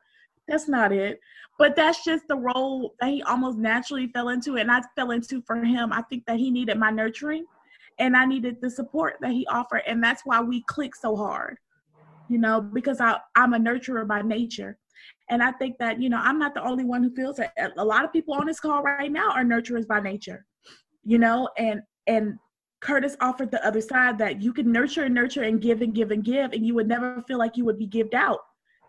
that's 0.49 0.69
not 0.69 0.93
it. 0.93 1.21
But 1.59 1.77
that's 1.77 2.05
just 2.05 2.27
the 2.29 2.37
role 2.37 2.95
that 3.01 3.11
he 3.11 3.23
almost 3.23 3.59
naturally 3.59 4.09
fell 4.09 4.31
into. 4.31 4.57
And 4.57 4.71
I 4.71 4.81
fell 4.97 5.11
into 5.11 5.43
for 5.43 5.63
him. 5.63 5.93
I 5.93 6.03
think 6.03 6.25
that 6.27 6.39
he 6.39 6.51
needed 6.51 6.79
my 6.79 6.91
nurturing 6.91 7.45
and 7.99 8.17
I 8.17 8.25
needed 8.25 8.57
the 8.61 8.71
support 8.71 9.17
that 9.21 9.31
he 9.31 9.47
offered. 9.47 9.83
And 9.87 10.03
that's 10.03 10.23
why 10.25 10.41
we 10.41 10.63
click 10.63 10.97
so 10.97 11.15
hard, 11.15 11.59
you 12.29 12.39
know, 12.39 12.61
because 12.61 13.01
I, 13.01 13.19
I'm 13.37 13.55
a 13.55 13.59
nurturer 13.59 14.07
by 14.07 14.23
nature. 14.23 14.79
And 15.31 15.43
I 15.43 15.53
think 15.53 15.79
that, 15.79 16.01
you 16.01 16.09
know, 16.09 16.21
I'm 16.21 16.39
not 16.39 16.55
the 16.55 16.65
only 16.65 16.85
one 16.85 17.03
who 17.03 17.15
feels 17.15 17.37
that 17.37 17.53
a 17.77 17.85
lot 17.85 18.05
of 18.05 18.13
people 18.13 18.35
on 18.35 18.47
this 18.47 18.61
call 18.61 18.83
right 18.83 19.11
now 19.11 19.31
are 19.31 19.45
nurturers 19.45 19.87
by 19.87 20.01
nature, 20.01 20.45
you 21.05 21.19
know, 21.19 21.49
and, 21.59 21.83
and 22.07 22.39
Curtis 22.81 23.17
offered 23.21 23.51
the 23.51 23.65
other 23.65 23.81
side 23.81 24.19
that 24.19 24.43
you 24.43 24.53
can 24.53 24.73
nurture 24.73 25.05
and 25.05 25.15
nurture 25.15 25.45
and 25.45 25.61
give 25.61 25.83
and 25.83 25.95
give 25.95 26.11
and 26.11 26.25
give, 26.25 26.53
and 26.53 26.67
you 26.67 26.75
would 26.75 26.89
never 26.89 27.23
feel 27.29 27.39
like 27.39 27.57
you 27.57 27.65
would 27.65 27.79
be 27.79 27.87
gived 27.87 28.15
out 28.15 28.41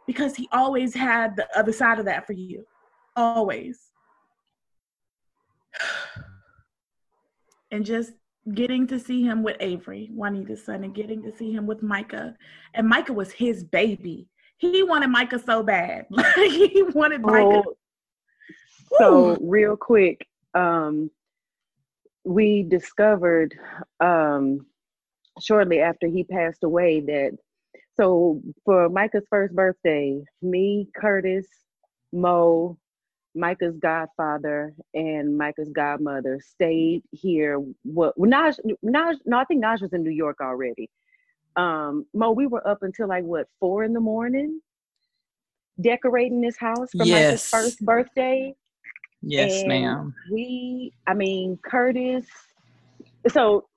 because 0.07 0.35
he 0.35 0.47
always 0.51 0.93
had 0.93 1.35
the 1.35 1.47
other 1.57 1.71
side 1.71 1.99
of 1.99 2.05
that 2.05 2.27
for 2.27 2.33
you. 2.33 2.65
Always. 3.15 3.79
And 7.71 7.85
just 7.85 8.13
getting 8.53 8.85
to 8.87 8.99
see 8.99 9.23
him 9.23 9.43
with 9.43 9.57
Avery, 9.59 10.09
Juanita's 10.13 10.63
son, 10.65 10.83
and 10.83 10.93
getting 10.93 11.23
to 11.23 11.35
see 11.35 11.51
him 11.51 11.65
with 11.65 11.81
Micah. 11.81 12.35
And 12.73 12.87
Micah 12.87 13.13
was 13.13 13.31
his 13.31 13.63
baby. 13.63 14.27
He 14.57 14.83
wanted 14.83 15.07
Micah 15.07 15.39
so 15.39 15.63
bad. 15.63 16.05
He 16.35 16.83
wanted 16.93 17.21
Micah. 17.21 17.63
Oh, 17.65 17.75
so 18.97 19.37
real 19.41 19.75
quick, 19.75 20.27
um, 20.53 21.09
we 22.23 22.63
discovered 22.63 23.57
um, 23.99 24.65
shortly 25.41 25.81
after 25.81 26.07
he 26.07 26.23
passed 26.23 26.63
away 26.63 26.99
that 27.01 27.37
so 27.95 28.41
for 28.65 28.89
Micah's 28.89 29.25
first 29.29 29.55
birthday, 29.55 30.21
me, 30.41 30.87
Curtis, 30.95 31.47
Mo, 32.11 32.77
Micah's 33.35 33.77
godfather, 33.77 34.73
and 34.93 35.37
Micah's 35.37 35.69
godmother 35.69 36.39
stayed 36.43 37.03
here. 37.11 37.57
What 37.83 38.17
well, 38.17 38.29
Naj, 38.29 38.59
Naj, 38.83 39.17
no, 39.25 39.37
I 39.37 39.45
think 39.45 39.63
Naj 39.63 39.81
was 39.81 39.93
in 39.93 40.03
New 40.03 40.11
York 40.11 40.37
already. 40.41 40.89
Um, 41.55 42.05
Mo, 42.13 42.31
we 42.31 42.47
were 42.47 42.67
up 42.67 42.81
until 42.81 43.07
like 43.07 43.23
what 43.23 43.47
four 43.59 43.83
in 43.83 43.93
the 43.93 43.99
morning, 43.99 44.59
decorating 45.79 46.41
this 46.41 46.57
house 46.57 46.91
for 46.95 47.05
Micah's 47.05 47.47
first 47.49 47.83
birthday. 47.85 48.53
Yes, 49.21 49.61
And 49.61 49.67
ma'am. 49.67 50.15
We, 50.31 50.93
I 51.07 51.13
mean, 51.13 51.59
Curtis. 51.63 52.25
So, 53.29 53.67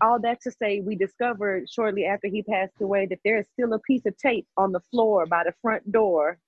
all 0.00 0.20
that 0.20 0.40
to 0.42 0.50
say, 0.50 0.80
we 0.80 0.94
discovered 0.94 1.68
shortly 1.68 2.04
after 2.04 2.28
he 2.28 2.42
passed 2.42 2.80
away 2.80 3.06
that 3.06 3.18
there 3.24 3.38
is 3.38 3.46
still 3.52 3.72
a 3.72 3.78
piece 3.80 4.06
of 4.06 4.16
tape 4.16 4.46
on 4.56 4.72
the 4.72 4.80
floor 4.90 5.26
by 5.26 5.44
the 5.44 5.52
front 5.62 5.90
door 5.90 6.38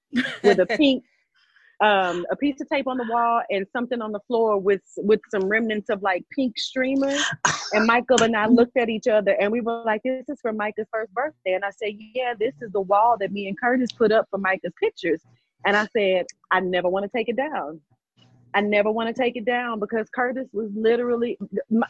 with 0.43 0.59
a 0.61 0.67
pink, 0.77 1.05
um, 1.81 2.27
a 2.31 2.37
piece 2.37 2.61
of 2.61 2.69
tape 2.69 2.87
on 2.87 2.99
the 2.99 3.07
wall 3.09 3.43
and 3.51 3.67
something 3.73 4.03
on 4.03 4.13
the 4.13 4.21
floor 4.21 4.59
with 4.59 4.83
with 4.99 5.21
some 5.31 5.49
remnants 5.49 5.89
of 5.89 6.03
like 6.03 6.25
pink 6.35 6.59
streamers. 6.59 7.25
And 7.73 7.87
Michael 7.87 8.23
and 8.23 8.37
I 8.37 8.47
looked 8.49 8.77
at 8.77 8.89
each 8.89 9.09
other 9.09 9.33
and 9.41 9.51
we 9.51 9.61
were 9.61 9.83
like, 9.85 10.03
"This 10.05 10.29
is 10.29 10.41
for 10.41 10.53
Micah's 10.53 10.89
first 10.93 11.13
birthday." 11.15 11.55
And 11.55 11.65
I 11.65 11.71
said, 11.71 11.95
"Yeah, 12.15 12.35
this 12.39 12.55
is 12.61 12.73
the 12.73 12.83
wall 12.83 13.17
that 13.21 13.33
me 13.33 13.49
and 13.49 13.59
Curtis 13.59 13.93
put 13.93 14.13
up 14.13 14.27
for 14.31 14.39
Micah's 14.39 14.75
pictures." 14.81 15.23
And 15.65 15.77
I 15.77 15.87
said, 15.97 16.27
"I 16.51 16.61
never 16.61 16.89
want 16.89 17.05
to 17.05 17.11
take 17.17 17.29
it 17.29 17.37
down." 17.37 17.81
I 18.55 18.61
never 18.61 18.91
want 18.91 19.15
to 19.15 19.23
take 19.23 19.37
it 19.37 19.45
down 19.45 19.79
because 19.79 20.09
Curtis 20.11 20.49
was 20.53 20.71
literally, 20.75 21.39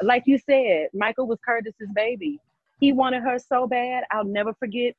like 0.02 0.24
you 0.26 0.38
said, 0.38 0.88
Micah 0.92 1.24
was 1.24 1.38
Curtis's 1.44 1.88
baby. 1.94 2.38
He 2.80 2.92
wanted 2.92 3.22
her 3.22 3.38
so 3.38 3.66
bad. 3.66 4.04
I'll 4.10 4.24
never 4.24 4.52
forget. 4.54 4.94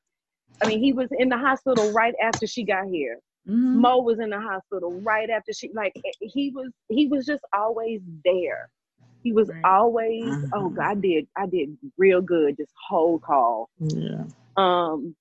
I 0.62 0.66
mean, 0.66 0.80
he 0.80 0.92
was 0.92 1.08
in 1.18 1.28
the 1.28 1.38
hospital 1.38 1.92
right 1.92 2.14
after 2.22 2.46
she 2.46 2.64
got 2.64 2.86
here. 2.86 3.18
Mhm. 3.48 3.74
Mo 3.76 3.98
was 3.98 4.20
in 4.20 4.30
the 4.30 4.40
hospital 4.40 5.00
right 5.00 5.30
after 5.30 5.52
she, 5.52 5.70
like, 5.74 5.94
he 6.20 6.50
was, 6.50 6.70
he 6.88 7.08
was 7.08 7.26
just 7.26 7.44
always 7.52 8.00
there. 8.24 8.68
He 9.22 9.32
was 9.32 9.50
always, 9.64 10.28
oh 10.52 10.68
God, 10.68 10.84
I 10.84 10.94
did, 10.94 11.26
I 11.36 11.46
did 11.46 11.76
real 11.96 12.20
good 12.20 12.56
this 12.56 12.70
whole 12.88 13.18
call. 13.18 13.68
Yeah. 13.78 14.24
Um, 14.56 15.14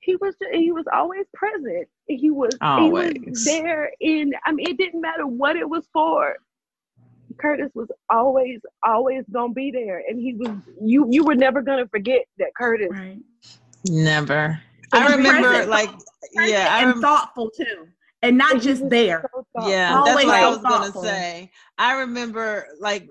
he 0.00 0.16
was 0.16 0.34
he 0.52 0.72
was 0.72 0.86
always 0.92 1.26
present. 1.34 1.88
He 2.16 2.30
was 2.30 2.52
he 2.54 2.58
Always. 2.66 3.14
was 3.26 3.44
there 3.44 3.92
in 4.00 4.32
I 4.44 4.52
mean 4.52 4.68
it 4.68 4.78
didn't 4.78 5.00
matter 5.00 5.26
what 5.26 5.56
it 5.56 5.68
was 5.68 5.86
for. 5.92 6.36
Curtis 7.38 7.70
was 7.74 7.88
always 8.10 8.60
always 8.84 9.24
gonna 9.32 9.52
be 9.52 9.70
there 9.70 10.02
and 10.08 10.18
he 10.20 10.34
was 10.34 10.50
you 10.82 11.06
you 11.10 11.24
were 11.24 11.34
never 11.36 11.62
gonna 11.62 11.86
forget 11.88 12.22
that 12.38 12.54
Curtis 12.56 12.88
Right. 12.90 13.18
Never. 13.84 14.60
I 14.92 15.16
remember, 15.16 15.48
present, 15.48 15.70
like, 15.70 15.90
yeah, 16.32 16.68
I 16.70 16.82
and 16.82 17.00
thoughtful 17.00 17.50
too, 17.50 17.86
and 18.22 18.36
not 18.36 18.52
And 18.52 18.62
just 18.62 18.88
there. 18.90 19.22
so 19.34 19.44
thoughtful. 19.54 19.70
Yeah, 19.72 20.02
that's 20.04 20.10
Always 20.10 20.26
what 20.26 20.34
I 20.34 20.40
so 20.42 20.50
was 20.50 20.62
gonna 20.62 20.92
say. 21.06 21.50
I 21.78 21.98
remember 22.00 22.66
like 22.80 23.08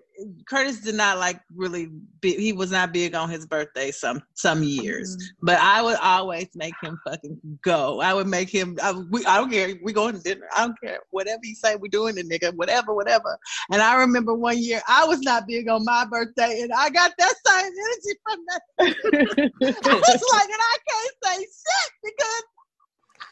Curtis 0.48 0.82
did 0.82 0.96
not 0.96 1.18
like 1.18 1.40
really 1.56 1.90
be, 2.20 2.34
he 2.36 2.52
was 2.54 2.72
not 2.72 2.92
big 2.92 3.16
on 3.16 3.30
his 3.30 3.46
birthday 3.48 3.90
some 3.90 4.22
some 4.36 4.62
years, 4.62 5.16
Mm-hmm. 5.16 5.46
but 5.46 5.58
I 5.60 5.82
would 5.82 5.98
always 5.98 6.48
make 6.56 6.74
him 6.84 7.00
fucking 7.08 7.40
go. 7.64 8.02
I 8.02 8.14
would 8.14 8.28
make 8.28 8.50
him. 8.50 8.78
I, 8.84 8.92
we, 8.92 9.26
I 9.26 9.38
don't 9.38 9.50
care. 9.50 9.74
We 9.82 9.94
going 9.94 10.16
to 10.16 10.22
dinner. 10.22 10.48
I 10.56 10.66
don't 10.68 10.80
care. 10.84 11.00
Whatever 11.12 11.40
you 11.44 11.56
say, 11.56 11.76
we 11.78 11.90
doing 11.90 12.18
it, 12.18 12.28
nigga. 12.30 12.54
Whatever, 12.56 12.94
whatever. 12.94 13.40
And 13.72 13.82
I 13.82 13.96
remember 13.96 14.34
one 14.36 14.58
year 14.62 14.82
I 14.88 15.06
was 15.06 15.22
not 15.22 15.48
big 15.48 15.68
on 15.70 15.84
my 15.86 16.06
birthday, 16.06 16.62
and 16.62 16.72
I 16.78 16.90
got 16.90 17.14
that 17.18 17.34
same 17.48 17.72
energy 17.72 18.20
from 18.24 18.46
that. 18.48 18.62
I 19.60 19.96
was 19.96 20.24
like, 20.34 20.50
and 20.50 20.62
I 20.62 20.78
can't 20.90 21.16
say 21.24 21.38
shit 21.40 21.92
because 22.04 22.44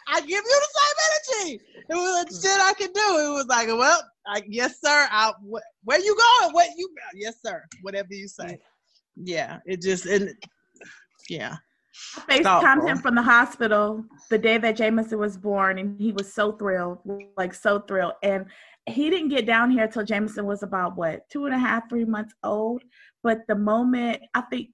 I 0.08 0.22
give 0.22 0.30
you 0.30 0.62
the 0.62 0.68
same 0.80 1.42
energy. 1.44 1.62
It 1.90 1.94
was 1.94 2.24
like 2.24 2.42
shit 2.42 2.62
I 2.62 2.74
could 2.74 2.94
do. 2.94 3.02
It 3.02 3.34
was 3.34 3.48
like, 3.48 3.68
well, 3.68 4.02
I, 4.26 4.42
yes, 4.48 4.80
sir. 4.82 5.08
I, 5.12 5.32
wh- 5.42 5.86
where 5.86 6.00
you 6.00 6.16
going? 6.16 6.54
What 6.54 6.70
you? 6.78 6.90
Yes, 7.14 7.36
sir. 7.46 7.64
Whatever 7.82 8.14
you 8.14 8.28
say. 8.28 8.60
Yeah, 9.16 9.60
it 9.66 9.82
just 9.82 10.06
and 10.06 10.34
yeah. 11.30 11.58
I 12.30 12.40
FaceTimed 12.40 12.88
him 12.88 12.98
from 12.98 13.16
the 13.16 13.22
hospital 13.22 14.06
the 14.30 14.38
day 14.38 14.58
that 14.60 14.76
Jameson 14.76 15.18
was 15.18 15.38
born, 15.38 15.80
and 15.80 16.00
he 16.00 16.12
was 16.12 16.32
so 16.32 16.52
thrilled, 16.52 17.00
like 17.38 17.54
so 17.54 17.80
thrilled. 17.80 18.14
And 18.22 18.46
he 18.86 19.10
didn't 19.10 19.30
get 19.30 19.46
down 19.46 19.72
here 19.72 19.88
till 19.88 20.04
Jameson 20.04 20.46
was 20.46 20.64
about 20.64 20.96
what 20.96 21.28
two 21.30 21.46
and 21.46 21.56
a 21.56 21.58
half, 21.58 21.90
three 21.90 22.06
months 22.06 22.34
old. 22.44 22.84
But 23.24 23.40
the 23.48 23.56
moment 23.56 24.22
I 24.34 24.42
think 24.42 24.70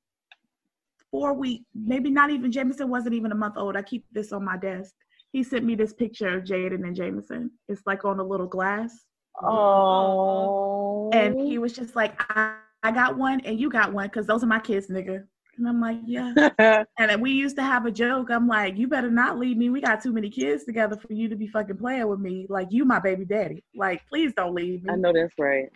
four 1.09 1.33
weeks, 1.33 1.63
maybe 1.73 2.09
not 2.09 2.29
even 2.29 2.51
Jameson 2.51 2.89
wasn't 2.89 3.15
even 3.15 3.31
a 3.31 3.35
month 3.35 3.55
old. 3.57 3.77
I 3.77 3.81
keep 3.83 4.05
this 4.11 4.33
on 4.33 4.43
my 4.43 4.57
desk. 4.57 4.93
He 5.33 5.43
sent 5.43 5.65
me 5.65 5.73
this 5.73 5.93
picture 5.93 6.37
of 6.37 6.43
Jaden 6.43 6.85
and 6.85 6.95
Jameson. 6.95 7.51
It's 7.67 7.81
like 7.87 8.05
on 8.05 8.19
a 8.19 8.23
little 8.23 8.45
glass. 8.45 8.93
Oh. 9.41 11.09
And 11.11 11.41
he 11.41 11.57
was 11.57 11.73
just 11.73 11.95
like, 11.95 12.13
I, 12.29 12.57
I 12.83 12.91
got 12.91 13.17
one 13.17 13.41
and 13.41 13.59
you 13.59 13.69
got 13.69 13.91
one 13.91 14.07
because 14.07 14.27
those 14.27 14.43
are 14.43 14.47
my 14.47 14.59
kids, 14.59 14.87
nigga. 14.89 15.23
And 15.57 15.67
I'm 15.67 15.81
like, 15.81 15.97
yeah. 16.05 16.33
and 16.59 17.09
then 17.09 17.19
we 17.19 17.31
used 17.31 17.55
to 17.55 17.63
have 17.63 17.87
a 17.87 17.91
joke. 17.91 18.29
I'm 18.29 18.47
like, 18.47 18.77
you 18.77 18.87
better 18.87 19.09
not 19.09 19.39
leave 19.39 19.57
me. 19.57 19.71
We 19.71 19.81
got 19.81 20.03
too 20.03 20.13
many 20.13 20.29
kids 20.29 20.65
together 20.65 20.95
for 20.95 21.11
you 21.11 21.27
to 21.29 21.35
be 21.35 21.47
fucking 21.47 21.77
playing 21.77 22.07
with 22.07 22.19
me. 22.19 22.45
Like, 22.47 22.67
you 22.69 22.85
my 22.85 22.99
baby 22.99 23.25
daddy. 23.25 23.63
Like, 23.75 24.05
please 24.07 24.33
don't 24.37 24.53
leave 24.53 24.83
me. 24.83 24.93
I 24.93 24.95
know 24.97 25.13
that's 25.13 25.33
right. 25.39 25.69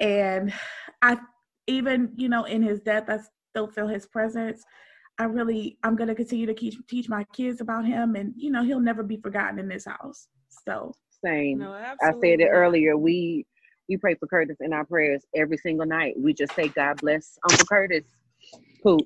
And 0.00 0.52
I, 1.00 1.16
even, 1.66 2.12
you 2.16 2.28
know, 2.28 2.44
in 2.44 2.62
his 2.62 2.80
death, 2.80 3.04
I 3.08 3.20
still 3.50 3.68
feel 3.68 3.88
his 3.88 4.06
presence. 4.06 4.62
I 5.18 5.24
really, 5.24 5.78
I'm 5.82 5.96
going 5.96 6.08
to 6.08 6.14
continue 6.14 6.46
to 6.46 6.54
teach, 6.54 6.76
teach 6.88 7.08
my 7.08 7.24
kids 7.34 7.60
about 7.60 7.84
him. 7.84 8.14
And, 8.14 8.32
you 8.36 8.50
know, 8.50 8.62
he'll 8.62 8.80
never 8.80 9.02
be 9.02 9.16
forgotten 9.16 9.58
in 9.58 9.68
this 9.68 9.84
house. 9.84 10.28
So, 10.64 10.94
Same. 11.24 11.58
No, 11.58 11.72
I 11.72 11.94
said 12.12 12.40
it 12.40 12.48
earlier. 12.50 12.96
We 12.96 13.44
we 13.88 13.96
pray 13.96 14.14
for 14.14 14.26
Curtis 14.26 14.58
in 14.60 14.72
our 14.72 14.84
prayers 14.84 15.24
every 15.34 15.56
single 15.56 15.86
night. 15.86 16.14
We 16.18 16.34
just 16.34 16.54
say 16.54 16.68
God 16.68 17.00
bless 17.00 17.38
Uncle 17.48 17.64
Curtis. 17.66 18.04
Poop. 18.82 19.00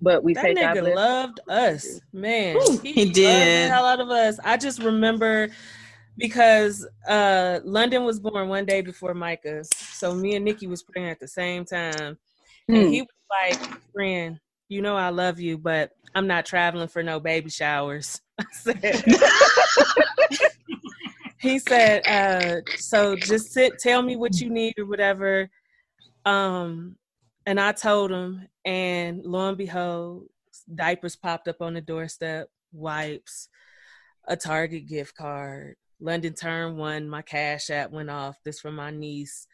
But 0.00 0.24
we 0.24 0.34
That 0.34 0.42
say 0.42 0.54
God 0.54 0.76
nigga 0.76 0.80
bless. 0.80 0.94
loved 0.96 1.40
us, 1.48 2.00
man. 2.12 2.56
he 2.82 3.04
loved 3.04 3.14
did. 3.14 3.70
the 3.70 3.74
hell 3.74 3.86
out 3.86 4.00
of 4.00 4.10
us. 4.10 4.40
I 4.42 4.56
just 4.56 4.82
remember 4.82 5.48
because 6.16 6.86
uh 7.08 7.60
London 7.64 8.04
was 8.04 8.18
born 8.18 8.48
one 8.48 8.64
day 8.64 8.80
before 8.80 9.14
Micah's, 9.14 9.68
so 9.76 10.14
me 10.14 10.34
and 10.34 10.44
Nikki 10.44 10.66
was 10.66 10.82
praying 10.82 11.10
at 11.10 11.20
the 11.20 11.28
same 11.28 11.64
time, 11.64 12.18
and 12.68 12.86
Hmm. 12.86 12.88
he 12.88 13.02
was 13.02 13.08
like, 13.30 13.80
"Friend, 13.92 14.38
you 14.68 14.82
know 14.82 14.96
I 14.96 15.10
love 15.10 15.40
you, 15.40 15.58
but 15.58 15.90
I'm 16.14 16.26
not 16.26 16.46
traveling 16.46 16.88
for 16.88 17.02
no 17.02 17.20
baby 17.20 17.50
showers." 17.50 18.20
He 21.44 21.58
said, 21.58 22.06
uh, 22.06 22.62
"So 22.78 23.16
just 23.16 23.52
sit, 23.52 23.78
tell 23.78 24.00
me 24.00 24.16
what 24.16 24.40
you 24.40 24.48
need 24.48 24.78
or 24.78 24.86
whatever." 24.86 25.50
Um, 26.24 26.96
and 27.44 27.60
I 27.60 27.72
told 27.72 28.10
him, 28.10 28.48
and 28.64 29.22
lo 29.26 29.48
and 29.48 29.58
behold, 29.58 30.28
diapers 30.74 31.16
popped 31.16 31.46
up 31.46 31.60
on 31.60 31.74
the 31.74 31.82
doorstep, 31.82 32.48
wipes, 32.72 33.50
a 34.26 34.38
Target 34.38 34.88
gift 34.88 35.16
card. 35.16 35.76
London 36.00 36.32
turned 36.32 36.78
one, 36.78 37.10
my 37.10 37.20
cash 37.20 37.68
app 37.68 37.90
went 37.90 38.08
off. 38.08 38.36
This 38.42 38.60
from 38.60 38.76
my 38.76 38.90
niece. 38.90 39.46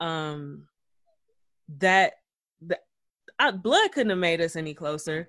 Um, 0.00 0.66
that 1.78 2.14
that 2.62 2.80
I, 3.38 3.50
blood 3.50 3.92
couldn't 3.92 4.10
have 4.10 4.18
made 4.18 4.40
us 4.40 4.56
any 4.56 4.74
closer. 4.74 5.28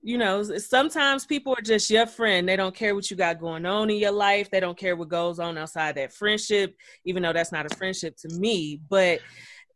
You 0.00 0.18
know, 0.18 0.42
sometimes 0.42 1.26
people 1.26 1.54
are 1.54 1.62
just 1.62 1.90
your 1.90 2.06
friend. 2.06 2.48
They 2.48 2.56
don't 2.56 2.74
care 2.74 2.94
what 2.94 3.10
you 3.10 3.16
got 3.16 3.40
going 3.40 3.66
on 3.66 3.90
in 3.90 3.96
your 3.96 4.12
life. 4.12 4.50
They 4.50 4.60
don't 4.60 4.78
care 4.78 4.94
what 4.94 5.08
goes 5.08 5.38
on 5.40 5.58
outside 5.58 5.96
that 5.96 6.12
friendship, 6.12 6.76
even 7.04 7.22
though 7.22 7.32
that's 7.32 7.52
not 7.52 7.70
a 7.70 7.76
friendship 7.76 8.16
to 8.18 8.28
me. 8.38 8.80
But 8.88 9.20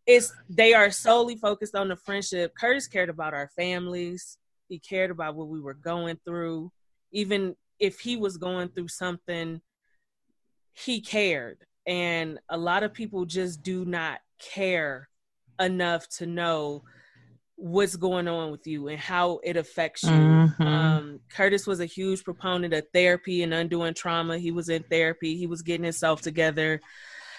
it's 0.06 0.32
they 0.48 0.74
are 0.74 0.90
solely 0.90 1.36
focused 1.36 1.74
on 1.74 1.88
the 1.88 1.96
friendship. 1.96 2.52
Curtis 2.58 2.86
cared 2.86 3.08
about 3.08 3.34
our 3.34 3.48
families. 3.56 4.38
He 4.68 4.78
cared 4.78 5.10
about 5.10 5.34
what 5.34 5.48
we 5.48 5.60
were 5.60 5.74
going 5.74 6.18
through. 6.24 6.70
Even 7.10 7.56
if 7.78 8.00
he 8.00 8.16
was 8.16 8.36
going 8.36 8.68
through 8.68 8.88
something, 8.88 9.60
he 10.72 11.00
cared. 11.00 11.58
And 11.86 12.38
a 12.48 12.56
lot 12.56 12.84
of 12.84 12.94
people 12.94 13.24
just 13.24 13.62
do 13.62 13.84
not 13.84 14.20
care 14.38 15.08
enough 15.60 16.08
to 16.08 16.26
know 16.26 16.84
what's 17.62 17.94
going 17.94 18.26
on 18.26 18.50
with 18.50 18.66
you 18.66 18.88
and 18.88 18.98
how 18.98 19.38
it 19.44 19.56
affects 19.56 20.02
you. 20.02 20.10
Mhm. 20.10 20.60
Um, 20.60 21.20
Curtis 21.28 21.64
was 21.64 21.78
a 21.78 21.86
huge 21.86 22.24
proponent 22.24 22.74
of 22.74 22.84
therapy 22.92 23.44
and 23.44 23.54
undoing 23.54 23.94
trauma. 23.94 24.36
He 24.36 24.50
was 24.50 24.68
in 24.68 24.82
therapy. 24.90 25.36
He 25.36 25.46
was 25.46 25.62
getting 25.62 25.84
himself 25.84 26.22
together. 26.22 26.80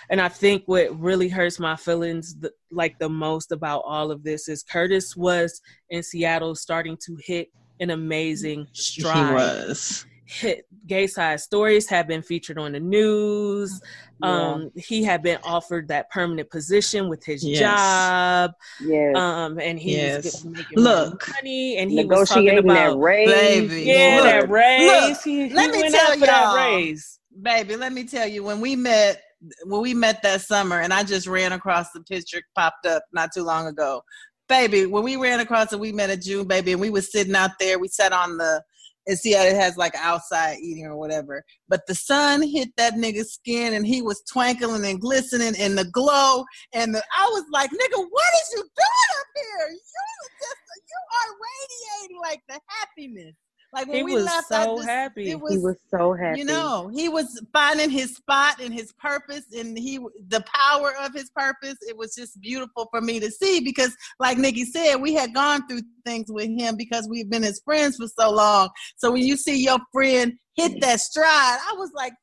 And 0.10 0.22
I 0.22 0.30
think 0.30 0.64
what 0.66 0.98
really 0.98 1.28
hurts 1.28 1.60
my 1.60 1.76
feelings 1.76 2.36
the, 2.36 2.54
like 2.72 3.00
the 3.00 3.10
most 3.10 3.52
about 3.52 3.84
all 3.86 4.12
of 4.12 4.24
this 4.24 4.48
is 4.48 4.64
Curtis 4.64 5.14
was 5.16 5.62
in 5.90 6.04
Seattle 6.04 6.56
starting 6.56 6.98
to 7.06 7.18
hit 7.20 7.50
an 7.82 7.90
amazing 7.90 8.68
stride 8.72 9.28
He 9.28 9.34
was. 9.34 10.06
Hit 10.26 10.66
gay 10.88 11.08
side 11.08 11.40
stories 11.40 11.88
have 11.90 12.08
been 12.08 12.22
featured 12.22 12.58
on 12.58 12.72
the 12.74 12.80
news 12.80 13.80
um 14.22 14.70
he 14.76 15.04
had 15.04 15.22
been 15.22 15.38
offered 15.44 15.88
that 15.90 16.10
permanent 16.12 16.50
position 16.50 17.10
with 17.10 17.24
his 17.26 17.44
Yes. 17.44 17.60
job 17.60 18.52
Yes. 18.80 19.16
um 19.18 19.60
and 19.60 19.78
he 19.78 19.96
Yes. 19.96 20.24
was 20.24 20.34
getting, 20.34 20.52
making 20.54 20.80
Look. 20.80 21.28
money 21.36 21.78
and 21.78 21.92
he 21.92 22.06
was 22.06 22.30
talking 22.30 22.46
Negotiating 22.46 22.68
that 22.68 22.88
about 22.88 23.00
raise. 23.02 23.70
Baby. 23.70 23.84
yeah 23.84 24.16
Look, 24.16 24.24
that 24.26 24.50
raise 24.50 24.88
look, 25.10 25.24
he, 25.24 25.48
he 25.50 25.54
let 25.54 25.72
me 25.72 25.90
tell 25.92 26.14
for 26.14 26.26
that 26.26 26.54
y'all. 26.54 26.56
raise 26.56 27.20
baby 27.42 27.76
let 27.76 27.92
me 27.92 28.04
tell 28.06 28.28
you 28.28 28.44
when 28.44 28.62
we 28.62 28.76
met 28.76 29.22
when 29.66 29.82
we 29.82 29.94
met 29.94 30.22
that 30.22 30.40
summer 30.42 30.80
and 30.80 30.94
i 30.94 31.04
just 31.04 31.28
ran 31.28 31.52
across 31.52 31.92
the 31.92 32.02
picture 32.02 32.42
popped 32.56 32.86
up 32.86 33.04
not 33.12 33.30
too 33.34 33.44
long 33.44 33.68
ago 33.68 34.02
baby 34.48 34.86
when 34.86 35.04
we 35.04 35.16
ran 35.16 35.40
across 35.40 35.74
it 35.74 35.80
we 35.80 35.92
met 35.92 36.10
at 36.12 36.22
june 36.22 36.48
baby 36.48 36.72
and 36.74 36.80
we 36.80 36.90
was 36.92 37.12
sitting 37.12 37.36
out 37.36 37.52
there 37.60 37.80
we 37.80 37.88
sat 37.88 38.14
on 38.14 38.38
the 38.38 38.62
and 39.08 39.18
see 39.18 39.34
how 39.34 39.44
it 39.44 39.56
has 39.56 39.78
like 39.78 39.96
outside 39.96 40.58
eating 40.62 40.86
or 40.86 40.96
whatever. 40.96 41.44
But 41.68 41.86
the 41.88 41.96
sun 41.96 42.42
hit 42.42 42.70
that 42.78 42.94
nigga's 42.94 43.34
skin 43.34 43.74
and 43.74 43.86
he 43.86 44.02
was 44.02 44.22
twinkling 44.32 44.86
and 44.86 45.00
glistening 45.00 45.56
in 45.56 45.76
the 45.76 45.86
glow 45.86 46.44
and 46.74 46.94
the, 46.94 47.04
i 47.18 47.26
was 47.32 47.46
like 47.52 47.70
nigga 47.70 47.98
what 47.98 48.34
is 48.42 48.50
you 48.54 48.62
doing 48.62 49.10
up 49.20 49.28
here? 49.36 49.70
You 49.70 50.30
just 50.40 50.62
you 50.90 51.00
are 51.20 51.32
radiating 51.50 52.22
like 52.22 52.42
the 52.48 52.60
happiness 52.68 53.36
like 53.74 53.88
when 53.88 53.98
he 53.98 54.04
we 54.04 54.14
was 54.16 54.26
left 54.26 54.52
I 54.52 54.64
so 54.64 54.78
just- 54.78 54.88
happy 54.88 55.32
it 55.32 55.40
was 55.40 55.54
he 55.54 55.58
was 55.58 55.78
so 55.90 56.14
happy. 56.14 56.40
you 56.40 56.46
know, 56.46 56.92
he 56.94 57.10
was 57.10 57.42
finding 57.52 57.90
his 57.90 58.16
spot 58.16 58.62
and 58.62 58.74
his 58.74 58.94
purpose, 58.94 59.46
and 59.52 59.78
he 59.78 60.00
the 60.28 60.44
power 60.54 60.94
of 61.02 61.14
his 61.14 61.30
purpose. 61.36 61.78
It 61.82 61.98
was 61.98 62.16
just 62.16 62.40
beautiful 62.40 62.88
for 62.92 63.02
me 63.02 63.20
to 63.20 63.32
see 63.32 63.62
because, 63.62 63.96
like 64.20 64.38
Nikki 64.38 64.66
said, 64.66 64.98
we 64.98 65.14
had 65.14 65.34
gone 65.34 65.68
through 65.68 65.82
things 66.06 66.28
with 66.30 66.50
him 66.50 66.76
because 66.78 67.08
we've 67.10 67.30
been 67.30 67.44
his 67.44 67.62
friends 67.66 67.98
for 67.98 68.08
so 68.08 68.32
long. 68.32 68.70
So 68.98 69.12
when 69.12 69.24
you 69.24 69.36
see 69.36 69.64
your 69.64 69.80
friend 69.92 70.34
hit 70.56 70.74
mm. 70.74 70.82
that 70.82 71.00
stride, 71.00 71.28
I 71.68 71.74
was 71.78 71.92
like, 71.96 72.14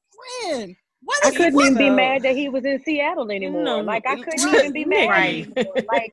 friend, 0.42 0.76
what 1.10 1.26
I 1.26 1.30
couldn't 1.36 1.54
what- 1.54 1.66
even 1.66 1.78
be 1.78 1.90
mad 1.90 2.22
that 2.22 2.36
he 2.36 2.48
was 2.48 2.64
in 2.64 2.82
Seattle 2.84 3.30
anymore. 3.30 3.62
No, 3.62 3.80
like 3.80 4.06
I 4.06 4.16
couldn't 4.16 4.54
even 4.54 4.72
be 4.72 4.84
mad 4.84 5.08
right. 5.08 5.48
Like 5.92 6.12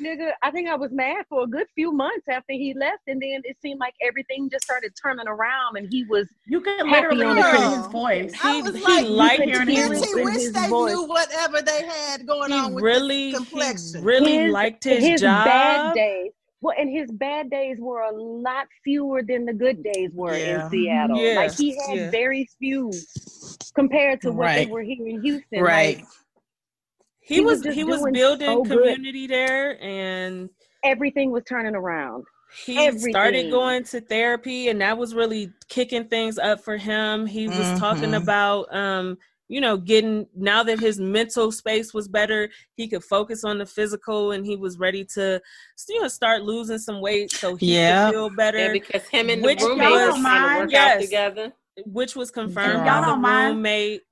nigga, 0.00 0.32
I 0.42 0.50
think 0.50 0.68
I 0.68 0.76
was 0.76 0.90
mad 0.92 1.24
for 1.28 1.44
a 1.44 1.46
good 1.46 1.66
few 1.74 1.90
months 1.92 2.26
after 2.28 2.52
he 2.52 2.74
left, 2.78 3.02
and 3.06 3.20
then 3.20 3.40
it 3.44 3.56
seemed 3.62 3.80
like 3.80 3.94
everything 4.02 4.48
just 4.50 4.64
started 4.64 4.92
turning 5.02 5.26
around, 5.26 5.76
and 5.76 5.88
he 5.90 6.04
was 6.04 6.28
you 6.46 6.60
can 6.60 6.86
Happy 6.86 7.16
literally 7.16 7.42
hear 7.42 7.54
in 7.54 7.78
his 7.78 7.86
voice. 7.86 8.34
I 8.42 8.56
he, 8.56 8.62
was 8.62 8.76
he 8.76 8.82
like, 8.82 9.06
liked 9.08 9.42
hear 9.44 9.62
it 9.62 9.68
in 9.68 9.74
you. 9.74 9.90
his 9.90 10.00
Didn't 10.02 10.24
wish 10.24 10.34
his 10.34 10.52
they 10.52 10.68
voice. 10.68 10.92
knew 10.92 11.04
whatever 11.06 11.62
they 11.62 11.82
had 11.86 12.26
going 12.26 12.52
he 12.52 12.58
on 12.58 12.74
with 12.74 12.84
really 12.84 13.32
this 13.32 13.40
he 13.40 13.46
complexion? 13.46 14.04
really 14.04 14.36
his, 14.36 14.52
liked 14.52 14.84
his, 14.84 15.04
his 15.04 15.20
job 15.22 15.44
bad 15.46 15.94
days. 15.94 16.32
Well, 16.62 16.74
and 16.78 16.90
his 16.90 17.10
bad 17.10 17.50
days 17.50 17.78
were 17.80 18.02
a 18.02 18.12
lot 18.14 18.66
fewer 18.84 19.22
than 19.22 19.46
the 19.46 19.54
good 19.54 19.82
days 19.82 20.10
were 20.12 20.36
Yeah. 20.36 20.64
in 20.64 20.70
Seattle. 20.70 21.16
Yeah, 21.16 21.34
Like 21.36 21.52
he 21.56 21.70
had 21.88 21.96
yeah. 21.96 22.10
very 22.10 22.48
few 22.58 22.90
compared 23.74 24.20
to 24.22 24.30
what 24.32 24.44
Right. 24.44 24.66
they 24.66 24.72
were 24.72 24.82
here 24.82 25.06
in 25.06 25.22
Houston. 25.22 25.62
Right. 25.62 25.98
Like 25.98 26.06
he, 27.20 27.36
he 27.36 27.40
was, 27.40 27.64
was 27.64 27.74
he 27.74 27.84
was 27.84 28.04
building 28.12 28.46
so 28.46 28.62
good. 28.64 28.78
community 28.96 29.26
there 29.26 29.82
and 29.82 30.50
everything 30.84 31.30
was 31.30 31.44
turning 31.48 31.74
around. 31.74 32.24
he 32.66 32.76
Everything. 32.78 33.12
started 33.12 33.50
going 33.50 33.84
to 33.84 34.00
therapy 34.00 34.68
and 34.68 34.80
that 34.80 34.98
was 34.98 35.14
really 35.14 35.52
kicking 35.68 36.04
things 36.08 36.36
up 36.36 36.60
for 36.60 36.76
him 36.76 37.24
he 37.24 37.46
was 37.46 37.78
talking 37.78 38.10
Mhm. 38.10 38.22
about 38.22 38.74
um 38.74 39.16
you 39.50 39.60
know 39.60 39.76
getting 39.76 40.26
now 40.36 40.62
that 40.62 40.78
his 40.78 41.00
mental 41.00 41.50
space 41.50 41.92
was 41.92 42.06
better 42.06 42.48
he 42.76 42.86
could 42.86 43.02
focus 43.02 43.42
on 43.42 43.58
the 43.58 43.66
physical 43.66 44.30
and 44.30 44.46
he 44.46 44.54
was 44.54 44.78
ready 44.78 45.04
to 45.04 45.40
you 45.88 46.00
know 46.00 46.06
start 46.08 46.42
losing 46.42 46.78
some 46.78 47.00
weight 47.00 47.32
so 47.32 47.56
he 47.56 47.74
Yeah. 47.74 48.06
could 48.06 48.14
feel 48.14 48.30
better 48.30 48.58
Yeah, 48.58 48.72
because 48.72 49.02
him 49.08 49.28
and 49.28 49.42
the 49.42 49.46
which 49.48 49.60
roommate 49.60 49.90
was- 49.90 50.12
was 50.14 50.20
trying 50.20 50.52
to 50.52 50.58
work 50.60 50.70
yes, 50.70 50.94
out 50.94 51.00
together. 51.02 51.52
which 51.84 52.14
was 52.14 52.30
confirmed 52.30 52.86
Y'all 52.86 53.02
don't 53.02 53.20
mind? 53.20 53.56
roommate 53.56 54.02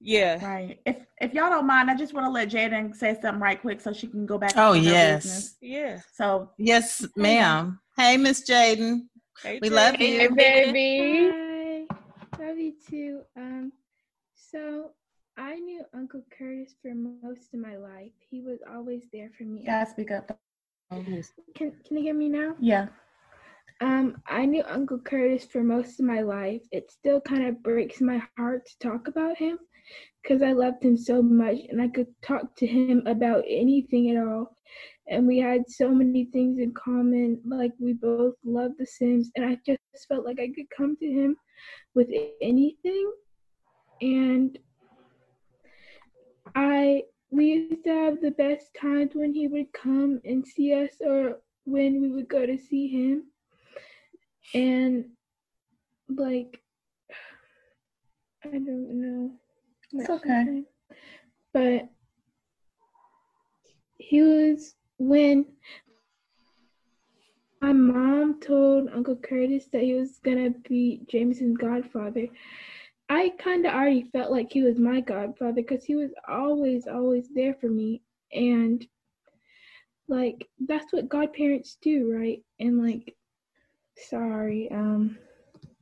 yeah 0.00 0.44
Right. 0.44 0.80
If 0.84 0.96
if 1.20 1.32
y'all 1.34 1.48
don't 1.50 1.66
mind, 1.68 1.88
I 1.88 1.94
just 1.94 2.12
want 2.12 2.26
to 2.26 2.30
let 2.30 2.48
Jaden 2.50 2.96
say 2.96 3.16
something 3.22 3.40
right 3.40 3.60
quick 3.60 3.80
so 3.80 3.92
she 3.92 4.08
can 4.08 4.26
go 4.26 4.36
back. 4.36 4.54
Oh, 4.56 4.72
to 4.72 4.80
yes. 4.80 5.22
business. 5.24 5.56
yeah 5.60 6.00
So 6.12 6.50
Yes, 6.58 7.06
ma'am. 7.14 7.78
Hey, 7.96 8.16
Miss 8.16 8.42
Jaden. 8.50 9.02
Hey, 9.44 9.60
We 9.62 9.68
Jay. 9.68 9.74
love 9.76 9.94
Hey, 9.94 10.22
you. 10.26 10.34
baby. 10.34 11.30
Hi, 11.32 11.86
love 12.44 12.58
you 12.58 12.72
too. 12.90 13.20
Um, 13.36 13.70
so 14.52 14.90
I 15.38 15.54
knew 15.56 15.82
Uncle 15.94 16.22
Curtis 16.36 16.74
for 16.82 16.94
most 16.94 17.54
of 17.54 17.60
my 17.60 17.76
life. 17.76 18.12
He 18.30 18.42
was 18.42 18.58
always 18.70 19.04
there 19.12 19.30
for 19.36 19.44
me. 19.44 19.64
gotta 19.64 19.90
speak 19.90 20.10
up. 20.10 20.30
Can 20.90 21.72
Can 21.86 21.96
you 21.96 22.02
hear 22.02 22.14
me 22.14 22.28
now? 22.28 22.54
Yeah. 22.60 22.88
Um, 23.80 24.22
I 24.28 24.46
knew 24.46 24.62
Uncle 24.68 25.00
Curtis 25.00 25.44
for 25.44 25.64
most 25.64 25.98
of 25.98 26.06
my 26.06 26.20
life. 26.20 26.62
It 26.70 26.90
still 26.90 27.20
kind 27.20 27.46
of 27.46 27.62
breaks 27.62 28.00
my 28.00 28.22
heart 28.36 28.66
to 28.66 28.78
talk 28.78 29.08
about 29.08 29.36
him 29.38 29.58
because 30.22 30.42
I 30.42 30.52
loved 30.52 30.84
him 30.84 30.96
so 30.96 31.20
much 31.22 31.56
and 31.68 31.80
I 31.80 31.88
could 31.88 32.06
talk 32.22 32.54
to 32.56 32.66
him 32.66 33.02
about 33.06 33.44
anything 33.48 34.10
at 34.10 34.22
all. 34.22 34.54
And 35.08 35.26
we 35.26 35.38
had 35.38 35.68
so 35.68 35.88
many 35.88 36.26
things 36.26 36.58
in 36.60 36.72
common. 36.74 37.40
Like 37.44 37.72
we 37.80 37.94
both 37.94 38.34
loved 38.44 38.74
The 38.78 38.86
Sims, 38.86 39.30
and 39.34 39.44
I 39.44 39.58
just 39.66 39.80
felt 40.08 40.24
like 40.24 40.38
I 40.38 40.48
could 40.54 40.70
come 40.76 40.96
to 40.96 41.06
him 41.06 41.36
with 41.94 42.08
anything. 42.40 43.12
And 44.02 44.58
I 46.56 47.04
we 47.30 47.46
used 47.46 47.84
to 47.84 47.90
have 47.90 48.20
the 48.20 48.32
best 48.32 48.74
times 48.78 49.12
when 49.14 49.32
he 49.32 49.46
would 49.46 49.72
come 49.72 50.20
and 50.24 50.46
see 50.46 50.74
us 50.74 50.90
or 51.00 51.38
when 51.64 52.02
we 52.02 52.10
would 52.10 52.28
go 52.28 52.44
to 52.44 52.58
see 52.58 52.88
him. 52.88 53.24
And 54.54 55.06
like 56.08 56.60
I 58.44 58.48
don't 58.48 59.00
know. 59.00 59.30
It's 59.92 60.10
okay. 60.10 60.64
But 61.54 61.88
he 63.98 64.20
was 64.20 64.74
when 64.98 65.46
my 67.60 67.72
mom 67.72 68.40
told 68.40 68.88
Uncle 68.92 69.16
Curtis 69.16 69.66
that 69.72 69.82
he 69.82 69.94
was 69.94 70.18
gonna 70.24 70.50
be 70.68 71.02
Jameson's 71.08 71.56
godfather. 71.56 72.26
I 73.08 73.30
kind 73.38 73.66
of 73.66 73.74
already 73.74 74.04
felt 74.12 74.30
like 74.30 74.50
he 74.52 74.62
was 74.62 74.78
my 74.78 75.00
godfather 75.00 75.52
because 75.62 75.84
he 75.84 75.94
was 75.94 76.10
always, 76.28 76.86
always 76.86 77.28
there 77.34 77.54
for 77.60 77.68
me. 77.68 78.02
And 78.32 78.86
like, 80.08 80.48
that's 80.66 80.92
what 80.92 81.08
godparents 81.08 81.76
do, 81.82 82.10
right? 82.12 82.42
And 82.58 82.82
like, 82.82 83.14
sorry, 83.96 84.70
um, 84.72 85.18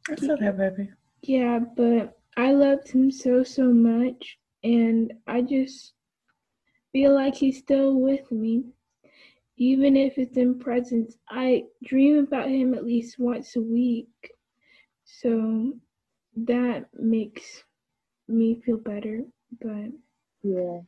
It's 0.09 0.29
okay, 0.29 0.51
baby. 0.51 0.91
yeah, 1.23 1.61
but 1.77 2.19
I 2.37 2.53
loved 2.53 2.89
him 2.89 3.11
so, 3.11 3.45
so 3.45 3.65
much. 3.73 4.39
And 4.65 5.13
I 5.27 5.43
just 5.43 5.93
feel 6.93 7.15
like 7.15 7.35
he's 7.35 7.59
still 7.59 8.01
with 8.01 8.31
me. 8.33 8.65
Even 9.57 9.97
if 9.97 10.19
it's 10.19 10.37
in 10.37 10.59
presence, 10.59 11.17
I 11.29 11.65
dream 11.85 12.19
about 12.19 12.49
him 12.49 12.75
at 12.75 12.85
least 12.85 13.19
once 13.19 13.57
a 13.57 13.61
week. 13.61 14.09
So 15.05 15.75
that 16.37 16.87
makes 16.99 17.63
me 18.29 18.61
feel 18.65 18.77
better. 18.79 19.23
But 19.61 19.91
Yeah. 20.43 20.81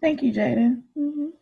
Thank 0.00 0.22
you, 0.22 0.32
Jaden. 0.32 0.82
mhm. 0.96 1.32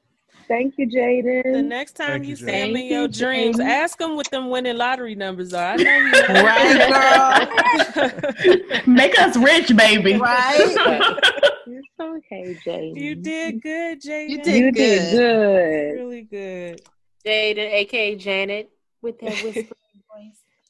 Thank 0.48 0.78
you, 0.78 0.86
Jaden. 0.86 1.52
the 1.52 1.62
next 1.62 1.92
time 1.96 2.22
Thank 2.22 2.24
you, 2.24 2.30
you, 2.30 2.36
see 2.36 2.46
Jay. 2.46 2.68
in 2.68 2.74
Thank 2.74 2.90
your 2.90 3.02
you, 3.02 3.08
dreams, 3.08 3.56
Jay. 3.58 3.64
ask 3.64 3.98
them 3.98 4.14
what 4.16 4.30
them 4.30 4.48
winning 4.48 4.76
lottery 4.76 5.14
numbers 5.16 5.52
are. 5.54 5.72
I 5.72 5.76
know 5.76 6.06
he 6.06 6.12
Right, 8.76 8.86
Make 9.00 9.18
us 9.18 9.36
rich, 9.36 9.74
baby. 9.76 10.16
Right. 10.16 11.12
It's 11.68 11.88
okay, 12.00 12.56
Jaden. 12.64 12.96
you 12.96 13.16
did 13.16 13.60
good, 13.60 14.00
Jay. 14.00 14.26
You 14.28 14.36
You 14.38 14.42
did 14.44 14.74
did 14.74 14.74
good. 14.74 15.10
good. 15.16 15.94
really 16.00 16.22
good. 16.22 16.80
Jaden, 17.26 17.72
aka 17.72 18.14
Janet, 18.14 18.70
with 19.02 19.18
that 19.18 19.32
whisper 19.42 19.62
voice. 19.62 19.72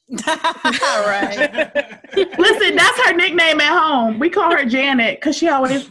Right. 0.09 1.99
Listen, 2.37 2.75
that's 2.75 2.99
her 3.07 3.13
nickname 3.13 3.59
at 3.61 3.77
home. 3.77 4.19
We 4.19 4.29
call 4.29 4.51
her 4.51 4.65
Janet 4.65 5.19
because 5.19 5.37
she 5.37 5.49
always. 5.49 5.87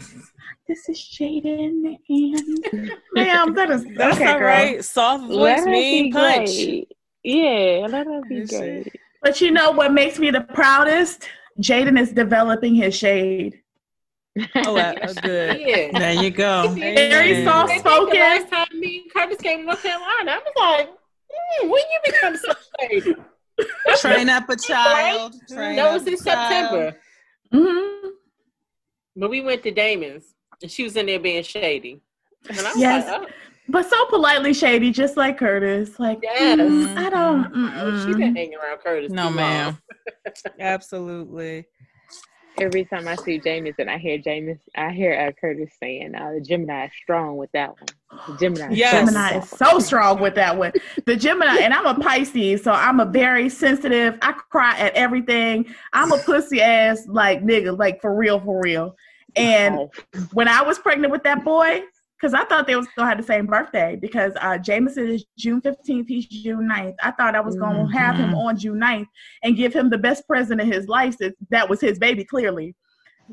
This 0.69 0.89
is 0.89 0.99
Jaden, 0.99 1.97
and 2.09 2.95
ma'am, 3.15 3.55
that 3.55 3.71
is 3.71 3.85
That's 3.97 4.17
okay, 4.17 4.33
all 4.33 4.39
girl. 4.39 4.49
right. 4.49 4.85
Soft 4.85 5.25
voice, 5.29 5.37
Let 5.37 5.59
her 5.61 5.67
mean 5.71 6.13
punch. 6.13 6.47
great. 6.47 6.93
Yeah, 7.23 7.87
let 7.89 8.07
her 8.07 8.21
be 8.29 8.45
great. 8.47 8.93
But 9.23 9.41
you 9.41 9.53
know 9.53 9.71
what 9.71 9.93
makes 9.93 10.19
me 10.19 10.31
the 10.33 10.41
proudest? 10.41 11.29
Jaden 11.61 11.99
is 12.01 12.11
developing 12.13 12.75
his 12.75 12.97
shade. 12.97 13.61
Oh, 14.57 14.75
that's 14.75 15.15
good. 15.21 15.61
Yeah. 15.67 15.99
There 15.99 16.13
you 16.23 16.31
go. 16.31 16.69
Very 16.71 17.45
soft 17.45 17.79
spoken. 17.79 18.19
Last 18.19 18.49
time 18.51 18.67
me 18.81 19.03
and 19.03 19.13
Curtis 19.13 19.39
came 19.41 19.61
to 19.61 19.65
North 19.67 19.83
Carolina, 19.83 20.33
I 20.33 20.39
was 20.39 20.53
like, 20.59 20.89
mm, 20.91 21.71
when 21.71 21.81
you 21.81 22.01
become 22.13 22.37
so 22.37 22.53
shady? 22.81 23.15
Train 24.01 24.29
up 24.29 24.49
a 24.51 24.57
child. 24.57 25.35
Train 25.49 25.77
That 25.77 25.93
was 25.93 26.07
in 26.07 26.15
a 26.15 26.17
child. 26.17 26.23
September. 26.23 26.97
hmm 27.53 28.09
But 29.17 29.31
we 29.31 29.41
went 29.41 29.63
to 29.65 29.71
Damon's 29.71 30.35
and 30.63 30.71
she 30.71 30.83
was 30.85 30.97
in 30.97 31.07
there 31.07 31.19
being 31.21 31.43
shady. 31.43 32.01
And 32.51 32.59
I 32.61 32.63
was 32.63 32.79
Yes. 32.79 33.07
like, 33.09 33.23
oh, 33.23 33.27
But 33.69 33.87
so 33.91 34.05
politely 34.07 34.55
shady, 34.55 34.91
just 34.93 35.17
like 35.17 35.39
Curtis. 35.39 35.99
Like, 35.99 36.19
Yes. 36.23 36.59
mm, 36.61 36.97
I 36.97 37.11
don't. 37.11 37.47
oh, 37.55 38.05
she 38.05 38.13
mm-mm. 38.13 38.19
been 38.19 38.37
hanging 38.37 38.59
around 38.59 38.79
Curtis. 38.79 39.11
No, 39.13 39.29
too 39.29 39.35
ma'am. 39.35 39.79
Absolutely. 40.61 41.67
Every 42.59 42.85
time 42.87 43.07
I 43.07 43.17
see 43.17 43.39
James 43.39 43.75
and 43.79 43.91
I 43.91 43.99
hear 43.99 44.19
James, 44.19 44.59
I 44.77 44.91
hear 44.91 45.13
uh, 45.13 45.33
Curtis 45.39 45.71
saying, 45.79 46.15
uh, 46.15 46.33
"The 46.35 46.41
Gemini 46.41 46.87
is 46.87 46.93
strong 47.03 47.37
with 47.37 47.53
that 47.53 47.71
one." 47.81 47.91
The 48.27 48.33
Gemini, 48.35 48.73
is 48.73 48.79
Yes. 48.79 48.91
strong 48.91 49.07
Gemini 49.07 49.31
that 49.31 49.45
is 49.45 49.53
one." 49.53 49.59
so 49.73 49.79
strong 49.79 50.21
with 50.21 50.35
that 50.37 50.57
one. 50.57 50.73
The 51.05 51.17
Gemini, 51.17 51.59
and 51.59 51.75
I'm 51.75 51.87
a 51.87 51.95
Pisces, 52.01 52.63
so 52.63 52.73
I'm 52.73 53.01
a 53.01 53.05
very 53.05 53.49
sensitive. 53.49 54.19
I 54.23 54.33
cry 54.33 54.79
at 54.79 54.95
everything. 54.95 55.67
I'm 55.93 56.13
a 56.13 56.19
pussy 56.19 56.63
ass 56.63 57.07
like 57.07 57.43
nigga, 57.43 57.77
like 57.79 58.01
for 58.01 58.15
real, 58.15 58.41
for 58.41 58.61
real. 58.61 58.97
And 59.37 59.91
when 60.33 60.49
I 60.49 60.63
was 60.63 60.79
pregnant 60.79 61.13
with 61.13 61.25
that 61.25 61.45
boy, 61.45 61.83
because 62.21 62.35
I 62.35 62.45
thought 62.45 62.67
they 62.67 62.77
was 62.77 62.87
gonna 62.97 63.09
have 63.09 63.19
the 63.19 63.25
same 63.25 63.47
birthday, 63.47 63.97
because 64.01 64.33
uh, 64.41 64.59
Jameson 64.59 65.09
is 65.09 65.25
June 65.39 65.61
15th, 65.61 66.07
he's 66.09 66.27
June 66.27 66.69
9th. 66.69 66.95
I 67.03 67.11
thought 67.13 67.35
I 67.35 67.41
was 67.41 67.57
gonna 67.57 67.91
have 67.93 68.17
him 68.17 68.35
on 68.35 68.59
June 68.59 68.81
9th 68.81 69.07
and 69.43 69.57
give 69.57 69.73
him 69.75 69.91
the 69.91 69.99
best 69.99 70.27
present 70.27 70.61
of 70.61 70.67
his 70.67 70.89
life. 70.89 71.17
Since 71.17 71.37
that 71.51 71.69
was 71.69 71.81
his 71.81 71.99
baby, 71.99 72.25
clearly. 72.25 72.75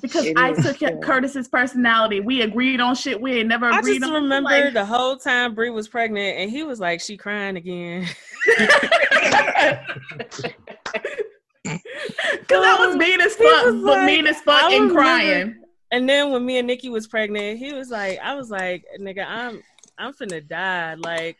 Because 0.01 0.25
It 0.25 0.35
I 0.37 0.53
took. 0.53 1.01
Curtis's 1.03 1.47
personality. 1.47 2.19
We 2.19 2.41
agreed 2.41 2.79
on 2.79 2.95
shit 2.95 3.21
we 3.21 3.37
had 3.37 3.47
never 3.47 3.69
agreed 3.69 3.77
on. 3.77 3.85
I 3.85 3.99
just 3.99 4.03
on. 4.11 4.23
remember 4.23 4.49
Like- 4.49 4.73
the 4.73 4.85
whole 4.85 5.17
time 5.17 5.53
Bree 5.53 5.69
was 5.69 5.87
pregnant, 5.87 6.37
and 6.39 6.49
he 6.49 6.63
was 6.63 6.79
like, 6.79 6.99
"She 6.99 7.15
crying 7.15 7.57
again." 7.57 8.07
Because 11.63 12.65
I 12.65 12.85
was 12.85 12.95
mean 12.97 13.21
as 13.21 13.35
fuck, 13.35 13.63
but 13.65 13.73
like- 13.75 14.05
mean 14.05 14.27
as 14.27 14.41
fuck 14.41 14.71
and 14.71 14.91
crying. 14.91 15.55
And 15.93 16.09
then 16.09 16.31
when 16.31 16.43
me 16.43 16.57
and 16.57 16.65
Nikki 16.67 16.89
was 16.89 17.05
pregnant, 17.05 17.59
he 17.59 17.71
was 17.71 17.89
like, 17.91 18.17
"I 18.19 18.33
was 18.33 18.49
like, 18.49 18.83
nigga, 18.99 19.25
I'm 19.27 19.61
I'm 19.99 20.11
finna 20.11 20.45
die. 20.47 20.95
Like 20.95 21.37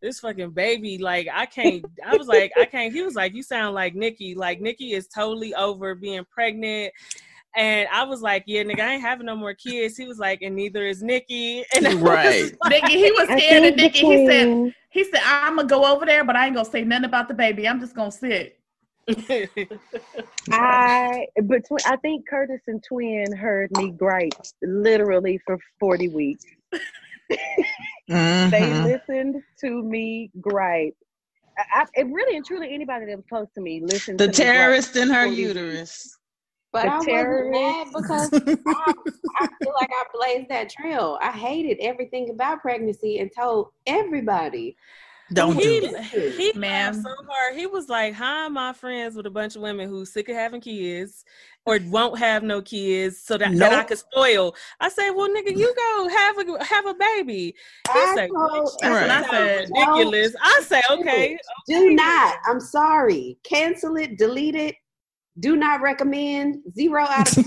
this 0.00 0.20
fucking 0.20 0.50
baby. 0.50 0.96
Like 0.98 1.26
I 1.32 1.44
can't. 1.46 1.84
I 2.06 2.16
was 2.16 2.28
like, 2.28 2.52
I 2.56 2.66
can't." 2.66 2.92
He 2.92 3.02
was 3.02 3.16
like, 3.16 3.34
"You 3.34 3.42
sound 3.42 3.74
like 3.74 3.96
Nikki. 3.96 4.36
Like 4.36 4.60
Nikki 4.60 4.92
is 4.92 5.08
totally 5.08 5.54
over 5.54 5.96
being 5.96 6.24
pregnant." 6.30 6.92
And 7.56 7.88
I 7.92 8.04
was 8.04 8.22
like, 8.22 8.44
"Yeah, 8.46 8.62
nigga, 8.62 8.80
I 8.80 8.92
ain't 8.92 9.02
having 9.02 9.26
no 9.26 9.34
more 9.34 9.54
kids." 9.54 9.96
He 9.96 10.06
was 10.06 10.18
like, 10.18 10.40
"And 10.42 10.54
neither 10.54 10.86
is 10.86 11.02
Nikki." 11.02 11.64
And 11.74 11.88
I 11.88 11.94
Right. 11.94 12.52
like- 12.62 12.82
Nigga, 12.84 12.88
he 12.90 13.10
was 13.10 13.28
I 13.28 13.38
scared 13.38 13.64
of 13.64 13.76
Nikki. 13.76 14.06
He 14.06 14.26
said, 14.28 14.74
he 14.90 15.04
said, 15.04 15.20
I'm 15.24 15.56
gonna 15.56 15.66
go 15.66 15.84
over 15.92 16.06
there, 16.06 16.22
but 16.22 16.36
I 16.36 16.46
ain't 16.46 16.54
gonna 16.54 16.68
say 16.70 16.84
nothing 16.84 17.06
about 17.06 17.26
the 17.28 17.34
baby. 17.34 17.66
I'm 17.66 17.80
just 17.80 17.96
gonna 17.96 18.12
sit. 18.12 18.55
I 20.50 21.26
between 21.46 21.80
I 21.86 21.96
think 21.96 22.28
Curtis 22.28 22.60
and 22.66 22.82
Twin 22.82 23.32
heard 23.32 23.70
me 23.72 23.90
gripe 23.90 24.32
literally 24.62 25.38
for 25.46 25.58
forty 25.80 26.08
weeks. 26.08 26.44
They 27.28 28.72
Mhm. 28.72 28.84
listened 28.84 29.42
to 29.60 29.82
me 29.82 30.30
gripe. 30.40 30.94
I, 31.58 31.82
I, 31.82 31.86
it 31.94 32.06
really 32.06 32.36
and 32.36 32.46
truly 32.46 32.72
anybody 32.72 33.06
that 33.06 33.16
was 33.16 33.24
close 33.28 33.48
to 33.54 33.60
me 33.60 33.80
listened. 33.80 34.18
The 34.18 34.26
to 34.26 34.30
me 34.32 34.36
gripe 34.36 34.52
terrorist 34.52 34.96
in 34.96 35.08
her 35.08 35.22
40 35.24 35.30
weeks. 35.30 35.40
uterus. 35.56 36.18
But 36.72 36.82
The 36.84 36.88
I 36.90 36.98
wasn't 36.98 37.50
mad 37.50 37.86
because 37.94 38.30
I, 38.68 38.92
I 39.40 39.46
feel 39.62 39.72
like 39.80 39.90
I 39.90 40.04
blazed 40.14 40.48
that 40.50 40.68
trail. 40.70 41.18
I 41.22 41.32
hated 41.32 41.78
everything 41.80 42.30
about 42.30 42.60
pregnancy 42.60 43.18
and 43.18 43.30
told 43.36 43.68
everybody. 43.86 44.76
Don't 45.32 45.56
he, 45.56 45.80
do 45.80 45.92
it. 45.92 46.34
He 46.34 46.52
Man. 46.58 46.92
laughed 46.94 47.02
so 47.02 47.14
hard. 47.28 47.56
He 47.56 47.66
was 47.66 47.88
like, 47.88 48.14
"Hi, 48.14 48.46
my 48.48 48.72
friends 48.72 49.16
with 49.16 49.26
a 49.26 49.30
bunch 49.30 49.56
of 49.56 49.62
women 49.62 49.88
who 49.88 50.04
sick 50.04 50.28
of 50.28 50.36
having 50.36 50.60
kids 50.60 51.24
or 51.64 51.80
won't 51.86 52.16
have 52.18 52.44
no 52.44 52.62
kids 52.62 53.18
so 53.18 53.36
that, 53.36 53.56
that 53.56 53.72
I 53.72 53.82
could 53.82 53.98
spoil?" 53.98 54.54
I 54.78 54.88
say, 54.88 55.10
"Well, 55.10 55.28
nigga, 55.28 55.56
you 55.56 55.74
go 55.74 56.08
have 56.08 56.38
a 56.38 56.64
have 56.64 56.86
a 56.86 56.94
baby." 56.94 57.34
He 57.36 57.54
I 57.88 58.12
say, 58.14 58.28
told- 58.28 58.68
"Bitch, 58.68 58.78
That's 58.80 59.26
I 59.26 59.30
said. 59.30 59.68
Ridiculous. 59.70 60.36
I 60.40 60.60
say, 60.64 60.82
"Okay." 60.90 61.38
Do 61.66 61.90
not. 61.94 62.36
I'm 62.46 62.60
sorry. 62.60 63.36
Cancel 63.42 63.96
it. 63.96 64.18
Delete 64.18 64.54
it. 64.54 64.76
Do 65.38 65.54
not 65.56 65.82
recommend. 65.82 66.62
Zero 66.74 67.02
out 67.04 67.36
of 67.36 67.44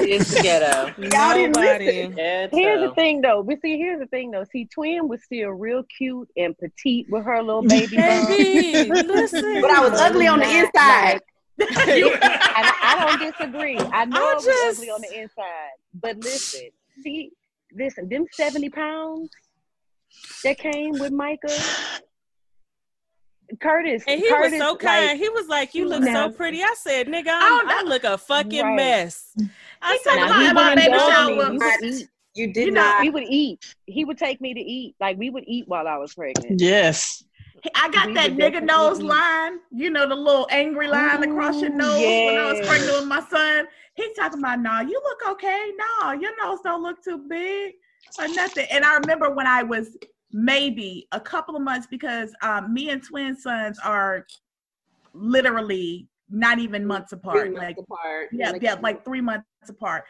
It's 0.00 0.40
ghetto. 0.42 0.86
Y'all 1.00 1.34
didn't 1.34 1.54
Nobody. 1.54 1.86
listen. 2.08 2.12
Here's 2.52 2.80
the 2.88 2.92
thing, 2.96 3.20
though. 3.20 3.42
But 3.44 3.60
see, 3.62 3.78
here's 3.78 4.00
the 4.00 4.06
thing, 4.06 4.32
though. 4.32 4.44
See, 4.50 4.64
Twin 4.66 5.06
was 5.06 5.22
still 5.22 5.50
real 5.50 5.84
cute 5.96 6.28
and 6.36 6.56
petite 6.58 7.06
with 7.10 7.24
her 7.24 7.40
little 7.42 7.62
baby 7.62 7.96
bump. 7.96 8.28
Baby, 8.28 8.90
listen. 8.90 9.60
But 9.62 9.70
I 9.70 9.88
was 9.88 10.00
ugly 10.00 10.26
on 10.26 10.40
the 10.40 10.46
inside. 10.50 11.12
like- 11.14 11.22
I, 11.60 12.72
I 12.82 13.04
don't 13.16 13.30
disagree. 13.30 13.78
I 13.78 14.04
know 14.06 14.16
I 14.16 14.30
I 14.32 14.34
was 14.34 14.48
ugly 14.78 14.90
on 14.90 15.00
the 15.02 15.20
inside. 15.20 15.70
But 15.94 16.16
listen, 16.24 16.70
see, 17.02 17.30
listen, 17.72 18.08
them 18.08 18.26
70 18.32 18.68
pounds 18.70 19.30
that 20.42 20.58
came 20.58 20.92
with 20.98 21.12
Micah, 21.12 21.56
Curtis. 23.60 24.02
And 24.06 24.20
he 24.20 24.28
Curtis, 24.28 24.52
was 24.52 24.60
so 24.60 24.76
kind. 24.76 25.08
like, 25.08 25.18
he 25.18 25.28
was 25.28 25.48
like, 25.48 25.74
"You 25.74 25.88
look 25.88 26.02
Now- 26.02 26.28
so 26.30 26.34
pretty." 26.34 26.62
I 26.62 26.74
said, 26.76 27.06
"Nigga, 27.08 27.28
Oh, 27.28 27.60
I'm, 27.64 27.68
I 27.68 27.82
look 27.88 28.04
a 28.04 28.16
fucking 28.18 28.62
Right. 28.64 28.76
mess." 28.76 29.34
I 29.82 29.92
He 29.92 29.98
said, 29.98 30.16
talking 30.16 30.50
about 30.50 30.54
my 30.54 30.74
baby 30.74 30.98
shower. 30.98 31.50
me. 31.52 31.58
We. 31.82 32.08
You 32.34 32.50
did 32.52 32.66
You 32.66 32.70
know, 32.72 32.80
not. 32.80 33.00
We 33.02 33.10
would 33.10 33.24
eat. 33.28 33.74
He 33.84 34.06
would 34.06 34.16
take 34.16 34.40
me 34.40 34.54
to 34.54 34.60
eat. 34.60 34.94
Like 35.00 35.18
we 35.18 35.28
would 35.28 35.44
eat 35.46 35.68
while 35.68 35.86
I 35.86 35.98
was 35.98 36.14
pregnant. 36.14 36.60
Yes. 36.60 37.22
I 37.74 37.90
got 37.90 38.06
We 38.06 38.14
that 38.14 38.30
nigga 38.32 38.62
nose 38.62 38.98
eat. 39.00 39.04
line, 39.04 39.58
you 39.70 39.90
know, 39.90 40.08
the 40.08 40.14
little 40.16 40.48
angry 40.50 40.88
line 40.88 41.22
across 41.22 41.60
your 41.60 41.70
Ooh, 41.72 41.76
nose 41.76 41.98
when 42.00 42.38
I 42.38 42.50
was 42.52 42.66
pregnant 42.66 42.98
with 43.00 43.06
my 43.06 43.20
son. 43.28 43.66
He 43.94 44.12
talking 44.14 44.38
about, 44.38 44.60
nah, 44.60 44.80
you 44.80 45.00
look 45.04 45.28
okay. 45.32 45.70
Nah, 46.00 46.12
your 46.12 46.32
nose 46.42 46.58
don't 46.64 46.82
look 46.82 47.04
too 47.04 47.18
big 47.28 47.74
or 48.18 48.26
nothing. 48.28 48.66
And 48.70 48.84
I 48.84 48.96
remember 48.96 49.30
when 49.30 49.46
I 49.46 49.62
was 49.62 49.96
maybe 50.32 51.06
a 51.12 51.20
couple 51.20 51.54
of 51.56 51.62
months 51.62 51.86
because 51.90 52.32
um, 52.42 52.72
me 52.72 52.90
and 52.90 53.02
twin 53.02 53.36
sons 53.36 53.78
are 53.84 54.26
literally 55.14 56.08
not 56.30 56.58
even 56.58 56.86
months 56.86 57.10
Three 57.10 57.18
apart. 57.18 57.52
months 57.52 57.58
Like 57.66 57.76
apart. 57.78 58.28
yeah, 58.32 58.52
yeah, 58.60 58.74
like 58.80 59.04
three 59.04 59.20
months 59.20 59.46
apart. 59.68 60.04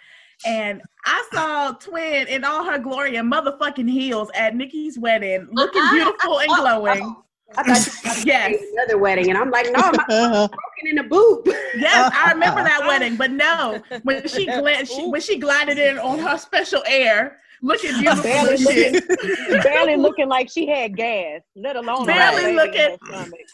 And 0.44 0.82
I 1.04 1.28
saw 1.32 1.72
Twin 1.72 2.26
in 2.28 2.44
all 2.44 2.64
her 2.64 2.78
glory 2.78 3.16
and 3.16 3.30
motherfucking 3.32 3.88
heels 3.88 4.28
at 4.34 4.56
Nikki's 4.56 4.98
wedding, 4.98 5.46
looking 5.52 5.82
Uh-uh. 5.82 5.90
beautiful 5.92 6.40
and 6.40 6.48
glowing. 6.56 7.16
I 7.56 7.62
thought 7.62 7.86
you 8.16 8.22
Yes, 8.24 8.56
another 8.72 8.98
wedding, 8.98 9.28
and 9.28 9.38
I'm 9.38 9.50
like, 9.50 9.66
no, 9.72 9.92
my 9.92 10.04
broken 10.48 10.86
in 10.86 10.98
a 10.98 11.02
boot. 11.04 11.42
yes, 11.76 12.10
I 12.14 12.32
remember 12.32 12.62
that 12.62 12.84
wedding. 12.86 13.16
But 13.16 13.30
no, 13.32 13.82
when 14.04 14.26
she, 14.26 14.46
gla- 14.58 14.84
she 14.86 15.06
when 15.08 15.20
she 15.20 15.38
glided 15.38 15.76
in 15.78 15.98
on 15.98 16.18
her 16.20 16.38
special 16.38 16.82
air, 16.86 17.38
looking 17.62 17.98
beautiful 17.98 18.22
Barely 18.24 18.50
and 18.50 18.60
shit. 18.60 19.08
looking, 19.08 19.62
barely 19.62 19.96
looking 19.96 20.28
like 20.28 20.50
she 20.50 20.66
had 20.66 20.96
gas, 20.96 21.40
let 21.56 21.76
alone 21.76 22.06
Barely 22.06 22.54
looking- 22.54 22.98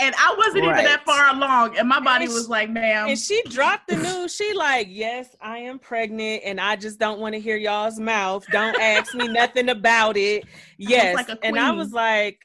And 0.01 0.15
I 0.19 0.35
wasn't 0.37 0.65
even 0.65 0.77
that 0.85 1.05
far 1.05 1.35
along, 1.35 1.77
and 1.79 1.89
my 1.89 2.01
body 2.01 2.25
And 2.25 2.33
was 2.35 2.45
she- 2.45 2.51
like, 2.51 2.71
"Ma'am, 2.71 3.09
and 3.09 3.19
she 3.19 3.43
dropped 3.49 3.89
the 3.89 3.97
news. 3.97 4.35
She 4.35 4.53
like, 4.55 4.89
yes, 4.91 5.37
I 5.41 5.59
am 5.59 5.79
pregnant, 5.79 6.43
and 6.45 6.61
I 6.61 6.77
just 6.77 6.99
don't 6.99 7.21
want 7.21 7.35
to 7.35 7.41
hear 7.41 7.57
y'all's 7.57 8.01
mouth. 8.01 8.45
Don't 8.51 8.79
ask 8.81 9.15
me 9.15 9.29
nothing 9.29 9.69
about 9.69 10.17
it. 10.17 10.45
Yes, 10.81 11.17
like 11.17 11.29
and 11.43 11.59
I 11.59 11.73
was 11.73 11.93
like, 11.93 12.39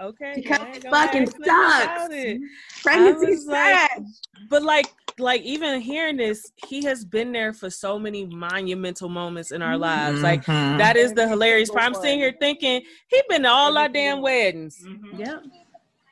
okay, 0.00 0.32
Because 0.36 0.58
you 0.60 0.66
it 0.74 0.82
fucking 0.84 1.22
ask 1.22 1.38
nothing 1.38 1.42
about 1.42 2.00
sucks. 2.00 2.14
it. 2.14 2.40
Pregnancy 2.82 3.26
I 3.26 3.30
was 3.30 3.46
like- 3.46 3.90
But 4.48 4.62
like, 4.62 4.86
like 5.18 5.42
even 5.42 5.80
hearing 5.80 6.16
this, 6.16 6.52
he 6.66 6.84
has 6.84 7.04
been 7.04 7.32
there 7.32 7.52
for 7.52 7.70
so 7.70 7.98
many 7.98 8.24
monumental 8.26 9.08
moments 9.08 9.50
in 9.50 9.62
our 9.62 9.76
lives. 9.76 10.22
Like 10.22 10.44
Mhm. 10.44 10.78
that 10.78 10.96
is 10.96 11.12
the 11.12 11.26
hilarious 11.28 11.68
single 11.68 11.80
part. 11.82 11.96
I'm 11.96 12.00
sitting 12.02 12.18
here 12.20 12.34
thinking 12.38 12.82
he 13.08 13.22
been 13.28 13.42
to 13.42 13.48
all 13.50 13.76
our 13.76 13.88
damn 13.88 14.20
weddings. 14.22 14.80
Mm-hmm. 14.86 15.20
yeah." 15.20 15.38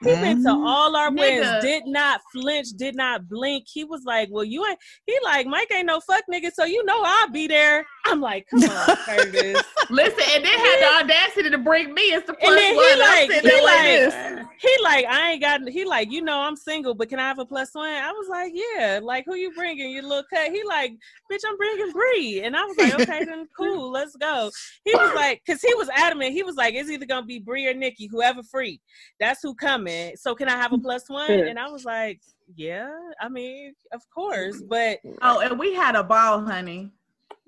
He 0.01 0.09
been 0.09 0.43
to 0.43 0.51
mm-hmm. 0.51 0.67
all 0.67 0.95
our 0.95 1.11
weddings, 1.11 1.63
did 1.63 1.87
not 1.87 2.21
flinch, 2.33 2.69
did 2.77 2.95
not 2.95 3.29
blink. 3.29 3.65
He 3.67 3.85
was 3.85 4.03
like, 4.05 4.29
"Well, 4.31 4.45
you 4.45 4.65
ain't." 4.67 4.79
He 5.07 5.19
like, 5.25 5.47
"Mike 5.47 5.73
ain't 5.73 5.87
no 5.87 6.01
fuck 6.01 6.25
nigga, 6.31 6.53
so 6.53 6.65
you 6.65 6.85
know 6.85 7.01
I'll 7.03 7.31
be 7.31 7.47
there." 7.47 7.87
I'm 8.05 8.21
like, 8.21 8.47
"Come 8.51 8.63
on, 8.65 8.97
Curtis." 8.97 9.63
Listen, 9.89 10.25
and 10.35 10.45
then 10.45 10.59
had 10.59 10.81
the 10.81 11.05
audacity 11.05 11.51
to 11.51 11.59
bring 11.59 11.95
me 11.95 12.13
as 12.13 12.25
the 12.25 12.35
plus 12.35 12.51
And 12.51 12.59
then 12.59 12.75
he 12.75 12.77
one. 12.77 12.99
Like, 12.99 13.31
he 13.31 13.63
like 13.63 14.15
like. 14.15 14.46
He 14.59 14.71
like, 14.83 15.05
I 15.07 15.33
ain't 15.33 15.41
got. 15.43 15.69
He 15.69 15.85
like, 15.85 16.11
you 16.11 16.23
know, 16.23 16.39
I'm 16.41 16.57
single, 16.57 16.95
but 16.95 17.09
can 17.09 17.19
I 17.19 17.29
have 17.29 17.39
a 17.39 17.47
plus 17.47 17.75
one? 17.75 17.89
I 17.89 18.11
was 18.13 18.29
like, 18.29 18.53
yeah. 18.55 19.01
Like, 19.03 19.25
who 19.27 19.35
you 19.37 19.53
bringing? 19.55 19.91
Your 19.91 20.03
little 20.05 20.25
cut. 20.33 20.51
He 20.51 20.63
like, 20.65 20.93
bitch, 21.31 21.41
I'm 21.49 21.57
bringing 21.57 21.93
Bree, 21.93 22.43
and 22.45 22.57
I 22.57 22.65
was 22.65 22.77
like, 22.79 22.95
okay, 23.01 23.25
then 23.25 23.47
cool, 23.57 23.91
let's 23.91 24.17
go. 24.17 24.51
He 24.85 24.93
was 24.95 25.15
like, 25.15 25.43
cause 25.47 25.61
he 25.61 25.75
was 25.75 25.89
adamant. 25.95 26.33
He 26.33 26.43
was 26.43 26.57
like, 26.57 26.75
it's 26.75 26.91
either 26.91 27.07
gonna 27.07 27.27
be 27.27 27.39
Bree 27.39 27.67
or 27.69 27.75
Nikki, 27.75 28.07
whoever 28.11 28.43
free. 28.43 28.81
That's 29.21 29.41
who 29.43 29.55
coming. 29.55 30.15
So 30.17 30.35
can 30.35 30.49
I 30.49 30.57
have 30.57 30.73
a 30.73 30.79
plus 30.79 31.09
one? 31.09 31.31
And 31.31 31.59
I 31.59 31.69
was 31.69 31.85
like, 31.85 32.21
yeah. 32.55 32.91
I 33.21 33.29
mean, 33.29 33.75
of 33.93 34.03
course, 34.15 34.63
but 34.69 34.99
Oh, 35.23 35.41
and 35.41 35.59
we 35.59 35.75
had 35.75 35.97
a 35.97 36.05
ball, 36.05 36.41
honey. 36.45 36.91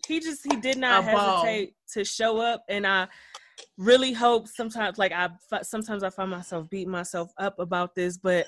he 0.06 0.20
just 0.20 0.40
he 0.50 0.56
did 0.60 0.78
not 0.78 1.04
A 1.08 1.12
ball. 1.12 1.36
hesitate 1.44 1.74
to 1.92 2.04
show 2.04 2.38
up 2.38 2.62
and 2.68 2.86
i 2.86 3.06
really 3.76 4.12
hope 4.12 4.48
sometimes 4.48 4.98
like 4.98 5.12
i 5.12 5.28
sometimes 5.62 6.02
i 6.02 6.10
find 6.10 6.30
myself 6.30 6.68
beating 6.70 6.90
myself 6.90 7.30
up 7.38 7.58
about 7.58 7.94
this 7.94 8.16
but 8.16 8.46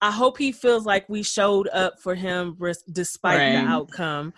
i 0.00 0.10
hope 0.10 0.38
he 0.38 0.52
feels 0.52 0.86
like 0.86 1.08
we 1.08 1.22
showed 1.22 1.68
up 1.68 2.00
for 2.00 2.14
him 2.14 2.56
despite 2.90 3.38
Right. 3.38 3.52
the 3.52 3.58
outcome 3.58 4.32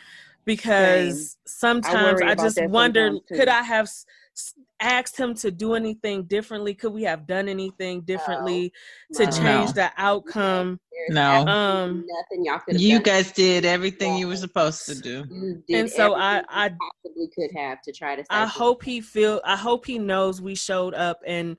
because 0.44 1.36
sometimes 1.46 2.20
worry 2.20 2.30
i, 2.30 2.34
just 2.34 2.60
wonder 2.64 3.14
could 3.28 3.48
i 3.48 3.62
have 3.62 3.88
asked 4.80 5.16
him 5.16 5.34
to 5.34 5.50
do 5.50 5.74
anything 5.74 6.24
differently 6.24 6.74
could 6.74 6.92
we 6.92 7.04
have 7.04 7.26
done 7.26 7.48
anything 7.48 8.00
differently 8.02 8.72
to 9.14 9.24
No. 9.24 9.30
change 9.30 9.68
No. 9.68 9.72
the 9.72 9.90
outcome 9.96 10.80
There's 10.92 11.14
No. 11.14 11.46
um 11.46 12.04
nothing 12.06 12.44
y'all 12.44 12.58
could 12.58 12.74
have 12.74 12.80
You 12.82 12.94
done. 12.96 13.02
guys 13.04 13.32
did 13.32 13.64
everything 13.64 14.16
you 14.16 14.26
were 14.28 14.36
supposed 14.36 14.86
to 14.86 14.94
do. 15.00 15.62
And 15.70 15.88
so 15.90 16.14
I- 16.14 16.42
I- 16.48 16.70
possibly 16.70 17.28
could 17.34 17.50
have 17.56 17.80
to 17.82 17.92
try 17.92 18.16
to. 18.16 18.24
I 18.30 18.44
save 18.44 18.54
hope 18.54 18.82
he 18.82 19.00
feel 19.00 19.40
I 19.44 19.56
hope 19.56 19.86
he 19.86 19.98
knows 19.98 20.40
we 20.40 20.54
showed 20.54 20.94
up 20.94 21.20
and 21.26 21.56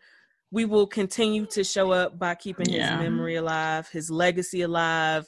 we 0.52 0.66
will 0.66 0.88
continue 0.88 1.46
to 1.48 1.64
show 1.64 1.92
up 1.92 2.18
by 2.20 2.36
keeping 2.36 2.70
Yeah. 2.70 2.98
his 2.98 3.04
memory 3.04 3.36
alive, 3.36 3.90
his 3.90 4.10
legacy 4.12 4.62
alive. 4.62 5.28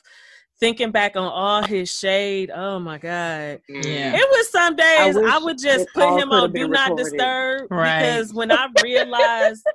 Thinking 0.60 0.92
back 0.92 1.16
on 1.16 1.28
all 1.28 1.62
his 1.64 1.90
shade, 1.94 2.50
oh 2.54 2.80
my 2.80 2.98
god. 2.98 3.62
Yeah. 3.70 4.16
It 4.16 4.28
was 4.32 4.50
some 4.50 4.76
days 4.76 5.16
I, 5.16 5.38
wish 5.38 5.44
would 5.44 5.58
just 5.60 5.88
put 5.94 6.20
him 6.20 6.32
on 6.32 6.52
been 6.52 6.64
do 6.64 6.68
not 6.70 6.90
recorded. 6.90 7.04
disturb 7.12 7.72
Right. 7.72 8.00
because 8.00 8.34
when 8.34 8.52
I 8.52 8.68
realized 8.84 9.66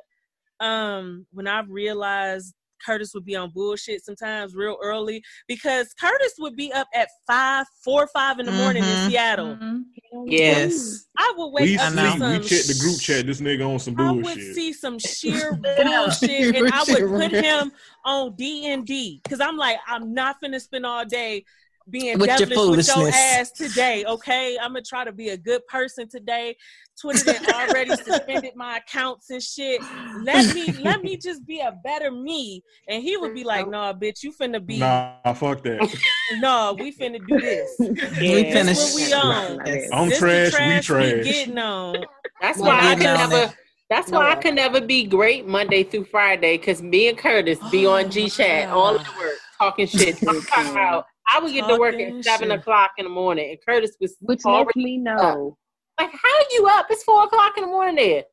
um 0.58 1.26
when 1.32 1.46
I 1.46 1.60
realized 1.60 2.54
Curtis 2.84 3.12
would 3.14 3.24
be 3.24 3.36
on 3.36 3.50
bullshit 3.50 4.04
sometimes 4.04 4.54
real 4.54 4.76
early 4.82 5.22
because 5.48 5.92
Curtis 5.94 6.34
would 6.38 6.56
be 6.56 6.72
up 6.72 6.88
at 6.94 7.08
five, 7.26 7.66
four, 7.84 8.06
five 8.08 8.38
in 8.38 8.46
the 8.46 8.52
morning 8.52 8.82
in 8.82 8.88
Mhm. 8.90 9.08
Seattle. 9.08 9.56
Mhm. 9.56 9.84
Yes. 10.26 11.06
I 11.16 11.32
would 11.36 11.48
wake 11.52 11.64
We 11.64 11.78
up 11.78 11.92
to 11.92 11.98
sleep. 11.98 12.18
some 12.18 12.32
We 12.32 12.38
check 12.48 12.64
the 12.66 12.78
group 12.80 13.00
chat. 13.00 13.26
This 13.26 13.40
nigga 13.40 13.68
on 13.68 13.78
some 13.78 13.94
bullshit. 13.94 14.10
I 14.10 14.14
would 14.16 14.22
bullshit. 14.24 14.54
see 14.54 14.72
some 14.72 14.98
sheer 14.98 15.52
bullshit, 15.54 16.56
and 16.56 16.68
I 16.72 16.84
would 16.88 17.08
put 17.08 17.30
him 17.32 17.72
on 18.04 18.34
D 18.36 18.66
and 18.66 18.86
D 18.86 19.20
because 19.22 19.40
I'm 19.40 19.56
like, 19.56 19.78
I'm 19.86 20.12
not 20.12 20.36
finna 20.42 20.60
spend 20.60 20.84
all 20.86 21.04
day 21.04 21.44
being 21.90 22.18
With 22.18 22.28
your 22.28 22.38
devilish 22.38 22.88
with 22.88 22.88
your 22.88 23.08
ass 23.08 23.50
today. 23.52 24.04
Okay, 24.04 24.56
I'm 24.60 24.70
gonna 24.72 24.82
try 24.82 25.04
to 25.04 25.12
be 25.12 25.30
a 25.30 25.36
good 25.36 25.66
person 25.66 26.08
today. 26.08 26.56
Twitter 27.00 27.24
done 27.24 27.40
already 27.46 27.94
suspended 27.94 28.52
my 28.54 28.78
accounts 28.78 29.30
and 29.30 29.42
shit. 29.42 29.82
Let 30.22 30.52
me 30.54 30.72
let 30.80 31.02
me 31.02 31.16
just 31.22 31.46
be 31.46 31.60
a 31.60 31.72
better 31.84 32.10
me. 32.10 32.62
And 32.88 33.02
he 33.02 33.16
would 33.16 33.34
be 33.34 33.44
like, 33.44 33.68
Nah, 33.68 33.92
bitch, 33.92 34.22
you 34.22 34.32
finna 34.32 34.64
be 34.64 34.78
Nah, 34.78 35.32
fuck 35.34 35.62
that. 35.62 35.88
no, 36.38 36.76
we 36.78 36.92
finna 36.92 37.24
do 37.26 37.38
this. 37.40 37.76
We 37.80 37.96
This 38.00 38.52
finished. 38.52 38.94
what 38.94 38.94
we 38.94 39.12
on. 39.14 39.60
I'm 39.92 40.08
This 40.08 40.20
the 40.20 40.50
trash, 40.50 40.68
we 40.68 40.80
trash 40.80 41.12
we 41.14 41.22
getting 41.22 41.58
on. 41.58 42.04
That's 42.40 42.58
Well, 42.58 42.68
why 42.70 42.78
I 42.80 42.90
I 42.92 42.94
could 42.94 43.04
never. 43.04 43.30
that. 43.30 43.56
That's 43.90 44.10
why 44.10 44.30
I 44.30 44.34
could 44.36 44.54
never 44.54 44.80
be 44.80 45.04
great 45.04 45.46
Monday 45.46 45.84
through 45.84 46.04
Friday 46.06 46.56
because 46.56 46.80
me 46.80 47.08
and 47.08 47.18
Curtis 47.18 47.58
be 47.70 47.84
on 47.84 48.10
G 48.10 48.28
Chat 48.30 48.68
my 48.68 48.74
all 48.74 48.94
the 48.94 49.04
work 49.18 49.34
talking 49.58 49.86
shit. 49.86 50.18
I'm 50.26 50.40
talking 50.42 50.70
about. 50.72 51.06
I 51.30 51.38
would 51.40 51.52
get 51.52 51.68
to 51.68 51.76
work 51.76 51.94
at 51.94 52.24
seven 52.24 52.50
shit. 52.50 52.58
o'clock 52.60 52.92
in 52.98 53.04
the 53.04 53.10
morning, 53.10 53.50
and 53.50 53.58
Curtis 53.64 53.96
was 54.00 54.16
Which 54.20 54.38
lets 54.44 54.46
already 54.46 54.84
me 54.84 54.98
know. 54.98 55.56
like, 56.00 56.10
"How 56.10 56.28
are 56.28 56.44
you 56.52 56.66
up? 56.70 56.86
It's 56.90 57.04
four 57.04 57.24
o'clock 57.24 57.56
in 57.56 57.62
the 57.64 57.68
morning 57.70 57.96
there." 57.96 58.24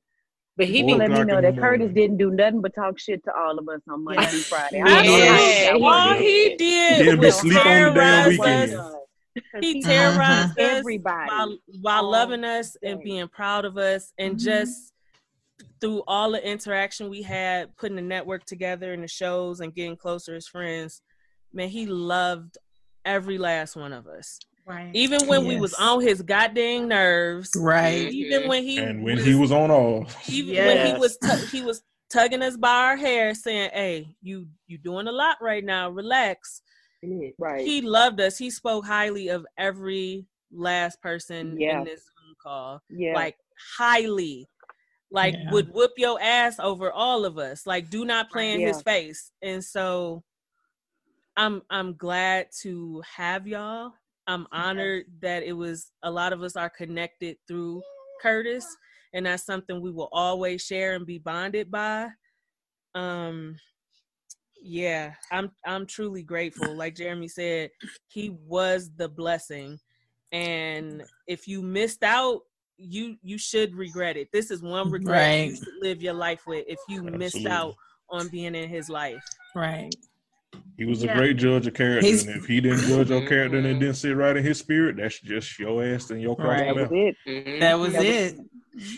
But 0.58 0.68
he 0.68 0.82
Four 0.82 0.88
be 0.88 0.96
Let 0.98 1.12
me 1.12 1.24
know 1.24 1.40
that 1.42 1.56
Curtis 1.56 1.86
morning. 1.88 1.94
didn't 1.94 2.18
do 2.18 2.32
nothing 2.32 2.62
but 2.62 2.74
talk 2.76 3.00
shit 3.00 3.24
to 3.24 3.34
all 3.34 3.58
of 3.58 3.70
us 3.70 3.80
on 3.90 4.04
Monday 4.04 4.26
through 4.26 4.42
Friday. 4.50 4.82
I 4.82 5.02
Yeah. 5.04 5.04
don't 5.04 5.40
he 5.40 5.62
Yeah, 5.64 5.72
all 5.74 5.80
one 5.80 6.18
he 6.18 6.56
did 6.58 7.06
He'll 7.06 7.16
be 7.18 7.26
was 7.28 7.36
asleep 7.38 7.66
on 7.66 7.94
the 7.94 8.00
damn 8.00 8.28
weekend. 8.30 8.74
us. 8.74 8.94
'Cause 9.54 9.62
He 9.62 9.74
he 9.76 9.82
terrorized 9.82 10.60
us 10.60 10.80
everybody. 10.80 11.30
while, 11.32 11.58
while 11.82 12.04
all 12.06 12.12
loving 12.12 12.44
us 12.44 12.76
and 12.84 13.02
being 13.02 13.28
proud 13.30 13.64
of 13.64 13.78
us 13.78 14.12
and 14.18 14.36
Mhm. 14.36 14.44
just 14.44 14.92
through 15.80 16.04
all 16.08 16.32
the 16.32 16.46
interaction 16.46 17.10
we 17.10 17.22
had, 17.22 17.74
putting 17.78 17.96
the 17.96 18.02
network 18.02 18.44
together 18.46 18.92
and 18.92 19.02
the 19.04 19.08
shows 19.08 19.62
and 19.62 19.74
getting 19.74 19.96
closer 19.96 20.36
as 20.36 20.46
friends, 20.48 21.02
man, 21.54 21.70
he 21.70 21.86
loved 21.86 22.58
every 23.10 23.38
last 23.38 23.76
one 23.76 23.94
of 23.94 24.08
us. 24.08 24.40
Right. 24.66 24.92
Even 24.94 25.26
when 25.28 25.46
we 25.46 25.60
was 25.60 25.74
on 25.74 26.02
his 26.02 26.22
goddamn 26.22 26.88
nerves. 26.88 27.52
Right. 27.58 28.12
Even 28.12 28.48
when 28.48 28.64
he 28.64 28.78
and 28.78 29.04
when 29.04 29.18
he 29.18 29.34
was 29.34 29.52
on 29.52 29.72
off, 29.72 30.30
even 30.30 30.56
when 30.56 30.86
he 30.86 30.94
was 30.94 31.18
tu- 31.18 31.46
he 31.52 31.64
was 31.64 31.82
tugging 32.12 32.44
us 32.44 32.56
by 32.56 32.70
our 32.70 32.96
hair 32.96 33.34
saying, 33.34 33.72
Hey, 33.74 34.16
you 34.22 34.48
you 34.68 34.78
doing 34.78 35.08
a 35.08 35.12
lot 35.12 35.38
right 35.42 35.64
now, 35.64 35.90
relax. 35.90 36.62
Right. 37.40 37.66
He 37.66 37.82
loved 37.82 38.22
us. 38.22 38.38
He 38.38 38.52
spoke 38.52 38.86
highly 38.86 39.30
of 39.30 39.46
every 39.58 40.26
last 40.52 41.02
person 41.02 41.60
Yeah. 41.60 41.80
in 41.80 41.86
this 41.86 42.02
Zoom 42.02 42.36
call. 42.44 42.82
Yeah. 42.90 43.14
Like 43.16 43.38
highly. 43.78 44.48
Like 45.12 45.34
Yeah. 45.34 45.52
would 45.52 45.74
whoop 45.74 45.92
your 45.98 46.22
ass 46.22 46.60
over 46.60 46.92
all 46.92 47.26
of 47.26 47.40
us. 47.40 47.66
Like 47.66 47.90
do 47.90 48.06
not 48.06 48.30
play 48.30 48.52
in 48.54 48.60
his 48.62 48.84
face. 48.84 49.32
And 49.42 49.64
so 49.64 50.24
I'm 51.40 51.62
I'm 51.70 51.96
glad 51.96 52.48
to 52.64 53.02
have 53.16 53.48
y'all. 53.48 53.94
I'm 54.28 54.46
honored 54.52 55.06
that 55.22 55.44
it 55.44 55.54
was 55.54 55.90
a 56.04 56.12
lot 56.12 56.34
of 56.34 56.44
us 56.44 56.58
are 56.58 56.70
connected 56.70 57.38
through 57.48 57.82
Curtis 58.22 58.68
and 59.14 59.26
that's 59.26 59.46
something 59.46 59.82
we 59.82 59.90
will 59.92 60.10
always 60.12 60.62
share 60.62 60.96
and 60.96 61.06
be 61.06 61.18
bonded 61.18 61.72
by. 61.72 62.10
Um 62.94 63.56
yeah, 64.62 65.14
I'm 65.32 65.52
I'm 65.66 65.86
truly 65.86 66.24
grateful. 66.24 66.76
Like 66.76 66.98
Jeremy 66.98 67.30
said, 67.30 67.72
he 68.10 68.32
was 68.46 68.92
the 68.98 69.08
blessing. 69.08 69.80
And 70.34 71.06
if 71.28 71.48
you 71.48 71.62
missed 71.62 72.04
out, 72.04 72.42
you 72.78 73.16
you 73.24 73.38
should 73.38 73.76
regret 73.76 74.18
it. 74.18 74.30
This 74.34 74.52
is 74.52 74.62
one 74.62 74.92
regret 74.92 75.38
you 75.38 75.54
Right. 75.54 75.56
should 75.56 75.76
live 75.82 76.02
your 76.04 76.16
life 76.16 76.42
with 76.48 76.66
if 76.68 76.80
you 76.90 77.04
missed 77.04 77.48
out 77.48 77.76
on 78.10 78.28
being 78.28 78.56
in 78.56 78.70
his 78.70 78.90
life. 78.90 79.24
Right. 79.56 79.96
He 80.78 80.86
was 80.86 81.04
Yeah. 81.04 81.14
a 81.14 81.18
great 81.18 81.38
judge 81.38 81.68
of 81.68 81.74
character. 81.74 82.08
He's- 82.08 82.26
and 82.26 82.38
if 82.38 82.46
he 82.46 82.62
didn't 82.62 82.88
judge 82.88 83.10
your 83.10 83.28
character 83.28 83.58
and 83.58 83.68
it 83.68 83.80
didn't 83.80 83.96
sit 83.96 84.16
right 84.16 84.36
in 84.38 84.44
his 84.44 84.60
spirit, 84.60 84.98
that's 84.98 85.20
just 85.20 85.60
your 85.60 85.84
ass 85.84 86.10
and 86.10 86.22
your 86.22 86.36
cross 86.36 86.48
Right. 86.48 86.76
that 86.76 86.76
was 86.76 86.90
it. 86.92 87.16
Mhm. 87.28 87.60
That 87.60 87.80
was 87.80 87.94
That 87.94 88.06
was- 88.06 88.08
it. 88.08 88.38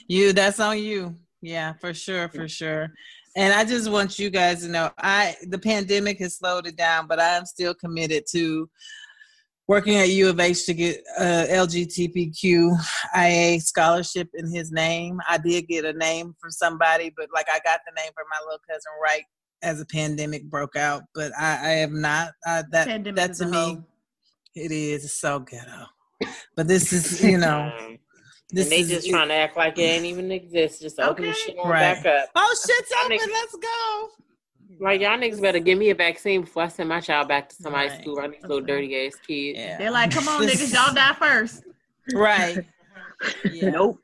You, 0.07 0.33
that's 0.33 0.59
on 0.59 0.77
you. 0.77 1.15
Yeah, 1.41 1.73
for 1.73 1.93
sure, 1.93 2.29
for 2.29 2.47
sure. 2.47 2.93
And 3.35 3.53
I 3.53 3.63
just 3.65 3.89
want 3.89 4.19
you 4.19 4.29
guys 4.29 4.61
to 4.61 4.67
know, 4.67 4.91
I 4.97 5.35
the 5.47 5.57
pandemic 5.57 6.19
has 6.19 6.37
slowed 6.37 6.67
it 6.67 6.75
down, 6.75 7.07
but 7.07 7.19
I 7.19 7.35
am 7.37 7.45
still 7.45 7.73
committed 7.73 8.25
to 8.31 8.69
working 9.67 9.95
at 9.95 10.09
U 10.09 10.29
of 10.29 10.39
H 10.39 10.65
to 10.65 10.73
get 10.73 11.01
a 11.17 11.47
LGBTQIA 11.49 13.61
scholarship 13.61 14.27
in 14.33 14.53
his 14.53 14.71
name. 14.71 15.19
I 15.27 15.37
did 15.37 15.67
get 15.67 15.85
a 15.85 15.93
name 15.93 16.35
from 16.39 16.51
somebody, 16.51 17.11
but 17.15 17.29
like 17.33 17.47
I 17.49 17.59
got 17.63 17.79
the 17.87 17.93
name 18.01 18.11
for 18.13 18.25
my 18.29 18.37
little 18.45 18.59
cousin 18.69 18.91
right 19.01 19.23
as 19.63 19.79
a 19.81 19.85
pandemic 19.85 20.43
broke 20.49 20.75
out. 20.75 21.03
But 21.15 21.31
I, 21.37 21.51
I 21.51 21.69
have 21.79 21.91
not. 21.91 22.29
Uh, 22.45 22.63
that 22.71 22.87
Pandemic 22.87 23.15
that 23.15 23.29
is 23.31 23.37
to 23.39 23.45
me, 23.47 23.57
hoe. 23.57 23.83
it 24.55 24.71
is 24.71 25.13
so 25.13 25.39
ghetto. 25.39 25.85
But 26.55 26.67
this 26.67 26.93
is, 26.93 27.23
you 27.23 27.37
know, 27.37 27.71
this 28.51 28.65
and 28.65 28.71
they 28.71 28.79
is 28.81 28.89
just 28.89 29.09
trying 29.09 29.29
to 29.29 29.33
act 29.33 29.57
like 29.57 29.77
it 29.79 29.81
ain't 29.83 30.05
even 30.05 30.31
exist. 30.31 30.81
Just 30.81 30.99
open 30.99 31.25
the 31.25 31.33
shit 31.33 31.55
Right. 31.63 32.01
back 32.03 32.05
up. 32.05 32.29
Oh, 32.35 32.55
shit's 32.67 32.91
open. 33.03 33.17
niggas- 33.17 33.31
Let's 33.31 33.55
go. 33.55 34.07
Like 34.79 35.01
y'all 35.01 35.17
niggas 35.17 35.39
better 35.41 35.59
give 35.59 35.77
me 35.77 35.91
a 35.91 35.95
vaccine 35.95 36.41
before 36.41 36.63
I 36.63 36.67
send 36.67 36.89
my 36.89 36.99
child 37.01 37.27
back 37.27 37.49
to 37.49 37.55
somebody's 37.55 37.91
Right. 37.91 38.01
school. 38.01 38.15
Right, 38.15 38.31
these 38.31 38.41
little 38.41 38.61
dirty 38.61 39.05
ass 39.05 39.15
kids. 39.27 39.59
Yeah. 39.59 39.77
They're 39.77 39.91
like, 39.91 40.11
come 40.11 40.27
on, 40.27 40.41
niggas, 40.43 40.73
y'all 40.73 40.93
die 40.93 41.13
first. 41.19 41.63
Right. 42.13 42.65
Yeah. 43.51 43.69
Nope. 43.69 43.99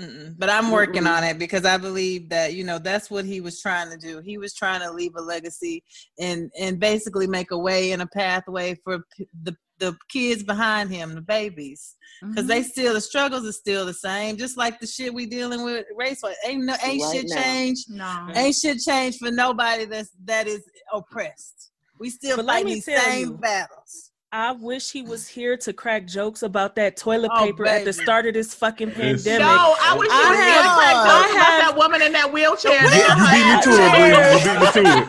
Mm-mm. 0.00 0.34
But 0.38 0.48
I'm 0.48 0.70
working 0.70 1.06
on 1.06 1.24
it 1.24 1.38
because 1.38 1.66
I 1.66 1.76
believe 1.76 2.30
that 2.30 2.54
you 2.54 2.64
know 2.64 2.78
that's 2.78 3.10
what 3.10 3.24
he 3.26 3.40
was 3.40 3.60
trying 3.60 3.90
to 3.90 3.98
do. 3.98 4.20
He 4.20 4.38
was 4.38 4.54
trying 4.54 4.80
to 4.80 4.90
leave 4.90 5.14
a 5.16 5.20
legacy 5.20 5.84
and 6.18 6.50
and 6.58 6.80
basically 6.80 7.26
make 7.26 7.50
a 7.50 7.58
way 7.58 7.92
and 7.92 8.00
a 8.00 8.06
pathway 8.06 8.76
for 8.82 9.00
p- 9.16 9.28
the 9.42 9.54
the 9.78 9.96
kids 10.08 10.42
behind 10.42 10.90
him, 10.90 11.14
the 11.14 11.20
babies, 11.20 11.96
because 12.22 12.46
they 12.46 12.60
mm-hmm. 12.60 12.68
still 12.68 12.94
the 12.94 13.00
struggles 13.00 13.46
are 13.46 13.52
still 13.52 13.84
the 13.84 13.94
same. 13.94 14.36
Just 14.36 14.56
like 14.56 14.80
the 14.80 14.86
shit 14.86 15.12
we 15.12 15.26
dealing 15.26 15.64
with 15.64 15.84
race 15.96 16.20
wise, 16.22 16.36
ain't 16.46 16.64
no 16.64 16.74
ain't 16.82 17.02
Right 17.02 17.12
shit 17.14 17.26
now. 17.28 17.42
changed. 17.42 17.90
no. 17.90 18.28
Ain't 18.34 18.54
shit 18.56 18.78
change 18.78 19.18
for 19.18 19.30
nobody 19.30 19.84
that's 19.84 20.10
that 20.24 20.46
is 20.46 20.62
oppressed. 20.94 21.72
We 21.98 22.08
still 22.08 22.36
But 22.36 22.46
let 22.46 22.62
fight 22.62 22.66
these 22.66 22.84
same 22.86 23.28
you, 23.28 23.36
battles. 23.36 24.09
I 24.32 24.52
wish 24.52 24.92
he 24.92 25.02
was 25.02 25.26
here 25.26 25.56
to 25.56 25.72
crack 25.72 26.06
jokes 26.06 26.44
about 26.44 26.76
that 26.76 26.96
toilet 26.96 27.32
Oh, 27.34 27.44
paper 27.46 27.66
at 27.66 27.84
the 27.84 27.92
start 27.92 28.26
of 28.26 28.34
this 28.34 28.54
fucking 28.54 28.92
pandemic. 28.92 29.40
No, 29.40 29.74
I 29.80 29.96
wish 29.98 30.06
you 30.08 30.14
I 30.14 30.30
was 30.30 30.38
here 30.38 30.62
to 30.62 30.70
crack 30.76 30.94
jokes 30.94 31.10
I 31.10 31.30
about 31.32 31.46
have- 31.46 31.60
that 31.62 31.76
woman 31.76 32.02
in 32.02 32.12
that 32.12 32.32
wheelchair. 32.32 32.80
You, 32.80 32.90
there. 32.90 33.08
you 33.08 33.24
beat 33.26 33.46
me 33.46 33.62
to 33.62 33.70
it, 33.82 33.90
Bree. 33.90 34.12
You 34.38 34.46
beat 34.46 34.60
me 34.60 34.72
to 34.72 34.98
it. 35.02 35.08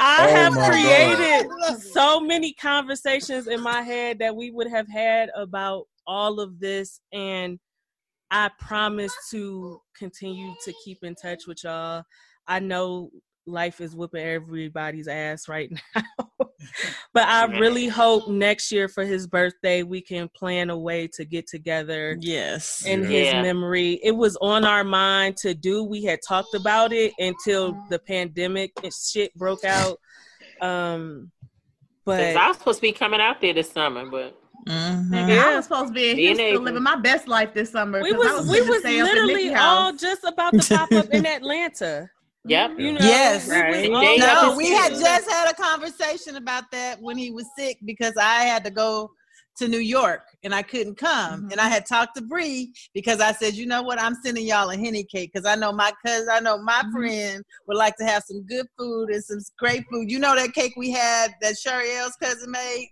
I 0.00 0.18
Oh 0.20 0.34
have 0.34 0.54
my 0.54 0.60
God. 0.60 0.70
created 0.70 1.82
so 1.82 2.20
many 2.20 2.52
conversations 2.52 3.48
in 3.48 3.60
my 3.60 3.82
head 3.82 4.20
that 4.20 4.34
we 4.36 4.50
would 4.52 4.68
have 4.68 4.88
had 4.88 5.30
about 5.36 5.86
all 6.06 6.38
of 6.40 6.60
this, 6.60 7.00
and 7.12 7.58
I 8.30 8.50
promise 8.60 9.12
to 9.32 9.80
continue 9.96 10.54
to 10.64 10.72
keep 10.84 11.02
in 11.02 11.14
touch 11.16 11.46
with 11.48 11.64
y'all. 11.64 12.04
I 12.46 12.60
know 12.60 13.10
life 13.46 13.80
is 13.80 13.96
whooping 13.96 14.22
everybody's 14.24 15.08
ass 15.08 15.48
right 15.48 15.70
now, 15.96 16.27
but 17.12 17.26
I 17.28 17.44
really 17.58 17.88
hope 17.88 18.28
next 18.28 18.70
year 18.70 18.88
for 18.88 19.04
his 19.04 19.26
birthday 19.26 19.82
we 19.82 20.00
can 20.00 20.28
plan 20.28 20.70
a 20.70 20.78
way 20.78 21.08
to 21.14 21.24
get 21.24 21.46
together 21.48 22.16
Yes. 22.20 22.84
in 22.86 23.02
Yeah. 23.02 23.08
his 23.08 23.32
memory. 23.34 24.00
It 24.02 24.12
was 24.12 24.36
on 24.40 24.64
our 24.64 24.84
mind 24.84 25.36
to 25.38 25.54
do. 25.54 25.82
We 25.84 26.04
had 26.04 26.20
talked 26.26 26.54
about 26.54 26.92
it 26.92 27.12
until 27.18 27.76
the 27.90 27.98
pandemic 27.98 28.72
shit 28.92 29.34
broke 29.34 29.64
out. 29.64 29.98
Um, 30.60 31.30
but 32.04 32.18
'Cause 32.18 32.36
I 32.36 32.48
was 32.48 32.56
supposed 32.58 32.78
to 32.78 32.82
be 32.82 32.92
coming 32.92 33.20
out 33.20 33.40
there 33.40 33.52
this 33.54 33.70
summer, 33.70 34.06
but 34.06 34.34
Mhm. 34.66 35.10
Nigga, 35.10 35.38
I 35.38 35.56
was 35.56 35.64
supposed 35.66 35.88
to 35.88 35.92
be 35.94 36.10
in 36.10 36.16
Houston 36.18 36.46
April. 36.46 36.62
living 36.64 36.82
my 36.82 36.96
best 36.96 37.26
life 37.28 37.54
this 37.54 37.70
summer. 37.70 38.02
We 38.02 38.12
I 38.12 38.16
was 38.16 38.48
we 38.50 38.58
gonna 38.58 38.70
was 38.72 38.80
stay 38.80 39.00
up 39.00 39.08
in 39.08 39.14
literally 39.14 39.54
all 39.54 39.92
just 39.92 40.24
about 40.24 40.52
to 40.60 40.74
pop 40.76 40.92
up 40.92 41.08
in 41.10 41.24
Atlanta. 41.36 42.10
Yep. 42.44 42.72
You 42.78 42.92
know, 42.92 43.00
Yes. 43.00 43.48
we 43.48 43.52
Right. 43.52 43.90
all 43.90 44.00
They 44.00 44.16
about 44.16 44.18
got 44.18 44.50
No, 44.50 44.56
we 44.56 44.70
had 44.70 44.94
just 44.94 45.30
had 45.30 45.50
a 45.50 45.54
conversation 45.54 46.36
about 46.36 46.70
that 46.72 47.00
when 47.00 47.16
he 47.16 47.30
was 47.30 47.46
sick 47.56 47.78
because 47.84 48.16
I 48.16 48.44
had 48.44 48.64
to 48.64 48.70
go 48.70 49.10
to 49.58 49.68
New 49.68 49.78
York 49.78 50.22
and 50.44 50.54
I 50.54 50.62
couldn't 50.62 50.96
come. 50.96 51.48
And 51.50 51.60
I 51.60 51.68
had 51.68 51.84
talked 51.84 52.14
to 52.16 52.22
Bree 52.22 52.72
because 52.94 53.20
I 53.20 53.32
said, 53.32 53.54
you 53.54 53.66
know 53.66 53.82
what, 53.82 54.00
I'm 54.00 54.14
sending 54.24 54.46
y'all 54.46 54.70
a 54.70 54.76
henny 54.76 55.04
cake 55.04 55.32
because 55.32 55.46
I 55.46 55.56
know 55.56 55.72
my 55.72 55.92
cousin, 56.06 56.28
I 56.30 56.40
know 56.40 56.58
my 56.58 56.84
friend 56.92 57.44
would 57.66 57.76
like 57.76 57.96
to 57.96 58.04
have 58.04 58.22
some 58.24 58.42
good 58.44 58.66
food 58.78 59.10
and 59.10 59.22
some 59.22 59.40
great 59.58 59.84
food. 59.90 60.10
You 60.10 60.20
know 60.20 60.36
that 60.36 60.54
cake 60.54 60.74
we 60.76 60.90
had 60.90 61.34
that 61.42 61.54
Shariel's 61.54 62.16
cousin 62.22 62.50
made? 62.52 62.88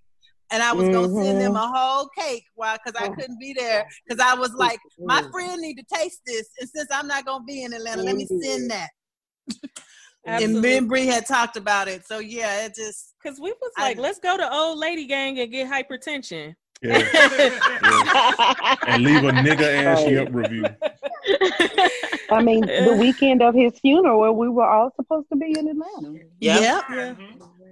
And 0.53 0.63
I 0.63 0.73
was 0.73 0.89
gonna 0.89 1.13
send 1.13 1.41
them 1.41 1.57
a 1.57 1.67
whole 1.75 2.09
cake, 2.17 2.45
why? 2.55 2.77
Because 2.77 3.01
I 3.01 3.09
couldn't 3.09 3.41
be 3.41 3.53
there. 3.53 3.85
Because 4.07 4.25
I 4.25 4.35
was 4.39 4.53
like, 4.55 4.79
my 5.05 5.21
friend 5.33 5.61
need 5.61 5.75
to 5.75 5.85
taste 5.93 6.21
this, 6.25 6.49
and 6.61 6.69
since 6.69 6.89
I'm 6.93 7.09
not 7.09 7.27
gonna 7.27 7.43
be 7.45 7.65
in 7.65 7.73
Atlanta, 7.73 8.03
let 8.03 8.15
me 8.15 8.27
send 8.41 8.71
that. 8.71 8.91
And 10.25 10.61
me 10.61 10.77
and 10.77 10.89
Bree 10.89 11.07
had 11.07 11.25
talked 11.25 11.57
about 11.57 11.87
it. 11.87 12.05
So 12.05 12.19
yeah, 12.19 12.65
it 12.67 12.75
just 12.75 13.15
Cause 13.23 13.39
we 13.41 13.53
was 13.53 13.73
I- 13.77 13.83
like, 13.91 13.99
let's 13.99 14.19
go 14.19 14.37
to 14.37 14.53
old 14.53 14.79
lady 14.79 15.07
gang 15.07 15.39
and 15.39 15.51
get 15.53 15.69
hypertension. 15.71 16.55
Yeah. 16.83 16.99
Yeah. 17.83 18.75
And 18.89 19.03
leave 19.03 19.25
a 19.25 19.31
nigga 19.31 19.85
ass 19.85 20.03
Right. 20.03 20.13
Yelp 20.13 20.29
review. 20.33 20.65
I 22.31 22.43
mean, 22.43 22.61
the 22.67 22.97
weekend 22.99 23.41
of 23.43 23.55
his 23.55 23.79
funeral, 23.81 24.21
where 24.21 24.33
we 24.33 24.49
were 24.49 24.69
all 24.69 24.91
supposed 24.97 25.29
to 25.33 25.37
be 25.37 25.55
in 25.59 25.69
Atlanta. 25.69 26.19
Yep. 26.41 26.85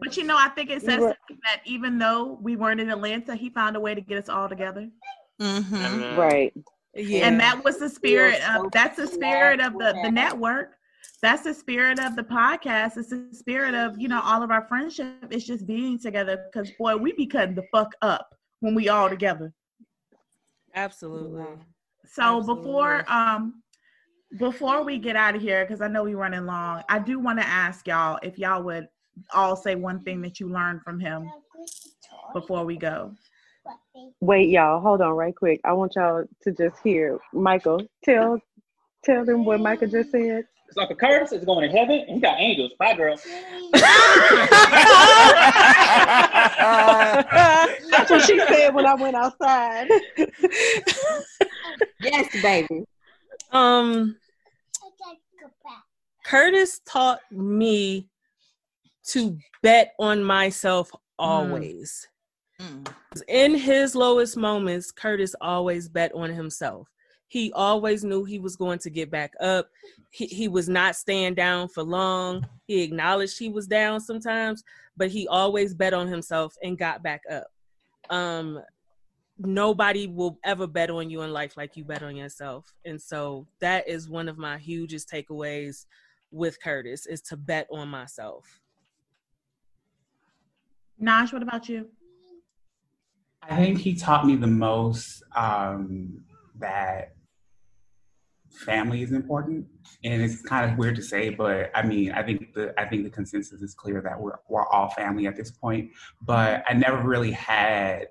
But 0.01 0.17
you 0.17 0.25
know, 0.25 0.37
I 0.39 0.49
think 0.49 0.71
it 0.71 0.81
We 0.83 0.87
says 0.89 1.01
were- 1.01 1.17
that 1.45 1.61
even 1.65 1.99
though 1.99 2.39
we 2.41 2.57
weren't 2.57 2.81
in 2.81 2.89
Atlanta, 2.91 3.35
he 3.35 3.51
found 3.51 3.77
a 3.77 3.81
way 3.81 3.95
to 3.95 4.01
get 4.01 4.19
us 4.19 4.29
all 4.29 4.49
together. 4.49 4.89
Mm-hmm. 5.41 6.19
Right. 6.19 6.53
Yeah. 6.95 7.27
And 7.27 7.41
that 7.41 7.63
was 7.65 7.79
the 7.79 7.89
spirit 7.89 8.41
of 8.49 8.71
that's 8.71 8.97
the 8.97 9.07
spirit 9.09 9.61
of 9.61 9.73
the, 9.75 9.99
the 10.03 10.11
network. 10.11 10.77
That's 11.23 11.43
the 11.43 11.55
spirit 11.55 11.99
of 11.99 12.17
the 12.17 12.23
podcast. 12.23 12.97
It's 12.97 13.11
the 13.11 13.29
spirit 13.33 13.75
of, 13.75 13.99
you 13.99 14.09
know, 14.09 14.21
all 14.23 14.43
of 14.43 14.51
our 14.51 14.67
friendship. 14.67 15.27
It's 15.31 15.47
just 15.47 15.67
being 15.67 15.99
together 15.99 16.47
because 16.53 16.71
boy, 16.79 16.97
we 16.97 17.13
be 17.13 17.27
cutting 17.27 17.55
the 17.55 17.65
fuck 17.73 17.93
up 18.03 18.35
when 18.61 18.75
we 18.75 18.89
all 18.89 19.09
together. 19.09 19.53
Absolutely. 20.75 21.45
So 22.07 22.43
before 22.43 23.11
um 23.11 23.63
before 24.39 24.83
we 24.83 24.99
get 24.99 25.17
out 25.17 25.37
of 25.37 25.43
here, 25.43 25.65
because 25.65 25.81
I 25.81 25.89
know 25.89 26.05
we're 26.05 26.17
running 26.17 26.47
long, 26.47 26.83
I 26.89 26.99
do 26.99 27.19
want 27.19 27.39
to 27.39 27.47
ask 27.47 27.87
y'all 27.87 28.19
if 28.23 28.39
y'all 28.39 28.63
would 28.63 28.89
all 29.33 29.57
say 29.57 29.75
one 29.77 30.03
thing 30.03 30.21
that 30.23 30.41
you 30.41 30.49
learned 30.49 30.83
from 30.83 30.99
him 30.99 31.31
before 32.33 32.65
we 32.65 32.77
go. 32.77 33.15
Wait, 34.21 34.49
y'all, 34.49 34.81
hold 34.81 35.01
on 35.01 35.13
right 35.13 35.35
quick. 35.35 35.61
I 35.65 35.73
want 35.73 35.95
y'all 35.95 36.25
to 36.43 36.53
just 36.53 36.77
hear 36.83 37.19
Michael 37.33 37.81
tell 38.05 38.41
tell 39.05 39.25
them 39.25 39.45
what 39.45 39.61
Michael 39.61 39.89
just 39.89 40.11
said. 40.11 40.45
It's 40.69 40.77
Uncle 40.79 40.97
Curtis 40.97 41.33
is 41.33 41.45
going 41.45 41.71
to 41.71 41.77
heaven, 41.77 42.05
and 42.07 42.17
he 42.17 42.21
got 42.21 42.41
angels. 42.41 42.73
Bye, 42.79 42.95
girl. 42.95 43.17
That's 47.91 48.11
what 48.11 48.23
she 48.23 48.39
said 48.39 48.75
when 48.75 48.87
I 48.87 48.95
went 48.95 49.15
outside. 49.17 49.89
Yes, 52.01 52.29
baby. 52.43 52.85
Um, 53.53 54.17
Curtis 56.25 56.81
taught 56.87 57.21
me 57.31 58.09
to 59.09 59.39
bet 59.63 59.95
on 59.99 60.25
myself 60.25 60.91
always. 61.19 62.09
Mm. 62.61 62.87
In 63.29 63.55
his 63.55 63.95
lowest 63.95 64.37
moments, 64.37 64.91
Curtis 64.91 65.35
always 65.41 65.89
bet 65.89 66.13
on 66.15 66.31
himself. 66.31 66.89
He 67.35 67.51
always 67.51 68.05
knew 68.05 68.23
he 68.23 68.39
was 68.39 68.55
going 68.55 68.79
to 68.79 68.91
get 68.91 69.11
back 69.11 69.33
up. 69.41 69.69
He, 70.11 70.27
he 70.27 70.47
was 70.47 70.69
not 70.69 70.95
staying 70.95 71.35
down 71.35 71.67
for 71.67 71.83
long. 71.83 72.47
He 72.69 72.83
acknowledged 72.83 73.37
he 73.41 73.49
was 73.49 73.67
down 73.67 74.01
sometimes, 74.01 74.63
but 74.97 75.09
he 75.09 75.27
always 75.27 75.75
bet 75.75 75.95
on 75.95 76.07
himself 76.07 76.55
and 76.63 76.79
got 76.79 77.03
back 77.03 77.23
up. 77.29 77.49
Um, 78.09 78.61
nobody 79.37 80.07
will 80.07 80.39
ever 80.45 80.69
bet 80.69 80.91
on 80.91 81.11
you 81.11 81.23
in 81.23 81.33
life 81.33 81.57
like 81.57 81.77
you 81.77 81.83
bet 81.83 82.05
on 82.05 82.15
yourself. 82.15 82.73
And 82.85 83.03
so 83.03 83.49
that 83.59 83.89
is 83.89 84.09
one 84.09 84.29
of 84.29 84.39
my 84.39 84.57
hugest 84.57 85.11
takeaways 85.11 85.87
with 86.31 86.63
Curtis 86.63 87.05
is 87.05 87.21
to 87.23 87.37
bet 87.37 87.67
on 87.69 87.89
myself. 87.89 88.61
Naj, 91.03 91.33
what 91.33 91.43
about 91.43 91.69
you? 91.69 91.89
I 93.43 93.57
think 93.57 93.79
he 93.79 93.97
taught 93.97 94.25
me 94.25 94.37
the 94.37 94.47
most 94.47 95.25
um, 95.35 96.23
that 96.61 97.15
family 98.55 99.03
is 99.03 99.13
important, 99.13 99.67
and 100.05 100.23
it's 100.23 100.43
kind 100.43 100.71
of 100.71 100.79
weird 100.79 100.97
to 100.97 101.03
say, 101.03 101.31
but 101.31 101.71
I 101.75 101.85
mean, 101.85 102.13
I 102.13 102.23
think 102.23 102.55
the 102.55 102.75
I 102.79 102.87
think 102.87 103.05
the 103.05 103.11
consensus 103.11 103.61
is 103.63 103.75
clear 103.75 104.01
that 104.03 104.21
we're 104.21 104.37
we're 104.49 104.67
all 104.69 104.89
family 104.91 105.27
at 105.27 105.37
this 105.37 105.51
point. 105.51 105.91
But 106.23 106.65
I 106.69 106.75
never 106.75 107.03
really 107.03 107.33
had 107.33 108.09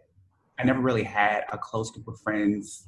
I 0.60 0.64
never 0.64 0.80
really 0.80 1.03
had 1.03 1.44
a 1.52 1.57
close 1.57 1.91
group 1.91 2.07
of 2.07 2.20
friends 2.22 2.88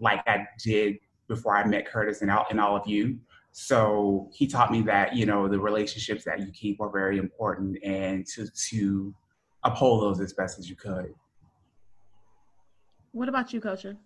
like 0.00 0.22
I 0.26 0.46
did 0.62 0.98
before 1.28 1.56
I 1.56 1.64
met 1.66 1.86
Curtis 1.86 2.22
and 2.22 2.30
all 2.30 2.46
and 2.50 2.60
all 2.60 2.76
of 2.76 2.86
you. 2.86 3.18
So 3.52 4.30
he 4.34 4.46
taught 4.46 4.72
me 4.72 4.82
that 4.82 5.14
you 5.14 5.26
know 5.26 5.48
the 5.48 5.58
relationships 5.58 6.24
that 6.24 6.40
you 6.40 6.50
keep 6.52 6.80
are 6.80 6.90
very 6.90 7.18
important, 7.18 7.78
and 7.84 8.26
to 8.28 8.48
to 8.70 9.14
uphold 9.62 10.02
those 10.02 10.20
as 10.20 10.32
best 10.32 10.58
as 10.58 10.68
you 10.68 10.76
could. 10.76 11.14
What 13.12 13.28
about 13.28 13.52
you, 13.52 13.60
Culture? 13.60 13.96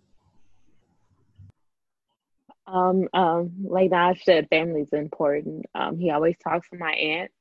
Um, 2.71 3.07
um, 3.13 3.51
like 3.63 3.91
Naj 3.91 4.21
said, 4.23 4.47
family's 4.49 4.93
important. 4.93 5.65
Um, 5.73 5.97
he 5.97 6.11
always 6.11 6.37
talks 6.37 6.69
to 6.69 6.77
my 6.77 6.91
aunt, 6.91 7.31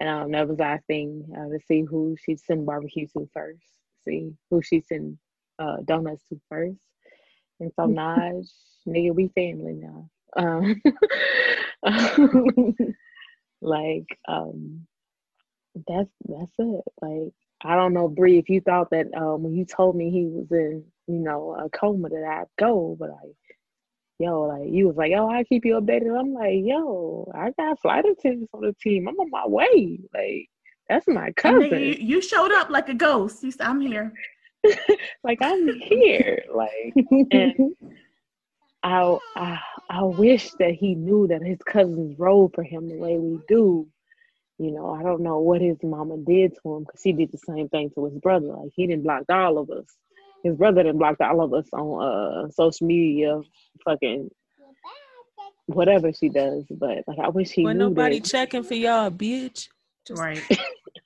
and 0.00 0.08
um, 0.08 0.30
that 0.32 0.48
was 0.48 0.60
our 0.60 0.80
thing 0.86 1.26
uh, 1.36 1.48
to 1.48 1.58
see 1.66 1.82
who 1.82 2.16
she'd 2.24 2.40
send 2.40 2.66
barbecue 2.66 3.06
to 3.16 3.28
first, 3.34 3.64
see 4.06 4.32
who 4.50 4.62
she'd 4.62 4.86
send 4.86 5.18
uh, 5.58 5.78
donuts 5.84 6.22
to 6.28 6.40
first. 6.48 6.80
And 7.60 7.72
so 7.74 7.82
Naj, 7.88 8.48
nigga, 8.88 9.14
we 9.14 9.28
family 9.28 9.74
now. 9.74 10.10
Um, 10.36 10.80
like, 13.60 14.18
um, 14.28 14.86
that's 15.86 16.10
that's 16.28 16.52
it. 16.58 16.84
Like, 17.02 17.32
I 17.62 17.76
don't 17.76 17.94
know, 17.94 18.08
Bree, 18.08 18.38
if 18.38 18.48
you 18.48 18.60
thought 18.60 18.90
that 18.90 19.06
um, 19.16 19.42
when 19.42 19.54
you 19.54 19.64
told 19.64 19.96
me 19.96 20.10
he 20.10 20.24
was 20.26 20.50
in, 20.50 20.84
you 21.06 21.18
know, 21.20 21.54
a 21.58 21.68
coma 21.70 22.08
that 22.10 22.24
I'd 22.24 22.46
go, 22.58 22.96
but 22.98 23.10
like, 23.10 23.36
yo, 24.20 24.42
like 24.42 24.68
you 24.70 24.86
was 24.86 24.96
like, 24.96 25.10
yo, 25.10 25.28
I 25.28 25.44
keep 25.44 25.64
you 25.64 25.80
updated. 25.80 26.18
I'm 26.18 26.34
like, 26.34 26.58
yo, 26.62 27.30
I 27.34 27.50
got 27.58 27.80
flight 27.80 28.04
attendants 28.04 28.52
on 28.52 28.60
the 28.60 28.74
team. 28.80 29.08
I'm 29.08 29.18
on 29.18 29.30
my 29.30 29.46
way. 29.46 29.98
Like, 30.14 30.48
that's 30.88 31.08
my 31.08 31.32
cousin. 31.32 31.70
you, 31.70 31.96
you 31.98 32.20
showed 32.20 32.52
up 32.52 32.68
like 32.68 32.88
a 32.90 32.94
ghost. 32.94 33.42
You 33.42 33.50
said, 33.50 33.66
I'm 33.66 33.80
here. 33.80 34.12
like 35.24 35.38
I'm 35.40 35.68
here. 35.80 36.44
Like, 36.54 36.94
and 37.30 37.74
I, 38.82 39.16
I, 39.36 39.58
I 39.88 40.02
wish 40.02 40.50
that 40.58 40.74
he 40.74 40.94
knew 40.94 41.26
that 41.28 41.42
his 41.42 41.58
cousins 41.66 42.18
rode 42.18 42.54
for 42.54 42.62
him 42.62 42.88
the 42.88 42.98
way 42.98 43.18
we 43.18 43.38
do. 43.48 43.88
You 44.58 44.72
know, 44.72 44.92
I 44.92 45.02
don't 45.02 45.22
know 45.22 45.38
what 45.38 45.62
his 45.62 45.78
mama 45.82 46.18
did 46.18 46.52
to 46.62 46.76
him 46.76 46.84
because 46.84 47.02
he 47.02 47.14
did 47.14 47.32
the 47.32 47.38
same 47.38 47.70
thing 47.70 47.90
to 47.94 48.04
his 48.04 48.18
brother. 48.18 48.48
Like 48.48 48.72
he 48.76 48.86
didn't 48.86 49.04
block 49.04 49.22
all 49.30 49.56
of 49.56 49.70
us. 49.70 49.86
His 50.42 50.56
brother 50.56 50.82
didn't 50.82 51.02
all 51.20 51.40
of 51.42 51.52
us 51.52 51.66
on 51.72 52.02
uh 52.02 52.50
social 52.50 52.86
media, 52.86 53.40
fucking 53.84 54.30
whatever 55.66 56.12
she 56.12 56.28
does. 56.28 56.64
But 56.70 57.04
like, 57.06 57.18
I 57.18 57.28
wish 57.28 57.50
he 57.50 57.64
When 57.64 57.78
knew 57.78 57.84
nobody 57.84 58.20
that. 58.20 58.28
checking 58.28 58.62
for 58.62 58.74
y'all, 58.74 59.10
bitch. 59.10 59.68
Right. 60.10 60.42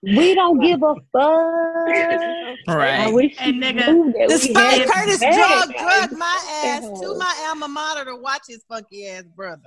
We 0.02 0.34
don't 0.34 0.60
give 0.60 0.82
a 0.82 0.94
fuck. 1.12 2.68
I 2.68 3.10
wish 3.12 3.36
he 3.38 3.50
And 3.50 3.62
nigga, 3.62 3.92
knew 3.92 4.12
that 4.12 4.28
we 4.28 4.28
Despite 4.28 4.80
had 4.80 4.88
Curtis 4.88 5.18
drug, 5.20 5.76
drug 5.76 6.12
my 6.12 6.62
ass 6.64 7.00
to 7.00 7.14
my 7.18 7.46
alma 7.48 7.68
mater 7.68 8.04
to 8.06 8.16
watch 8.16 8.42
his 8.48 8.64
funky 8.66 9.06
ass 9.08 9.24
brother. 9.34 9.60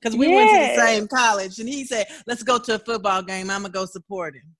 Because 0.00 0.18
we 0.18 0.28
went 0.28 0.50
to 0.50 0.58
the 0.58 0.74
same 0.76 1.08
college, 1.08 1.60
and 1.60 1.68
he 1.68 1.84
said, 1.86 2.06
"Let's 2.26 2.42
go 2.42 2.58
to 2.58 2.74
a 2.74 2.78
football 2.78 3.22
game. 3.22 3.48
I'm 3.48 3.62
gonna 3.62 3.72
go 3.72 3.86
support 3.86 4.34
him." 4.34 4.54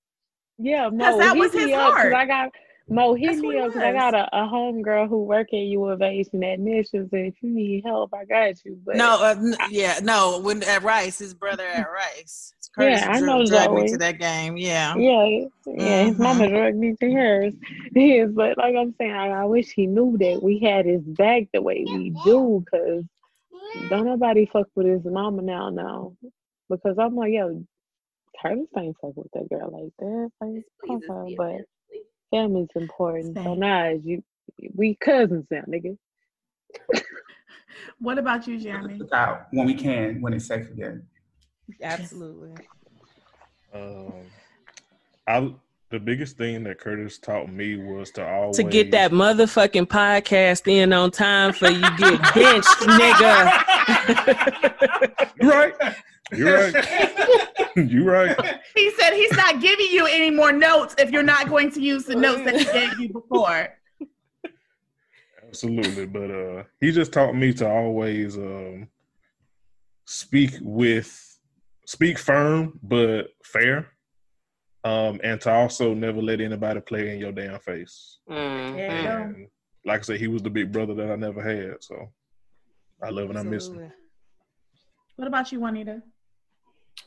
Yeah, 0.57 0.89
no, 0.91 1.19
that 1.19 1.35
was 1.37 1.53
his 1.53 1.71
up 1.71 1.93
'cause 1.93 1.93
heart. 1.93 2.13
I 2.13 2.25
got 2.25 2.51
Mo 2.87 3.15
hit 3.15 3.29
That's 3.29 3.41
me 3.41 3.57
up 3.57 3.73
because 3.73 3.81
I 3.81 3.93
got 3.93 4.13
a, 4.13 4.27
a 4.31 4.47
homegirl 4.47 5.09
who 5.09 5.23
work 5.23 5.47
at 5.53 5.57
U 5.59 5.85
of 5.85 6.01
H 6.03 6.27
and 6.33 6.43
admissions, 6.43 7.09
and 7.11 7.27
if 7.27 7.33
you 7.41 7.49
need 7.49 7.83
help, 7.83 8.13
I 8.13 8.25
got 8.25 8.63
you. 8.63 8.79
But 8.85 8.97
no, 8.97 9.23
uh, 9.23 9.35
n- 9.37 9.57
yeah, 9.71 9.99
no. 10.03 10.39
When 10.39 10.61
at 10.61 10.83
Rice, 10.83 11.17
his 11.17 11.33
brother 11.33 11.65
at 11.65 11.83
Rice, 11.91 12.53
Curtis 12.75 13.01
yeah, 13.01 13.09
I 13.09 13.19
know 13.21 13.43
dragged 13.43 13.73
me 13.73 13.81
Joey. 13.81 13.91
to 13.91 13.97
that 13.97 14.19
game. 14.19 14.57
Yeah, 14.57 14.95
Yeah, 14.97 15.45
yeah, 15.65 16.03
his 16.05 16.19
mama 16.19 16.47
drugged 16.47 16.77
me 16.77 16.95
to 16.99 17.11
hers. 17.11 17.53
Yes, 17.95 18.29
but 18.33 18.57
like 18.57 18.75
I'm 18.75 18.93
saying, 18.99 19.11
I, 19.11 19.29
I 19.29 19.45
wish 19.45 19.71
he 19.71 19.87
knew 19.87 20.17
that 20.19 20.43
we 20.43 20.59
had 20.59 20.85
his 20.85 21.01
back 21.01 21.43
the 21.53 21.61
way 21.61 21.85
we 21.87 22.11
do, 22.23 22.63
cause 22.69 23.03
don't 23.89 24.05
nobody 24.05 24.45
fuck 24.45 24.67
with 24.75 24.85
his 24.85 25.05
mama 25.05 25.41
now, 25.41 25.69
now, 25.69 26.15
because 26.69 26.97
I'm 26.99 27.15
like, 27.15 27.31
yo, 27.33 27.63
Curtis 28.41 28.67
ain't 28.77 28.95
fuck 29.01 29.15
with 29.15 29.31
that 29.33 29.49
girl 29.49 29.69
like 29.71 29.93
that, 29.99 30.31
like, 30.39 30.65
come 30.85 31.01
on, 31.09 31.35
but 31.35 31.61
family's 32.35 32.67
important. 32.75 33.37
So 33.37 33.53
now, 33.53 33.89
you, 33.89 34.23
we 34.73 34.95
cousins 34.95 35.45
now, 35.49 35.63
nigga. 35.67 35.97
What 37.99 38.17
about 38.17 38.47
you, 38.47 38.59
Jeremy? 38.59 38.97
Look 38.97 39.13
out 39.13 39.47
when 39.51 39.65
we 39.65 39.73
can, 39.73 40.21
when 40.21 40.33
it's 40.33 40.45
safe 40.45 40.69
again. 40.69 41.05
Absolutely. 41.81 42.53
Um, 43.73 44.13
I 45.27 45.53
the 45.91 45.99
biggest 45.99 46.37
thing 46.37 46.63
that 46.63 46.79
Curtis 46.79 47.17
taught 47.19 47.51
me 47.51 47.75
was 47.77 48.11
to 48.11 48.27
always 48.27 48.57
To 48.57 48.63
get 48.63 48.91
that 48.91 49.11
motherfucking 49.11 49.87
podcast 49.87 50.67
in 50.67 50.93
on 50.93 51.11
time 51.11 51.53
for 51.53 51.69
you 51.69 51.81
get 51.97 52.21
benched, 52.33 52.67
nigga. 52.81 53.51
Right. 55.41 55.73
You're 56.33 56.71
right. 56.71 57.75
You're 57.75 58.05
right. 58.05 58.59
He 58.75 58.91
said 58.91 59.13
he's 59.13 59.33
not 59.33 59.59
giving 59.61 59.87
you 59.91 60.05
any 60.05 60.31
more 60.31 60.51
notes 60.51 60.95
if 60.97 61.11
you're 61.11 61.23
not 61.23 61.49
going 61.49 61.71
to 61.71 61.81
use 61.81 62.05
the 62.05 62.15
notes 62.15 62.43
that 62.45 62.55
he 62.55 62.65
gave 62.65 62.99
you 62.99 63.09
before. 63.09 63.67
Absolutely. 65.45 66.05
But 66.05 66.31
uh 66.31 66.63
he 66.79 66.91
just 66.91 67.11
taught 67.11 67.35
me 67.35 67.53
to 67.53 67.69
always 67.69 68.37
um 68.37 68.87
speak 70.05 70.53
with 70.61 71.37
speak 71.85 72.17
firm 72.17 72.79
but 72.81 73.27
fair. 73.43 73.91
Um 74.83 75.19
and 75.23 75.39
to 75.41 75.51
also 75.51 75.93
never 75.93 76.21
let 76.21 76.41
anybody 76.41 76.79
play 76.79 77.13
in 77.13 77.19
your 77.19 77.31
damn 77.33 77.59
face. 77.59 78.19
Mm-hmm. 78.29 78.75
There 78.77 78.97
you 78.97 79.03
go. 79.03 79.17
And 79.17 79.47
like 79.85 79.99
I 79.99 80.03
said, 80.03 80.19
he 80.19 80.27
was 80.27 80.41
the 80.41 80.49
big 80.49 80.71
brother 80.71 80.93
that 80.95 81.11
I 81.11 81.15
never 81.15 81.41
had. 81.41 81.83
So 81.83 82.09
I 83.03 83.09
love 83.09 83.29
and 83.29 83.37
I 83.37 83.43
miss 83.43 83.67
him. 83.67 83.91
What 85.17 85.27
about 85.27 85.51
you, 85.51 85.59
Juanita? 85.59 86.01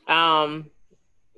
Um, 0.07 0.71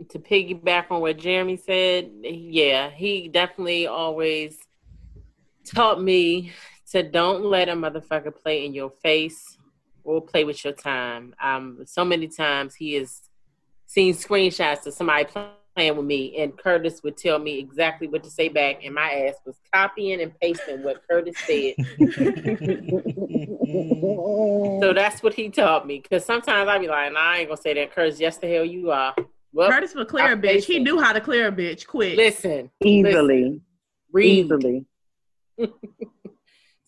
to 0.08 0.18
piggyback 0.18 0.86
on 0.90 1.00
what 1.00 1.18
Jeremy 1.18 1.56
said, 1.56 2.10
yeah, 2.22 2.90
he 2.90 3.28
definitely 3.28 3.86
always 3.86 4.58
taught 5.64 6.02
me 6.02 6.52
to 6.90 7.02
don't 7.02 7.44
let 7.44 7.68
a 7.68 7.72
motherfucker 7.72 8.34
play 8.34 8.64
in 8.64 8.74
your 8.74 8.90
face 9.02 9.58
or 10.04 10.20
play 10.20 10.44
with 10.44 10.64
your 10.64 10.72
time. 10.72 11.34
Um, 11.42 11.80
so 11.84 12.04
many 12.04 12.28
times 12.28 12.74
he 12.74 12.94
has 12.94 13.22
seen 13.86 14.14
screenshots 14.14 14.86
of 14.86 14.94
somebody 14.94 15.24
playing 15.24 15.50
with 15.88 16.04
me, 16.06 16.36
and 16.38 16.56
Curtis 16.56 17.02
would 17.02 17.16
tell 17.16 17.38
me 17.38 17.58
exactly 17.58 18.08
what 18.08 18.22
to 18.24 18.30
say 18.30 18.48
back, 18.48 18.84
and 18.84 18.94
my 18.94 19.10
ass 19.10 19.36
was 19.46 19.56
copying 19.72 20.20
and 20.20 20.32
pasting 20.40 20.82
what 20.82 21.02
Curtis 21.08 21.36
said. 21.46 21.74
so 24.80 24.92
that's 24.94 25.22
what 25.22 25.34
he 25.34 25.48
taught 25.48 25.86
me. 25.86 26.00
Because 26.00 26.24
sometimes 26.24 26.68
I'd 26.68 26.80
be 26.80 26.88
like, 26.88 27.12
nah, 27.12 27.20
I 27.20 27.38
ain't 27.38 27.48
gonna 27.48 27.60
say 27.60 27.74
that. 27.74 27.94
Curtis, 27.94 28.20
yes, 28.20 28.38
the 28.38 28.46
hell 28.52 28.64
you 28.64 28.90
are. 28.90 29.14
Well, 29.52 29.70
Curtis 29.70 29.94
would 29.94 30.08
clear 30.08 30.32
a 30.32 30.32
I 30.32 30.34
bitch. 30.34 30.42
faced 30.42 30.66
He 30.68 30.78
knew 30.78 31.00
how 31.00 31.12
to 31.12 31.20
clear 31.20 31.48
a 31.48 31.52
bitch 31.52 31.86
quick. 31.86 32.16
Listen, 32.16 32.70
Easily. 32.84 33.42
listen, 33.44 33.62
read. 34.12 34.44
Easily. 34.44 34.84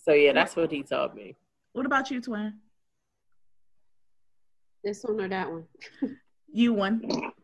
So 0.05 0.13
yeah, 0.13 0.33
that's 0.33 0.57
what 0.57 0.73
he 0.73 0.83
taught 0.83 1.15
me. 1.15 1.37
What 1.75 1.87
about 1.87 2.11
you, 2.11 2.21
twin? 2.21 2.55
This 4.83 5.05
one 5.05 5.21
or 5.21 5.29
that 5.29 5.49
one? 5.51 5.65
You 6.53 6.73
one. 6.75 7.03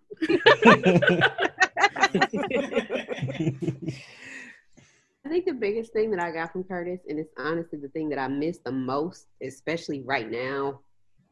I 5.24 5.28
think 5.28 5.44
the 5.44 5.52
biggest 5.52 5.92
thing 5.92 6.10
that 6.10 6.20
I 6.20 6.30
got 6.30 6.52
from 6.52 6.64
Curtis, 6.64 7.00
and 7.08 7.18
it's 7.18 7.32
honestly 7.36 7.78
the 7.78 7.88
thing 7.88 8.08
that 8.10 8.18
I 8.18 8.28
miss 8.28 8.58
the 8.58 8.72
most, 8.72 9.26
especially 9.42 10.02
right 10.02 10.30
now, 10.30 10.80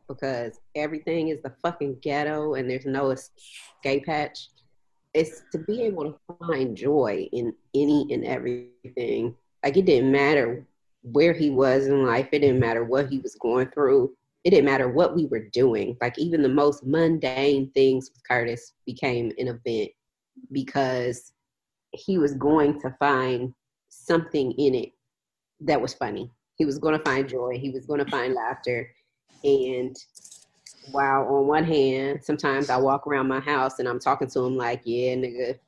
because 0.08 0.60
everything 0.74 1.28
is 1.28 1.40
the 1.42 1.54
fucking 1.62 1.98
ghetto 2.02 2.54
and 2.54 2.70
there's 2.70 2.86
no 2.86 3.10
escape 3.10 4.06
hatch. 4.06 4.48
It's 5.14 5.42
to 5.52 5.58
be 5.58 5.82
able 5.82 6.12
to 6.12 6.18
find 6.46 6.76
joy 6.76 7.28
in 7.32 7.54
any 7.74 8.06
and 8.12 8.24
everything. 8.24 9.34
Like 9.64 9.76
it 9.76 9.86
didn't 9.86 10.12
matter 10.12 10.66
where 11.02 11.32
he 11.32 11.50
was 11.50 11.86
in 11.86 12.04
life, 12.04 12.28
it 12.32 12.40
didn't 12.40 12.60
matter 12.60 12.84
what 12.84 13.08
he 13.08 13.18
was 13.18 13.34
going 13.36 13.68
through, 13.70 14.14
it 14.46 14.50
didn't 14.50 14.66
matter 14.66 14.88
what 14.88 15.16
we 15.16 15.26
were 15.26 15.48
doing. 15.52 15.96
Like 16.00 16.16
even 16.20 16.40
the 16.40 16.48
most 16.48 16.86
mundane 16.86 17.68
things 17.72 18.12
with 18.14 18.22
Curtis 18.28 18.74
became 18.86 19.32
an 19.38 19.48
event 19.48 19.90
because 20.52 21.32
he 21.90 22.16
was 22.16 22.34
going 22.34 22.80
to 22.82 22.94
find 23.00 23.52
something 23.88 24.52
in 24.52 24.76
it 24.76 24.92
that 25.62 25.80
was 25.80 25.94
funny. 25.94 26.30
He 26.54 26.64
was 26.64 26.78
going 26.78 26.96
to 26.96 27.04
find 27.04 27.28
joy. 27.28 27.58
He 27.58 27.70
was 27.70 27.86
going 27.86 27.98
to 28.04 28.08
find 28.08 28.34
laughter. 28.34 28.88
And 29.42 29.96
while 30.92 31.22
on 31.22 31.48
one 31.48 31.64
hand, 31.64 32.22
sometimes 32.22 32.70
I 32.70 32.76
walk 32.76 33.08
around 33.08 33.26
my 33.26 33.40
house 33.40 33.80
and 33.80 33.88
I'm 33.88 33.98
talking 33.98 34.28
to 34.28 34.44
him 34.44 34.56
like, 34.56 34.80
yeah, 34.84 35.16
nigga, 35.16 35.58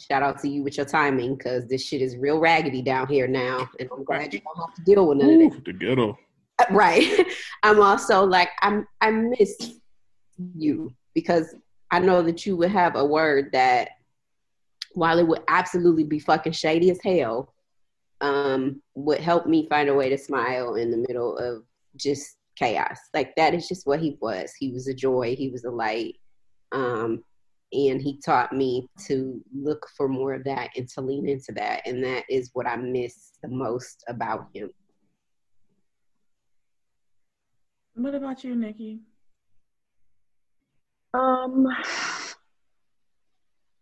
shout 0.00 0.24
out 0.24 0.40
to 0.40 0.48
you 0.48 0.64
with 0.64 0.78
your 0.78 0.86
timing 0.86 1.36
because 1.36 1.68
this 1.68 1.86
shit 1.86 2.02
is 2.02 2.16
real 2.16 2.40
raggedy 2.40 2.82
down 2.82 3.06
here 3.06 3.28
now. 3.28 3.68
And 3.78 3.88
I'm 3.92 4.02
glad 4.02 4.34
you 4.34 4.40
don't 4.40 4.66
have 4.66 4.74
to 4.74 4.82
deal 4.82 5.06
with 5.06 5.18
none 5.18 5.42
of 5.42 5.52
that. 5.52 5.64
The 5.64 5.72
ghetto. 5.72 6.18
Right. 6.70 7.26
I'm 7.62 7.82
also 7.82 8.24
like, 8.24 8.48
I'm, 8.62 8.86
I 9.00 9.10
miss 9.10 9.78
you 10.54 10.94
because 11.14 11.54
I 11.90 11.98
know 11.98 12.22
that 12.22 12.46
you 12.46 12.56
would 12.56 12.70
have 12.70 12.96
a 12.96 13.04
word 13.04 13.50
that 13.52 13.90
while 14.94 15.18
it 15.18 15.28
would 15.28 15.42
absolutely 15.48 16.04
be 16.04 16.18
fucking 16.18 16.52
shady 16.52 16.90
as 16.90 16.98
hell, 17.04 17.52
um, 18.20 18.80
would 18.94 19.20
help 19.20 19.46
me 19.46 19.68
find 19.68 19.88
a 19.88 19.94
way 19.94 20.08
to 20.08 20.16
smile 20.16 20.76
in 20.76 20.90
the 20.90 21.04
middle 21.08 21.36
of 21.36 21.62
just 21.96 22.38
chaos. 22.56 22.98
Like 23.12 23.36
that 23.36 23.54
is 23.54 23.68
just 23.68 23.86
what 23.86 24.00
he 24.00 24.16
was. 24.20 24.52
He 24.58 24.72
was 24.72 24.88
a 24.88 24.94
joy. 24.94 25.36
He 25.36 25.50
was 25.50 25.64
a 25.64 25.70
light. 25.70 26.16
Um, 26.72 27.22
and 27.72 28.00
he 28.00 28.20
taught 28.24 28.52
me 28.52 28.88
to 29.06 29.42
look 29.54 29.86
for 29.96 30.08
more 30.08 30.34
of 30.34 30.44
that 30.44 30.70
and 30.76 30.88
to 30.90 31.00
lean 31.00 31.28
into 31.28 31.52
that. 31.52 31.86
And 31.86 32.02
that 32.04 32.24
is 32.30 32.50
what 32.54 32.66
I 32.66 32.76
miss 32.76 33.32
the 33.42 33.48
most 33.48 34.04
about 34.08 34.48
him. 34.54 34.70
What 37.96 38.14
about 38.14 38.44
you, 38.44 38.54
Nikki? 38.54 39.00
Um, 41.14 41.66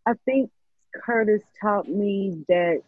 I 0.07 0.13
think 0.25 0.51
Curtis 0.95 1.43
taught 1.61 1.89
me 1.89 2.45
that 2.49 2.83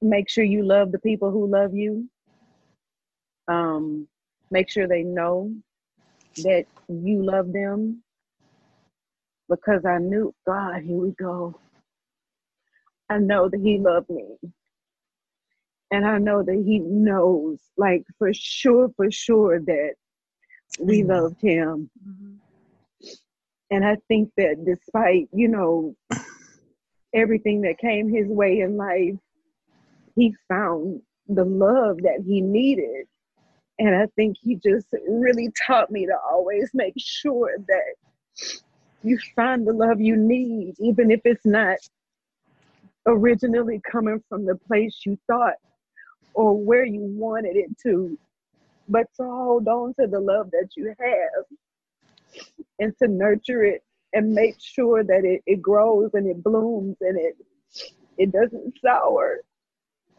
make 0.00 0.28
sure 0.30 0.44
you 0.44 0.64
love 0.64 0.92
the 0.92 1.00
people 1.00 1.32
who 1.32 1.48
love 1.48 1.74
you. 1.74 2.08
Um, 3.48 4.06
make 4.52 4.70
sure 4.70 4.86
they 4.86 5.02
know 5.02 5.52
that 6.44 6.66
you 6.88 7.24
love 7.24 7.52
them. 7.52 8.04
Because 9.48 9.84
I 9.84 9.98
knew, 9.98 10.32
God, 10.46 10.82
here 10.82 10.96
we 10.96 11.10
go. 11.10 11.58
I 13.10 13.18
know 13.18 13.48
that 13.48 13.60
He 13.60 13.78
loved 13.78 14.10
me. 14.10 14.26
And 15.90 16.06
I 16.06 16.18
know 16.18 16.42
that 16.42 16.62
He 16.66 16.80
knows, 16.80 17.60
like, 17.76 18.04
for 18.18 18.32
sure, 18.34 18.90
for 18.96 19.10
sure, 19.10 19.60
that 19.60 19.94
we 20.78 21.02
Mm-hmm. 21.02 21.04
loved 21.04 21.40
Him. 21.40 21.90
And 23.70 23.84
I 23.84 23.96
think 24.08 24.30
that 24.36 24.64
despite, 24.64 25.28
you 25.32 25.48
know, 25.48 25.94
everything 27.14 27.62
that 27.62 27.78
came 27.78 28.08
his 28.08 28.28
way 28.28 28.60
in 28.60 28.76
life, 28.76 29.14
he 30.14 30.34
found 30.48 31.00
the 31.28 31.44
love 31.44 31.98
that 32.02 32.22
he 32.26 32.40
needed. 32.40 33.06
And 33.78 33.94
I 33.94 34.06
think 34.16 34.36
he 34.40 34.56
just 34.56 34.86
really 35.08 35.50
taught 35.66 35.90
me 35.90 36.06
to 36.06 36.16
always 36.30 36.70
make 36.74 36.94
sure 36.96 37.50
that 37.68 37.94
you 39.02 39.18
find 39.34 39.66
the 39.66 39.72
love 39.72 40.00
you 40.00 40.16
need, 40.16 40.74
even 40.78 41.10
if 41.10 41.20
it's 41.24 41.44
not 41.46 41.76
originally 43.06 43.80
coming 43.90 44.22
from 44.28 44.46
the 44.46 44.56
place 44.66 45.02
you 45.04 45.18
thought 45.26 45.54
or 46.36 46.54
where 46.56 46.84
you 46.84 47.00
wanted 47.02 47.56
it 47.56 47.70
to, 47.82 48.18
but 48.88 49.06
to 49.16 49.24
hold 49.24 49.66
on 49.68 49.94
to 49.98 50.06
the 50.06 50.20
love 50.20 50.50
that 50.52 50.68
you 50.76 50.94
have 51.00 51.44
and 52.78 52.94
to 52.98 53.08
nurture 53.08 53.64
it 53.64 53.82
and 54.12 54.32
make 54.32 54.56
sure 54.60 55.02
that 55.02 55.24
it, 55.24 55.42
it 55.46 55.62
grows 55.62 56.10
and 56.14 56.28
it 56.28 56.42
blooms 56.44 56.96
and 57.00 57.18
it 57.18 57.36
it 58.18 58.32
doesn't 58.32 58.74
sour 58.84 59.40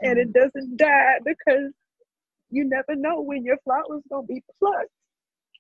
and 0.02 0.20
it 0.20 0.34
doesn't 0.34 0.78
die 0.78 1.18
because 1.26 1.72
you 2.52 2.66
never 2.66 2.96
know 2.96 3.22
when 3.22 3.44
your 3.44 3.58
flower's 3.64 4.04
gonna 4.10 4.26
be 4.28 4.44
plucked 4.60 4.90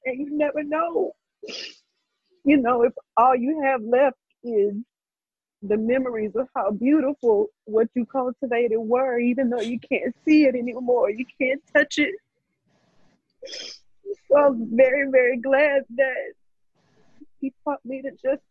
and 0.05 0.19
you 0.19 0.38
never 0.38 0.63
know. 0.63 1.13
You 2.45 2.57
know 2.57 2.84
if 2.84 2.93
all 3.17 3.35
you 3.35 3.61
have 3.63 3.81
left 3.84 4.17
is 4.43 4.73
the 5.63 5.77
memories 5.77 6.35
of 6.35 6.47
how 6.55 6.71
beautiful 6.71 7.47
what 7.65 7.88
you 7.95 8.05
cultivated 8.05 8.77
were 8.77 9.19
even 9.19 9.49
though 9.49 9.61
you 9.61 9.79
can't 9.79 10.15
see 10.25 10.45
it 10.45 10.55
anymore 10.55 11.09
you 11.09 11.25
can't 11.39 11.61
touch 11.75 11.97
it. 11.97 12.15
So 14.29 14.38
i'm 14.38 14.75
very 14.75 15.09
very 15.09 15.38
glad 15.38 15.84
that 15.95 16.34
he 17.39 17.53
taught 17.63 17.84
me 17.84 18.01
to 18.01 18.11
just 18.11 18.43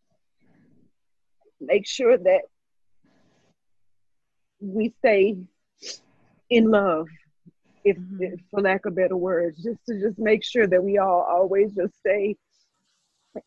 make 1.60 1.86
sure 1.86 2.16
that 2.18 2.42
we 4.60 4.92
stay 4.98 5.36
in 6.50 6.70
love 6.70 7.08
if, 7.84 7.96
mm-hmm. 7.96 8.22
if 8.22 8.40
for 8.50 8.60
lack 8.60 8.86
of 8.86 8.96
better 8.96 9.16
words 9.16 9.62
just 9.62 9.78
to 9.88 10.00
just 10.00 10.18
make 10.18 10.44
sure 10.44 10.66
that 10.66 10.82
we 10.82 10.98
all 10.98 11.26
always 11.28 11.72
just 11.74 11.96
stay 11.98 12.36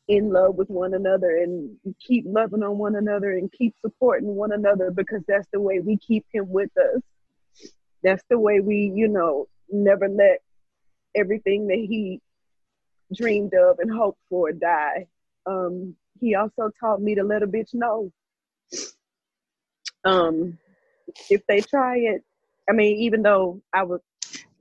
in 0.07 0.31
love 0.31 0.55
with 0.55 0.69
one 0.69 0.93
another 0.93 1.37
and 1.37 1.75
keep 1.99 2.25
loving 2.27 2.63
on 2.63 2.77
one 2.77 2.95
another 2.95 3.31
and 3.31 3.51
keep 3.51 3.73
supporting 3.81 4.35
one 4.35 4.51
another 4.51 4.91
because 4.91 5.21
that's 5.27 5.47
the 5.51 5.59
way 5.59 5.79
we 5.79 5.97
keep 5.97 6.25
him 6.31 6.49
with 6.49 6.71
us 6.77 7.01
that's 8.03 8.23
the 8.29 8.39
way 8.39 8.59
we 8.59 8.91
you 8.95 9.07
know 9.07 9.47
never 9.71 10.07
let 10.07 10.39
everything 11.15 11.67
that 11.67 11.77
he 11.77 12.21
dreamed 13.15 13.53
of 13.53 13.79
and 13.79 13.91
hoped 13.91 14.19
for 14.29 14.51
die 14.51 15.07
um, 15.45 15.95
he 16.19 16.35
also 16.35 16.69
taught 16.79 17.01
me 17.01 17.15
to 17.15 17.23
let 17.23 17.43
a 17.43 17.47
bitch 17.47 17.73
know. 17.73 18.11
Um, 20.05 20.57
if 21.29 21.41
they 21.47 21.61
try 21.61 21.97
it, 21.97 22.23
I 22.69 22.73
mean, 22.73 22.97
even 22.97 23.21
though 23.21 23.61
I 23.73 23.83
would, 23.83 24.01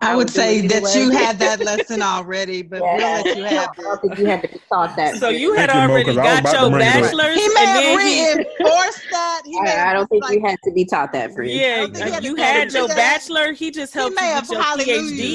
I 0.00 0.14
would 0.14 0.28
do 0.28 0.32
say 0.34 0.66
that 0.68 0.74
anyway. 0.84 0.94
you 0.94 1.10
had 1.10 1.38
that 1.44 1.60
lesson 1.60 2.02
already, 2.02 2.62
but 2.62 2.80
we'll 2.82 2.96
let 2.96 3.36
you 3.36 3.44
have 3.44 3.70
I 3.70 3.82
don't 3.82 4.00
think 4.00 4.18
you 4.18 4.26
had 4.26 4.42
to 4.42 4.48
be 4.48 4.60
taught 4.72 4.96
that. 4.96 5.16
So 5.16 5.28
you 5.30 5.54
had 5.54 5.70
Thank 5.70 5.82
you, 5.82 5.88
Mo, 5.88 5.92
already 5.94 6.04
'cause 6.04 6.16
I 6.18 6.40
was 6.40 6.52
got 6.52 6.60
your 6.60 6.70
bring 6.70 6.80
bachelor's, 6.80 7.36
He 7.36 7.44
and 7.44 7.54
may 7.54 7.66
have 7.66 7.82
then 7.82 7.96
reinforced 7.98 9.06
that. 9.10 9.42
He 9.44 9.60
may 9.60 9.76
I, 9.76 9.90
I 9.90 9.92
don't 9.94 10.08
think 10.08 10.22
like, 10.22 10.34
you 10.38 10.46
had 10.46 10.58
to 10.64 10.72
be 10.72 10.84
taught 10.84 11.12
that, 11.12 11.34
friend. 11.34 11.50
yeah, 11.50 11.76
don't 11.78 11.92
think 11.94 12.04
he 12.06 12.12
had 12.12 12.24
you 12.24 12.36
had 12.36 12.72
your 12.72 12.88
to 12.88 12.94
bachelor. 12.94 13.52
He 13.52 13.70
just 13.70 13.92
he 13.92 13.98
helped 13.98 14.14
may 14.16 14.28
you 14.28 14.34
have 14.34 14.50
your 14.50 14.62
hallelujah. 14.62 14.94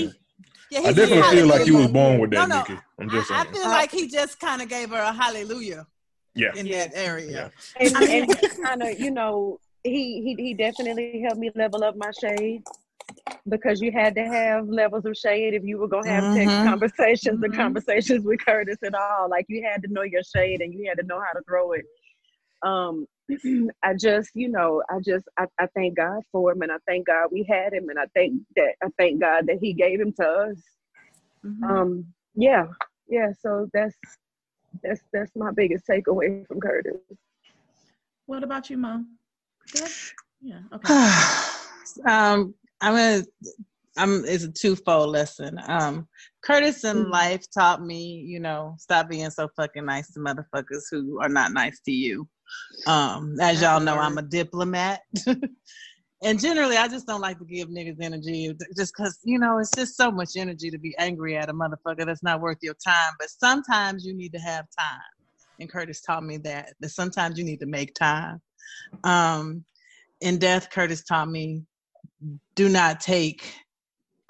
PhD. 0.10 0.14
Yeah, 0.72 0.80
he 0.80 0.88
I 0.88 0.94
definitely 0.94 1.38
feel 1.38 1.48
like 1.48 1.68
you 1.68 1.78
was 1.78 1.88
born 1.88 2.20
with 2.20 2.32
that, 2.32 2.48
no. 2.50 2.60
Nikki. 2.60 2.78
I'm 3.00 3.10
just 3.10 3.32
I, 3.32 3.42
I 3.42 3.44
saying. 3.44 3.56
feel 3.56 3.68
like 3.70 3.92
he 3.92 4.08
just 4.08 4.40
kind 4.40 4.62
of 4.62 4.70
gave 4.70 4.90
her 4.92 4.98
a 4.98 5.12
hallelujah 5.14 5.86
Yeah. 6.36 6.56
in 6.56 6.68
that 6.70 6.92
area. 6.96 7.52
and, 7.80 7.96
and 7.98 8.36
kind 8.64 8.82
of, 8.82 8.98
you 9.00 9.12
know, 9.12 9.60
he, 9.84 10.22
he 10.24 10.36
he 10.42 10.54
definitely 10.54 11.22
helped 11.22 11.38
me 11.40 11.52
level 11.54 11.84
up 11.84 11.96
my 11.98 12.10
shade 12.20 12.64
because 13.50 13.82
you 13.82 13.92
had 13.92 14.16
to 14.16 14.24
have 14.24 14.68
levels 14.70 15.06
of 15.06 15.18
shade 15.18 15.54
if 15.54 15.64
you 15.64 15.78
were 15.78 15.88
gonna 15.88 16.10
have 16.12 16.34
text 16.34 16.56
Mhm. 16.58 16.66
conversations 16.66 17.44
and 17.44 17.54
Mhm. 17.54 17.58
conversations 17.58 18.26
with 18.26 18.40
Curtis 18.46 18.78
at 18.84 18.96
all. 18.96 19.30
Like 19.30 19.46
you 19.50 19.64
had 19.64 19.82
to 19.84 19.92
know 19.92 20.04
your 20.04 20.24
shade 20.24 20.62
and 20.62 20.74
you 20.74 20.88
had 20.88 20.98
to 21.00 21.06
know 21.06 21.20
how 21.20 21.34
to 21.34 21.42
throw 21.44 21.74
it. 21.74 21.86
Um, 22.62 23.06
I 23.84 23.94
just, 23.96 24.32
you 24.34 24.50
know, 24.50 24.82
I 24.90 25.00
just 25.00 25.28
I, 25.38 25.48
I 25.60 25.68
thank 25.76 25.98
God 25.98 26.22
for 26.32 26.52
him 26.54 26.62
and 26.62 26.72
I 26.72 26.78
thank 26.88 27.08
God 27.08 27.30
we 27.32 27.44
had 27.44 27.74
him 27.74 27.90
and 27.90 28.00
I 28.00 28.06
think 28.14 28.42
that 28.56 28.76
I 28.82 28.88
thank 28.98 29.20
God 29.20 29.48
that 29.48 29.60
he 29.60 29.74
gave 29.74 30.00
him 30.00 30.14
to 30.14 30.28
us. 30.28 30.64
Mhm. 31.46 31.64
Um, 31.70 32.14
yeah, 32.36 32.68
yeah. 33.08 33.32
So 33.42 33.70
that's 33.74 33.96
that's 34.82 35.02
that's 35.12 35.36
my 35.36 35.52
biggest 35.52 35.86
takeaway 35.88 36.48
from 36.48 36.62
Curtis. 36.62 36.96
What 38.26 38.44
about 38.44 38.70
you, 38.70 38.78
Mom? 38.78 39.18
Good? 39.72 39.92
Yeah. 40.42 40.60
Okay. 40.72 40.94
um, 42.06 42.56
I'm 42.84 42.94
gonna. 42.96 43.24
I'm. 43.98 44.26
It's 44.26 44.44
a 44.44 44.52
twofold 44.52 45.10
lesson. 45.10 45.60
Um, 45.68 46.08
Curtis 46.44 46.84
in 46.84 47.06
Mm. 47.06 47.12
life 47.12 47.46
taught 47.54 47.82
me, 47.82 48.24
you 48.28 48.40
know, 48.40 48.76
stop 48.78 49.10
being 49.10 49.30
so 49.32 49.50
fucking 49.56 49.86
nice 49.86 50.12
to 50.12 50.20
motherfuckers 50.20 50.84
who 50.92 51.22
are 51.22 51.30
not 51.30 51.54
nice 51.54 51.80
to 51.86 51.92
you. 51.92 52.28
Um, 52.88 53.36
as 53.42 53.62
y'all 53.62 53.80
know, 53.80 53.98
I'm 53.98 54.18
a 54.18 54.22
diplomat. 54.24 55.02
And 56.24 56.40
generally, 56.40 56.78
I 56.78 56.88
just 56.88 57.06
don't 57.06 57.20
like 57.20 57.38
to 57.40 57.46
give 57.46 57.68
niggas 57.68 57.98
energy 58.02 58.56
just 58.78 58.94
because, 58.96 59.20
you 59.26 59.38
know, 59.38 59.58
it's 59.58 59.76
just 59.76 59.98
so 59.98 60.10
much 60.10 60.38
energy 60.38 60.72
to 60.72 60.78
be 60.78 60.96
angry 60.98 61.36
at 61.36 61.50
a 61.50 61.54
motherfucker 61.54 62.06
that's 62.06 62.24
not 62.24 62.40
worth 62.40 62.60
your 62.62 62.76
time. 62.76 63.14
But 63.20 63.30
sometimes 63.30 64.06
you 64.06 64.16
need 64.16 64.32
to 64.32 64.40
have 64.40 64.66
time. 64.78 65.02
And 65.60 65.70
Curtis 65.70 66.02
taught 66.02 66.24
me 66.24 66.38
that, 66.38 66.76
that 66.80 66.90
sometimes 66.90 67.38
you 67.38 67.44
need 67.44 67.60
to 67.60 67.66
make 67.66 67.94
time. 67.96 68.42
Um, 69.04 69.66
in 70.22 70.40
death, 70.40 70.70
Curtis 70.72 71.04
taught 71.04 71.30
me 71.30 71.64
do 72.56 72.70
not 72.70 73.00
take 73.00 73.54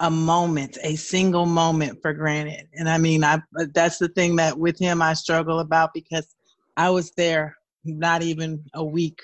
a 0.00 0.10
moment, 0.10 0.76
a 0.82 0.96
single 0.96 1.46
moment 1.46 2.00
for 2.02 2.12
granted. 2.12 2.68
And 2.74 2.88
I 2.88 2.98
mean, 2.98 3.24
I 3.24 3.40
that's 3.72 3.98
the 3.98 4.08
thing 4.08 4.36
that 4.36 4.58
with 4.58 4.78
him 4.78 5.00
I 5.00 5.14
struggle 5.14 5.60
about 5.60 5.94
because 5.94 6.34
I 6.76 6.90
was 6.90 7.12
there 7.16 7.56
not 7.84 8.22
even 8.22 8.64
a 8.74 8.84
week 8.84 9.20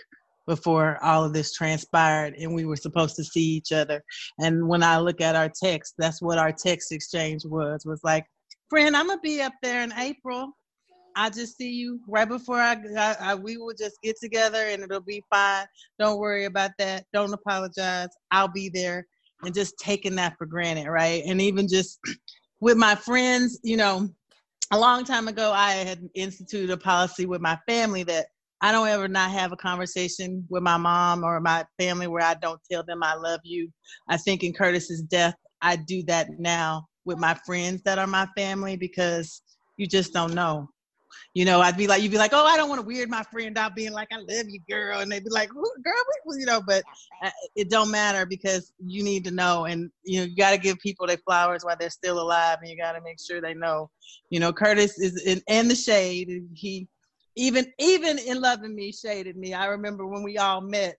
before 0.47 0.99
all 1.03 1.25
of 1.25 1.33
this 1.33 1.53
transpired 1.53 2.35
and 2.35 2.55
we 2.55 2.65
were 2.65 2.77
supposed 2.77 3.17
to 3.17 3.25
see 3.25 3.45
each 3.45 3.73
other. 3.73 4.03
And 4.39 4.67
when 4.69 4.83
I 4.83 4.99
look 4.99 5.21
at 5.21 5.37
our 5.37 5.49
text, 5.49 5.95
that's 5.99 6.23
what 6.23 6.39
our 6.39 6.53
text 6.53 6.93
exchange 6.93 7.45
was 7.45 7.85
was 7.85 8.01
like, 8.05 8.27
"Friend, 8.69 8.97
I'm 8.97 9.07
going 9.07 9.19
to 9.19 9.23
be 9.23 9.43
up 9.43 9.55
there 9.63 9.83
in 9.83 9.93
April. 9.97 10.53
I 11.17 11.31
just 11.31 11.57
see 11.57 11.71
you 11.71 12.01
right 12.07 12.29
before 12.29 12.59
I, 12.59 12.77
I, 12.97 13.17
I 13.21 13.35
we 13.35 13.57
will 13.57 13.75
just 13.79 13.97
get 14.03 14.17
together 14.21 14.67
and 14.69 14.83
it'll 14.83 15.01
be 15.01 15.25
fine. 15.31 15.67
Don't 15.99 16.19
worry 16.19 16.45
about 16.45 16.73
that. 16.79 17.05
Don't 17.13 17.33
apologize. 17.33 18.09
I'll 18.31 18.49
be 18.49 18.69
there." 18.69 19.07
And 19.43 19.55
just 19.55 19.79
taking 19.79 20.17
that 20.17 20.37
for 20.37 20.47
granted, 20.47 20.89
right? 20.89 21.23
And 21.27 21.41
even 21.41 21.67
just 21.67 21.99
with 22.61 22.77
my 22.77 22.95
friends, 22.95 23.59
you 23.63 23.77
know, 23.77 24.09
a 24.71 24.79
long 24.79 25.05
time 25.05 25.29
ago, 25.29 25.53
I 25.53 25.73
had 25.73 26.09
instituted 26.15 26.71
a 26.71 26.77
policy 26.77 27.27
with 27.27 27.41
my 27.41 27.59
family 27.67 28.03
that 28.05 28.27
I 28.61 28.73
don't 28.73 28.89
ever 28.89 29.09
not 29.09 29.31
have 29.31 29.53
a 29.53 29.57
conversation 29.57 30.45
with 30.51 30.63
my 30.63 30.77
mom 30.77 31.25
or 31.25 31.41
my 31.41 31.65
family 31.79 32.07
where 32.07 32.23
I 32.23 32.35
don't 32.35 32.61
tell 32.71 32.83
them 32.85 33.03
I 33.03 33.15
love 33.15 33.41
you. 33.43 33.71
I 34.09 34.19
think 34.19 34.45
in 34.45 34.53
Curtis's 34.53 35.03
death, 35.03 35.35
I 35.63 35.77
do 35.77 36.03
that 36.05 36.29
now 36.39 36.87
with 37.05 37.19
my 37.19 37.35
friends 37.47 37.83
that 37.83 37.99
are 37.99 38.07
my 38.07 38.29
family 38.37 38.77
because 38.77 39.43
you 39.77 39.87
just 39.87 40.13
don't 40.13 40.35
know. 40.35 40.69
You 41.35 41.45
know, 41.45 41.61
I'd 41.61 41.77
be 41.77 41.87
like, 41.87 42.03
you'd 42.03 42.13
be 42.13 42.19
like, 42.19 42.33
oh, 42.33 42.45
I 42.45 42.57
don't 42.57 42.69
want 42.69 42.81
to 42.81 42.87
weird 42.87 43.09
my 43.09 43.23
friend 43.25 43.57
out 43.57 43.75
being 43.75 43.93
like, 43.93 44.09
I 44.13 44.17
love 44.17 44.49
you, 44.49 44.61
girl, 44.69 45.01
and 45.01 45.11
they'd 45.11 45.25
be 45.25 45.31
like, 45.31 45.49
girl, 45.49 46.39
you 46.39 46.47
know, 46.47 46.61
but 46.67 46.83
it 47.57 47.71
don't 47.71 47.91
matter 47.91 48.27
because 48.27 48.73
you 48.85 49.03
need 49.03 49.25
to 49.25 49.31
know, 49.31 49.65
and 49.65 49.91
you 50.05 50.21
know, 50.21 50.27
you 50.27 50.37
got 50.37 50.53
to 50.53 50.59
give 50.59 50.79
people 50.79 51.07
their 51.07 51.19
flowers 51.19 51.65
while 51.65 51.77
they're 51.79 51.91
still 51.91 52.21
alive, 52.21 52.59
and 52.61 52.71
you 52.71 52.77
got 52.77 52.93
to 52.93 53.01
make 53.01 53.21
sure 53.21 53.41
they 53.41 53.55
know. 53.55 53.91
You 54.31 54.41
know, 54.41 54.53
Curtis 54.53 54.99
is 54.99 55.23
in, 55.25 55.43
in 55.49 55.69
the 55.69 55.75
shade. 55.75 56.49
He 56.55 56.89
even 57.37 57.73
even 57.79 58.19
in 58.19 58.41
loving 58.41 58.75
me 58.75 58.93
shaded 58.93 59.37
me. 59.37 59.55
I 59.55 59.67
remember 59.67 60.07
when 60.07 60.23
we 60.23 60.39
all 60.39 60.61
met, 60.61 60.97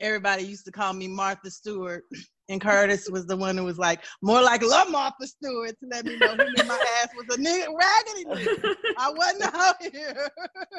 everybody 0.00 0.44
used 0.44 0.64
to 0.66 0.72
call 0.72 0.92
me 0.92 1.08
Martha 1.08 1.50
Stewart. 1.50 2.04
And 2.50 2.60
Curtis 2.60 3.08
was 3.08 3.26
the 3.26 3.36
one 3.36 3.56
who 3.56 3.64
was 3.64 3.78
like, 3.78 4.02
more 4.22 4.42
like 4.42 4.60
love 4.62 4.90
Martha 4.90 5.24
Stewart 5.24 5.70
to 5.78 5.86
let 5.88 6.04
me 6.04 6.16
know 6.16 6.32
him 6.32 6.40
in 6.40 6.66
my 6.66 6.84
ass 7.00 7.08
was 7.16 7.38
a 7.38 7.40
nigga 7.40 7.68
raggedy 7.78 8.24
nigga. 8.24 8.74
I 8.98 9.10
wasn't 9.12 9.54
out 9.54 9.76
here. 9.80 10.28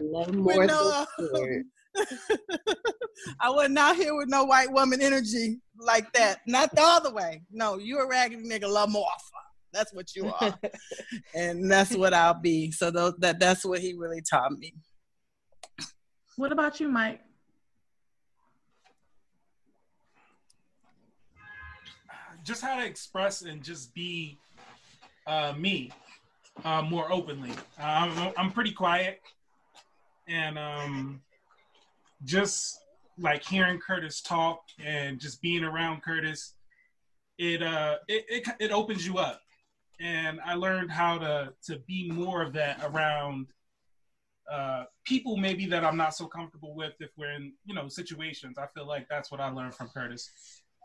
Love 0.02 0.36
with 0.36 0.68
no, 0.68 1.06
Stewart. 1.14 1.66
I 3.40 3.50
wasn't 3.50 3.78
out 3.78 3.96
here 3.96 4.14
with 4.16 4.28
no 4.28 4.44
white 4.44 4.70
woman 4.70 5.02
energy 5.02 5.62
like 5.80 6.12
that. 6.12 6.42
Not 6.46 6.76
the 6.76 6.82
other 6.82 7.14
way. 7.14 7.42
No, 7.50 7.78
you 7.78 8.00
a 8.00 8.08
raggedy 8.08 8.44
nigga, 8.44 8.70
love 8.70 8.92
Martha. 8.92 9.08
That's 9.72 9.94
what 9.94 10.14
you 10.14 10.30
are, 10.42 10.60
and 11.34 11.72
that's 11.72 11.96
what 11.96 12.14
I'll 12.14 12.34
be. 12.42 12.72
So 12.72 12.92
those, 12.92 13.14
that 13.20 13.40
that's 13.40 13.64
what 13.64 13.80
he 13.80 13.94
really 13.94 14.22
taught 14.30 14.52
me. 14.52 14.74
What 16.36 16.52
about 16.52 16.82
you, 16.82 16.90
Mike? 16.90 17.22
Just 22.44 22.62
how 22.62 22.80
to 22.80 22.86
express 22.86 23.42
and 23.42 23.64
just 23.64 23.94
be 23.94 24.38
uh, 25.28 25.54
me 25.58 25.92
uh, 26.64 26.82
more 26.82 27.12
openly. 27.12 27.52
Uh, 27.80 27.84
I'm, 27.84 28.34
I'm 28.38 28.52
pretty 28.52 28.72
quiet, 28.72 29.22
and 30.28 30.58
um, 30.58 31.22
just 32.24 32.80
like 33.18 33.44
hearing 33.44 33.80
Curtis 33.80 34.22
talk 34.22 34.64
and 34.84 35.20
just 35.20 35.42
being 35.42 35.64
around 35.64 36.02
Curtis, 36.02 36.54
it 37.38 37.64
uh 37.64 37.98
it, 38.08 38.26
it, 38.30 38.48
it 38.60 38.72
opens 38.72 39.06
you 39.06 39.18
up, 39.18 39.42
and 40.00 40.40
I 40.46 40.56
learned 40.56 40.92
how 40.92 41.18
to 41.18 41.54
to 41.68 41.80
be 41.88 42.10
more 42.12 42.42
of 42.42 42.54
that 42.54 42.82
around 42.84 43.48
uh, 44.52 44.84
people 45.06 45.38
maybe 45.38 45.66
that 45.68 45.84
I'm 45.84 45.98
not 45.98 46.14
so 46.14 46.26
comfortable 46.26 46.76
with 46.76 46.94
if 47.00 47.10
we're 47.18 47.32
in 47.32 47.54
you 47.66 47.74
know 47.74 47.88
situations. 47.88 48.58
I 48.58 48.68
feel 48.76 48.88
like 48.88 49.08
that's 49.10 49.32
what 49.32 49.40
I 49.40 49.50
learned 49.50 49.76
from 49.76 49.90
Curtis. 49.90 50.30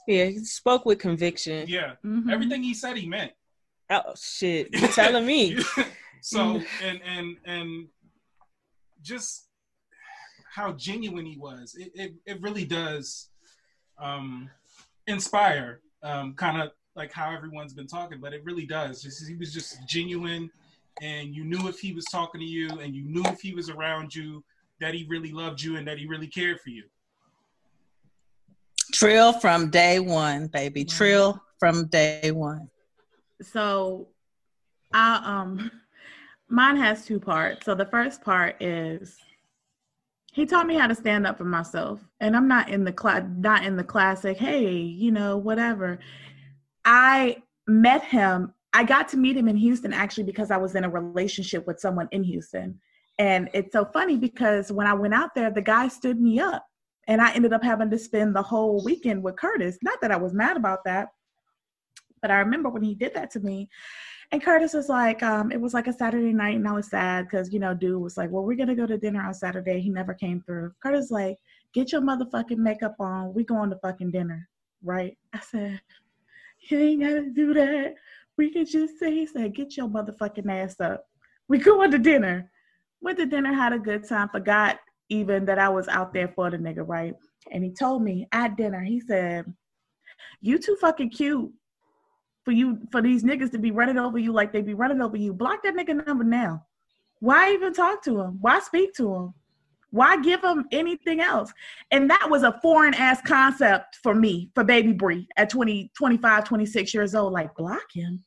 Yeah, 0.07 0.27
he 0.27 0.39
spoke 0.45 0.87
with 0.87 0.99
conviction. 0.99 1.67
Yeah, 1.69 1.95
everything 2.31 2.63
he 2.63 2.75
said 2.75 2.97
he 2.97 3.07
meant. 3.07 3.33
Oh 3.91 4.15
shit! 4.17 4.69
You 4.73 4.89
telling 4.89 5.27
me? 5.27 5.59
so 6.21 6.63
and 6.83 7.01
and 7.05 7.37
and 7.45 7.89
just 9.03 9.49
how 10.53 10.73
genuine 10.73 11.27
he 11.27 11.37
was. 11.37 11.77
It 11.79 11.93
it, 11.95 12.15
it 12.27 12.43
really 12.43 12.65
does 12.65 13.31
um, 13.99 14.51
inspire. 15.07 15.81
Um, 16.03 16.35
kind 16.35 16.63
of 16.63 16.71
like 16.95 17.13
how 17.13 17.35
everyone's 17.35 17.75
been 17.75 17.87
talking, 17.87 18.21
but 18.21 18.33
it 18.33 18.45
really 18.45 18.67
does. 18.67 19.03
Just, 19.03 19.27
he 19.29 19.35
was 19.35 19.53
just 19.53 19.77
genuine, 19.89 20.51
and 21.03 21.35
you 21.35 21.45
knew 21.45 21.69
if 21.69 21.81
he 21.81 21.93
was 21.93 22.05
talking 22.07 22.41
to 22.41 22.47
you, 22.47 22.69
and 22.81 22.95
you 22.95 23.05
knew 23.05 23.25
if 23.27 23.41
he 23.41 23.55
was 23.55 23.71
around 23.71 24.15
you, 24.15 24.45
that 24.81 24.95
he 24.95 25.07
really 25.09 25.33
loved 25.33 25.63
you 25.63 25.77
and 25.77 25.87
that 25.89 25.99
he 25.99 26.07
really 26.07 26.27
cared 26.27 26.61
for 26.61 26.71
you. 26.71 26.85
Trill 28.97 29.35
from 29.35 29.69
day 29.69 29.99
one, 29.99 30.47
baby. 30.47 30.83
Trill 30.83 31.39
from 31.59 31.87
day 31.89 32.31
one. 32.33 32.71
So, 33.43 34.09
I 34.95 35.21
um, 35.23 35.71
mine 36.49 36.79
has 36.79 37.05
two 37.05 37.21
parts. 37.21 37.67
So 37.67 37.75
the 37.75 37.85
first 37.85 38.23
part 38.23 38.57
is 38.63 39.19
he 40.33 40.47
taught 40.47 40.67
me 40.67 40.77
how 40.77 40.87
to 40.87 40.95
stand 40.95 41.27
up 41.27 41.37
for 41.37 41.45
myself, 41.45 42.01
and 42.21 42.35
I'm 42.35 42.49
not 42.49 42.71
in 42.71 42.85
the 42.85 42.93
class, 42.93 43.23
not 43.37 43.65
in 43.65 43.77
the 43.77 43.85
classic. 43.85 44.39
Hey, 44.39 44.71
you 44.71 45.11
know, 45.11 45.37
whatever. 45.37 45.99
I 46.87 47.43
met 47.67 48.03
him. 48.03 48.55
I 48.73 48.85
got 48.85 49.09
to 49.09 49.19
meet 49.19 49.37
him 49.37 49.49
in 49.49 49.57
Houston 49.57 49.93
actually 49.93 50.25
because 50.25 50.51
I 50.51 50.57
was 50.57 50.75
in 50.75 50.85
a 50.85 50.91
relationship 50.91 51.67
with 51.67 51.81
someone 51.81 52.09
in 52.13 52.25
Houston. 52.25 52.81
And 53.19 53.51
it's 53.53 53.75
so 53.75 53.85
funny 53.85 54.17
because 54.17 54.73
when 54.73 54.87
I 54.87 54.95
went 54.95 55.13
out 55.13 55.35
there, 55.35 55.51
the 55.51 55.63
guy 55.63 55.89
stood 55.89 56.19
me 56.19 56.41
up 56.41 56.67
and 57.07 57.21
I 57.21 57.33
ended 57.35 57.53
up 57.53 57.63
having 57.63 57.91
to 57.91 57.99
spend 57.99 58.35
the 58.35 58.43
whole 58.43 58.83
weekend 58.85 59.23
with 59.23 59.37
Curtis. 59.37 59.79
Not 59.83 60.01
that 60.01 60.13
I 60.13 60.17
was 60.17 60.35
mad 60.35 60.57
about 60.57 60.85
that, 60.85 61.09
but 62.21 62.31
I 62.31 62.39
remember 62.39 62.69
when 62.69 62.83
he 62.83 62.95
did 62.95 63.15
that 63.15 63.31
to 63.33 63.41
me. 63.41 63.69
And 64.33 64.43
Curtis 64.43 64.75
was 64.75 64.89
like, 64.89 65.23
um, 65.23 65.53
it 65.53 65.61
was 65.61 65.73
like 65.73 65.87
a 65.87 65.93
Saturday 65.93 66.33
night, 66.33 66.57
and 66.57 66.67
I 66.67 66.73
was 66.73 66.91
sad 66.91 67.27
because 67.27 67.53
you 67.53 67.61
know, 67.61 67.75
dude 67.75 68.03
was 68.03 68.17
like, 68.17 68.31
well, 68.31 68.45
we're 68.45 68.57
gonna 68.57 68.75
go 68.75 68.87
to 68.87 68.99
dinner 68.99 69.23
on 69.23 69.35
Saturday. 69.35 69.81
He 69.81 69.91
never 69.91 70.15
came 70.15 70.43
through. 70.43 70.73
Curtis 70.83 71.11
like, 71.11 71.37
get 71.73 71.93
your 71.93 72.01
motherfucking 72.01 72.59
makeup 72.59 72.97
on. 72.99 73.35
We 73.35 73.45
going 73.45 73.71
to 73.71 73.77
fucking 73.77 74.11
dinner, 74.11 74.49
right? 74.83 75.17
I 75.33 75.41
said, 75.41 75.81
you 76.71 76.79
ain't 76.79 77.03
gotta 77.03 77.31
do 77.31 77.55
that. 77.55 77.95
We 78.37 78.51
could 78.51 78.69
just 78.69 78.99
say, 78.99 79.15
he 79.15 79.27
said, 79.27 79.55
get 79.55 79.77
your 79.77 79.89
motherfucking 79.89 80.51
ass 80.51 80.81
up. 80.81 81.07
We 81.49 81.59
going 81.59 81.91
to 81.93 81.99
dinner. 81.99 82.51
Went 83.01 83.19
to 83.19 83.27
dinner, 83.27 83.53
had 83.53 83.73
a 83.73 83.79
good 83.79 84.09
time. 84.09 84.29
Forgot 84.31 84.79
even 85.09 85.45
that 85.47 85.59
I 85.59 85.69
was 85.69 85.89
out 85.89 86.13
there 86.13 86.29
for 86.29 86.51
the 86.51 86.59
nigga, 86.59 86.87
right? 86.87 87.15
And 87.53 87.65
he 87.65 87.73
told 87.73 88.03
me 88.03 88.27
at 88.33 88.57
dinner, 88.57 88.83
he 88.83 89.01
said, 89.01 89.45
You 90.41 90.59
too 90.59 90.77
fucking 90.81 91.11
cute 91.11 91.53
for 92.45 92.53
you 92.53 92.79
for 92.93 93.03
these 93.03 93.25
niggas 93.25 93.51
to 93.53 93.59
be 93.59 93.71
running 93.71 93.99
over 93.99 94.19
you 94.19 94.33
like 94.33 94.53
they 94.53 94.63
be 94.63 94.75
running 94.75 95.03
over 95.03 95.17
you. 95.17 95.33
Block 95.33 95.63
that 95.65 95.75
nigga 95.75 96.07
number 96.07 96.25
now. 96.25 96.65
Why 97.21 97.53
even 97.53 97.73
talk 97.73 98.03
to 98.05 98.21
him? 98.21 98.39
Why 98.41 98.61
speak 98.61 98.95
to 98.95 99.15
him? 99.15 99.35
Why 99.91 100.21
give 100.21 100.43
him 100.45 100.67
anything 100.73 101.21
else? 101.21 101.53
And 101.91 102.11
that 102.11 102.29
was 102.29 102.43
a 102.43 102.59
foreign 102.61 102.95
ass 102.95 103.21
concept 103.23 103.99
for 104.03 104.15
me, 104.15 104.51
for 104.55 104.63
baby 104.63 104.93
Bree 104.93 105.27
at 105.37 105.49
20, 105.49 105.91
25, 105.97 106.45
26 106.45 106.95
years 106.95 107.15
old. 107.15 107.33
Like, 107.33 107.55
block 107.55 107.87
him. 107.93 108.23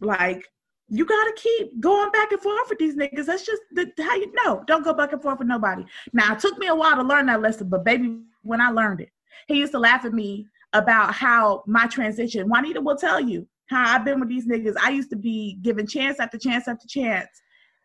Like, 0.00 0.44
you 0.90 1.04
gotta 1.04 1.32
keep 1.36 1.80
going 1.80 2.10
back 2.12 2.32
and 2.32 2.40
forth 2.40 2.68
with 2.68 2.78
these 2.78 2.96
niggas. 2.96 3.26
That's 3.26 3.44
just 3.44 3.62
the, 3.72 3.90
how 3.98 4.14
you 4.14 4.32
know. 4.44 4.64
Don't 4.66 4.84
go 4.84 4.94
back 4.94 5.12
and 5.12 5.20
forth 5.20 5.38
with 5.38 5.48
nobody. 5.48 5.84
Now 6.12 6.32
it 6.34 6.40
took 6.40 6.58
me 6.58 6.68
a 6.68 6.74
while 6.74 6.96
to 6.96 7.02
learn 7.02 7.26
that 7.26 7.42
lesson, 7.42 7.68
but 7.68 7.84
baby, 7.84 8.20
when 8.42 8.60
I 8.60 8.70
learned 8.70 9.00
it, 9.00 9.10
he 9.46 9.58
used 9.58 9.72
to 9.72 9.78
laugh 9.78 10.04
at 10.04 10.14
me 10.14 10.46
about 10.72 11.14
how 11.14 11.62
my 11.66 11.86
transition. 11.86 12.48
Juanita 12.48 12.80
will 12.80 12.96
tell 12.96 13.20
you 13.20 13.46
how 13.66 13.96
I've 13.96 14.04
been 14.04 14.18
with 14.18 14.30
these 14.30 14.46
niggas. 14.46 14.74
I 14.80 14.90
used 14.90 15.10
to 15.10 15.16
be 15.16 15.58
given 15.62 15.86
chance 15.86 16.20
after 16.20 16.38
chance 16.38 16.68
after 16.68 16.86
chance, 16.88 17.28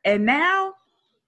and 0.05 0.25
now, 0.25 0.73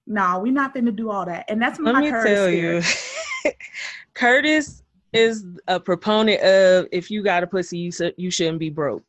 no, 0.07 0.39
we're 0.39 0.53
not 0.53 0.73
gonna 0.73 0.91
do 0.91 1.09
all 1.09 1.25
that. 1.25 1.45
And 1.49 1.61
that's 1.61 1.79
my 1.79 1.91
Let 1.91 2.03
me 2.03 2.09
Curtis 2.09 2.33
tell 2.33 2.49
you, 2.49 3.51
Curtis 4.13 4.81
is 5.11 5.45
a 5.67 5.79
proponent 5.79 6.41
of 6.41 6.87
if 6.91 7.11
you 7.11 7.21
got 7.23 7.43
a 7.43 7.47
pussy, 7.47 7.77
you, 7.77 7.91
you 8.17 8.31
shouldn't 8.31 8.59
be 8.59 8.69
broke. 8.69 9.03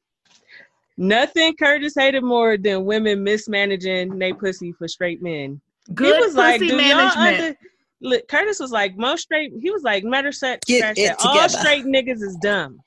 Nothing 0.96 1.54
Curtis 1.56 1.94
hated 1.96 2.22
more 2.22 2.56
than 2.56 2.84
women 2.84 3.22
mismanaging 3.22 4.18
they 4.18 4.32
pussy 4.32 4.72
for 4.72 4.88
straight 4.88 5.22
men. 5.22 5.60
Good 5.94 6.16
he 6.16 6.20
was 6.22 6.34
like, 6.34 6.60
pussy 6.60 6.68
"Do 6.70 6.76
y'all 6.76 6.96
management." 6.96 7.40
under-" 7.40 7.58
Look, 8.02 8.28
Curtis 8.28 8.60
was 8.60 8.70
like, 8.72 8.96
most 8.96 9.22
straight. 9.22 9.52
He 9.60 9.70
was 9.70 9.82
like, 9.82 10.04
matter 10.04 10.28
of 10.28 10.34
fact, 10.34 10.66
Get 10.66 10.78
scratch 10.78 10.98
it 10.98 11.18
that. 11.18 11.26
All 11.26 11.48
straight 11.48 11.84
niggas 11.86 12.22
is 12.22 12.36
dumb. 12.42 12.78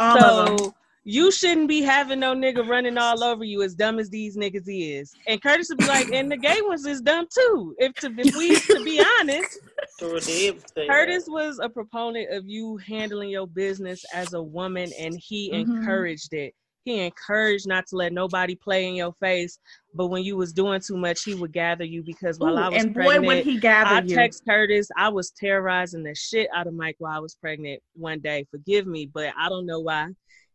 All 0.00 0.18
so 0.18 0.74
you 1.04 1.30
shouldn't 1.30 1.68
be 1.68 1.80
having 1.80 2.20
no 2.20 2.34
nigga 2.34 2.66
running 2.68 2.98
all 2.98 3.22
over 3.22 3.44
you 3.44 3.62
as 3.62 3.74
dumb 3.74 3.98
as 3.98 4.10
these 4.10 4.36
niggas 4.36 4.64
is. 4.66 5.14
And 5.26 5.40
Curtis 5.40 5.68
would 5.70 5.78
be 5.78 5.86
like, 5.86 6.08
and 6.12 6.30
the 6.30 6.36
gay 6.36 6.60
ones 6.62 6.84
is 6.86 7.00
dumb 7.00 7.26
too. 7.32 7.74
If 7.78 7.94
to 8.00 8.12
if 8.18 8.36
we 8.36 8.56
to 8.56 8.84
be 8.84 9.02
honest, 9.20 9.58
Sure 9.98 10.18
did 10.20 10.60
say 10.60 10.86
that. 10.86 10.88
Curtis 10.88 11.24
was 11.28 11.60
a 11.60 11.68
proponent 11.68 12.32
of 12.32 12.44
you 12.46 12.76
handling 12.78 13.30
your 13.30 13.46
business 13.46 14.04
as 14.12 14.32
a 14.34 14.42
woman, 14.42 14.90
and 14.98 15.16
he 15.18 15.50
Mhm. 15.50 15.60
encouraged 15.60 16.34
it. 16.34 16.52
He 16.84 17.00
encouraged 17.00 17.66
not 17.66 17.86
to 17.88 17.96
let 17.96 18.12
nobody 18.12 18.54
play 18.54 18.86
in 18.86 18.94
your 18.94 19.12
face. 19.20 19.58
But 19.94 20.06
when 20.06 20.22
you 20.22 20.36
was 20.36 20.52
doing 20.52 20.80
too 20.80 20.96
much, 20.96 21.24
he 21.24 21.34
would 21.34 21.52
gather 21.52 21.84
you 21.84 22.02
because 22.02 22.38
while 22.38 22.54
Ooh, 22.54 22.62
I 22.62 22.68
was 22.68 22.82
and 22.82 22.94
boy, 22.94 23.04
pregnant, 23.04 23.26
would 23.26 23.44
he 23.44 23.58
gather 23.58 23.96
I 23.96 24.00
you. 24.00 24.14
text 24.14 24.44
Curtis. 24.46 24.88
I 24.96 25.08
was 25.08 25.30
terrorizing 25.30 26.02
the 26.02 26.14
shit 26.14 26.48
out 26.54 26.66
of 26.66 26.74
Mike 26.74 26.96
while 26.98 27.16
I 27.16 27.20
was 27.20 27.34
pregnant 27.34 27.82
one 27.94 28.20
day. 28.20 28.46
Forgive 28.50 28.86
me, 28.86 29.06
but 29.12 29.32
I 29.38 29.48
don't 29.48 29.66
know 29.66 29.80
why. 29.80 30.08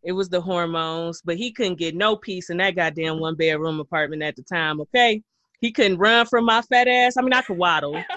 It 0.03 0.11
was 0.11 0.29
the 0.29 0.41
hormones, 0.41 1.21
but 1.23 1.37
he 1.37 1.51
couldn't 1.51 1.79
get 1.79 1.95
no 1.95 2.15
peace 2.15 2.49
in 2.49 2.57
that 2.57 2.75
goddamn 2.75 3.19
one 3.19 3.35
bedroom 3.35 3.79
apartment 3.79 4.23
at 4.23 4.35
the 4.35 4.43
time. 4.43 4.81
Okay, 4.81 5.21
he 5.61 5.71
couldn't 5.71 5.97
run 5.97 6.25
from 6.25 6.45
my 6.45 6.61
fat 6.61 6.87
ass. 6.87 7.15
I 7.15 7.21
mean, 7.21 7.33
I 7.33 7.41
could 7.41 7.57
waddle. 7.57 8.03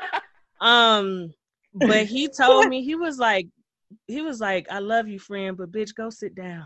Um, 0.61 1.35
but 1.75 2.07
he 2.07 2.29
told 2.29 2.67
me 2.71 2.83
he 2.83 2.95
was 2.95 3.19
like, 3.19 3.47
he 4.07 4.23
was 4.23 4.41
like, 4.41 4.67
I 4.71 4.79
love 4.79 5.07
you, 5.09 5.19
friend, 5.19 5.57
but 5.57 5.71
bitch, 5.71 5.95
go 5.95 6.11
sit 6.11 6.35
down. 6.35 6.65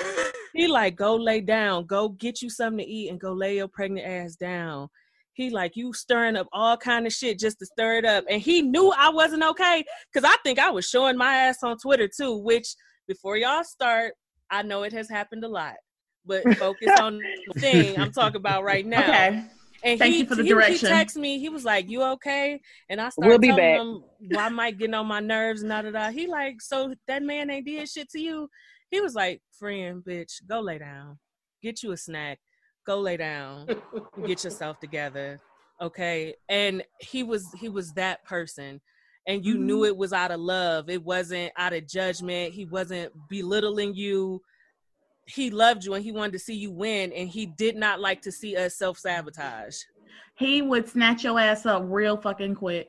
he 0.54 0.66
like, 0.66 0.96
go 0.96 1.16
lay 1.16 1.40
down, 1.40 1.86
go 1.86 2.10
get 2.10 2.42
you 2.42 2.50
something 2.50 2.84
to 2.84 2.90
eat, 2.90 3.10
and 3.10 3.20
go 3.20 3.32
lay 3.32 3.56
your 3.56 3.68
pregnant 3.68 4.06
ass 4.06 4.36
down. 4.36 4.88
He 5.34 5.50
like, 5.50 5.72
you 5.74 5.92
stirring 5.92 6.36
up 6.36 6.46
all 6.52 6.76
kind 6.76 7.06
of 7.06 7.12
shit 7.12 7.38
just 7.38 7.58
to 7.58 7.66
stir 7.66 7.98
it 7.98 8.04
up, 8.04 8.24
and 8.30 8.40
he 8.40 8.62
knew 8.62 8.92
I 8.96 9.08
wasn't 9.08 9.42
okay 9.42 9.84
because 10.12 10.28
I 10.28 10.36
think 10.44 10.58
I 10.58 10.70
was 10.70 10.88
showing 10.88 11.16
my 11.16 11.34
ass 11.34 11.62
on 11.62 11.76
Twitter 11.78 12.08
too. 12.08 12.36
Which 12.36 12.74
before 13.08 13.36
y'all 13.36 13.64
start, 13.64 14.14
I 14.50 14.62
know 14.62 14.84
it 14.84 14.92
has 14.92 15.10
happened 15.10 15.44
a 15.44 15.48
lot, 15.48 15.74
but 16.24 16.44
focus 16.58 16.90
on 17.00 17.20
the 17.48 17.60
thing 17.60 17.98
I'm 17.98 18.12
talking 18.12 18.36
about 18.36 18.62
right 18.62 18.86
now. 18.86 19.02
Okay. 19.02 19.44
And 19.84 19.98
Thank 19.98 20.14
he, 20.14 20.20
you 20.20 20.26
for 20.26 20.34
the 20.34 20.42
he, 20.42 20.48
direction. 20.48 20.88
He 20.88 20.94
texted 20.94 21.16
me. 21.16 21.38
He 21.38 21.50
was 21.50 21.64
like, 21.64 21.90
"You 21.90 22.02
okay?" 22.02 22.58
And 22.88 23.00
I 23.00 23.10
started 23.10 23.28
We'll 23.28 23.38
be 23.38 23.48
telling 23.48 23.62
back. 23.62 23.80
him 23.80 24.04
why 24.30 24.48
Mike 24.48 24.78
getting 24.78 24.94
on 24.94 25.06
my 25.06 25.20
nerves 25.20 25.60
and 25.60 25.70
da 25.70 25.82
da 25.82 25.90
da. 25.90 26.10
He 26.10 26.26
like, 26.26 26.62
"So 26.62 26.94
that 27.06 27.22
man 27.22 27.50
ain't 27.50 27.66
did 27.66 27.86
shit 27.88 28.08
to 28.12 28.18
you?" 28.18 28.48
He 28.94 29.00
was 29.00 29.14
like, 29.14 29.42
"Friend, 29.58 30.02
bitch, 30.02 30.46
go 30.46 30.60
lay 30.60 30.78
down. 30.78 31.18
Get 31.62 31.82
you 31.82 31.92
a 31.92 31.96
snack. 31.96 32.38
Go 32.86 33.00
lay 33.00 33.16
down. 33.16 33.66
Get 34.26 34.44
yourself 34.44 34.78
together, 34.80 35.40
okay?" 35.80 36.34
And 36.48 36.84
he 37.00 37.22
was 37.22 37.46
he 37.60 37.68
was 37.68 37.92
that 37.94 38.24
person, 38.24 38.80
and 39.26 39.44
you 39.44 39.58
knew 39.58 39.78
mm-hmm. 39.78 39.86
it 39.86 39.96
was 39.96 40.12
out 40.12 40.30
of 40.30 40.40
love. 40.40 40.88
It 40.88 41.02
wasn't 41.02 41.52
out 41.56 41.72
of 41.72 41.88
judgment. 41.88 42.54
He 42.54 42.64
wasn't 42.66 43.12
belittling 43.28 43.94
you 43.94 44.42
he 45.26 45.48
loved 45.48 45.82
you 45.82 45.94
and 45.94 46.04
he 46.04 46.12
wanted 46.12 46.34
to 46.34 46.38
see 46.38 46.54
you 46.54 46.70
win 46.70 47.10
and 47.14 47.30
he 47.30 47.46
did 47.46 47.76
not 47.76 47.98
like 47.98 48.20
to 48.20 48.30
see 48.30 48.54
us 48.58 48.76
self-sabotage 48.76 49.74
he 50.36 50.62
would 50.62 50.88
snatch 50.88 51.24
your 51.24 51.38
ass 51.38 51.64
up 51.66 51.82
real 51.86 52.16
fucking 52.16 52.54
quick. 52.56 52.88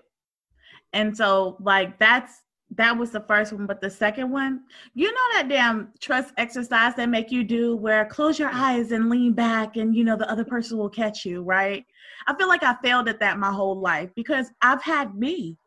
And 0.94 1.16
so 1.16 1.58
like 1.60 2.00
that's 2.00 2.42
that 2.76 2.98
was 2.98 3.12
the 3.12 3.22
first 3.22 3.54
one, 3.54 3.66
but 3.66 3.82
the 3.82 3.90
second 3.90 4.30
one, 4.30 4.62
you 4.94 5.12
know 5.12 5.28
that 5.34 5.48
damn 5.50 5.92
trust 6.00 6.34
exercise 6.38 6.96
they 6.96 7.06
make 7.06 7.32
you 7.32 7.44
do 7.44 7.76
where 7.76 8.06
close 8.06 8.38
your 8.38 8.50
eyes 8.52 8.92
and 8.92 9.10
lean 9.10 9.34
back 9.34 9.78
and 9.78 9.96
you 9.96 10.04
know 10.04 10.16
the 10.16 10.30
other 10.30 10.46
person 10.46 10.78
will 10.78 10.90
catch 10.90 11.26
you, 11.26 11.42
right? 11.42 11.86
I 12.28 12.36
feel 12.36 12.48
like 12.48 12.64
I 12.64 12.76
failed 12.84 13.08
at 13.08 13.20
that 13.20 13.40
my 13.40 13.52
whole 13.52 13.80
life 13.80 14.10
because 14.16 14.52
I've 14.62 14.82
had 14.82 15.16
me, 15.16 15.58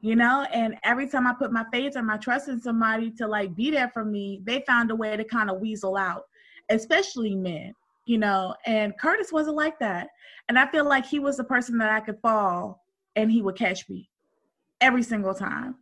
you 0.00 0.16
know, 0.16 0.46
and 0.52 0.76
every 0.84 1.08
time 1.08 1.26
I 1.26 1.34
put 1.34 1.52
my 1.52 1.64
faith 1.72 1.96
or 1.96 2.02
my 2.02 2.16
trust 2.16 2.48
in 2.48 2.60
somebody 2.60 3.10
to 3.12 3.26
like 3.26 3.54
be 3.54 3.70
there 3.70 3.90
for 3.94 4.04
me, 4.04 4.40
they 4.44 4.62
found 4.66 4.90
a 4.90 4.96
way 4.96 5.16
to 5.16 5.24
kind 5.24 5.50
of 5.50 5.60
weasel 5.60 5.96
out, 5.96 6.24
especially 6.70 7.34
men, 7.34 7.72
you 8.04 8.18
know, 8.18 8.54
and 8.66 8.98
Curtis 8.98 9.32
wasn't 9.32 9.56
like 9.56 9.78
that. 9.78 10.08
And 10.48 10.58
I 10.58 10.70
feel 10.70 10.86
like 10.86 11.06
he 11.06 11.18
was 11.18 11.36
the 11.36 11.44
person 11.44 11.78
that 11.78 11.90
I 11.90 12.00
could 12.00 12.18
fall 12.20 12.82
and 13.16 13.30
he 13.30 13.42
would 13.42 13.56
catch 13.56 13.88
me 13.88 14.08
every 14.80 15.02
single 15.02 15.34
time. 15.34 15.76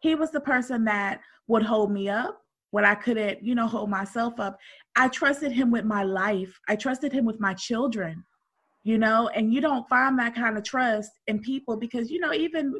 He 0.00 0.14
was 0.14 0.30
the 0.30 0.40
person 0.40 0.84
that 0.84 1.20
would 1.46 1.62
hold 1.62 1.92
me 1.92 2.08
up 2.08 2.40
when 2.70 2.84
I 2.84 2.94
couldn't, 2.94 3.42
you 3.42 3.54
know, 3.54 3.66
hold 3.66 3.90
myself 3.90 4.38
up. 4.38 4.58
I 4.96 5.08
trusted 5.08 5.52
him 5.52 5.70
with 5.70 5.84
my 5.84 6.02
life. 6.02 6.58
I 6.68 6.76
trusted 6.76 7.12
him 7.12 7.24
with 7.24 7.40
my 7.40 7.54
children, 7.54 8.24
you 8.84 8.98
know, 8.98 9.28
and 9.28 9.52
you 9.52 9.60
don't 9.60 9.88
find 9.88 10.18
that 10.18 10.34
kind 10.34 10.56
of 10.56 10.64
trust 10.64 11.10
in 11.26 11.40
people 11.40 11.76
because, 11.76 12.10
you 12.10 12.20
know, 12.20 12.32
even 12.32 12.74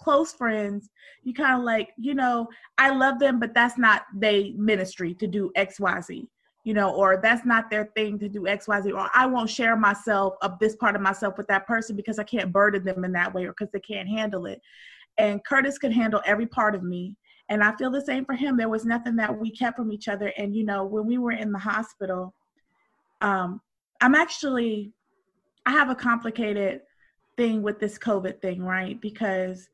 close 0.00 0.32
friends, 0.32 0.90
you 1.22 1.32
kind 1.32 1.58
of 1.58 1.64
like, 1.64 1.90
you 1.96 2.14
know, 2.14 2.48
I 2.78 2.90
love 2.90 3.18
them, 3.18 3.40
but 3.40 3.54
that's 3.54 3.78
not 3.78 4.02
they 4.14 4.54
ministry 4.56 5.14
to 5.14 5.26
do 5.26 5.50
XYZ 5.56 6.26
you 6.66 6.74
know, 6.74 6.92
or 6.92 7.20
that's 7.22 7.46
not 7.46 7.70
their 7.70 7.92
thing 7.94 8.18
to 8.18 8.28
do 8.28 8.40
XYZ, 8.40 8.92
or 8.92 9.08
I 9.14 9.24
won't 9.24 9.48
share 9.48 9.76
myself 9.76 10.34
of 10.42 10.58
this 10.58 10.74
part 10.74 10.96
of 10.96 11.00
myself 11.00 11.38
with 11.38 11.46
that 11.46 11.64
person 11.64 11.94
because 11.94 12.18
I 12.18 12.24
can't 12.24 12.52
burden 12.52 12.84
them 12.84 13.04
in 13.04 13.12
that 13.12 13.32
way 13.32 13.44
or 13.44 13.50
because 13.52 13.70
they 13.72 13.78
can't 13.78 14.08
handle 14.08 14.46
it. 14.46 14.60
And 15.18 15.44
Curtis 15.44 15.78
could 15.78 15.92
handle 15.92 16.22
every 16.24 16.46
part 16.46 16.74
of 16.74 16.82
me. 16.82 17.14
And 17.48 17.62
I 17.62 17.74
feel 17.76 17.90
the 17.90 18.00
same 18.00 18.24
for 18.24 18.34
him. 18.34 18.56
There 18.56 18.68
was 18.68 18.84
nothing 18.84 19.16
that 19.16 19.36
we 19.38 19.50
kept 19.50 19.76
from 19.76 19.92
each 19.92 20.08
other. 20.08 20.32
And, 20.36 20.54
you 20.54 20.64
know, 20.64 20.84
when 20.84 21.06
we 21.06 21.18
were 21.18 21.32
in 21.32 21.52
the 21.52 21.58
hospital, 21.58 22.34
um, 23.20 23.60
I'm 24.00 24.14
actually, 24.14 24.92
I 25.64 25.70
have 25.70 25.90
a 25.90 25.94
complicated 25.94 26.80
thing 27.36 27.62
with 27.62 27.78
this 27.78 27.98
COVID 27.98 28.40
thing, 28.40 28.62
right? 28.62 29.00
Because 29.00 29.68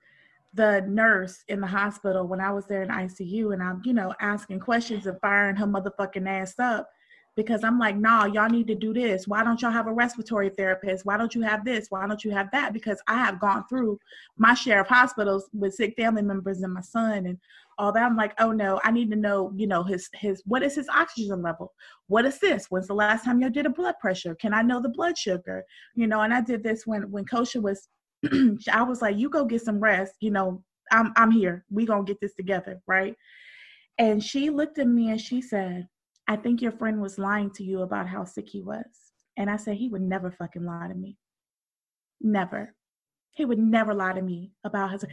the 0.55 0.85
nurse 0.87 1.45
in 1.49 1.61
the 1.61 1.67
hospital 1.67 2.27
when 2.27 2.41
I 2.41 2.53
was 2.53 2.67
there 2.67 2.83
in 2.83 2.91
ICU 2.91 3.55
and 3.55 3.63
I'm, 3.63 3.81
you 3.85 3.95
know, 3.95 4.15
asking 4.21 4.61
questions 4.61 5.07
and 5.07 5.19
firing 5.21 5.57
her 5.57 5.67
motherfucking 5.67 6.29
ass 6.29 6.55
up 6.59 6.91
because 7.35 7.65
I'm 7.65 7.79
like, 7.79 7.97
nah, 7.97 8.27
y'all 8.27 8.51
need 8.51 8.67
to 8.67 8.75
do 8.75 8.93
this. 8.93 9.27
Why 9.27 9.43
don't 9.43 9.61
y'all 9.63 9.71
have 9.71 9.87
a 9.87 9.93
respiratory 9.93 10.51
therapist? 10.51 11.07
Why 11.07 11.17
don't 11.17 11.35
you 11.35 11.41
have 11.43 11.65
this? 11.65 11.87
Why 11.89 12.07
don't 12.07 12.23
you 12.25 12.31
have 12.31 12.51
that? 12.53 12.73
Because 12.73 13.01
I 13.07 13.15
have 13.19 13.41
gone 13.41 13.65
through 13.69 13.99
my 14.37 14.53
share 14.55 14.83
of 14.83 14.89
hospitals 14.89 15.49
with 15.55 15.75
sick 15.75 15.95
family 15.97 16.23
members 16.23 16.61
and 16.61 16.75
my 16.75 16.83
son 16.83 17.27
and 17.27 17.39
all 17.79 17.93
that. 17.93 18.05
I'm 18.05 18.17
like, 18.17 18.35
oh 18.39 18.53
no, 18.53 18.81
I 18.85 18.91
need 18.91 19.11
to 19.11 19.17
know, 19.17 19.51
you 19.57 19.67
know, 19.67 19.83
his 19.83 20.09
his 20.15 20.43
what 20.45 20.63
is 20.63 20.75
his 20.75 20.89
oxygen 20.89 21.41
level? 21.41 21.73
What 22.09 22.27
is 22.27 22.39
this? 22.39 22.67
When's 22.69 22.89
the 22.89 22.95
last 22.95 23.25
time 23.25 23.41
you 23.41 23.49
did 23.49 23.67
a 23.67 23.71
blood 23.71 23.95
pressure? 23.99 24.35
Can 24.35 24.53
I 24.53 24.63
know 24.63 24.81
the 24.81 24.91
blood 24.91 25.17
sugar? 25.17 25.65
You 25.95 26.07
know, 26.07 26.21
and 26.21 26.35
I 26.35 26.43
did 26.43 26.63
this 26.63 26.87
when 26.87 27.11
when 27.11 27.25
Kosha 27.25 27.63
was 27.63 27.89
I 28.71 28.83
was 28.83 29.01
like, 29.01 29.17
you 29.17 29.31
go 29.31 29.45
get 29.45 29.63
some 29.63 29.81
rest. 29.81 30.15
You 30.21 30.33
know, 30.33 30.63
I'm 30.91 31.13
I'm 31.17 31.31
here. 31.31 31.65
We 31.71 31.87
gonna 31.87 32.05
get 32.05 32.21
this 32.21 32.35
together, 32.35 32.81
right? 32.87 33.17
And 33.99 34.23
she 34.23 34.51
looked 34.51 34.79
at 34.79 34.89
me 34.89 35.11
and 35.11 35.21
she 35.21 35.41
said, 35.41 35.89
I 36.29 36.37
think 36.37 36.63
your 36.63 36.73
friend 36.73 37.01
was 37.01 37.19
lying 37.19 37.51
to 37.53 37.65
you 37.65 37.83
about 37.83 38.09
how 38.09 38.25
sick 38.25 38.49
he 38.49 38.63
was. 38.63 38.85
And 39.37 39.51
I 39.51 39.57
said, 39.57 39.77
he 39.77 39.89
would 39.89 40.03
never 40.03 40.31
fucking 40.31 40.65
lie 40.65 40.89
to 40.89 40.95
me. 40.95 41.17
Never. 42.21 42.75
He 43.33 43.45
would 43.45 43.59
never 43.59 43.95
lie 43.95 44.13
to 44.13 44.23
me 44.23 44.53
about 44.65 44.93
his. 44.93 45.05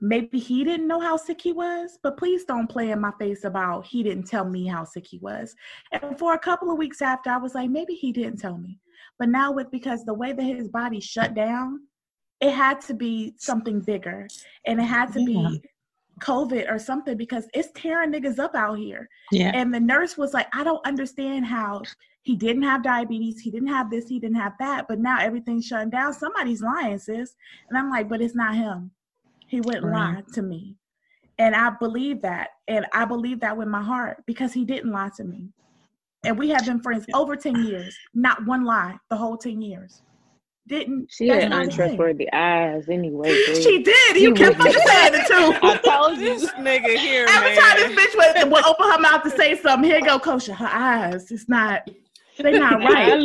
Maybe 0.00 0.38
he 0.38 0.64
didn't 0.64 0.88
know 0.88 0.98
how 1.00 1.16
sick 1.16 1.40
he 1.40 1.52
was, 1.52 1.98
but 2.02 2.16
please 2.16 2.44
don't 2.44 2.68
play 2.68 2.90
in 2.90 3.00
my 3.00 3.12
face 3.18 3.44
about 3.44 3.86
he 3.86 4.02
didn't 4.02 4.26
tell 4.26 4.44
me 4.48 4.66
how 4.66 4.84
sick 4.84 5.06
he 5.06 5.18
was. 5.18 5.54
And 5.92 6.18
for 6.18 6.34
a 6.34 6.38
couple 6.38 6.70
of 6.70 6.78
weeks 6.78 7.02
after, 7.02 7.30
I 7.30 7.36
was 7.36 7.54
like, 7.54 7.70
maybe 7.70 7.94
he 7.94 8.10
didn't 8.10 8.38
tell 8.38 8.56
me. 8.56 8.78
But 9.18 9.28
now, 9.28 9.52
with 9.52 9.70
because 9.70 10.04
the 10.04 10.14
way 10.14 10.32
that 10.32 10.42
his 10.42 10.68
body 10.68 11.00
shut 11.00 11.34
down, 11.34 11.80
it 12.40 12.52
had 12.52 12.80
to 12.82 12.94
be 12.94 13.34
something 13.36 13.80
bigger 13.80 14.26
and 14.66 14.80
it 14.80 14.84
had 14.84 15.12
to 15.12 15.20
Yeah. 15.20 15.26
be 15.26 15.62
COVID 16.20 16.70
or 16.70 16.78
something 16.78 17.16
because 17.16 17.48
it's 17.54 17.68
tearing 17.74 18.12
niggas 18.12 18.38
up 18.38 18.54
out 18.54 18.78
here. 18.78 19.08
Yeah. 19.32 19.50
And 19.54 19.72
the 19.72 19.80
nurse 19.80 20.16
was 20.16 20.32
like, 20.34 20.46
I 20.54 20.62
don't 20.64 20.84
understand 20.86 21.46
how 21.46 21.82
he 22.22 22.36
didn't 22.36 22.62
have 22.62 22.82
diabetes, 22.82 23.40
he 23.40 23.50
didn't 23.50 23.68
have 23.68 23.90
this, 23.90 24.08
he 24.08 24.18
didn't 24.18 24.36
have 24.36 24.52
that, 24.58 24.86
but 24.88 24.98
now 24.98 25.18
everything's 25.20 25.66
shutting 25.66 25.90
down. 25.90 26.12
Somebody's 26.12 26.62
lying, 26.62 26.98
sis. 26.98 27.34
And 27.68 27.78
I'm 27.78 27.90
like, 27.90 28.08
but 28.08 28.20
it's 28.20 28.34
not 28.34 28.54
him. 28.54 28.90
He 29.46 29.60
wouldn't 29.60 29.84
Right. 29.84 30.16
lie 30.16 30.22
to 30.34 30.42
me. 30.42 30.76
And 31.38 31.56
I 31.56 31.70
believe 31.70 32.20
that. 32.22 32.50
And 32.68 32.86
I 32.92 33.06
believe 33.06 33.40
that 33.40 33.56
with 33.56 33.68
my 33.68 33.82
heart 33.82 34.22
because 34.26 34.52
he 34.52 34.64
didn't 34.64 34.92
lie 34.92 35.10
to 35.16 35.24
me. 35.24 35.48
And 36.24 36.38
we 36.38 36.50
have 36.50 36.66
been 36.66 36.82
friends 36.82 37.06
over 37.14 37.34
10 37.34 37.64
years. 37.64 37.96
Not 38.12 38.44
one 38.44 38.64
lie 38.64 38.98
the 39.08 39.16
whole 39.16 39.38
10 39.38 39.62
years. 39.62 40.02
Didn't 40.70 41.10
She 41.12 41.26
had 41.26 41.50
not 41.50 41.64
untrustworthy 41.64 42.32
eyes 42.32 42.88
anyway. 42.88 43.30
Bree. 43.46 43.60
She 43.62 43.82
did. 43.82 44.16
You 44.16 44.32
kept 44.34 44.56
was- 44.58 44.66
fucking 44.72 44.86
saying 44.86 45.12
it 45.14 45.26
too. 45.26 45.58
I 45.66 45.76
told 45.78 46.16
you. 46.18 46.38
this 46.38 46.48
nigga 46.52 46.96
here 46.96 47.26
Every 47.28 47.56
man. 47.56 47.58
time 47.58 47.76
this 47.94 48.14
bitch 48.14 48.42
would, 48.44 48.52
would 48.52 48.64
open 48.64 48.86
her 48.88 48.98
mouth 49.00 49.22
to 49.24 49.30
say 49.30 49.56
something, 49.56 49.90
here 49.90 50.00
go 50.00 50.18
Kosha. 50.20 50.54
Her 50.54 50.68
eyes, 50.70 51.30
it's 51.32 51.48
not, 51.48 51.90
they 52.38 52.56
not 52.56 52.78
right. 52.84 53.18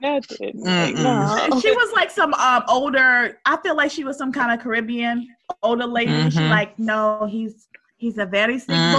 nothing. 0.00 0.52
No. 0.62 1.60
She 1.60 1.70
was 1.70 1.92
like 1.92 2.10
some 2.10 2.34
um 2.34 2.64
older. 2.68 3.38
I 3.46 3.56
feel 3.62 3.76
like 3.76 3.90
she 3.92 4.02
was 4.04 4.18
some 4.18 4.32
kind 4.32 4.52
of 4.52 4.60
Caribbean 4.62 5.28
older 5.62 5.86
lady. 5.86 6.30
She 6.30 6.38
Mhm. 6.40 6.50
like, 6.50 6.78
no, 6.78 7.26
he's 7.30 7.68
he's 7.96 8.18
a 8.18 8.26
very 8.26 8.58
sick 8.58 8.74
Mhm. 8.74 8.92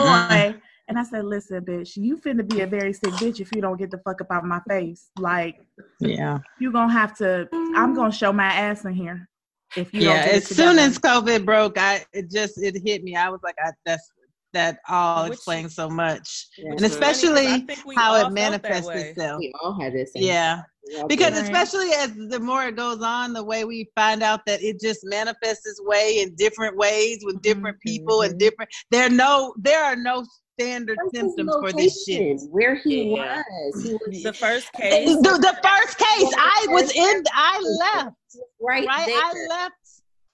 boy. 0.53 0.59
And 0.89 0.99
I 0.99 1.03
said, 1.03 1.23
listen, 1.25 1.63
bitch, 1.63 1.95
you 1.95 2.17
finna 2.17 2.47
be 2.47 2.61
a 2.61 2.67
very 2.67 2.91
sick 2.93 3.11
bitch 3.13 3.39
if 3.39 3.53
you 3.55 3.61
don't 3.61 3.77
get 3.77 3.89
the 3.89 3.99
fuck 3.99 4.19
up 4.21 4.27
out 4.31 4.39
of 4.43 4.49
my 4.49 4.59
face. 4.67 5.09
Like, 5.17 5.61
Yeah. 5.99 6.39
you 6.59 6.71
gonna 6.71 6.91
have 6.91 7.15
to. 7.19 7.47
I'm 7.75 7.93
gonna 7.93 8.11
show 8.11 8.33
my 8.33 8.45
ass 8.47 8.83
in 8.85 8.93
here. 8.93 9.29
If 9.77 9.93
you 9.93 10.01
yeah. 10.01 10.07
don't 10.17 10.25
get 10.25 10.35
As 10.35 10.47
soon 10.47 10.77
as 10.79 10.99
COVID 10.99 11.45
broke, 11.45 11.77
I 11.77 12.05
it 12.13 12.29
just 12.29 12.61
it 12.61 12.75
hit 12.85 13.03
me. 13.03 13.15
I 13.15 13.29
was 13.29 13.39
like, 13.43 13.55
I, 13.63 13.71
that's 13.85 14.11
that 14.53 14.77
all 14.87 15.23
Which- 15.23 15.33
explains 15.33 15.73
so 15.73 15.89
much, 15.89 16.47
Yeah. 16.57 16.65
and 16.71 16.75
Which 16.75 16.83
is 16.83 16.95
funny 16.97 17.05
'cause 17.05 17.23
I 17.23 17.27
especially 17.29 17.65
think 17.65 17.85
we 17.85 17.95
how 17.95 18.15
it 18.27 18.31
manifests 18.31 18.87
itself. 18.89 19.39
We 19.39 19.51
all 19.63 19.79
had 19.81 19.93
this. 19.93 20.11
same 20.13 20.23
Yeah. 20.23 20.55
thing. 20.57 20.63
We 20.89 20.97
all 21.01 21.07
Because. 21.07 21.31
Right. 21.33 21.43
especially 21.43 21.91
as 21.93 22.13
the 22.13 22.39
more 22.39 22.65
it 22.65 22.75
goes 22.75 23.01
on, 23.01 23.33
the 23.33 23.43
way 23.43 23.63
we 23.65 23.89
find 23.95 24.21
out 24.21 24.41
that 24.45 24.61
it 24.61 24.79
just 24.79 24.99
manifests 25.05 25.65
its 25.65 25.81
way 25.85 26.19
in 26.21 26.35
different 26.35 26.75
ways 26.77 27.21
with 27.23 27.41
different 27.41 27.79
people 27.79 28.21
and 28.23 28.35
Mhm. 28.35 28.39
different. 28.39 28.69
There 28.91 29.05
are 29.07 29.09
no 29.09 29.55
there 29.57 29.83
are 29.83 29.95
no 29.95 30.23
standard 30.59 30.97
Where's 30.97 31.11
symptoms 31.13 31.51
for 31.59 31.71
this 31.73 32.05
shit. 32.05 32.41
Where 32.49 32.75
he 32.75 33.15
Yeah. 33.15 33.41
was. 33.47 33.83
He 33.83 33.93
was 33.93 34.23
The 34.23 34.33
first 34.33 34.71
case. 34.73 35.09
the 35.09 35.59
first 35.63 35.97
case, 35.97 36.29
the 36.29 36.35
I 36.39 36.65
was 36.69 36.91
in. 36.95 37.23
I 37.33 37.59
left. 37.79 38.15
right, 38.61 38.85
right? 38.87 39.05
there. 39.07 39.17
I 39.17 39.47
left 39.49 39.73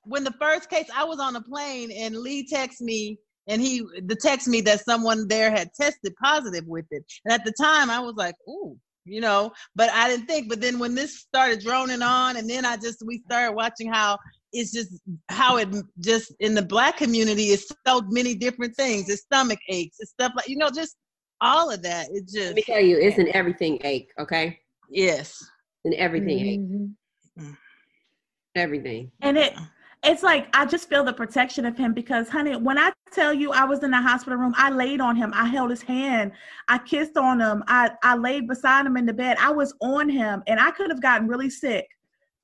when 0.04 0.24
the 0.24 0.34
first 0.40 0.70
case. 0.70 0.88
I 0.96 1.04
was 1.04 1.20
on 1.20 1.36
a 1.36 1.42
plane, 1.42 1.92
and 1.92 2.16
Lee 2.18 2.48
texted 2.48 2.82
me, 2.82 3.18
and 3.48 3.62
he 3.62 3.82
the 4.06 4.16
text 4.16 4.48
me 4.48 4.62
that 4.62 4.84
someone 4.86 5.28
there 5.28 5.52
had 5.52 5.70
tested 5.74 6.14
positive 6.24 6.66
with 6.68 6.86
it. 6.92 7.04
And 7.26 7.34
at 7.34 7.46
the 7.46 7.54
time, 7.60 7.90
I 7.90 8.00
was 8.00 8.16
like, 8.16 8.36
"Ooh." 8.48 8.78
You 9.06 9.22
know, 9.22 9.52
but 9.76 9.90
I 9.90 10.08
didn't 10.08 10.28
think. 10.28 10.50
But 10.50 10.62
then 10.62 10.78
when 10.78 10.94
this 10.94 11.20
started 11.22 11.62
droning 11.62 12.04
on, 12.04 12.38
and 12.38 12.48
then 12.48 12.64
I 12.64 12.78
just 12.78 13.02
we 13.06 13.24
started 13.26 13.54
watching 13.56 13.92
how 13.92 14.20
it's 14.52 14.72
just 14.72 15.00
how 15.30 15.58
it 15.58 15.70
just 16.00 16.34
in 16.40 16.54
the 16.56 16.62
black 16.62 16.98
community 16.98 17.50
is 17.50 17.72
so 17.88 18.02
many 18.10 18.36
different 18.36 18.76
things. 18.76 19.10
It's 19.10 19.22
stomach 19.24 19.60
aches, 19.68 19.98
it's 20.00 20.12
stuff 20.12 20.34
like 20.36 20.48
you 20.48 20.58
know, 20.58 20.70
just 20.70 20.96
all 21.42 21.72
of 21.72 21.82
that. 21.84 22.08
It 22.12 22.24
just 22.24 22.48
Let 22.48 22.56
me 22.56 22.62
tell 22.64 22.82
you, 22.82 22.98
it's 22.98 23.18
an 23.18 23.30
everything 23.34 23.80
ache, 23.84 24.10
okay? 24.20 24.60
yes, 24.90 25.44
An 25.86 25.94
everything 25.94 26.40
ache. 26.40 26.60
Mhm. 26.60 27.58
Everything. 28.56 29.12
And 29.22 29.38
it 29.38 29.54
it's 30.02 30.24
like 30.24 30.48
I 30.56 30.66
just 30.66 30.88
feel 30.88 31.04
the 31.04 31.14
protection 31.14 31.66
of 31.66 31.78
him 31.78 31.94
because 31.94 32.30
honey, 32.30 32.56
when 32.56 32.78
I 32.78 32.92
tell 33.12 33.34
you 33.34 33.52
I 33.52 33.66
was 33.66 33.84
in 33.84 33.92
the 33.92 34.02
hospital 34.02 34.40
room, 34.40 34.54
I 34.58 34.70
laid 34.70 35.02
on 35.02 35.16
him, 35.16 35.32
I 35.36 35.46
held 35.46 35.70
his 35.70 35.82
hand, 35.82 36.32
I 36.70 36.78
kissed 36.78 37.18
on 37.18 37.42
him, 37.42 37.64
I, 37.68 37.92
I 38.02 38.16
laid 38.16 38.48
beside 38.48 38.86
him 38.86 38.96
in 38.96 39.06
the 39.06 39.14
bed, 39.14 39.38
I 39.42 39.52
was 39.52 39.74
on 39.82 40.08
him, 40.10 40.42
and 40.48 40.60
I 40.60 40.72
could 40.72 40.90
have 40.90 41.02
gotten 41.02 41.28
really 41.28 41.50
sick 41.50 41.86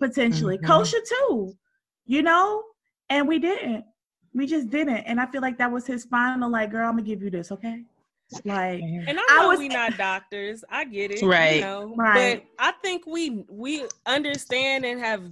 potentially. 0.01 0.57
Mhm. 0.57 0.65
Kosha 0.65 0.99
too, 1.07 1.57
you 2.05 2.21
know? 2.21 2.63
And 3.09 3.27
we 3.27 3.39
didn't. 3.39 3.85
We 4.33 4.45
just 4.47 4.69
didn't. 4.69 4.97
And 4.97 5.19
I 5.21 5.25
feel 5.27 5.41
like 5.41 5.57
that 5.59 5.71
was 5.71 5.85
his 5.87 6.05
final, 6.05 6.49
like, 6.49 6.71
girl, 6.71 6.87
I'm 6.89 6.95
gonna 6.97 7.03
give 7.03 7.21
you 7.21 7.29
this, 7.29 7.51
okay? 7.51 7.83
Like 8.43 8.81
And 8.81 9.19
I 9.19 9.23
I 9.29 9.41
know 9.41 9.47
was- 9.49 9.59
we 9.59 9.67
not 9.69 9.97
doctors. 9.97 10.63
I 10.69 10.83
get 10.85 11.11
it. 11.11 11.21
Right. 11.21 11.55
You 11.57 11.61
know, 11.61 11.93
Right. 11.95 12.43
But 12.57 12.63
I 12.65 12.71
think 12.81 13.05
we 13.05 13.45
we 13.47 13.85
understand 14.05 14.83
and 14.85 14.99
have 14.99 15.23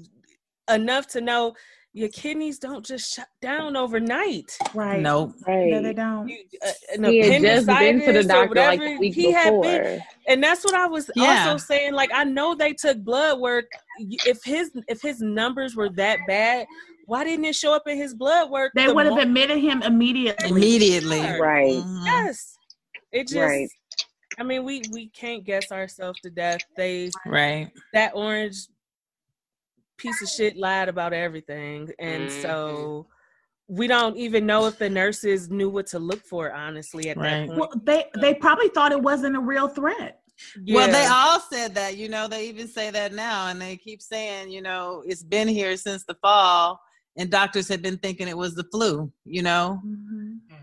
enough 0.72 1.08
to 1.08 1.22
know 1.22 1.56
your 1.95 2.10
kidneys 2.10 2.57
don't 2.57 2.84
just 2.86 3.14
shut 3.14 3.28
down 3.41 3.76
overnight. 3.78 4.57
right. 4.74 4.99
nope. 4.99 5.34
No, 5.48 5.82
they 5.82 5.94
don't. 5.94 6.28
You, 6.28 6.38
uh, 6.65 7.10
He 7.10 7.20
had 7.20 7.41
just 7.44 7.68
been 7.68 7.99
to 8.02 8.11
the 8.14 8.20
appendicitis 8.22 8.26
or 8.26 8.28
doctor 8.28 8.56
like 8.56 8.80
whatever 8.80 8.86
the 8.94 8.98
week 8.98 9.14
he 9.14 9.32
had 9.32 9.61
been, 9.61 9.82
before. 9.84 9.99
and 10.28 10.44
that's 10.44 10.64
what 10.65 10.74
I 10.74 10.88
was 10.88 11.10
Yeah. 11.15 11.49
also 11.52 11.57
saying. 11.57 11.94
Like 11.94 12.10
I 12.14 12.24
know 12.24 12.56
they 12.56 12.74
took 12.74 12.98
blood 13.03 13.40
work. 13.40 13.65
If 13.99 14.44
his 14.44 14.72
if 14.88 15.02
his 15.02 15.22
numbers 15.22 15.76
were 15.76 15.90
that 15.90 16.20
bad, 16.28 16.65
why 17.06 17.24
didn't 17.24 17.45
it 17.45 17.56
show 17.56 17.74
up 17.76 17.88
in 17.88 17.95
his 17.98 18.15
blood 18.15 18.49
work? 18.49 18.72
They 18.76 18.88
the 18.88 18.94
would 18.95 19.06
have 19.06 19.15
mo- 19.15 19.22
admitted 19.22 19.60
him 19.60 19.84
immediately. 19.84 20.49
Immediately. 20.49 21.22
Sure. 21.22 21.41
Right. 21.41 21.74
Mhm. 21.76 22.06
Yes. 22.06 22.57
It 23.11 23.28
just. 23.28 23.36
Right. 23.38 23.70
I 24.40 24.44
mean, 24.44 24.64
we 24.64 24.82
we 24.91 25.10
can't 25.10 25.44
guess 25.44 25.72
ourselves 25.72 26.20
to 26.22 26.32
death. 26.32 26.61
They 26.76 27.11
Right. 27.24 27.70
that 27.94 28.14
orange 28.15 28.65
piece 30.03 30.21
of 30.21 30.30
shit 30.30 30.57
lied 30.57 30.89
about 30.89 31.13
everything, 31.13 31.89
and 31.99 32.27
Mhm. 32.27 32.31
so 32.31 33.07
we 33.67 33.88
don't 33.88 34.17
even 34.17 34.45
know 34.45 34.65
if 34.65 34.77
the 34.77 34.89
nurses 34.89 35.49
knew 35.49 35.69
what 35.69 35.88
to 35.88 35.97
look 35.99 36.23
for. 36.25 36.51
Honestly, 36.51 37.09
at 37.09 37.17
Right. 37.17 37.30
that 37.30 37.47
point. 37.47 37.59
Well, 37.59 37.81
they 37.84 38.05
they 38.19 38.34
probably 38.35 38.69
thought 38.69 38.91
it 38.91 39.01
wasn't 39.01 39.35
a 39.38 39.39
real 39.39 39.67
threat. 39.69 40.19
Well, 40.67 40.91
they 40.91 41.05
all 41.05 41.39
said 41.39 41.75
that, 41.75 41.95
you 41.95 42.09
know, 42.09 42.27
they 42.27 42.47
even 42.49 42.67
say 42.67 42.89
that 42.91 43.13
now, 43.13 43.47
and 43.47 43.61
they 43.61 43.77
keep 43.77 44.01
saying, 44.01 44.51
you 44.51 44.61
know, 44.61 45.03
it's 45.05 45.23
been 45.23 45.47
here 45.47 45.77
since 45.77 46.03
the 46.05 46.15
fall, 46.15 46.80
and 47.17 47.30
doctors 47.30 47.67
had 47.67 47.81
been 47.81 47.97
thinking 47.97 48.27
it 48.27 48.38
was 48.38 48.55
the 48.55 48.65
flu, 48.71 49.11
you 49.25 49.43
know. 49.43 49.80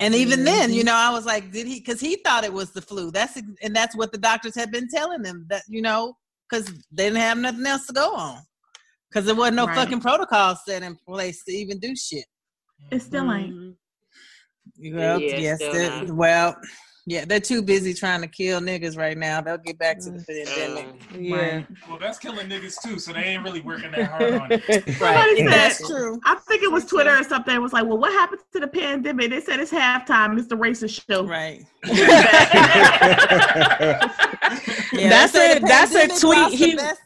And 0.01 0.15
even 0.15 0.45
then, 0.45 0.73
you 0.73 0.83
know, 0.83 0.95
I 0.95 1.11
was 1.11 1.25
like, 1.27 1.53
did 1.53 1.67
he? 1.67 1.79
Because 1.79 2.01
he 2.01 2.17
thought 2.17 2.45
it 2.45 2.53
was 2.53 2.73
the 2.73 2.83
flu. 2.83 3.11
That's 3.11 3.37
ex- 3.37 3.47
and 3.63 3.75
that's 3.77 3.95
what 3.97 4.13
the 4.13 4.19
doctors 4.19 4.55
had 4.55 4.71
been 4.71 4.89
telling 4.89 5.23
them 5.23 5.47
that 5.51 5.63
you 5.69 5.83
know, 5.83 6.17
because 6.49 6.67
they 6.91 7.05
didn't 7.05 7.19
have 7.19 7.39
nothing 7.39 7.67
else 7.67 7.87
to 7.87 7.93
go 7.93 8.15
on, 8.15 8.39
because 9.11 9.27
there 9.27 9.35
wasn't 9.35 9.57
no 9.57 9.67
Right. 9.67 9.77
fucking 9.77 10.01
protocol 10.01 10.57
set 10.57 10.83
in 10.83 10.97
place 11.07 11.43
to 11.45 11.53
even 11.53 11.79
do 11.79 11.95
shit. 11.97 12.25
It 12.91 13.03
still 13.03 13.31
ain't. 13.33 13.55
Mhm. 13.55 13.75
Well, 14.95 15.21
Yeah, 15.21 15.37
yes, 15.37 15.57
still 15.57 15.73
they're- 15.73 16.15
well, 16.15 16.57
yeah, 17.07 17.25
they're 17.27 17.41
too 17.41 17.61
busy 17.61 17.93
trying 17.93 18.21
to 18.23 18.29
kill 18.29 18.61
niggas 18.61 18.97
right 18.97 19.19
now. 19.19 19.41
They'll 19.41 19.59
get 19.59 19.79
back 19.79 19.99
to 20.01 20.11
the 20.11 20.25
pandemic. 20.25 20.87
Yeah. 21.19 21.37
Right. 21.37 21.67
Well, 21.89 21.99
that's 21.99 22.19
killing 22.19 22.49
niggas 22.49 22.81
too, 22.83 22.99
so 22.99 23.13
they 23.13 23.21
ain't 23.25 23.43
really 23.43 23.61
working 23.63 23.91
that 23.91 24.11
hard 24.11 24.35
on 24.35 24.53
it. 24.53 24.63
Somebody 24.99 25.37
said- 25.39 25.49
That's 25.49 25.87
true. 25.87 26.21
I 26.25 26.37
think 26.37 26.63
it 26.63 26.71
was 26.71 26.85
Twitter 26.87 27.15
or 27.19 27.25
something. 27.25 27.55
It 27.55 27.59
was 27.61 27.73
like, 27.73 27.85
well, 27.85 27.99
what 27.99 28.13
happened 28.13 28.41
to 28.53 28.61
the 28.61 28.69
pandemic? 28.69 29.31
They 29.31 29.41
said 29.41 29.61
it's 29.61 29.73
halftime 29.73 30.39
it's 30.39 30.47
the 30.49 30.57
racist 30.57 31.05
show. 31.11 31.27
Right. 31.27 31.65
Yeah, 34.93 35.09
that's 35.09 35.33
they 35.33 35.57
a 35.57 35.61
that's 35.61 35.95
a 35.95 36.09
tweet 36.21 36.53
he 36.53 36.77
best- 36.77 37.01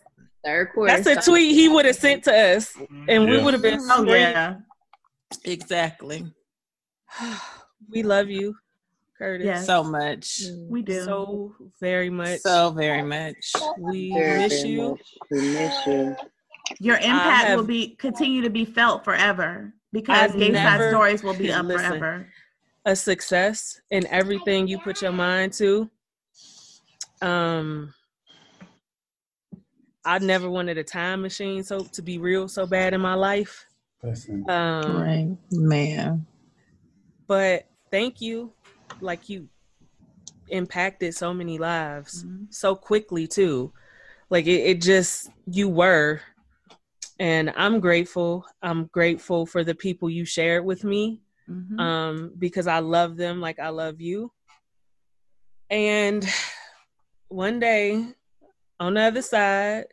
Third 0.45 0.73
quarter. 0.75 0.93
that's 0.93 1.07
a 1.07 1.13
start. 1.13 1.25
tweet 1.25 1.55
he 1.55 1.69
would 1.69 1.85
have 1.87 1.97
sent 1.97 2.25
to 2.25 2.33
us, 2.35 2.73
and 3.09 3.29
we 3.29 3.43
would 3.43 3.55
have 3.55 3.63
been. 3.63 3.81
Oh 3.91 4.03
straight. 4.05 4.21
yeah. 4.21 4.57
Exactly. 5.45 6.25
we 7.91 8.03
love 8.03 8.29
you, 8.29 8.55
Curtis. 9.19 9.45
Yes. 9.47 9.67
So 9.67 9.83
much. 9.83 10.43
We 10.69 10.83
do. 10.83 11.03
so 11.05 11.55
very 11.81 12.11
much. 12.11 12.41
So 12.41 12.71
very 12.71 13.03
much. 13.03 13.53
we 13.79 14.13
Very, 14.13 14.39
miss 14.41 14.63
very 14.63 14.73
you. 14.75 14.91
much. 14.91 15.01
We 15.31 15.41
miss 15.41 15.87
you. 15.87 16.17
Your 16.81 16.97
impact 16.97 17.47
have- 17.47 17.59
will 17.59 17.67
be 17.67 17.95
continue 17.97 18.43
to 18.43 18.51
be 18.51 18.65
felt 18.65 19.05
forever 19.05 19.73
because 19.93 20.17
I've 20.33 20.39
gay 20.39 20.53
side 20.53 20.91
stories 20.91 21.23
will 21.23 21.35
be 21.35 21.53
up 21.53 21.65
Listen. 21.67 21.89
forever. 21.99 22.29
A 22.87 22.95
success 22.95 23.81
in 23.91 24.07
everything 24.09 24.69
you 24.69 24.79
put 24.79 25.01
your 25.01 25.13
mind 25.13 25.55
to. 25.55 25.91
Um, 27.23 27.95
I 30.05 30.19
never 30.19 30.51
wanted 30.51 30.79
a 30.79 30.85
time 30.85 31.23
machine 31.23 31.65
so 31.65 31.85
to 31.85 32.03
be 32.03 32.19
real 32.19 32.49
so 32.49 32.67
bad 32.67 32.93
in 32.95 33.01
my 33.01 33.15
life. 33.15 33.65
Listen, 34.03 34.49
Um, 34.51 34.97
Right. 34.97 35.37
Man. 35.51 36.27
but 37.27 37.67
thank 37.91 38.21
you 38.21 38.53
like 39.01 39.29
you 39.29 39.49
impacted 40.49 41.15
so 41.15 41.33
many 41.33 41.57
lives 41.59 42.25
so 42.51 42.75
quickly 42.77 43.27
too 43.27 43.73
like 44.29 44.47
it, 44.47 44.61
it 44.61 44.81
just 44.83 45.31
you 45.47 45.69
were 45.71 46.21
and 47.19 47.51
i'm 47.57 47.81
grateful 47.81 48.45
i'm 48.63 48.85
grateful 48.87 49.47
for 49.47 49.65
the 49.65 49.75
people 49.75 50.11
you 50.11 50.25
shared 50.27 50.65
with 50.65 50.85
me 50.85 51.23
Mhm. 51.49 51.81
um 51.81 52.33
because 52.39 52.67
i 52.67 52.79
love 52.81 53.17
them 53.17 53.41
like 53.41 53.59
i 53.59 53.71
love 53.71 54.01
you 54.03 54.31
and 55.71 56.29
one 57.29 57.59
day 57.59 58.07
on 58.79 58.95
the 58.95 59.01
other 59.01 59.23
side 59.23 59.87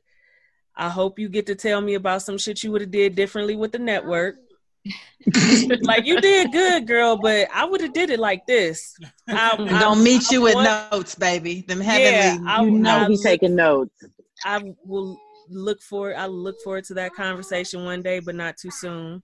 i 0.76 0.90
hope 0.90 1.20
you 1.20 1.28
get 1.30 1.46
to 1.48 1.56
tell 1.56 1.82
me 1.82 1.94
about 1.96 2.22
some 2.22 2.38
shit 2.38 2.64
you 2.64 2.72
would 2.72 2.82
have 2.82 2.92
did 2.92 3.16
differently 3.16 3.56
with 3.56 3.72
the 3.72 3.80
network 3.80 4.36
like 5.84 6.06
you 6.08 6.20
did 6.20 6.52
good, 6.52 6.88
girl, 6.88 7.16
but 7.16 7.48
I 7.54 7.66
would 7.66 7.82
have 7.82 7.94
did 7.94 8.10
it 8.10 8.20
like 8.20 8.48
this. 8.48 8.98
I, 9.28 9.56
And 9.60 9.70
I- 9.70 9.80
don't 9.80 10.04
meet 10.04 10.32
you 10.32 10.42
I 10.42 10.44
with 10.46 10.56
want- 10.56 10.92
notes, 10.92 11.14
baby. 11.14 11.62
Them 11.68 11.84
Yeah, 11.84 11.84
heavenly. 11.84 12.50
I, 12.50 12.62
You 12.64 12.72
know 12.72 12.90
I 12.98 13.08
he's 13.08 13.20
look- 13.20 13.24
taking 13.24 13.56
notes. 13.56 14.04
I 14.44 14.74
will 14.84 15.20
look 15.50 15.84
for. 15.84 16.16
I 16.16 16.26
look 16.26 16.60
forward 16.64 16.86
to 16.86 16.96
that 16.96 17.14
conversation 17.14 17.86
one 17.86 18.02
day, 18.02 18.20
but 18.22 18.34
not 18.34 18.58
too 18.58 18.72
soon 18.72 19.22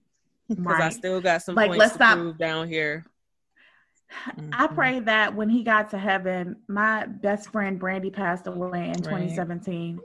because 0.48 0.80
I 0.80 0.90
still 0.90 1.20
got 1.20 1.42
some 1.42 1.56
Like, 1.56 1.70
points 1.70 1.80
let's 1.80 1.92
to 1.94 1.98
not- 1.98 2.16
prove 2.18 2.38
down 2.38 2.68
here. 2.68 3.04
I 4.52 4.68
pray 4.68 5.00
that 5.00 5.34
when 5.34 5.48
he 5.48 5.64
got 5.64 5.90
to 5.90 5.98
heaven, 5.98 6.54
my 6.68 7.04
best 7.06 7.50
friend 7.50 7.80
Brandy 7.80 8.10
passed 8.10 8.46
away 8.46 8.90
in 8.90 8.94
2017. 9.02 9.98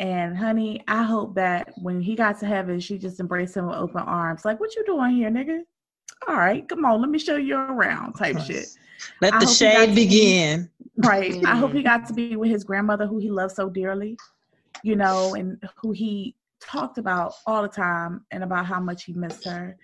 And 0.00 0.34
honey, 0.34 0.82
I 0.88 1.02
hope 1.02 1.34
that 1.34 1.74
when 1.76 2.00
he 2.00 2.14
got 2.14 2.40
to 2.40 2.46
heaven, 2.46 2.80
she 2.80 2.96
just 2.96 3.20
embraced 3.20 3.54
him 3.54 3.66
with 3.66 3.76
open 3.76 4.00
arms. 4.00 4.46
Like, 4.46 4.58
what 4.58 4.74
you 4.74 4.82
doing 4.86 5.14
here, 5.14 5.30
nigga? 5.30 5.60
All 6.26 6.36
right, 6.36 6.66
come 6.66 6.86
on, 6.86 7.02
let 7.02 7.10
me 7.10 7.18
show 7.18 7.36
you 7.36 7.56
around, 7.56 8.14
type 8.14 8.38
shit. 8.40 8.66
Let 9.20 9.34
I 9.34 9.40
the 9.40 9.46
hope 9.46 9.54
he 9.54 9.64
got 9.64 9.76
shade 9.76 9.88
to- 9.90 9.94
begin. 9.94 10.70
Right. 10.96 11.44
I 11.46 11.56
hope 11.56 11.72
he 11.72 11.80
mm. 11.80 11.84
got 11.84 12.06
to 12.08 12.14
be 12.14 12.36
with 12.36 12.50
his 12.50 12.64
grandmother, 12.64 13.06
who 13.06 13.18
he 13.18 13.30
loved 13.30 13.54
so 13.54 13.70
dearly, 13.70 14.18
you 14.82 14.96
know, 14.96 15.34
and 15.34 15.62
who 15.76 15.92
he 15.92 16.34
talked 16.60 16.98
about 16.98 17.34
all 17.46 17.62
the 17.62 17.68
time 17.68 18.24
and 18.30 18.42
about 18.42 18.66
how 18.66 18.80
much 18.80 19.04
he 19.04 19.12
missed 19.12 19.44
her. 19.44 19.76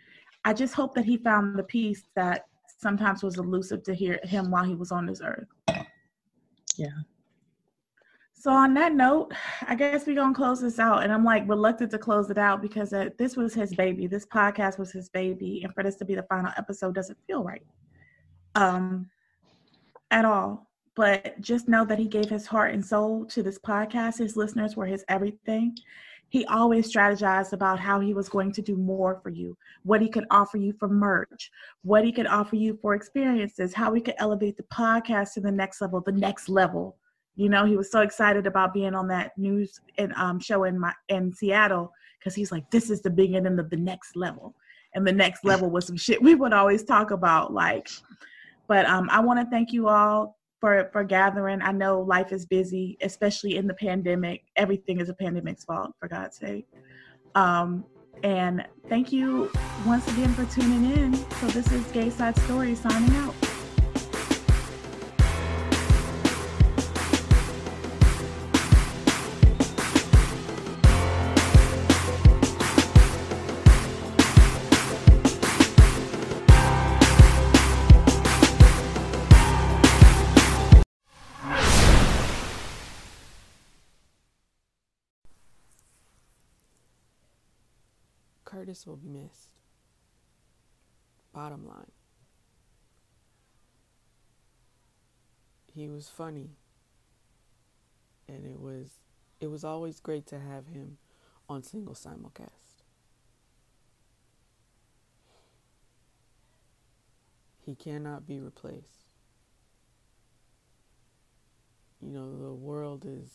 I 0.45 0.53
just 0.53 0.75
hope 0.75 0.95
that 0.95 1.05
he 1.05 1.17
found 1.17 1.59
the 1.59 1.63
peace 1.63 2.03
that 2.17 2.47
sometimes 2.79 3.23
was 3.23 3.39
elusive 3.39 3.83
to 3.85 3.95
hear 3.95 4.21
him 4.25 4.51
while 4.51 4.65
he 4.65 4.75
was 4.75 4.93
on 4.93 5.07
this 5.07 5.21
earth. 5.23 5.49
Yeah. 6.77 6.89
So 8.47 8.53
on 8.53 8.75
that 8.75 8.95
note, 8.95 9.33
I 9.67 9.75
guess 9.75 10.07
we're 10.07 10.15
gonna 10.15 10.33
close 10.33 10.61
this 10.61 10.79
out, 10.79 11.03
and 11.03 11.13
I'm 11.13 11.25
like 11.25 11.49
reluctant 11.49 11.91
to 11.91 11.99
close 11.99 12.31
it 12.31 12.39
out 12.39 12.63
because 12.63 12.93
uh, 12.93 13.09
this 13.19 13.37
was 13.37 13.53
his 13.53 13.75
baby. 13.75 14.07
This 14.07 14.25
podcast 14.25 14.79
was 14.79 14.93
his 14.93 15.09
baby, 15.09 15.63
and 15.65 15.75
for 15.75 15.83
this 15.83 15.97
to 15.97 16.05
be 16.05 16.15
the 16.15 16.23
final 16.23 16.53
episode 16.57 16.95
doesn't 16.95 17.19
feel 17.27 17.43
right, 17.43 17.67
um, 18.55 19.11
at 20.13 20.25
all. 20.25 20.71
But 20.95 21.41
just 21.41 21.67
know 21.67 21.85
that 21.87 21.99
he 21.99 22.07
gave 22.07 22.31
his 22.31 22.47
heart 22.47 22.73
and 22.73 22.87
soul 22.87 23.25
to 23.25 23.43
this 23.43 23.59
podcast. 23.59 24.19
His 24.19 24.37
listeners 24.37 24.77
were 24.77 24.87
his 24.87 25.05
everything. 25.09 25.77
he 26.29 26.45
always 26.47 26.93
strategized 26.93 27.53
about 27.53 27.81
how 27.81 27.99
he 27.99 28.15
was 28.15 28.29
going 28.29 28.53
to 28.53 28.63
do 28.63 28.77
more 28.77 29.19
for 29.25 29.31
you, 29.31 29.59
what 29.83 30.01
he 30.01 30.09
could 30.09 30.27
offer 30.31 30.57
you 30.57 30.73
for 30.79 30.89
merch, 30.89 31.51
what 31.83 32.05
he 32.05 32.13
could 32.13 32.29
offer 32.29 32.55
you 32.55 32.79
for 32.81 32.95
experiences, 32.95 33.75
how 33.75 33.91
we 33.91 34.01
could 34.01 34.15
elevate 34.19 34.57
the 34.57 34.63
podcast 34.65 35.33
to 35.33 35.41
the 35.41 35.51
next 35.51 35.81
level, 35.81 36.01
the 36.01 36.13
next 36.13 36.49
level. 36.49 36.97
You 37.37 37.51
know, 37.51 37.65
he 37.67 37.77
was 37.77 37.91
so 37.91 38.01
excited 38.01 38.47
about 38.47 38.73
being 38.73 38.95
on 38.95 39.09
that 39.09 39.37
news 39.37 39.81
and 39.99 40.13
um, 40.15 40.41
show 40.41 40.65
in 40.65 40.79
my 40.79 40.93
in 41.09 41.33
Seattle 41.33 41.93
because 42.19 42.35
he's 42.35 42.51
like, 42.51 42.71
this 42.71 42.91
is 42.91 43.03
the 43.03 43.11
beginning 43.11 43.59
of 43.59 43.71
the 43.71 43.77
next 43.77 44.17
level, 44.17 44.55
and 44.95 45.07
the 45.07 45.13
next 45.13 45.45
level 45.45 45.71
was 45.71 45.87
some 45.87 45.97
shit 45.97 46.23
we 46.23 46.35
would 46.35 46.53
always 46.53 46.83
talk 46.83 47.11
about, 47.11 47.53
like. 47.53 47.89
But 48.69 48.87
um, 48.87 49.09
I 49.11 49.21
want 49.21 49.39
to 49.39 49.47
thank 49.51 49.73
you 49.73 49.89
all 49.89 50.37
for 50.61 50.89
for 50.93 51.05
gathering. 51.05 51.61
I 51.63 51.73
know 51.73 52.01
life 52.01 52.33
is 52.33 52.47
busy, 52.47 52.97
especially 53.03 53.57
in 53.57 53.67
the 53.67 53.75
pandemic. 53.75 54.45
Everything 54.57 55.01
is 55.01 55.09
a 55.09 55.15
pandemic's 55.15 55.65
fault, 55.65 55.93
for 56.01 56.09
God's 56.09 56.39
sake. 56.39 56.67
Um, 57.35 57.85
and 58.23 58.67
thank 58.89 59.13
you 59.13 59.51
once 59.85 60.11
again 60.13 60.33
for 60.33 60.47
tuning 60.47 60.91
in. 60.93 61.15
So 61.15 61.47
this 61.49 61.71
is 61.71 61.85
Gay 61.93 62.09
Side 62.09 62.37
Stories 62.39 62.81
signing 62.81 63.15
out. 63.17 63.46
Curtis 88.67 88.85
will 88.85 88.97
be 88.97 89.09
missed. 89.09 89.51
Bottom 91.33 91.69
line. 91.69 91.93
He 95.73 95.87
was 95.89 96.09
funny. 96.09 96.57
And 98.29 98.45
it 98.45 98.59
was 98.59 98.99
it 99.39 99.47
was 99.47 99.63
always 99.63 100.01
great 100.01 100.27
to 100.27 100.41
have 100.41 100.67
him 100.67 100.99
on 101.49 101.63
single 101.63 101.95
simulcast. 101.95 102.83
He 107.65 107.77
cannot 107.77 108.27
be 108.27 108.41
replaced. 108.41 109.05
You 112.01 112.11
know, 112.11 112.37
the 112.37 112.53
world 112.53 113.05
is 113.07 113.31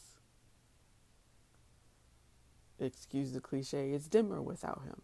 excuse 2.80 3.32
the 3.32 3.40
cliche, 3.40 3.92
it's 3.92 4.10
dimmer 4.10 4.42
without 4.42 4.82
him. 4.84 5.02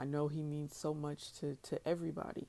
I 0.00 0.06
know 0.06 0.28
he 0.28 0.42
means 0.42 0.74
so 0.74 0.94
much 0.94 1.32
to, 1.40 1.58
to 1.64 1.86
everybody. 1.86 2.48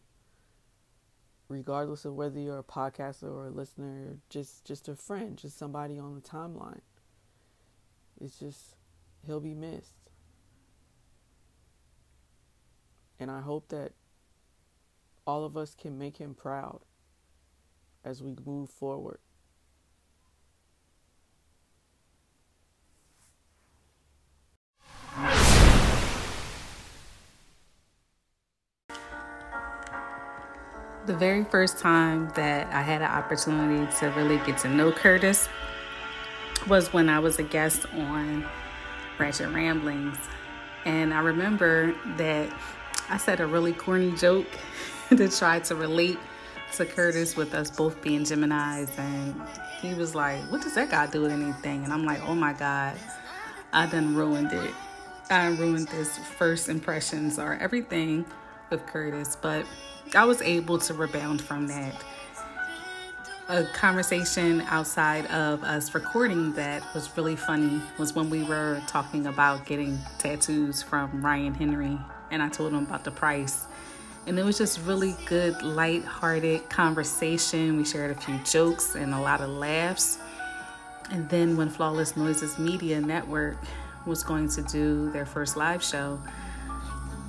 Regardless 1.50 2.06
of 2.06 2.16
whether 2.16 2.40
you're 2.40 2.60
a 2.60 2.64
podcaster 2.64 3.24
or 3.24 3.48
a 3.48 3.52
listener, 3.52 4.20
just 4.30 4.64
just 4.64 4.88
a 4.88 4.96
friend, 4.96 5.38
just 5.38 5.58
somebody 5.58 6.00
on 6.00 6.16
the 6.16 6.22
timeline. 6.22 6.80
It's 8.22 8.40
just 8.40 8.78
he'll 9.26 9.42
be 9.42 9.54
missed. 9.54 9.94
And 13.20 13.30
I 13.30 13.42
hope 13.42 13.68
that 13.68 13.92
all 15.28 15.44
of 15.44 15.58
us 15.58 15.76
can 15.76 15.98
make 15.98 16.18
him 16.18 16.34
proud 16.34 16.80
as 18.06 18.24
we 18.24 18.34
move 18.46 18.70
forward. 18.70 19.20
The 31.08 31.16
very 31.18 31.44
first 31.46 31.80
time 31.80 32.32
that 32.36 32.72
I 32.72 32.82
had 32.82 33.02
an 33.02 33.10
opportunity 33.10 33.92
to 33.98 34.08
really 34.12 34.38
get 34.46 34.60
to 34.60 34.70
know 34.70 34.92
Curtis 34.92 35.50
was 36.68 36.94
when 36.94 37.10
I 37.10 37.18
was 37.18 37.40
a 37.40 37.44
guest 37.44 37.88
on 37.94 38.46
Ratchet 39.18 39.52
Ramblings. 39.52 40.18
And 40.86 41.12
I 41.12 41.22
remember 41.22 41.96
that 42.18 42.54
I 43.10 43.18
said 43.18 43.40
a 43.40 43.48
really 43.48 43.74
corny 43.74 44.12
joke 44.12 44.46
to 45.10 45.28
try 45.28 45.60
to 45.62 45.76
relate 45.76 46.20
to 46.74 46.86
Curtis 46.86 47.36
with 47.36 47.56
us 47.56 47.72
both 47.72 48.00
being 48.04 48.22
Geminis. 48.22 48.96
And 49.00 49.42
he 49.82 49.96
was 49.96 50.14
like, 50.14 50.40
What 50.52 50.62
does 50.62 50.76
that 50.76 50.92
to 50.92 51.12
do 51.12 51.24
with 51.24 51.32
anything? 51.32 51.84
And 51.84 51.92
I'm 51.92 52.06
like, 52.06 52.22
Oh 52.28 52.36
my 52.36 52.54
God, 52.54 52.96
I 53.74 53.88
done 53.88 54.16
ruined 54.16 54.54
it. 54.54 54.72
I 55.32 55.48
ruined 55.48 55.88
this 55.88 56.18
first 56.18 56.70
impressions 56.70 57.40
or 57.40 57.56
everything 57.56 58.24
with 58.70 58.86
Curtis. 58.86 59.36
But 59.36 59.66
I 60.14 60.26
was 60.26 60.42
able 60.42 60.78
to 60.80 60.94
rebound 60.94 61.42
from 61.42 61.68
that. 61.68 61.96
A 63.48 63.64
conversation 63.74 64.62
outside 64.62 65.26
of 65.28 65.64
us 65.64 65.94
recording 65.94 66.54
that 66.54 66.84
was 66.94 67.16
really 67.16 67.36
funny 67.36 67.82
was 67.98 68.14
when 68.14 68.30
we 68.30 68.44
were 68.44 68.82
talking 68.88 69.28
about 69.28 69.66
getting 69.66 69.98
tattoos 70.20 70.82
from 70.84 71.24
Ryan 71.24 71.54
Henry, 71.54 71.98
and 72.30 72.42
I 72.42 72.50
told 72.50 72.74
him 72.74 72.84
about 72.84 73.04
the 73.04 73.12
price. 73.12 73.66
And 74.28 74.38
it 74.38 74.44
was 74.44 74.58
just 74.58 74.80
really 74.82 75.16
good, 75.26 75.62
light-hearted 75.64 76.70
conversation. 76.70 77.78
We 77.78 77.86
shared 77.86 78.12
a 78.12 78.20
few 78.20 78.38
jokes 78.40 78.96
and 78.96 79.14
a 79.14 79.20
lot 79.20 79.42
of 79.42 79.50
laughs. 79.50 80.20
And 81.10 81.28
then 81.30 81.58
when 81.58 81.70
Flawless 81.70 82.16
Noises 82.16 82.60
Media 82.60 83.02
Network 83.02 83.58
was 84.06 84.24
going 84.24 84.50
to 84.50 84.62
do 84.64 85.10
their 85.12 85.26
first 85.26 85.58
live 85.58 85.84
show, 85.84 86.20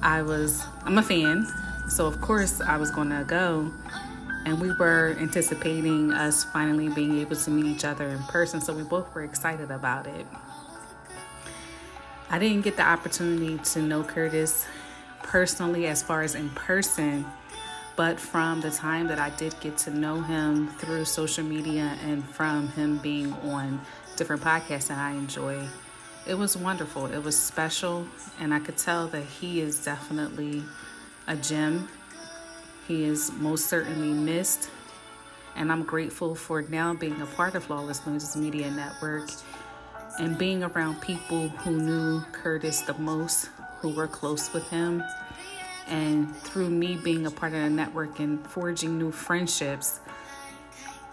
I 0.02 0.22
was 0.22 0.64
I'm 0.84 0.98
a 0.98 1.02
fan. 1.02 1.46
So, 1.88 2.06
of 2.06 2.20
course, 2.20 2.60
I 2.60 2.76
was 2.76 2.90
going 2.90 3.10
to 3.10 3.24
go. 3.26 3.70
And 4.44 4.60
we 4.60 4.72
were 4.72 5.16
anticipating 5.20 6.12
us 6.12 6.42
finally 6.44 6.88
being 6.88 7.18
able 7.18 7.36
to 7.36 7.50
meet 7.50 7.66
each 7.66 7.84
other 7.84 8.09
in 8.09 8.18
person. 8.24 8.60
So, 8.60 8.72
we 8.74 8.82
both 8.82 9.14
were 9.14 9.22
excited 9.22 9.70
about 9.70 10.06
it. 10.06 10.26
I 12.30 12.38
didn't 12.38 12.62
get 12.62 12.76
the 12.76 12.82
opportunity 12.82 13.59
to 13.59 13.82
know 13.82 14.02
Curtis 14.02 14.66
personally, 15.22 15.86
as 15.86 16.02
far 16.02 16.22
as 16.22 16.34
in 16.34 16.50
person. 16.50 17.24
But 17.94 18.18
from 18.18 18.60
the 18.60 18.70
time 18.70 19.06
that 19.09 19.18
I 19.18 19.30
did 19.30 19.54
get 19.60 19.76
to 19.78 19.90
know 19.90 20.22
him 20.22 20.68
through 20.78 21.04
social 21.04 21.44
media 21.44 21.96
and 22.04 22.24
from 22.24 22.68
him 22.68 22.98
being 22.98 23.32
on 23.34 23.80
different 24.16 24.42
podcasts 24.42 24.88
that 24.88 24.98
I 24.98 25.12
enjoy, 25.12 25.62
it 26.26 26.34
was 26.34 26.56
wonderful. 26.56 27.06
It 27.06 27.22
was 27.22 27.36
special. 27.36 28.06
And 28.40 28.54
I 28.54 28.60
could 28.60 28.78
tell 28.78 29.09
that 29.09 29.24
he 29.24 29.60
is 29.60 29.84
definitely 29.84 30.62
a 31.32 31.36
gem. 31.36 31.88
He 32.86 33.04
is 33.04 33.32
most 33.32 33.66
certainly 33.66 34.12
missed. 34.12 34.68
And 35.56 35.72
I'm 35.72 35.82
grateful 35.82 36.34
for 36.34 36.62
now 36.62 36.94
being 36.94 37.20
a 37.22 37.26
part 37.26 37.54
of 37.54 37.64
Flawless 37.64 38.06
Noises 38.06 38.36
Media 38.36 38.70
Network 38.70 39.30
and 40.18 40.36
being 40.36 40.62
around 40.62 41.00
people 41.00 41.48
who 41.48 41.70
knew 41.70 42.20
Curtis 42.32 42.82
the 42.82 42.94
most, 42.94 43.48
who 43.78 43.88
were 43.94 44.06
close 44.06 44.52
with 44.52 44.68
him. 44.68 45.02
And 45.88 46.34
through 46.36 46.70
me 46.70 46.98
being 47.02 47.26
a 47.26 47.30
part 47.30 47.54
of 47.54 47.62
the 47.62 47.70
network 47.70 48.18
and 48.20 48.46
forging 48.46 48.98
new 48.98 49.10
friendships, 49.10 50.00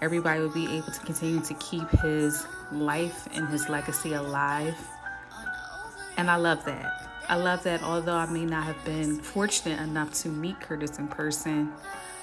everybody 0.01 0.41
will 0.41 0.53
be 0.53 0.67
able 0.77 0.91
to 0.91 0.99
continue 1.01 1.41
to 1.41 1.53
keep 1.55 1.89
his 2.01 2.45
life 2.71 3.27
and 3.33 3.47
his 3.47 3.69
legacy 3.69 4.13
alive. 4.13 4.75
And 6.17 6.29
I 6.29 6.35
love 6.35 6.63
that. 6.65 7.08
I 7.29 7.35
love 7.35 7.61
that 7.63 7.83
although 7.83 8.15
I 8.15 8.25
may 8.25 8.43
not 8.43 8.63
have 8.63 8.83
been 8.83 9.19
fortunate 9.19 9.79
enough 9.79 10.11
to 10.23 10.29
meet 10.29 10.59
Curtis 10.59 10.97
in 10.97 11.07
person, 11.07 11.71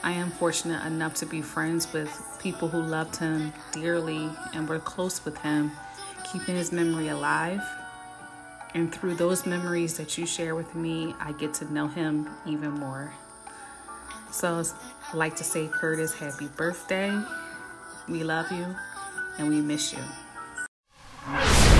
I 0.02 0.10
am 0.10 0.32
fortunate 0.32 0.84
enough 0.84 1.14
to 1.14 1.26
be 1.26 1.42
friends 1.42 1.92
with 1.92 2.10
people 2.42 2.66
who 2.66 2.82
loved 2.82 3.14
him 3.14 3.52
dearly 3.70 4.28
and 4.52 4.68
were 4.68 4.80
close 4.80 5.24
with 5.24 5.38
him, 5.38 5.70
keeping 6.32 6.56
his 6.56 6.72
memory 6.72 7.06
alive. 7.06 7.62
And 8.74 8.92
through 8.92 9.14
those 9.14 9.46
memories 9.46 9.96
that 9.96 10.18
you 10.18 10.26
share 10.26 10.56
with 10.56 10.74
me, 10.74 11.14
I 11.20 11.30
get 11.32 11.54
to 11.54 11.72
know 11.72 11.86
him 11.86 12.28
even 12.44 12.72
more. 12.72 13.14
So 14.32 14.60
I'd 14.60 15.16
like 15.16 15.36
to 15.36 15.44
say, 15.44 15.68
Curtis, 15.68 16.14
happy 16.14 16.48
birthday. 16.48 17.16
We 18.08 18.24
love 18.24 18.50
you 18.50 18.74
and 19.38 19.48
we 19.48 19.60
miss 19.60 19.92
you. 19.92 21.75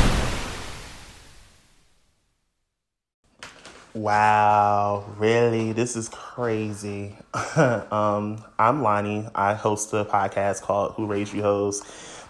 Wow, 3.97 5.06
really? 5.16 5.73
This 5.73 5.97
is 5.97 6.10
crazy. 6.10 7.16
um, 7.56 8.44
I'm 8.59 8.82
Lonnie. 8.82 9.27
I 9.35 9.55
host 9.55 9.90
a 9.94 10.05
podcast 10.05 10.60
called 10.60 10.93
Who 10.97 11.06
Raised 11.06 11.32
You 11.32 11.40
Hoes. 11.40 11.82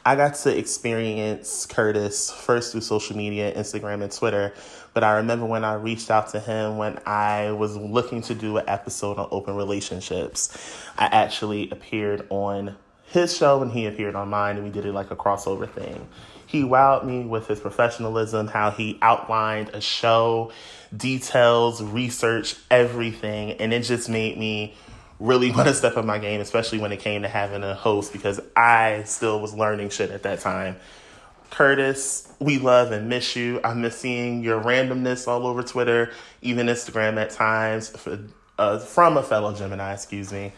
I 0.05 0.15
got 0.15 0.37
to 0.37 0.57
experience 0.57 1.67
Curtis 1.67 2.31
first 2.31 2.71
through 2.71 2.83
social 2.83 3.17
media, 3.17 3.53
Instagram 3.53 4.05
and 4.05 4.13
Twitter. 4.13 4.55
But 4.95 5.03
I 5.03 5.17
remember 5.17 5.45
when 5.45 5.65
I 5.65 5.75
reached 5.75 6.09
out 6.09 6.29
to 6.29 6.41
him 6.41 6.77
when 6.77 7.01
I 7.05 7.51
was 7.51 7.77
looking 7.77 8.23
to 8.23 8.35
do 8.37 8.59
an 8.59 8.65
episode 8.69 9.19
on 9.19 9.27
open 9.33 9.57
relationships. 9.57 10.57
I 10.97 11.07
actually 11.07 11.69
appeared 11.71 12.29
on 12.31 12.77
his 13.07 13.37
show 13.37 13.61
and 13.61 13.73
he 13.73 13.87
appeared 13.87 14.15
on 14.15 14.29
mine, 14.29 14.55
and 14.55 14.65
we 14.65 14.71
did 14.71 14.87
it 14.87 14.93
like 14.93 15.11
a 15.11 15.17
crossover 15.17 15.69
thing. 15.69 16.07
He 16.47 16.63
wowed 16.63 17.05
me 17.05 17.25
with 17.25 17.49
his 17.49 17.61
professionalism, 17.61 18.47
how 18.47 18.71
he 18.71 18.99
outlined 19.03 19.71
a 19.71 19.81
show, 19.81 20.53
details, 20.97 21.83
research, 21.83 22.57
everything, 22.71 23.53
and 23.53 23.73
it 23.73 23.83
just 23.83 24.09
made 24.09 24.39
me 24.39 24.75
really 25.19 25.51
want 25.53 25.69
to 25.69 25.75
step 25.75 25.97
up 25.97 26.05
my 26.05 26.19
game, 26.19 26.41
especially 26.41 26.79
when 26.79 26.93
it 26.93 27.01
came 27.01 27.23
to 27.23 27.29
having 27.29 27.63
a 27.63 27.75
host 27.75 28.13
because 28.13 28.41
I 28.57 29.03
still 29.05 29.41
was 29.41 29.55
learning 29.55 29.91
shit 29.91 30.11
at 30.11 30.23
that 30.23 30.41
time. 30.41 30.77
Curtis, 31.51 32.29
we 32.39 32.59
love 32.59 32.93
and 32.93 33.09
miss 33.09 33.37
you. 33.37 33.61
I 33.65 33.75
miss 33.75 33.97
seeing 33.97 34.43
your 34.43 34.61
randomness 34.61 35.29
all 35.29 35.47
over 35.47 35.63
Twitter, 35.63 36.11
even 36.43 36.67
Instagram 36.67 37.17
at 37.17 37.31
times, 37.31 37.95
uh, 38.59 38.79
from 38.79 39.17
a 39.17 39.23
fellow 39.23 39.55
Gemini, 39.55 39.95
excuse 39.95 40.33
me. 40.33 40.53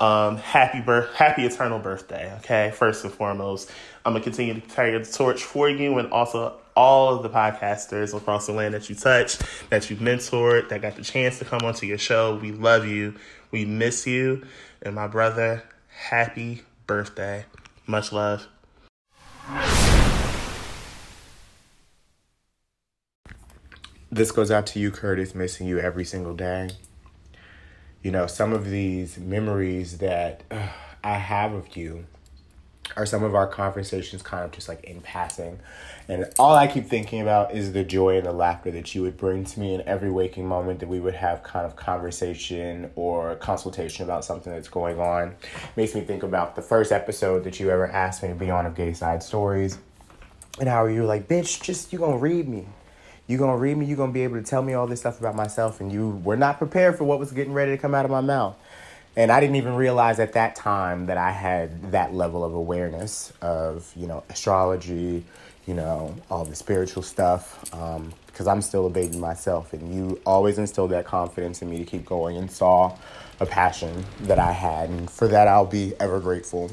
Um, 0.00 0.38
happy 0.38 0.80
birth, 0.80 1.14
happy 1.14 1.44
eternal 1.44 1.78
birthday. 1.78 2.32
Okay, 2.38 2.72
first 2.74 3.04
and 3.04 3.12
foremost, 3.12 3.70
I'm 4.04 4.14
gonna 4.14 4.24
continue 4.24 4.54
to 4.54 4.60
carry 4.62 4.96
the 4.96 5.04
torch 5.04 5.42
for 5.42 5.68
you 5.68 5.98
and 5.98 6.10
also 6.10 6.56
all 6.74 7.14
of 7.14 7.22
the 7.22 7.28
podcasters 7.28 8.16
across 8.16 8.46
the 8.46 8.52
land 8.52 8.72
that 8.72 8.88
you 8.88 8.94
touch, 8.94 9.36
that 9.68 9.90
you 9.90 9.96
mentored, 9.96 10.70
that 10.70 10.80
got 10.80 10.96
the 10.96 11.02
chance 11.02 11.38
to 11.38 11.44
come 11.44 11.60
onto 11.62 11.84
your 11.84 11.98
show. 11.98 12.36
We 12.36 12.52
love 12.52 12.86
you. 12.86 13.14
We 13.50 13.66
miss 13.66 14.06
you. 14.06 14.46
And 14.80 14.94
my 14.94 15.06
brother, 15.06 15.64
happy 15.88 16.62
birthday. 16.86 17.44
Much 17.86 18.10
love. 18.10 18.46
This 24.10 24.32
goes 24.32 24.50
out 24.50 24.66
to 24.68 24.80
you, 24.80 24.90
Curtis, 24.90 25.34
missing 25.34 25.66
you 25.66 25.78
every 25.78 26.04
single 26.04 26.34
day. 26.34 26.70
You 28.02 28.10
know, 28.10 28.26
some 28.26 28.52
of 28.52 28.70
these 28.70 29.18
memories 29.18 29.98
that 29.98 30.42
uh, 30.50 30.68
I 31.04 31.14
have 31.14 31.52
of 31.52 31.76
you 31.76 32.06
are 32.96 33.06
some 33.06 33.22
of 33.22 33.34
our 33.34 33.46
conversations 33.46 34.22
kind 34.22 34.44
of 34.44 34.50
just 34.50 34.68
like 34.68 34.82
in 34.84 35.00
passing. 35.00 35.58
And 36.08 36.26
all 36.38 36.54
I 36.54 36.66
keep 36.66 36.86
thinking 36.86 37.20
about 37.20 37.54
is 37.54 37.72
the 37.72 37.84
joy 37.84 38.16
and 38.16 38.26
the 38.26 38.32
laughter 38.32 38.70
that 38.72 38.94
you 38.94 39.02
would 39.02 39.16
bring 39.16 39.44
to 39.44 39.60
me 39.60 39.74
in 39.74 39.82
every 39.82 40.10
waking 40.10 40.46
moment 40.46 40.80
that 40.80 40.88
we 40.88 40.98
would 40.98 41.14
have 41.14 41.42
kind 41.42 41.64
of 41.64 41.76
conversation 41.76 42.90
or 42.96 43.36
consultation 43.36 44.04
about 44.04 44.24
something 44.24 44.52
that's 44.52 44.68
going 44.68 44.98
on. 44.98 45.36
Makes 45.76 45.94
me 45.94 46.00
think 46.00 46.22
about 46.22 46.56
the 46.56 46.62
first 46.62 46.90
episode 46.90 47.44
that 47.44 47.60
you 47.60 47.70
ever 47.70 47.86
asked 47.86 48.22
me 48.22 48.28
to 48.30 48.34
be 48.34 48.50
on 48.50 48.66
of 48.66 48.74
Gay 48.74 48.92
Side 48.92 49.22
Stories. 49.22 49.78
And 50.58 50.68
how 50.68 50.86
you 50.86 51.02
were 51.02 51.06
like, 51.06 51.28
bitch, 51.28 51.62
just 51.62 51.92
you 51.92 51.98
gonna 52.00 52.18
read 52.18 52.48
me 52.48 52.66
you're 53.30 53.38
gonna 53.38 53.56
read 53.56 53.76
me, 53.76 53.86
you're 53.86 53.96
gonna 53.96 54.10
be 54.10 54.24
able 54.24 54.38
to 54.38 54.42
tell 54.42 54.60
me 54.60 54.74
all 54.74 54.88
this 54.88 54.98
stuff 54.98 55.20
about 55.20 55.36
myself, 55.36 55.80
and 55.80 55.92
you 55.92 56.20
were 56.24 56.36
not 56.36 56.58
prepared 56.58 56.98
for 56.98 57.04
what 57.04 57.20
was 57.20 57.30
getting 57.30 57.52
ready 57.52 57.70
to 57.70 57.78
come 57.78 57.94
out 57.94 58.04
of 58.04 58.10
my 58.10 58.20
mouth. 58.20 58.56
And 59.20 59.30
I 59.30 59.38
didn't 59.38 59.56
even 59.56 59.74
realize 59.74 60.18
at 60.18 60.32
that 60.32 60.56
time 60.56 61.04
that 61.04 61.18
I 61.18 61.30
had 61.30 61.92
that 61.92 62.14
level 62.14 62.42
of 62.42 62.54
awareness 62.54 63.34
of, 63.42 63.92
you 63.94 64.06
know, 64.06 64.24
astrology, 64.30 65.22
you 65.66 65.74
know, 65.74 66.16
all 66.30 66.46
the 66.46 66.54
spiritual 66.54 67.02
stuff, 67.02 67.60
because 67.64 68.46
um, 68.46 68.48
I'm 68.48 68.62
still 68.62 68.86
a 68.86 68.88
baby 68.88 69.18
myself. 69.18 69.74
And 69.74 69.94
you 69.94 70.18
always 70.24 70.56
instilled 70.56 70.92
that 70.92 71.04
confidence 71.04 71.60
in 71.60 71.68
me 71.68 71.76
to 71.76 71.84
keep 71.84 72.06
going 72.06 72.38
and 72.38 72.50
saw 72.50 72.96
a 73.40 73.44
passion 73.44 74.06
that 74.22 74.38
I 74.38 74.52
had. 74.52 74.88
And 74.88 75.10
for 75.10 75.28
that, 75.28 75.48
I'll 75.48 75.66
be 75.66 75.92
ever 76.00 76.18
grateful 76.18 76.70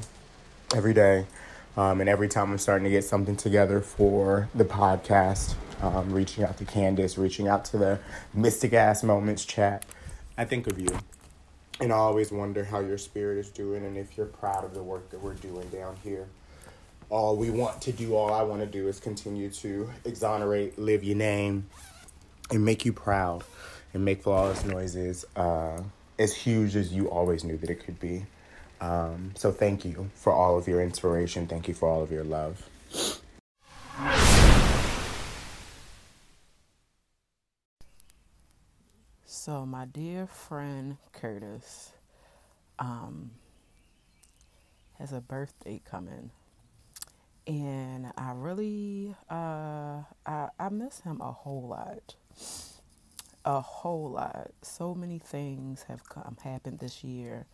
every 0.73 0.93
day. 0.93 1.25
Um, 1.75 1.99
and 1.99 2.09
every 2.09 2.29
time 2.29 2.49
I'm 2.49 2.59
starting 2.59 2.85
to 2.85 2.89
get 2.89 3.03
something 3.03 3.35
together 3.35 3.81
for 3.81 4.47
the 4.55 4.63
podcast, 4.63 5.55
um, 5.81 6.13
reaching 6.13 6.45
out 6.45 6.55
to 6.59 6.63
Candace, 6.63 7.17
reaching 7.17 7.49
out 7.49 7.65
to 7.65 7.77
the 7.77 7.99
Mystic 8.33 8.71
Ass 8.71 9.03
Moments 9.03 9.43
chat. 9.43 9.83
I 10.37 10.45
think 10.45 10.67
of 10.67 10.79
you. 10.79 10.97
And 11.79 11.91
I 11.91 11.95
always 11.95 12.31
wonder 12.31 12.63
how 12.63 12.79
your 12.79 12.97
spirit 12.97 13.37
is 13.37 13.49
doing 13.49 13.85
and 13.85 13.97
if 13.97 14.17
you're 14.17 14.25
proud 14.25 14.63
of 14.63 14.73
the 14.73 14.81
work 14.81 15.09
that 15.11 15.21
we're 15.21 15.35
doing 15.35 15.67
down 15.69 15.95
here. 16.03 16.27
All 17.09 17.35
we 17.35 17.49
want 17.51 17.81
to 17.83 17.91
do, 17.91 18.15
all 18.15 18.33
I 18.33 18.41
want 18.41 18.61
to 18.61 18.67
do 18.67 18.87
is 18.87 18.99
continue 18.99 19.49
to 19.51 19.89
exonerate, 20.03 20.77
live 20.77 21.03
your 21.03 21.15
name, 21.15 21.67
and 22.51 22.65
make 22.65 22.83
you 22.83 22.93
proud 22.93 23.43
and 23.93 24.03
make 24.03 24.23
flawless 24.23 24.65
noises 24.65 25.25
uh, 25.35 25.81
as 26.19 26.35
huge 26.35 26.75
as 26.75 26.91
you 26.91 27.09
always 27.09 27.43
knew 27.43 27.57
that 27.57 27.69
it 27.69 27.83
could 27.85 27.99
be. 27.99 28.25
Um, 28.81 29.31
so 29.35 29.51
thank 29.51 29.85
you 29.85 30.09
for 30.15 30.33
all 30.33 30.57
of 30.57 30.67
your 30.67 30.81
inspiration. 30.81 31.47
Thank 31.47 31.67
you 31.67 31.73
for 31.73 31.87
all 31.87 32.03
of 32.03 32.11
your 32.11 32.23
love. 32.23 32.69
So, 39.47 39.65
my 39.65 39.85
dear 39.85 40.27
friend 40.27 40.97
Curtis 41.13 41.93
um, 42.79 43.31
has 44.99 45.13
a 45.13 45.21
birthday 45.21 45.79
coming, 45.89 46.31
and 47.47 48.11
I 48.17 48.33
really 48.35 49.15
uh, 49.29 50.01
I, 50.25 50.49
I 50.59 50.67
miss 50.69 50.99
him 50.99 51.21
a 51.21 51.31
whole 51.31 51.65
lot, 51.65 52.15
a 53.45 53.61
whole 53.61 54.09
lot. 54.09 54.51
So 54.63 54.93
many 54.93 55.17
things 55.17 55.83
have 55.83 56.09
come 56.09 56.35
happened 56.43 56.79
this 56.79 57.01
year, 57.01 57.45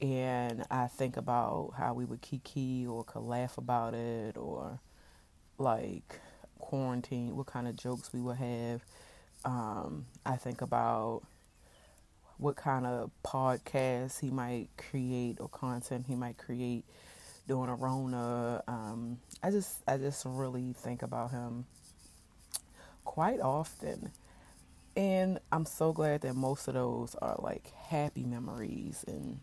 and 0.00 0.64
I 0.72 0.88
think 0.88 1.16
about 1.16 1.74
how 1.78 1.94
we 1.94 2.04
would 2.04 2.20
kiki 2.20 2.84
or 2.84 3.04
could 3.04 3.22
laugh 3.22 3.58
about 3.58 3.94
it, 3.94 4.36
or 4.36 4.80
like 5.56 6.18
quarantine, 6.58 7.36
what 7.36 7.46
kind 7.46 7.68
of 7.68 7.76
jokes 7.76 8.12
we 8.12 8.20
would 8.20 8.38
have 8.38 8.82
um, 9.44 10.06
I 10.24 10.36
think 10.36 10.60
about 10.60 11.22
what 12.38 12.56
kind 12.56 12.86
of 12.86 13.10
podcast 13.24 14.20
he 14.20 14.30
might 14.30 14.68
create 14.76 15.38
or 15.40 15.48
content 15.48 16.06
he 16.08 16.14
might 16.14 16.38
create 16.38 16.84
during 17.46 17.68
a 17.68 17.74
Rona. 17.74 18.62
Um, 18.68 19.18
I 19.42 19.50
just 19.50 19.82
I 19.88 19.96
just 19.96 20.24
really 20.26 20.72
think 20.72 21.02
about 21.02 21.30
him 21.30 21.66
quite 23.04 23.40
often. 23.40 24.12
And 24.96 25.38
I'm 25.52 25.64
so 25.64 25.92
glad 25.92 26.22
that 26.22 26.34
most 26.34 26.68
of 26.68 26.74
those 26.74 27.14
are 27.22 27.36
like 27.38 27.72
happy 27.88 28.24
memories 28.24 29.04
and 29.06 29.40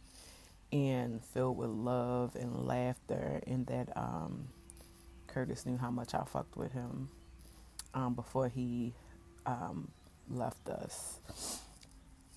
and 0.71 1.23
filled 1.23 1.57
with 1.57 1.69
love 1.69 2.35
and 2.35 2.65
laughter 2.65 3.41
and 3.47 3.65
that 3.67 3.95
um, 3.95 4.47
Curtis 5.27 5.65
knew 5.65 5.77
how 5.77 5.91
much 5.91 6.13
I 6.13 6.23
fucked 6.23 6.57
with 6.57 6.73
him 6.73 7.09
um, 7.93 8.13
before 8.13 8.49
he 8.49 8.93
um, 9.45 9.91
left 10.29 10.69
us. 10.69 11.19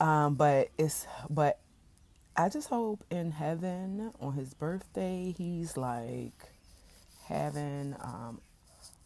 Um, 0.00 0.34
but 0.36 0.70
it's 0.78 1.06
but 1.28 1.58
I 2.36 2.48
just 2.48 2.68
hope 2.68 3.04
in 3.10 3.32
heaven 3.32 4.12
on 4.20 4.34
his 4.34 4.54
birthday 4.54 5.34
he's 5.36 5.76
like 5.76 6.52
having 7.26 7.96
um, 8.00 8.40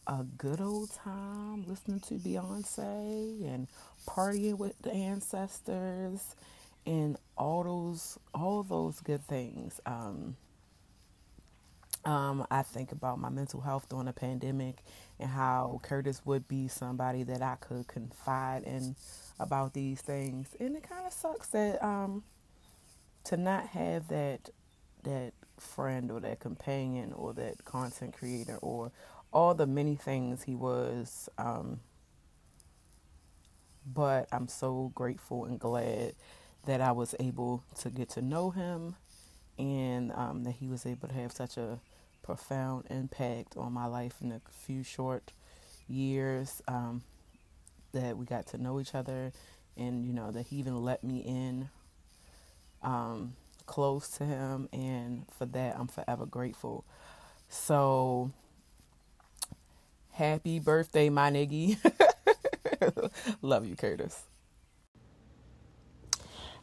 a 0.06 0.24
good 0.36 0.60
old 0.60 0.92
time 0.92 1.64
listening 1.66 2.00
to 2.00 2.14
Beyonce 2.14 3.46
and 3.52 3.68
partying 4.06 4.58
with 4.58 4.74
the 4.82 4.92
ancestors 4.92 6.34
and 6.86 7.16
all 7.38 7.64
those 7.64 8.18
all 8.34 8.62
those 8.62 9.00
good 9.00 9.26
things. 9.26 9.80
Um, 9.86 10.36
um, 12.04 12.46
I 12.50 12.62
think 12.62 12.92
about 12.92 13.18
my 13.18 13.28
mental 13.28 13.60
health 13.60 13.88
during 13.88 14.06
the 14.06 14.12
pandemic 14.12 14.78
and 15.20 15.30
how 15.30 15.80
Curtis 15.82 16.22
would 16.24 16.48
be 16.48 16.68
somebody 16.68 17.22
that 17.24 17.42
I 17.42 17.56
could 17.56 17.86
confide 17.86 18.64
in 18.64 18.96
about 19.38 19.74
these 19.74 20.00
things. 20.00 20.56
And 20.58 20.76
it 20.76 20.88
kind 20.88 21.06
of 21.06 21.12
sucks 21.12 21.48
that 21.48 21.82
um, 21.84 22.24
to 23.24 23.36
not 23.36 23.68
have 23.68 24.08
that 24.08 24.50
that 25.04 25.32
friend 25.58 26.10
or 26.10 26.20
that 26.20 26.40
companion 26.40 27.12
or 27.12 27.32
that 27.34 27.64
content 27.64 28.14
creator 28.14 28.58
or 28.62 28.92
all 29.32 29.54
the 29.54 29.66
many 29.66 29.96
things 29.96 30.42
he 30.44 30.54
was. 30.54 31.28
Um, 31.38 31.80
but 33.86 34.28
I'm 34.32 34.48
so 34.48 34.92
grateful 34.94 35.44
and 35.44 35.58
glad 35.58 36.14
that 36.66 36.80
I 36.80 36.92
was 36.92 37.14
able 37.18 37.64
to 37.80 37.90
get 37.90 38.10
to 38.10 38.22
know 38.22 38.50
him 38.50 38.96
and 39.58 40.12
um, 40.12 40.44
that 40.44 40.52
he 40.52 40.68
was 40.68 40.86
able 40.86 41.08
to 41.08 41.14
have 41.14 41.32
such 41.32 41.56
a 41.56 41.80
profound 42.22 42.84
impact 42.90 43.56
on 43.56 43.72
my 43.72 43.86
life 43.86 44.14
in 44.22 44.32
a 44.32 44.40
few 44.50 44.82
short 44.82 45.32
years 45.88 46.62
um, 46.68 47.02
that 47.92 48.16
we 48.16 48.26
got 48.26 48.46
to 48.48 48.58
know 48.58 48.80
each 48.80 48.94
other 48.94 49.32
and 49.76 50.06
you 50.06 50.12
know 50.12 50.30
that 50.30 50.46
he 50.48 50.56
even 50.56 50.82
let 50.82 51.04
me 51.04 51.18
in 51.18 51.68
um, 52.82 53.34
close 53.66 54.08
to 54.10 54.24
him. 54.24 54.68
And 54.72 55.26
for 55.38 55.46
that 55.46 55.76
i'm 55.78 55.88
forever 55.88 56.26
grateful. 56.26 56.84
So 57.48 58.32
happy 60.12 60.60
birthday 60.60 61.08
my 61.10 61.30
niggy 61.30 61.78
love 63.42 63.66
you 63.66 63.76
curtis 63.76 64.24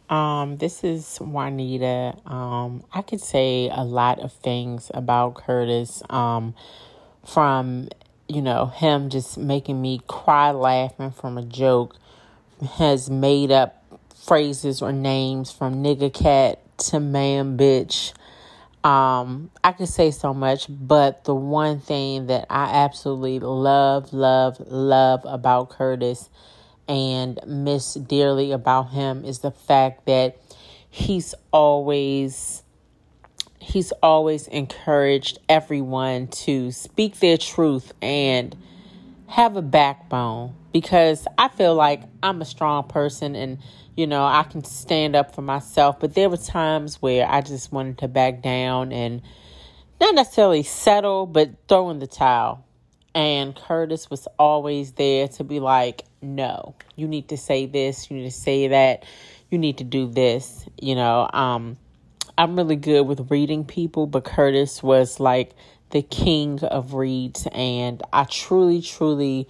um, 0.09 0.57
this 0.57 0.83
is 0.83 1.17
Juanita. 1.19 2.15
Um, 2.25 2.83
I 2.91 3.01
could 3.01 3.21
say 3.21 3.69
a 3.71 3.83
lot 3.83 4.19
of 4.19 4.33
things 4.33 4.89
about 4.93 5.35
Curtis. 5.35 6.01
Um, 6.09 6.55
from 7.25 7.89
you 8.27 8.41
know 8.41 8.67
him 8.67 9.09
just 9.09 9.37
making 9.37 9.81
me 9.81 10.01
cry 10.07 10.51
laughing 10.51 11.11
from 11.11 11.37
a 11.37 11.43
joke, 11.43 11.95
has 12.77 13.09
made 13.09 13.51
up 13.51 13.83
phrases 14.15 14.81
or 14.81 14.91
names 14.91 15.51
from 15.51 15.83
nigga 15.83 16.13
cat 16.13 16.59
to 16.77 16.99
man 16.99 17.57
bitch. 17.57 18.13
Um, 18.83 19.51
I 19.61 19.73
could 19.73 19.89
say 19.89 20.11
so 20.11 20.33
much, 20.33 20.67
but 20.69 21.25
the 21.25 21.35
one 21.35 21.81
thing 21.81 22.27
that 22.27 22.45
I 22.49 22.83
absolutely 22.85 23.39
love, 23.39 24.13
love, 24.13 24.57
love 24.67 25.21
about 25.25 25.69
Curtis 25.69 26.29
and 26.89 27.39
miss 27.45 27.93
dearly 27.93 28.51
about 28.51 28.89
him 28.89 29.23
is 29.23 29.39
the 29.39 29.51
fact 29.51 30.07
that 30.07 30.41
he's 30.89 31.35
always 31.53 32.63
he's 33.59 33.91
always 34.01 34.47
encouraged 34.47 35.37
everyone 35.47 36.27
to 36.27 36.71
speak 36.71 37.19
their 37.19 37.37
truth 37.37 37.93
and 38.01 38.57
have 39.27 39.55
a 39.55 39.61
backbone 39.61 40.55
because 40.73 41.27
I 41.37 41.49
feel 41.49 41.75
like 41.75 42.01
I'm 42.23 42.41
a 42.41 42.45
strong 42.45 42.87
person 42.87 43.35
and 43.35 43.59
you 43.95 44.07
know 44.07 44.25
I 44.25 44.43
can 44.43 44.63
stand 44.63 45.15
up 45.15 45.35
for 45.35 45.43
myself. 45.43 45.99
But 45.99 46.15
there 46.15 46.29
were 46.29 46.37
times 46.37 46.99
where 47.01 47.27
I 47.29 47.41
just 47.41 47.71
wanted 47.71 47.99
to 47.99 48.07
back 48.07 48.41
down 48.41 48.91
and 48.91 49.21
not 50.01 50.15
necessarily 50.15 50.63
settle 50.63 51.27
but 51.27 51.51
throw 51.67 51.91
in 51.91 51.99
the 51.99 52.07
towel. 52.07 52.65
And 53.13 53.55
Curtis 53.55 54.09
was 54.09 54.27
always 54.39 54.93
there 54.93 55.27
to 55.29 55.43
be 55.43 55.59
like 55.59 56.05
no 56.21 56.75
you 56.95 57.07
need 57.07 57.29
to 57.29 57.37
say 57.37 57.65
this 57.65 58.09
you 58.09 58.17
need 58.17 58.25
to 58.25 58.31
say 58.31 58.67
that 58.67 59.03
you 59.49 59.57
need 59.57 59.77
to 59.77 59.83
do 59.83 60.07
this 60.07 60.65
you 60.79 60.95
know 60.95 61.29
um 61.33 61.77
I'm 62.37 62.55
really 62.55 62.77
good 62.77 63.01
with 63.01 63.29
reading 63.31 63.65
people 63.65 64.07
but 64.07 64.23
Curtis 64.23 64.81
was 64.81 65.19
like 65.19 65.51
the 65.91 66.01
king 66.01 66.59
of 66.63 66.93
reads 66.93 67.47
and 67.51 68.01
I 68.13 68.25
truly 68.25 68.81
truly 68.81 69.47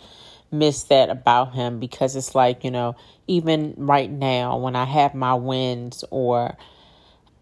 miss 0.52 0.84
that 0.84 1.10
about 1.10 1.54
him 1.54 1.80
because 1.80 2.16
it's 2.16 2.34
like, 2.34 2.64
you 2.64 2.72
know, 2.72 2.96
even 3.28 3.74
right 3.78 4.10
now 4.10 4.58
when 4.58 4.76
I 4.76 4.86
have 4.86 5.14
my 5.14 5.36
wins 5.36 6.04
or 6.10 6.58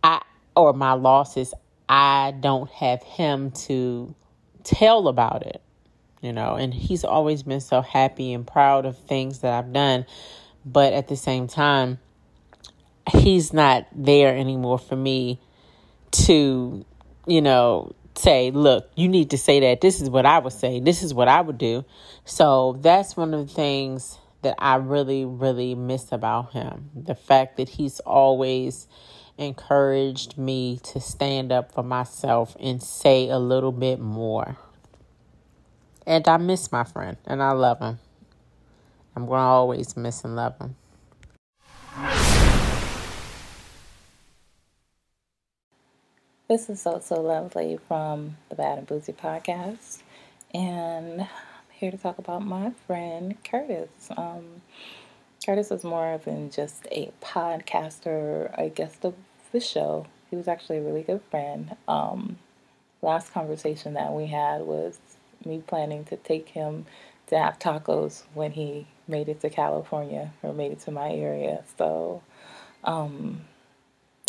I 0.04 0.22
or 0.56 0.74
my 0.74 0.94
losses, 0.94 1.54
I 1.88 2.34
don't 2.40 2.70
have 2.72 3.04
him 3.04 3.52
to 3.52 4.14
tell 4.64 5.08
about 5.08 5.46
it. 5.46 5.62
You 6.22 6.34
know, 6.34 6.56
and 6.56 6.74
he's 6.74 7.04
always 7.04 7.44
been 7.44 7.62
so 7.62 7.82
happy 7.82 8.34
and 8.34 8.46
proud 8.46 8.86
of 8.86 8.98
things 8.98 9.40
that 9.40 9.54
I've 9.54 9.72
done, 9.72 10.06
but 10.66 10.94
at 10.94 11.08
the 11.08 11.16
same 11.16 11.48
time, 11.48 12.00
he's 13.10 13.54
not 13.54 13.88
there 13.94 14.36
anymore 14.36 14.80
for 14.80 14.96
me 14.96 15.40
to, 16.12 16.84
you 17.28 17.42
know, 17.42 17.94
say, 18.16 18.50
look, 18.52 18.90
you 18.96 19.08
need 19.08 19.30
to 19.30 19.38
say 19.38 19.60
that. 19.60 19.82
This 19.82 20.02
is 20.02 20.10
what 20.10 20.26
I 20.26 20.40
would 20.40 20.54
say. 20.54 20.80
This 20.80 21.04
is 21.04 21.14
what 21.14 21.28
I 21.28 21.42
would 21.42 21.58
do. 21.58 21.86
So 22.26 22.78
that's 22.82 23.16
one 23.16 23.34
of 23.34 23.48
the 23.48 23.54
things 23.54 24.18
that 24.42 24.56
I 24.58 24.76
really, 24.76 25.26
really 25.26 25.76
miss 25.76 26.12
about 26.12 26.52
him. 26.54 26.90
The 26.96 27.16
fact 27.16 27.58
that 27.58 27.70
he's 27.70 28.00
always 28.02 28.88
encouraged 29.38 30.38
me 30.38 30.80
to 30.84 31.00
stand 31.00 31.52
up 31.52 31.72
for 31.72 31.84
myself 31.84 32.58
and 32.60 32.82
say 32.82 33.30
a 33.30 33.38
little 33.38 33.72
bit 33.72 34.00
more. 34.00 34.58
And 36.08 36.26
I 36.26 36.38
miss 36.38 36.72
my 36.72 36.86
friend 36.86 37.18
and 37.26 37.44
I 37.44 37.52
love 37.52 37.80
him. 37.80 38.00
I'm 39.14 39.26
going 39.26 39.40
to 39.40 39.44
always 39.44 39.98
miss 39.98 40.24
and 40.24 40.38
love 40.38 40.58
him. 40.58 40.78
This 46.48 46.70
is 46.70 46.82
So 46.82 47.02
So 47.04 47.20
Lovely 47.20 47.78
from 47.90 48.38
the 48.48 48.56
Bad 48.56 48.78
and 48.78 48.88
Boozy 48.88 49.12
podcast, 49.12 50.02
and 50.54 51.24
I'm 51.24 51.28
here 51.72 51.92
to 51.92 51.98
talk 51.98 52.20
about 52.20 52.42
my 52.42 52.72
friend 52.88 53.36
Curtis. 53.44 53.90
Um, 54.16 54.62
Curtis 55.46 55.72
is 55.72 55.84
more 55.84 56.22
than 56.24 56.50
just 56.50 56.88
a 56.90 57.12
podcaster, 57.22 58.58
a 58.58 58.70
guest 58.70 59.04
of 59.04 59.14
the 59.52 59.60
show. 59.60 60.06
He 60.30 60.38
was 60.38 60.48
actually 60.48 60.78
a 60.78 60.84
really 60.84 61.04
good 61.04 61.22
friend. 61.30 61.76
Um, 61.86 62.38
last 63.02 63.34
conversation 63.34 63.96
that 63.96 64.14
we 64.14 64.28
had 64.28 64.62
was 64.62 65.00
me 65.46 65.64
planning 65.66 66.06
to 66.06 66.18
take 66.18 66.50
him 66.50 66.86
to 67.28 67.38
have 67.38 67.60
tacos 67.60 68.24
when 68.34 68.52
he 68.52 68.88
made 69.08 69.30
it 69.30 69.42
to 69.42 69.50
California 69.50 70.32
or 70.44 70.54
made 70.54 70.72
it 70.72 70.80
to 70.82 70.92
my 70.92 71.12
area. 71.12 71.64
So, 71.78 72.22
um, 72.84 73.42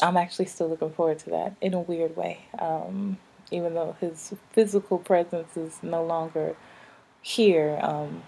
I'm 0.01 0.16
actually 0.16 0.47
still 0.47 0.68
looking 0.68 0.90
forward 0.90 1.18
to 1.20 1.30
that 1.30 1.56
in 1.60 1.74
a 1.74 1.80
weird 1.80 2.16
way. 2.16 2.40
Um, 2.59 3.18
even 3.51 3.74
though 3.74 3.97
his 4.01 4.35
physical 4.51 4.98
presence 4.98 5.56
is 5.56 5.82
no 5.82 6.05
longer 6.05 6.55
here, 7.20 7.78
um, 7.82 8.22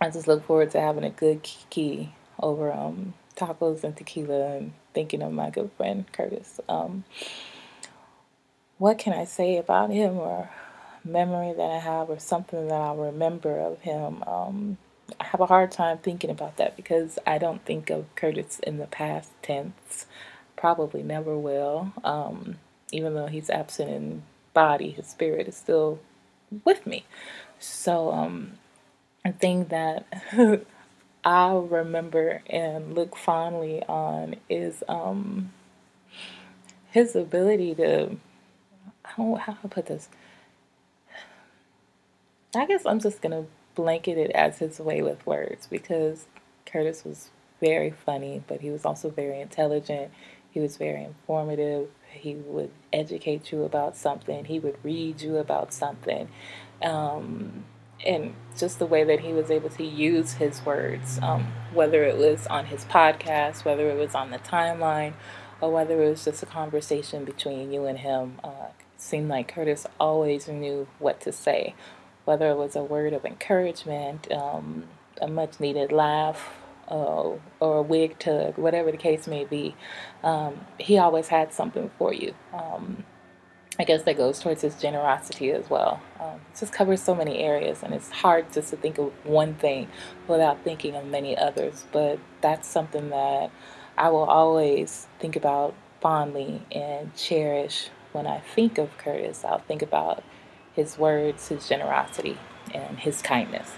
I 0.00 0.10
just 0.10 0.28
look 0.28 0.44
forward 0.44 0.70
to 0.72 0.80
having 0.80 1.04
a 1.04 1.10
good 1.10 1.42
kiki 1.42 2.14
over 2.42 2.72
um, 2.72 3.14
tacos 3.36 3.84
and 3.84 3.96
tequila 3.96 4.56
and 4.56 4.72
thinking 4.92 5.22
of 5.22 5.32
my 5.32 5.50
good 5.50 5.70
friend 5.76 6.10
Curtis. 6.12 6.60
Um, 6.68 7.04
what 8.78 8.98
can 8.98 9.12
I 9.12 9.24
say 9.24 9.56
about 9.56 9.90
him 9.90 10.18
or 10.18 10.50
memory 11.04 11.52
that 11.54 11.70
I 11.70 11.78
have 11.78 12.10
or 12.10 12.18
something 12.18 12.68
that 12.68 12.74
I'll 12.74 12.96
remember 12.96 13.58
of 13.58 13.80
him? 13.80 14.22
Um, 14.26 14.78
I 15.18 15.24
have 15.24 15.40
a 15.40 15.46
hard 15.46 15.72
time 15.72 15.98
thinking 15.98 16.30
about 16.30 16.56
that 16.58 16.76
because 16.76 17.18
I 17.26 17.38
don't 17.38 17.64
think 17.64 17.90
of 17.90 18.14
Curtis 18.14 18.60
in 18.60 18.78
the 18.78 18.86
past 18.86 19.30
tense 19.42 20.06
probably 20.56 21.02
never 21.02 21.36
will. 21.36 21.92
Um, 22.04 22.56
even 22.92 23.14
though 23.14 23.26
he's 23.26 23.50
absent 23.50 23.90
in 23.90 24.22
body, 24.54 24.90
his 24.90 25.06
spirit 25.06 25.48
is 25.48 25.56
still 25.56 26.00
with 26.64 26.86
me. 26.86 27.04
So, 27.58 28.12
um, 28.12 28.52
a 29.24 29.32
thing 29.32 29.66
that 29.66 30.06
I 31.24 31.52
remember 31.54 32.42
and 32.48 32.94
look 32.94 33.16
fondly 33.16 33.82
on 33.88 34.36
is 34.48 34.82
um, 34.88 35.52
his 36.90 37.16
ability 37.16 37.74
to. 37.76 38.16
I 39.04 39.10
don't 39.16 39.30
know 39.30 39.36
how 39.36 39.54
to 39.54 39.68
put 39.68 39.86
this. 39.86 40.08
I 42.54 42.66
guess 42.66 42.84
I'm 42.84 43.00
just 43.00 43.22
gonna 43.22 43.44
blanket 43.74 44.18
it 44.18 44.30
as 44.32 44.58
his 44.58 44.80
way 44.80 45.02
with 45.02 45.24
words 45.26 45.66
because 45.66 46.26
Curtis 46.66 47.04
was 47.04 47.30
very 47.60 47.90
funny, 47.90 48.42
but 48.46 48.60
he 48.60 48.70
was 48.70 48.84
also 48.84 49.10
very 49.10 49.40
intelligent. 49.40 50.10
He 50.50 50.58
was 50.58 50.76
very 50.76 51.04
informative. 51.04 51.88
He 52.10 52.34
would 52.34 52.70
educate 52.92 53.52
you 53.52 53.62
about 53.62 53.96
something. 53.96 54.46
He 54.46 54.58
would 54.58 54.76
read 54.82 55.20
you 55.20 55.36
about 55.36 55.72
something. 55.72 56.28
Um, 56.82 57.64
and 58.04 58.34
just 58.56 58.78
the 58.78 58.86
way 58.86 59.04
that 59.04 59.20
he 59.20 59.32
was 59.32 59.50
able 59.50 59.68
to 59.70 59.84
use 59.84 60.32
his 60.32 60.64
words, 60.64 61.20
um, 61.22 61.52
whether 61.72 62.02
it 62.04 62.16
was 62.16 62.46
on 62.48 62.66
his 62.66 62.84
podcast, 62.86 63.64
whether 63.64 63.90
it 63.90 63.98
was 63.98 64.14
on 64.14 64.30
the 64.30 64.38
timeline, 64.38 65.12
or 65.60 65.70
whether 65.70 66.02
it 66.02 66.08
was 66.08 66.24
just 66.24 66.42
a 66.42 66.46
conversation 66.46 67.24
between 67.24 67.70
you 67.70 67.84
and 67.84 67.98
him, 67.98 68.40
uh, 68.42 68.68
seemed 68.96 69.28
like 69.28 69.48
Curtis 69.48 69.86
always 70.00 70.48
knew 70.48 70.88
what 70.98 71.20
to 71.20 71.32
say, 71.32 71.74
whether 72.30 72.48
it 72.48 72.56
was 72.56 72.76
a 72.76 72.84
word 72.84 73.12
of 73.12 73.24
encouragement, 73.24 74.30
um, 74.30 74.84
a 75.20 75.26
much 75.26 75.58
needed 75.58 75.90
laugh, 75.90 76.54
uh, 76.86 77.32
or 77.58 77.78
a 77.78 77.82
wig 77.82 78.16
tug, 78.20 78.56
whatever 78.56 78.92
the 78.92 78.96
case 78.96 79.26
may 79.26 79.44
be, 79.44 79.74
um, 80.22 80.64
he 80.78 80.96
always 80.96 81.26
had 81.26 81.52
something 81.52 81.90
for 81.98 82.14
you. 82.14 82.32
Um, 82.54 83.02
I 83.80 83.82
guess 83.82 84.04
that 84.04 84.16
goes 84.16 84.38
towards 84.38 84.62
his 84.62 84.76
generosity 84.76 85.50
as 85.50 85.68
well. 85.68 86.00
Um, 86.20 86.36
it 86.52 86.60
just 86.60 86.72
covers 86.72 87.02
so 87.02 87.16
many 87.16 87.38
areas, 87.38 87.82
and 87.82 87.92
it's 87.92 88.10
hard 88.10 88.52
just 88.52 88.70
to 88.70 88.76
think 88.76 88.98
of 88.98 89.12
one 89.24 89.54
thing 89.54 89.88
without 90.28 90.62
thinking 90.62 90.94
of 90.94 91.04
many 91.06 91.36
others. 91.36 91.84
But 91.90 92.20
that's 92.40 92.68
something 92.68 93.10
that 93.10 93.50
I 93.98 94.08
will 94.10 94.28
always 94.40 95.08
think 95.18 95.34
about 95.34 95.74
fondly 96.00 96.62
and 96.70 97.12
cherish 97.16 97.88
when 98.12 98.28
I 98.28 98.38
think 98.38 98.78
of 98.78 98.96
Curtis. 98.98 99.44
I'll 99.44 99.58
think 99.58 99.82
about 99.82 100.22
his 100.74 100.98
words, 100.98 101.48
his 101.48 101.68
generosity, 101.68 102.38
and 102.72 102.98
his 102.98 103.22
kindness. 103.22 103.72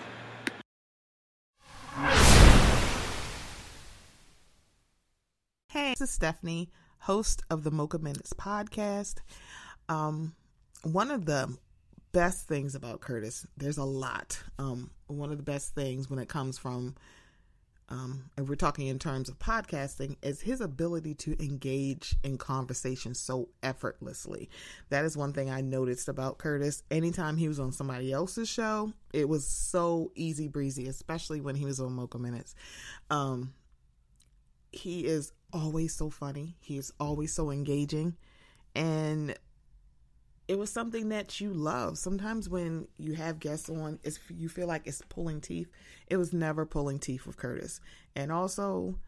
Hey, 5.69 5.90
this 5.90 6.02
is 6.02 6.10
Stephanie, 6.10 6.69
host 6.98 7.43
of 7.51 7.64
the 7.64 7.70
Mocha 7.70 7.98
Minutes 7.98 8.32
podcast. 8.35 9.16
Um, 9.89 10.35
one 10.82 11.10
of 11.10 11.24
the 11.24 11.56
best 12.12 12.47
things 12.47 12.74
about 12.74 13.01
Curtis, 13.01 13.47
there's 13.56 13.78
a 13.78 13.85
lot. 13.85 14.43
Um, 14.59 14.90
one 15.06 15.31
of 15.31 15.39
the 15.39 15.43
best 15.43 15.74
things 15.74 16.10
when 16.10 16.19
it 16.19 16.28
comes 16.28 16.59
from, 16.59 16.94
um, 17.93 18.24
if 18.39 18.48
we're 18.48 18.55
talking 18.55 18.86
in 18.86 18.98
terms 18.98 19.28
of 19.28 19.39
podcasting, 19.39 20.16
is 20.23 20.40
his 20.40 20.62
ability 20.62 21.12
to 21.16 21.36
engage 21.44 22.16
in 22.24 22.39
conversation 22.39 23.14
so 23.14 23.51
effortlessly. 23.62 24.48
That 24.89 25.05
is 25.05 25.14
one 25.14 25.35
thing 25.35 25.51
I 25.51 25.60
noticed 25.60 26.09
about 26.09 26.39
Curtis. 26.39 26.82
Anytime 26.90 27.36
he 27.36 27.48
was 27.48 27.60
on 27.60 27.70
somebody 27.70 28.10
else's 28.10 28.48
show, 28.48 28.94
it 29.12 29.28
was 29.28 29.47
so 29.47 30.10
easy 30.14 30.48
breezy, 30.48 30.86
especially 30.86 31.43
when 31.43 31.55
he 31.55 31.66
was 31.66 31.81
on 31.81 31.93
Mocha 31.93 32.19
Minutes. 32.19 32.55
Um, 33.10 33.52
he 34.70 35.05
is 35.05 35.31
always 35.52 35.94
so 35.94 36.09
funny. 36.09 36.56
He's 36.60 36.90
always 36.98 37.35
so 37.35 37.51
engaging. 37.51 38.16
And 38.74 39.36
it 40.52 40.58
was 40.58 40.68
something 40.68 41.08
that 41.08 41.40
you 41.40 41.54
love. 41.54 41.96
Sometimes 41.96 42.46
when 42.46 42.86
you 42.98 43.14
have 43.14 43.40
guests 43.40 43.70
on, 43.70 43.98
it's, 44.04 44.18
you 44.28 44.50
feel 44.50 44.66
like 44.66 44.86
it's 44.86 45.00
pulling 45.08 45.40
teeth. 45.40 45.70
It 46.08 46.18
was 46.18 46.34
never 46.34 46.66
pulling 46.66 46.98
teeth 46.98 47.26
with 47.26 47.38
Curtis. 47.38 47.80
And 48.14 48.30
also, 48.30 48.98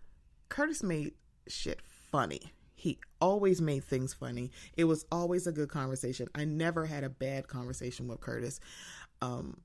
Curtis 0.48 0.82
made 0.82 1.12
shit 1.46 1.82
funny. 2.10 2.54
He 2.74 2.98
always 3.20 3.60
made 3.60 3.84
things 3.84 4.14
funny. 4.14 4.52
It 4.78 4.84
was 4.84 5.04
always 5.12 5.46
a 5.46 5.52
good 5.52 5.68
conversation. 5.68 6.28
I 6.34 6.46
never 6.46 6.86
had 6.86 7.04
a 7.04 7.10
bad 7.10 7.46
conversation 7.46 8.08
with 8.08 8.22
Curtis. 8.22 8.58
Um, 9.20 9.60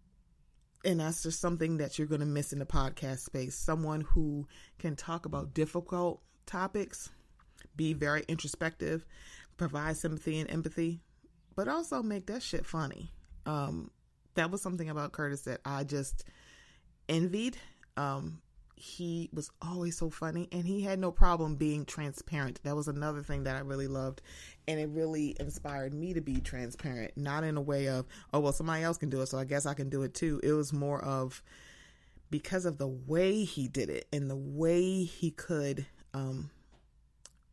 and 0.83 0.99
that's 0.99 1.23
just 1.23 1.39
something 1.39 1.77
that 1.77 1.97
you're 1.97 2.07
going 2.07 2.19
to 2.19 2.27
miss 2.27 2.51
in 2.51 2.59
the 2.59 2.65
podcast 2.65 3.19
space. 3.19 3.55
Someone 3.55 4.01
who 4.01 4.45
can 4.79 4.97
talk 4.97 5.25
about 5.25 5.53
difficult 5.53 6.21
topics, 6.45 7.09
be 7.77 7.93
very 7.93 8.25
introspective, 8.27 9.05
provide 9.55 9.95
sympathy 9.95 10.39
and 10.39 10.51
empathy, 10.51 10.99
but 11.55 11.67
also 11.67 12.01
make 12.01 12.27
that 12.27 12.43
shit 12.43 12.65
funny. 12.65 13.11
Um, 13.45 13.91
that 14.35 14.51
was 14.51 14.61
something 14.61 14.89
about 14.89 15.11
Curtis 15.11 15.41
that 15.41 15.61
I 15.65 15.83
just 15.83 16.23
envied. 17.07 17.57
Um, 17.97 18.41
he 18.75 19.29
was 19.33 19.51
always 19.61 19.97
so 19.97 20.09
funny 20.09 20.47
and 20.53 20.65
he 20.65 20.81
had 20.81 20.99
no 20.99 21.11
problem 21.11 21.55
being 21.55 21.83
transparent. 21.83 22.61
That 22.63 22.77
was 22.77 22.87
another 22.87 23.21
thing 23.21 23.43
that 23.43 23.57
I 23.57 23.59
really 23.59 23.87
loved. 23.87 24.21
And 24.69 24.79
it 24.79 24.87
really 24.89 25.35
inspired 25.39 25.93
me 25.93 26.13
to 26.13 26.21
be 26.21 26.39
transparent, 26.39 27.11
not 27.17 27.43
in 27.43 27.57
a 27.57 27.61
way 27.61 27.89
of, 27.89 28.05
oh, 28.33 28.39
well, 28.39 28.53
somebody 28.53 28.83
else 28.83 28.97
can 28.97 29.09
do 29.09 29.19
it, 29.21 29.27
so 29.27 29.37
I 29.37 29.43
guess 29.43 29.65
I 29.65 29.73
can 29.73 29.89
do 29.89 30.03
it 30.03 30.13
too. 30.13 30.39
It 30.43 30.53
was 30.53 30.71
more 30.71 31.03
of 31.03 31.43
because 32.31 32.65
of 32.65 32.77
the 32.77 32.87
way 32.87 33.43
he 33.43 33.67
did 33.67 33.89
it 33.89 34.07
and 34.13 34.29
the 34.29 34.37
way 34.37 35.03
he 35.03 35.31
could 35.31 35.85
um, 36.13 36.49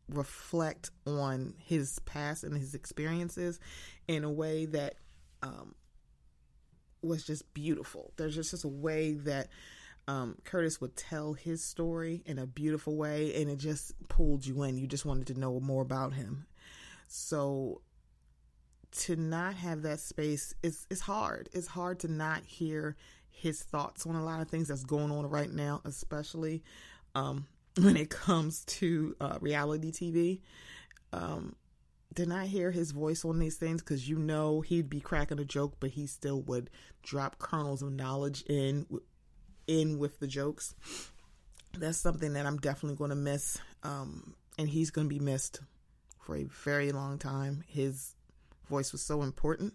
reflect 0.09 0.91
on 1.05 1.53
his 1.57 1.99
past 1.99 2.43
and 2.43 2.55
his 2.55 2.73
experiences 2.73 3.59
in 4.07 4.23
a 4.23 4.31
way 4.31 4.65
that 4.65 4.95
um, 5.43 5.75
was 7.01 7.23
just 7.23 7.53
beautiful. 7.53 8.13
There's 8.17 8.35
just, 8.35 8.51
just 8.51 8.63
a 8.63 8.69
way 8.69 9.13
that 9.13 9.49
um, 10.07 10.37
Curtis 10.45 10.79
would 10.79 10.95
tell 10.95 11.33
his 11.33 11.63
story 11.63 12.23
in 12.25 12.39
a 12.39 12.47
beautiful 12.47 12.95
way, 12.95 13.33
and 13.35 13.49
it 13.49 13.57
just 13.57 13.93
pulled 14.07 14.45
you 14.45 14.63
in. 14.63 14.77
You 14.77 14.87
just 14.87 15.05
wanted 15.05 15.27
to 15.27 15.39
know 15.39 15.59
more 15.59 15.81
about 15.81 16.13
him. 16.13 16.47
So 17.07 17.81
to 18.91 19.15
not 19.15 19.55
have 19.55 19.81
that 19.81 19.99
space 19.99 20.53
is 20.63 20.87
is 20.89 21.01
hard. 21.01 21.49
It's 21.53 21.67
hard 21.67 21.99
to 21.99 22.07
not 22.07 22.43
hear 22.45 22.95
his 23.29 23.61
thoughts 23.61 24.05
on 24.05 24.15
a 24.15 24.23
lot 24.23 24.41
of 24.41 24.49
things 24.49 24.69
that's 24.69 24.83
going 24.83 25.11
on 25.11 25.29
right 25.29 25.51
now, 25.51 25.81
especially 25.85 26.63
um, 27.13 27.45
when 27.77 27.97
it 27.97 28.09
comes 28.09 28.65
to 28.65 29.15
uh, 29.19 29.37
reality 29.41 29.91
TV. 29.91 30.39
Um, 31.13 31.55
to 32.15 32.25
not 32.25 32.47
hear 32.47 32.71
his 32.71 32.91
voice 32.91 33.23
on 33.23 33.37
these 33.37 33.57
things 33.57 33.81
because 33.81 34.09
you 34.09 34.17
know 34.17 34.61
he'd 34.61 34.89
be 34.89 34.99
cracking 34.99 35.39
a 35.39 35.45
joke, 35.45 35.75
but 35.79 35.91
he 35.91 36.07
still 36.07 36.41
would 36.41 36.69
drop 37.03 37.37
kernels 37.37 37.83
of 37.83 37.91
knowledge 37.91 38.43
in 38.47 38.87
in 39.67 39.99
with 39.99 40.19
the 40.19 40.27
jokes. 40.27 40.73
That's 41.77 41.99
something 41.99 42.33
that 42.33 42.45
I'm 42.47 42.57
definitely 42.57 42.97
going 42.97 43.11
to 43.11 43.15
miss, 43.15 43.59
um, 43.83 44.33
and 44.57 44.67
he's 44.67 44.89
going 44.89 45.07
to 45.07 45.13
be 45.13 45.23
missed 45.23 45.59
for 46.19 46.35
a 46.35 46.45
very 46.45 46.91
long 46.91 47.19
time. 47.19 47.63
His 47.67 48.15
voice 48.67 48.91
was 48.91 49.01
so 49.03 49.21
important, 49.21 49.73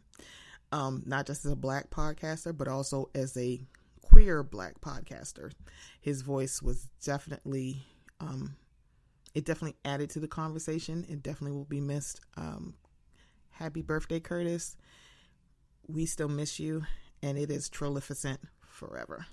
um, 0.72 1.02
not 1.06 1.26
just 1.26 1.44
as 1.44 1.52
a 1.52 1.56
black 1.56 1.90
podcaster, 1.90 2.56
but 2.56 2.66
also 2.66 3.08
as 3.14 3.36
a 3.36 3.60
queer 4.02 4.42
black 4.42 4.80
podcaster. 4.80 5.52
His 6.00 6.22
voice 6.22 6.60
was 6.60 6.88
definitely, 7.02 7.86
um, 8.20 8.56
it 9.34 9.44
definitely 9.44 9.76
added 9.84 10.10
to 10.10 10.20
the 10.20 10.28
conversation. 10.28 11.06
It 11.08 11.22
definitely 11.22 11.56
will 11.56 11.64
be 11.64 11.80
missed. 11.80 12.20
Um, 12.36 12.74
happy 13.50 13.82
birthday, 13.82 14.20
Curtis. 14.20 14.76
We 15.86 16.06
still 16.06 16.28
miss 16.28 16.60
you, 16.60 16.82
and 17.22 17.38
it 17.38 17.50
is 17.50 17.68
Trillnificent 17.68 18.38
forever. 18.60 19.26